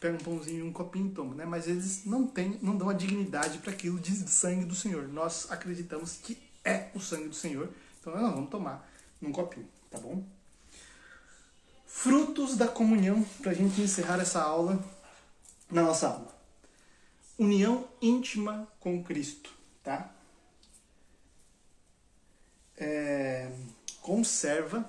pega 0.00 0.14
um 0.14 0.18
pãozinho 0.18 0.64
e 0.64 0.68
um 0.68 0.72
copinho 0.72 1.08
e 1.08 1.10
toma, 1.10 1.34
né? 1.34 1.44
Mas 1.44 1.66
eles 1.66 2.04
não 2.04 2.26
têm, 2.26 2.58
não 2.62 2.76
dão 2.76 2.88
a 2.88 2.94
dignidade 2.94 3.58
para 3.58 3.72
aquilo 3.72 3.98
de 3.98 4.12
sangue 4.28 4.64
do 4.64 4.74
Senhor. 4.74 5.08
Nós 5.08 5.50
acreditamos 5.50 6.16
que 6.16 6.38
é 6.64 6.90
o 6.94 7.00
sangue 7.00 7.28
do 7.28 7.34
Senhor, 7.34 7.68
então 8.00 8.14
nós 8.14 8.32
vamos 8.32 8.50
tomar 8.50 8.88
num 9.20 9.32
copinho, 9.32 9.68
tá 9.90 9.98
bom? 9.98 10.24
Frutos 11.86 12.56
da 12.56 12.68
comunhão, 12.68 13.24
para 13.42 13.50
a 13.50 13.54
gente 13.54 13.80
encerrar 13.80 14.20
essa 14.20 14.40
aula, 14.40 14.82
na 15.70 15.82
nossa 15.82 16.08
aula. 16.08 16.38
União 17.36 17.88
íntima 18.00 18.68
com 18.78 19.02
Cristo, 19.02 19.50
tá? 19.82 20.12
É, 22.76 23.50
conserva, 24.00 24.88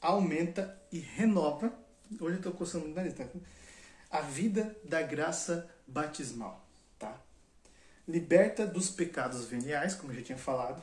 aumenta 0.00 0.80
e 0.92 0.98
renova. 0.98 1.72
Hoje 2.20 2.34
eu 2.34 2.36
estou 2.36 2.52
coçando 2.52 2.86
o 2.86 2.94
nariz, 2.94 3.14
tá? 3.14 3.24
A 4.16 4.20
vida 4.20 4.74
da 4.82 5.02
graça 5.02 5.70
batismal, 5.86 6.66
tá? 6.98 7.20
Liberta 8.08 8.66
dos 8.66 8.88
pecados 8.88 9.44
veniais, 9.44 9.94
como 9.94 10.12
eu 10.12 10.16
já 10.16 10.22
tinha 10.22 10.38
falado, 10.38 10.82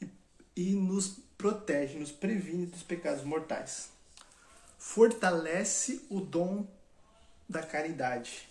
e, 0.00 0.08
e 0.54 0.74
nos 0.74 1.18
protege, 1.38 1.98
nos 1.98 2.12
previne 2.12 2.66
dos 2.66 2.82
pecados 2.82 3.24
mortais. 3.24 3.90
Fortalece 4.76 6.04
o 6.10 6.20
dom 6.20 6.66
da 7.48 7.62
caridade. 7.62 8.48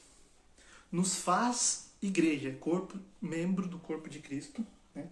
Nos 0.91 1.15
faz 1.15 1.91
igreja, 2.01 2.51
corpo, 2.59 2.99
membro 3.21 3.67
do 3.67 3.77
corpo 3.77 4.09
de 4.09 4.19
Cristo. 4.19 4.65
Né? 4.95 5.07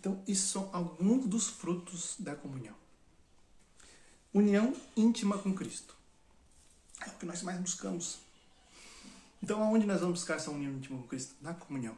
Então, 0.00 0.22
isso 0.26 0.48
são 0.48 0.70
alguns 0.72 1.26
dos 1.26 1.48
frutos 1.48 2.16
da 2.18 2.34
comunhão. 2.34 2.74
União 4.32 4.74
íntima 4.96 5.36
com 5.36 5.54
Cristo. 5.54 5.94
É 7.04 7.08
o 7.08 7.14
que 7.14 7.26
nós 7.26 7.42
mais 7.42 7.58
buscamos. 7.58 8.25
Então, 9.42 9.62
aonde 9.62 9.86
nós 9.86 10.00
vamos 10.00 10.20
buscar 10.20 10.36
essa 10.36 10.50
união 10.50 10.72
íntima 10.72 10.98
com 10.98 11.08
Cristo? 11.08 11.34
Na 11.40 11.54
comunhão. 11.54 11.96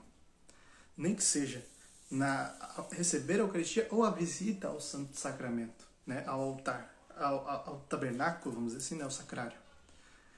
Nem 0.97 1.15
que 1.15 1.23
seja 1.23 1.65
na 2.11 2.55
receber 2.93 3.35
a 3.35 3.39
Eucaristia 3.39 3.87
ou 3.91 4.05
a 4.05 4.11
visita 4.11 4.69
ao 4.69 4.81
Santo 4.81 5.19
Sacramento, 5.19 5.87
né? 6.07 6.25
ao 6.27 6.41
altar, 6.41 6.95
ao, 7.17 7.49
ao, 7.49 7.69
ao 7.69 7.81
tabernáculo, 7.81 8.55
vamos 8.55 8.73
dizer 8.73 8.85
assim, 8.85 8.97
né? 8.97 9.05
ao 9.05 9.11
sacrário. 9.11 9.59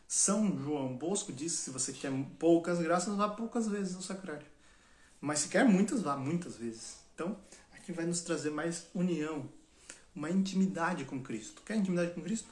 São 0.07 0.59
João 0.59 0.97
Bosco 0.97 1.33
disse 1.33 1.59
que 1.59 1.63
se 1.63 1.71
você 1.71 1.93
quer 1.93 2.13
poucas 2.39 2.81
graças, 2.81 3.15
vá 3.17 3.29
poucas 3.29 3.69
vezes 3.69 3.95
ao 3.95 4.03
sacrário. 4.03 4.47
Mas 5.21 5.41
se 5.41 5.49
quer 5.49 5.65
muitas, 5.65 6.03
vá 6.03 6.17
muitas 6.17 6.57
vezes. 6.57 6.97
Então, 7.15 7.39
aqui 7.73 7.93
vai 7.93 8.07
nos 8.07 8.21
trazer 8.21 8.51
mais 8.51 8.87
união, 8.93 9.49
uma 10.15 10.29
intimidade 10.29 11.05
com 11.05 11.23
Cristo. 11.23 11.63
Quer 11.63 11.77
intimidade 11.77 12.13
com 12.13 12.23
Cristo? 12.23 12.49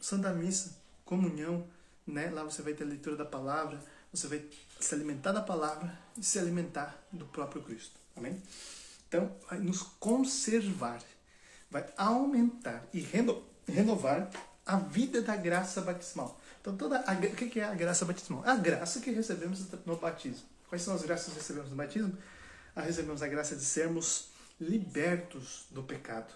Santa 0.00 0.32
Missa, 0.32 0.76
comunhão, 1.04 1.64
né? 2.06 2.30
Lá 2.30 2.44
você 2.44 2.62
vai 2.62 2.74
ter 2.74 2.84
a 2.84 2.86
leitura 2.86 3.16
da 3.16 3.24
palavra, 3.24 3.82
você 4.12 4.28
vai 4.28 4.44
se 4.78 4.94
alimentar 4.94 5.32
da 5.32 5.42
palavra 5.42 5.98
e 6.16 6.22
se 6.22 6.38
alimentar 6.38 6.96
do 7.12 7.26
próprio 7.26 7.62
Cristo. 7.62 7.98
Amém? 8.16 8.40
Então, 9.08 9.36
vai 9.48 9.58
nos 9.58 9.82
conservar, 9.82 11.02
vai 11.70 11.86
aumentar 11.96 12.86
e 12.92 13.00
reno, 13.00 13.42
renovar 13.66 14.30
a 14.64 14.76
vida 14.76 15.22
da 15.22 15.36
graça 15.36 15.80
batismal. 15.80 16.40
Então, 16.60 16.76
toda 16.76 16.98
a, 17.06 17.12
o 17.12 17.36
que 17.36 17.60
é 17.60 17.64
a 17.64 17.74
graça 17.74 18.04
batismal? 18.04 18.44
É 18.44 18.50
a 18.50 18.56
graça 18.56 19.00
que 19.00 19.10
recebemos 19.10 19.64
no 19.84 19.96
batismo. 19.96 20.46
Quais 20.68 20.82
são 20.82 20.94
as 20.94 21.02
graças 21.02 21.32
que 21.32 21.38
recebemos 21.38 21.70
no 21.70 21.76
batismo? 21.76 22.16
Ah, 22.74 22.82
recebemos 22.82 23.22
a 23.22 23.28
graça 23.28 23.54
de 23.54 23.64
sermos 23.64 24.30
libertos 24.60 25.66
do 25.70 25.82
pecado. 25.82 26.32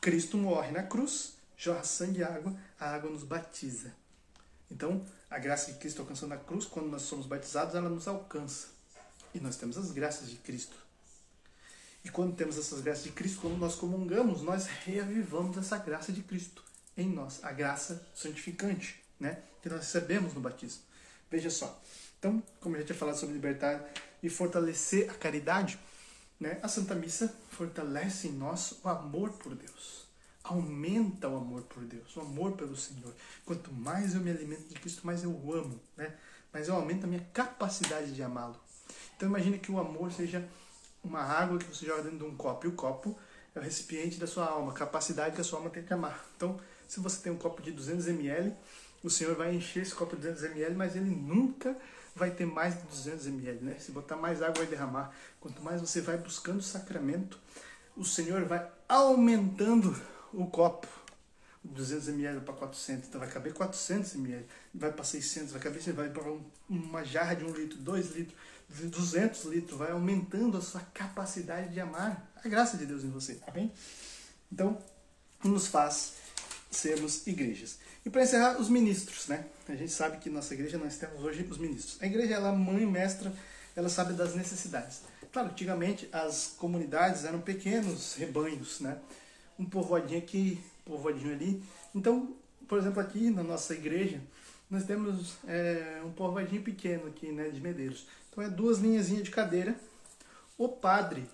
Cristo 0.00 0.36
morre 0.36 0.72
na 0.72 0.82
cruz, 0.82 1.34
jorra 1.56 1.84
sangue 1.84 2.20
e 2.20 2.24
água, 2.24 2.56
a 2.78 2.90
água 2.90 3.10
nos 3.10 3.22
batiza. 3.22 3.94
Então, 4.70 5.04
a 5.28 5.38
graça 5.38 5.72
de 5.72 5.78
Cristo 5.78 6.02
alcançou 6.02 6.28
na 6.28 6.36
cruz, 6.36 6.64
quando 6.64 6.88
nós 6.88 7.02
somos 7.02 7.26
batizados, 7.26 7.74
ela 7.74 7.88
nos 7.88 8.06
alcança. 8.06 8.68
E 9.34 9.40
nós 9.40 9.56
temos 9.56 9.76
as 9.76 9.90
graças 9.90 10.30
de 10.30 10.36
Cristo. 10.36 10.76
E 12.04 12.08
quando 12.08 12.34
temos 12.34 12.56
essas 12.56 12.80
graças 12.80 13.04
de 13.04 13.12
Cristo, 13.12 13.40
quando 13.40 13.58
nós 13.58 13.74
comungamos, 13.74 14.42
nós 14.42 14.66
reavivamos 14.66 15.56
essa 15.58 15.76
graça 15.76 16.12
de 16.12 16.22
Cristo 16.22 16.64
em 16.96 17.08
nós, 17.08 17.42
a 17.42 17.52
graça 17.52 18.06
santificante, 18.14 19.02
né, 19.18 19.42
que 19.62 19.68
nós 19.68 19.80
recebemos 19.80 20.34
no 20.34 20.40
batismo. 20.40 20.82
Veja 21.30 21.50
só. 21.50 21.80
Então, 22.18 22.42
como 22.60 22.76
eu 22.76 22.80
já 22.80 22.86
tinha 22.86 22.98
falado 22.98 23.18
sobre 23.18 23.34
libertar 23.34 23.84
e 24.22 24.28
fortalecer 24.28 25.10
a 25.10 25.14
caridade, 25.14 25.78
né, 26.38 26.58
a 26.62 26.68
Santa 26.68 26.94
Missa 26.94 27.34
fortalece 27.50 28.28
em 28.28 28.32
nós 28.32 28.74
o 28.82 28.88
amor 28.88 29.30
por 29.32 29.54
Deus. 29.54 29.99
Aumenta 30.50 31.28
o 31.28 31.36
amor 31.36 31.62
por 31.62 31.84
Deus, 31.84 32.16
o 32.16 32.20
amor 32.22 32.52
pelo 32.52 32.76
Senhor. 32.76 33.14
Quanto 33.46 33.72
mais 33.72 34.16
eu 34.16 34.20
me 34.20 34.32
alimento 34.32 34.66
de 34.66 34.74
Cristo, 34.74 35.06
mais 35.06 35.22
eu 35.22 35.30
amo, 35.30 35.80
né? 35.96 36.12
Mas 36.52 36.66
eu 36.66 36.74
aumento 36.74 37.04
a 37.04 37.06
minha 37.06 37.24
capacidade 37.32 38.12
de 38.12 38.20
amá-lo. 38.20 38.56
Então 39.16 39.28
imagine 39.28 39.60
que 39.60 39.70
o 39.70 39.78
amor 39.78 40.10
seja 40.10 40.44
uma 41.04 41.20
água 41.20 41.56
que 41.56 41.66
você 41.66 41.86
joga 41.86 42.02
dentro 42.02 42.18
de 42.18 42.24
um 42.24 42.36
copo. 42.36 42.66
E 42.66 42.68
o 42.68 42.72
copo 42.72 43.16
é 43.54 43.60
o 43.60 43.62
recipiente 43.62 44.18
da 44.18 44.26
sua 44.26 44.44
alma, 44.44 44.72
a 44.72 44.74
capacidade 44.74 45.36
que 45.36 45.40
a 45.40 45.44
sua 45.44 45.60
alma 45.60 45.70
tem 45.70 45.84
de 45.84 45.92
amar. 45.92 46.26
Então, 46.36 46.58
se 46.88 46.98
você 46.98 47.22
tem 47.22 47.30
um 47.30 47.38
copo 47.38 47.62
de 47.62 47.70
200 47.70 48.08
ml, 48.08 48.52
o 49.04 49.08
Senhor 49.08 49.36
vai 49.36 49.54
encher 49.54 49.84
esse 49.84 49.94
copo 49.94 50.16
de 50.16 50.22
200 50.22 50.42
ml, 50.50 50.74
mas 50.74 50.96
ele 50.96 51.10
nunca 51.10 51.76
vai 52.16 52.32
ter 52.32 52.44
mais 52.44 52.76
de 52.76 52.82
200 52.88 53.28
ml, 53.28 53.64
né? 53.64 53.76
Se 53.78 53.92
botar 53.92 54.16
mais 54.16 54.42
água 54.42 54.56
vai 54.56 54.66
derramar. 54.66 55.14
Quanto 55.40 55.62
mais 55.62 55.80
você 55.80 56.00
vai 56.00 56.18
buscando 56.18 56.58
o 56.58 56.62
sacramento, 56.62 57.38
o 57.96 58.04
Senhor 58.04 58.44
vai 58.46 58.68
aumentando 58.88 59.94
o 60.32 60.46
copo. 60.46 60.88
200 61.62 62.08
ml 62.08 62.40
para 62.40 62.54
400, 62.54 63.08
então 63.08 63.20
vai 63.20 63.28
caber 63.28 63.52
400 63.52 64.14
ml, 64.14 64.46
vai 64.74 64.90
para 64.90 65.04
600, 65.04 65.52
vai 65.52 65.60
caber, 65.60 65.92
vai 65.92 66.08
para 66.08 66.24
uma 66.68 67.04
jarra 67.04 67.34
de 67.34 67.44
1 67.44 67.52
litro, 67.52 67.78
2 67.78 68.16
litros, 68.16 68.38
200 68.70 69.44
litros, 69.44 69.78
vai 69.78 69.90
aumentando 69.90 70.56
a 70.56 70.62
sua 70.62 70.80
capacidade 70.80 71.68
de 71.68 71.78
amar 71.78 72.32
a 72.42 72.48
graça 72.48 72.78
de 72.78 72.86
Deus 72.86 73.04
em 73.04 73.10
você, 73.10 73.38
amém? 73.46 73.70
Então, 74.50 74.78
nos 75.44 75.66
faz 75.66 76.14
sermos 76.70 77.26
igrejas. 77.26 77.78
E 78.06 78.10
para 78.10 78.22
encerrar, 78.22 78.58
os 78.58 78.70
ministros, 78.70 79.28
né? 79.28 79.44
A 79.68 79.74
gente 79.74 79.92
sabe 79.92 80.16
que 80.18 80.30
nossa 80.30 80.54
igreja 80.54 80.78
nós 80.78 80.96
temos 80.96 81.22
hoje 81.22 81.42
os 81.42 81.58
ministros. 81.58 81.98
A 82.00 82.06
igreja 82.06 82.34
ela 82.34 82.48
é 82.48 82.56
mãe 82.56 82.86
mestra, 82.86 83.32
ela 83.76 83.88
sabe 83.88 84.14
das 84.14 84.34
necessidades. 84.34 85.02
Claro, 85.32 85.50
antigamente 85.50 86.08
as 86.10 86.54
comunidades 86.56 87.24
eram 87.24 87.40
pequenos 87.40 88.14
rebanhos, 88.14 88.80
né? 88.80 88.98
Um 89.60 89.66
povoadinho 89.66 90.18
aqui, 90.18 90.58
um 90.80 90.90
povoadinho 90.90 91.32
ali. 91.32 91.62
Então, 91.94 92.34
por 92.66 92.78
exemplo, 92.78 93.00
aqui 93.00 93.30
na 93.30 93.42
nossa 93.42 93.74
igreja, 93.74 94.20
nós 94.70 94.84
temos 94.84 95.36
é, 95.46 96.00
um 96.04 96.12
povoadinho 96.12 96.62
pequeno 96.62 97.06
aqui, 97.08 97.30
né, 97.30 97.50
de 97.50 97.60
Medeiros. 97.60 98.06
Então 98.30 98.42
é 98.42 98.48
duas 98.48 98.78
linhazinhas 98.78 99.24
de 99.24 99.30
cadeira. 99.30 99.74
O 100.56 100.68
padre 100.68 101.28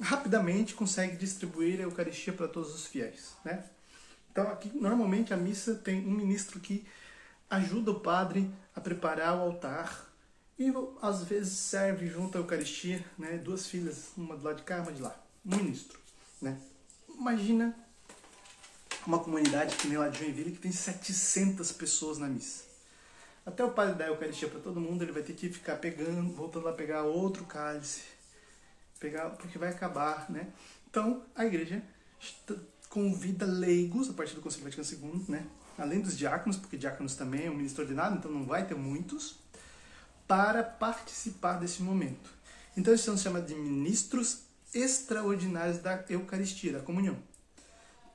rapidamente 0.00 0.74
consegue 0.74 1.16
distribuir 1.16 1.80
a 1.80 1.84
Eucaristia 1.84 2.32
para 2.32 2.46
todos 2.46 2.74
os 2.74 2.86
fiéis, 2.86 3.34
né? 3.44 3.64
Então, 4.30 4.46
aqui, 4.48 4.70
normalmente 4.74 5.32
a 5.32 5.36
missa 5.36 5.74
tem 5.74 6.06
um 6.06 6.10
ministro 6.10 6.60
que 6.60 6.86
ajuda 7.48 7.90
o 7.92 8.00
padre 8.00 8.50
a 8.74 8.80
preparar 8.80 9.34
o 9.38 9.40
altar 9.40 10.06
e 10.58 10.70
às 11.00 11.24
vezes 11.24 11.56
serve 11.58 12.06
junto 12.06 12.36
à 12.36 12.40
Eucaristia, 12.42 13.02
né, 13.18 13.38
duas 13.38 13.66
filhas, 13.66 14.10
uma 14.16 14.36
do 14.36 14.44
lado 14.44 14.56
de 14.56 14.62
cá, 14.62 14.82
uma 14.82 14.92
de 14.92 15.00
lá, 15.00 15.18
um 15.44 15.56
ministro, 15.56 15.98
né? 16.40 16.58
Imagina 17.18 17.74
uma 19.06 19.18
comunidade 19.18 19.76
que 19.76 19.88
nem 19.88 19.98
lá 19.98 20.08
de 20.08 20.18
Joinville 20.18 20.52
que 20.52 20.58
tem 20.58 20.72
700 20.72 21.72
pessoas 21.72 22.18
na 22.18 22.28
missa. 22.28 22.64
Até 23.44 23.64
o 23.64 23.70
padre 23.70 23.94
dar 23.94 24.06
a 24.06 24.08
Eucaristia 24.08 24.48
para 24.48 24.60
todo 24.60 24.80
mundo, 24.80 25.02
ele 25.02 25.12
vai 25.12 25.22
ter 25.22 25.32
que 25.32 25.48
ficar 25.48 25.76
pegando, 25.76 26.32
voltando 26.32 26.64
lá 26.64 26.72
pegar 26.72 27.02
outro 27.02 27.44
cálice, 27.44 28.02
pegar 28.98 29.30
porque 29.30 29.56
vai 29.56 29.70
acabar, 29.70 30.28
né? 30.30 30.48
Então, 30.90 31.22
a 31.34 31.44
igreja 31.44 31.82
convida 32.88 33.46
leigos, 33.46 34.10
a 34.10 34.12
partir 34.12 34.34
do 34.34 34.40
Conselho 34.40 34.64
Vaticano 34.64 35.14
II, 35.14 35.24
né? 35.28 35.46
além 35.78 36.00
dos 36.00 36.16
diáconos, 36.16 36.56
porque 36.56 36.76
diáconos 36.76 37.14
também 37.14 37.46
é 37.46 37.50
um 37.50 37.54
ministro 37.54 37.82
ordenado, 37.82 38.16
então 38.16 38.30
não 38.30 38.44
vai 38.44 38.66
ter 38.66 38.74
muitos, 38.74 39.36
para 40.26 40.62
participar 40.62 41.58
desse 41.58 41.82
momento. 41.82 42.30
Então 42.76 42.92
eles 42.92 43.02
são 43.02 43.16
chamados 43.16 43.48
de 43.48 43.54
ministros 43.54 44.40
extraordinários 44.74 45.78
da 45.78 46.04
Eucaristia, 46.08 46.72
da 46.72 46.80
comunhão. 46.80 47.16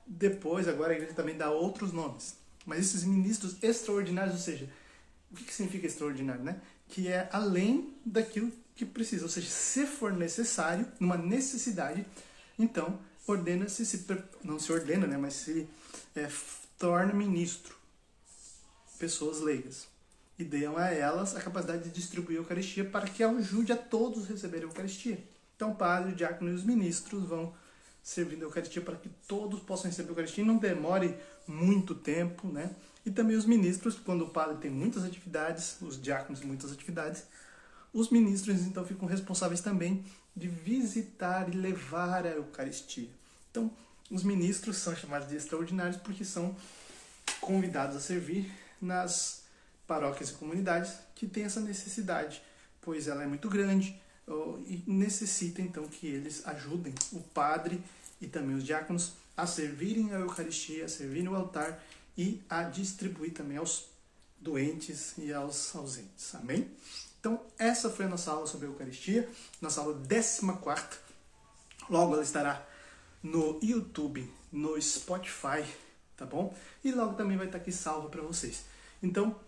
Depois, 0.05 0.67
agora 0.67 0.93
a 0.93 0.95
igreja 0.95 1.13
também 1.13 1.37
dá 1.37 1.49
outros 1.51 1.91
nomes. 1.91 2.35
Mas 2.65 2.79
esses 2.79 3.03
ministros 3.03 3.55
extraordinários, 3.63 4.35
ou 4.35 4.41
seja, 4.41 4.69
o 5.31 5.35
que, 5.35 5.45
que 5.45 5.53
significa 5.53 5.87
extraordinário? 5.87 6.43
Né? 6.43 6.61
Que 6.87 7.07
é 7.07 7.29
além 7.31 7.95
daquilo 8.05 8.51
que 8.75 8.85
precisa. 8.85 9.23
Ou 9.23 9.29
seja, 9.29 9.49
se 9.49 9.85
for 9.85 10.11
necessário, 10.11 10.85
numa 10.99 11.17
necessidade, 11.17 12.05
então 12.57 12.99
ordena-se, 13.27 13.85
se, 13.85 14.05
não 14.43 14.59
se 14.59 14.71
ordena, 14.71 15.07
né, 15.07 15.17
mas 15.17 15.33
se 15.33 15.67
é, 16.15 16.27
torna 16.77 17.13
ministro. 17.13 17.75
Pessoas 18.99 19.39
leigas. 19.39 19.87
E 20.37 20.43
dão 20.43 20.77
a 20.77 20.89
elas 20.89 21.35
a 21.35 21.41
capacidade 21.41 21.83
de 21.83 21.89
distribuir 21.89 22.37
a 22.37 22.41
Eucaristia 22.41 22.83
para 22.83 23.07
que 23.07 23.23
ajude 23.23 23.71
a 23.71 23.77
todos 23.77 24.25
a 24.25 24.27
receberem 24.27 24.65
a 24.65 24.69
Eucaristia. 24.69 25.23
Então, 25.61 25.73
o 25.73 25.75
padre, 25.75 26.13
o 26.13 26.15
diácono 26.15 26.49
e 26.49 26.55
os 26.55 26.63
ministros 26.63 27.23
vão 27.23 27.53
servindo 28.01 28.41
a 28.41 28.45
Eucaristia 28.45 28.81
para 28.81 28.95
que 28.95 29.09
todos 29.27 29.59
possam 29.59 29.91
receber 29.91 30.09
a 30.09 30.11
Eucaristia 30.13 30.43
e 30.43 30.47
não 30.47 30.57
demore 30.57 31.15
muito 31.47 31.93
tempo, 31.93 32.47
né? 32.47 32.71
E 33.05 33.11
também 33.11 33.37
os 33.37 33.45
ministros, 33.45 33.93
quando 33.93 34.23
o 34.23 34.29
padre 34.29 34.57
tem 34.57 34.71
muitas 34.71 35.03
atividades, 35.03 35.79
os 35.79 36.01
diáconos 36.01 36.41
muitas 36.41 36.71
atividades, 36.71 37.25
os 37.93 38.09
ministros 38.09 38.61
então 38.61 38.83
ficam 38.83 39.07
responsáveis 39.07 39.61
também 39.61 40.03
de 40.35 40.47
visitar 40.47 41.47
e 41.47 41.55
levar 41.55 42.25
a 42.25 42.31
Eucaristia. 42.31 43.09
Então, 43.51 43.71
os 44.09 44.23
ministros 44.23 44.77
são 44.77 44.95
chamados 44.95 45.27
de 45.29 45.35
extraordinários 45.35 45.97
porque 45.97 46.25
são 46.25 46.55
convidados 47.39 47.95
a 47.95 47.99
servir 47.99 48.51
nas 48.81 49.43
paróquias 49.85 50.31
e 50.31 50.33
comunidades 50.33 50.93
que 51.13 51.27
têm 51.27 51.43
essa 51.43 51.59
necessidade, 51.59 52.41
pois 52.81 53.07
ela 53.07 53.21
é 53.21 53.27
muito 53.27 53.47
grande 53.47 54.01
e 54.27 54.83
necessita 54.87 55.61
então 55.61 55.87
que 55.87 56.07
eles 56.07 56.45
ajudem 56.47 56.93
o 57.11 57.19
padre 57.19 57.81
e 58.21 58.27
também 58.27 58.55
os 58.55 58.63
diáconos 58.63 59.13
a 59.35 59.45
servirem 59.45 60.13
a 60.13 60.19
Eucaristia, 60.19 60.85
a 60.85 60.89
servirem 60.89 61.27
o 61.27 61.35
altar 61.35 61.83
e 62.17 62.41
a 62.49 62.63
distribuir 62.63 63.33
também 63.33 63.57
aos 63.57 63.85
doentes 64.39 65.13
e 65.17 65.33
aos 65.33 65.75
ausentes. 65.75 66.33
Amém? 66.35 66.69
Então, 67.19 67.39
essa 67.57 67.89
foi 67.89 68.05
a 68.05 68.09
nossa 68.09 68.31
aula 68.31 68.47
sobre 68.47 68.67
a 68.67 68.69
Eucaristia, 68.69 69.29
nossa 69.61 69.81
aula 69.81 69.99
14. 70.07 70.41
Logo 71.89 72.13
ela 72.13 72.23
estará 72.23 72.67
no 73.21 73.59
YouTube, 73.61 74.31
no 74.51 74.81
Spotify, 74.81 75.63
tá 76.17 76.25
bom? 76.25 76.55
E 76.83 76.91
logo 76.91 77.15
também 77.15 77.37
vai 77.37 77.45
estar 77.45 77.59
aqui 77.59 77.71
salvo 77.71 78.09
para 78.09 78.21
vocês. 78.21 78.63
Então, 79.03 79.39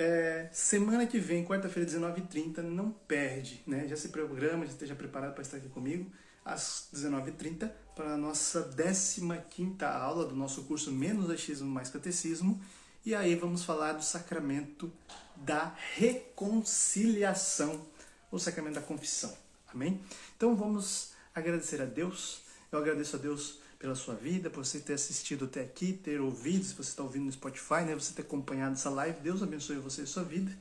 é, 0.00 0.48
semana 0.50 1.06
que 1.06 1.18
vem, 1.18 1.44
quarta-feira, 1.44 1.86
19h30, 1.86 2.62
não 2.62 2.90
perde, 2.90 3.62
né? 3.66 3.86
Já 3.86 3.96
se 3.96 4.08
programa, 4.08 4.64
já 4.64 4.72
esteja 4.72 4.94
preparado 4.94 5.34
para 5.34 5.42
estar 5.42 5.58
aqui 5.58 5.68
comigo 5.68 6.10
às 6.42 6.88
19h30 6.94 7.70
para 7.94 8.14
a 8.14 8.16
nossa 8.16 8.62
15 8.62 9.84
aula 9.84 10.24
do 10.24 10.34
nosso 10.34 10.64
curso 10.64 10.90
Menos 10.90 11.28
Achismo 11.28 11.68
Mais 11.68 11.90
Catecismo. 11.90 12.58
E 13.04 13.14
aí 13.14 13.34
vamos 13.34 13.62
falar 13.62 13.92
do 13.92 14.02
sacramento 14.02 14.90
da 15.36 15.74
reconciliação, 15.94 17.86
o 18.32 18.38
sacramento 18.38 18.76
da 18.76 18.80
confissão. 18.80 19.36
Amém? 19.68 20.00
Então 20.34 20.56
vamos 20.56 21.12
agradecer 21.34 21.82
a 21.82 21.84
Deus 21.84 22.42
eu 22.72 22.78
agradeço 22.78 23.16
a 23.16 23.18
Deus 23.18 23.58
pela 23.80 23.94
sua 23.94 24.14
vida, 24.14 24.50
por 24.50 24.64
você 24.64 24.78
ter 24.78 24.92
assistido 24.92 25.46
até 25.46 25.62
aqui, 25.62 25.94
ter 25.94 26.20
ouvido, 26.20 26.62
se 26.62 26.74
você 26.74 26.90
está 26.90 27.02
ouvindo 27.02 27.24
no 27.24 27.32
Spotify, 27.32 27.80
né, 27.86 27.94
você 27.94 28.12
ter 28.12 28.22
acompanhado 28.22 28.74
essa 28.74 28.90
live. 28.90 29.18
Deus 29.20 29.42
abençoe 29.42 29.76
você 29.78 30.02
e 30.02 30.06
sua 30.06 30.22
vida. 30.22 30.52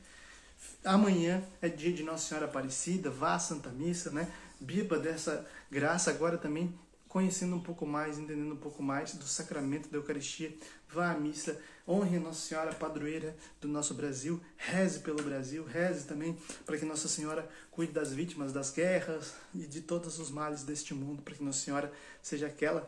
Amanhã 0.86 1.44
é 1.62 1.68
dia 1.68 1.92
de 1.92 2.02
Nossa 2.02 2.30
Senhora 2.30 2.46
Aparecida, 2.46 3.10
vá 3.10 3.36
à 3.36 3.40
Santa 3.40 3.70
Missa, 3.70 4.10
né? 4.10 4.32
Biba 4.60 4.98
dessa 4.98 5.46
graça 5.70 6.10
agora 6.10 6.38
também 6.38 6.74
conhecendo 7.10 7.56
um 7.56 7.60
pouco 7.60 7.86
mais, 7.86 8.18
entendendo 8.18 8.54
um 8.54 8.58
pouco 8.58 8.82
mais 8.82 9.14
do 9.16 9.26
sacramento 9.26 9.90
da 9.90 9.98
Eucaristia, 9.98 10.56
vá 10.90 11.12
à 11.12 11.14
missa, 11.18 11.60
honre 11.90 12.20
Nossa 12.20 12.48
Senhora 12.48 12.72
padroeira 12.72 13.36
do 13.60 13.68
nosso 13.68 13.96
Brasil, 13.96 14.40
reze 14.56 15.00
pelo 15.00 15.24
Brasil, 15.24 15.66
reze 15.66 16.06
também 16.06 16.38
para 16.64 16.78
que 16.78 16.86
Nossa 16.86 17.08
Senhora 17.08 17.50
cuide 17.72 17.92
das 17.92 18.14
vítimas 18.14 18.54
das 18.54 18.70
guerras 18.70 19.34
e 19.56 19.66
de 19.66 19.82
todos 19.82 20.20
os 20.20 20.30
males 20.30 20.62
deste 20.62 20.94
mundo, 20.94 21.24
para 21.24 21.34
que 21.34 21.44
Nossa 21.44 21.60
Senhora 21.60 21.92
seja 22.22 22.46
aquela 22.46 22.88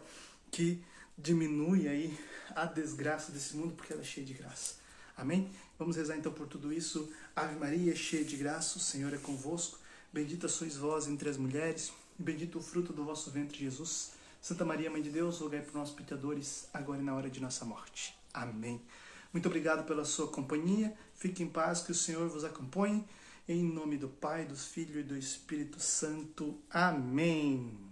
que 0.52 0.84
diminui 1.18 1.88
aí 1.88 2.16
a 2.56 2.66
desgraça 2.66 3.32
desse 3.32 3.56
mundo, 3.58 3.74
porque 3.74 3.92
ela 3.92 4.04
é 4.04 4.06
cheia 4.06 4.26
de 4.26 4.34
graça. 4.34 4.76
Amém? 5.18 5.52
Vamos 5.80 5.96
rezar 5.96 6.16
então 6.16 6.32
por 6.32 6.48
tudo 6.48 6.72
isso. 6.72 7.12
Ave 7.36 7.56
Maria, 7.56 7.96
cheia 7.96 8.24
de 8.24 8.38
graça, 8.38 8.78
o 8.78 8.82
Senhor 8.82 9.12
é 9.14 9.18
convosco. 9.18 9.80
Bendita 10.14 10.48
sois 10.48 10.78
vós 10.78 11.08
entre 11.08 11.28
as 11.28 11.38
mulheres, 11.38 11.92
e 12.20 12.24
bendito 12.24 12.60
o 12.60 12.62
fruto 12.62 12.94
do 12.94 13.04
vosso 13.04 13.32
ventre, 13.32 13.58
Jesus. 13.58 14.12
Santa 14.40 14.64
Maria, 14.66 14.92
Mãe 14.92 15.02
de 15.02 15.10
Deus, 15.10 15.40
rogai 15.40 15.62
por 15.62 15.74
nós 15.74 15.90
pecadores, 15.90 16.68
agora 16.74 17.02
e 17.02 17.04
na 17.04 17.16
hora 17.16 17.30
de 17.30 17.40
nossa 17.40 17.64
morte. 17.66 18.21
Amém. 18.34 18.82
Muito 19.34 19.48
obrigado 19.48 19.86
pela 19.86 20.04
sua 20.04 20.28
companhia. 20.28 20.94
Fique 21.14 21.44
em 21.44 21.48
paz, 21.48 21.82
que 21.82 21.92
o 21.92 21.96
Senhor 21.96 22.28
vos 22.30 22.44
acompanhe. 22.44 23.06
Em 23.48 23.64
nome 23.64 23.98
do 23.98 24.08
Pai, 24.08 24.46
do 24.46 24.56
Filho 24.56 25.00
e 25.00 25.04
do 25.04 25.18
Espírito 25.18 25.80
Santo. 25.80 26.58
Amém. 26.70 27.91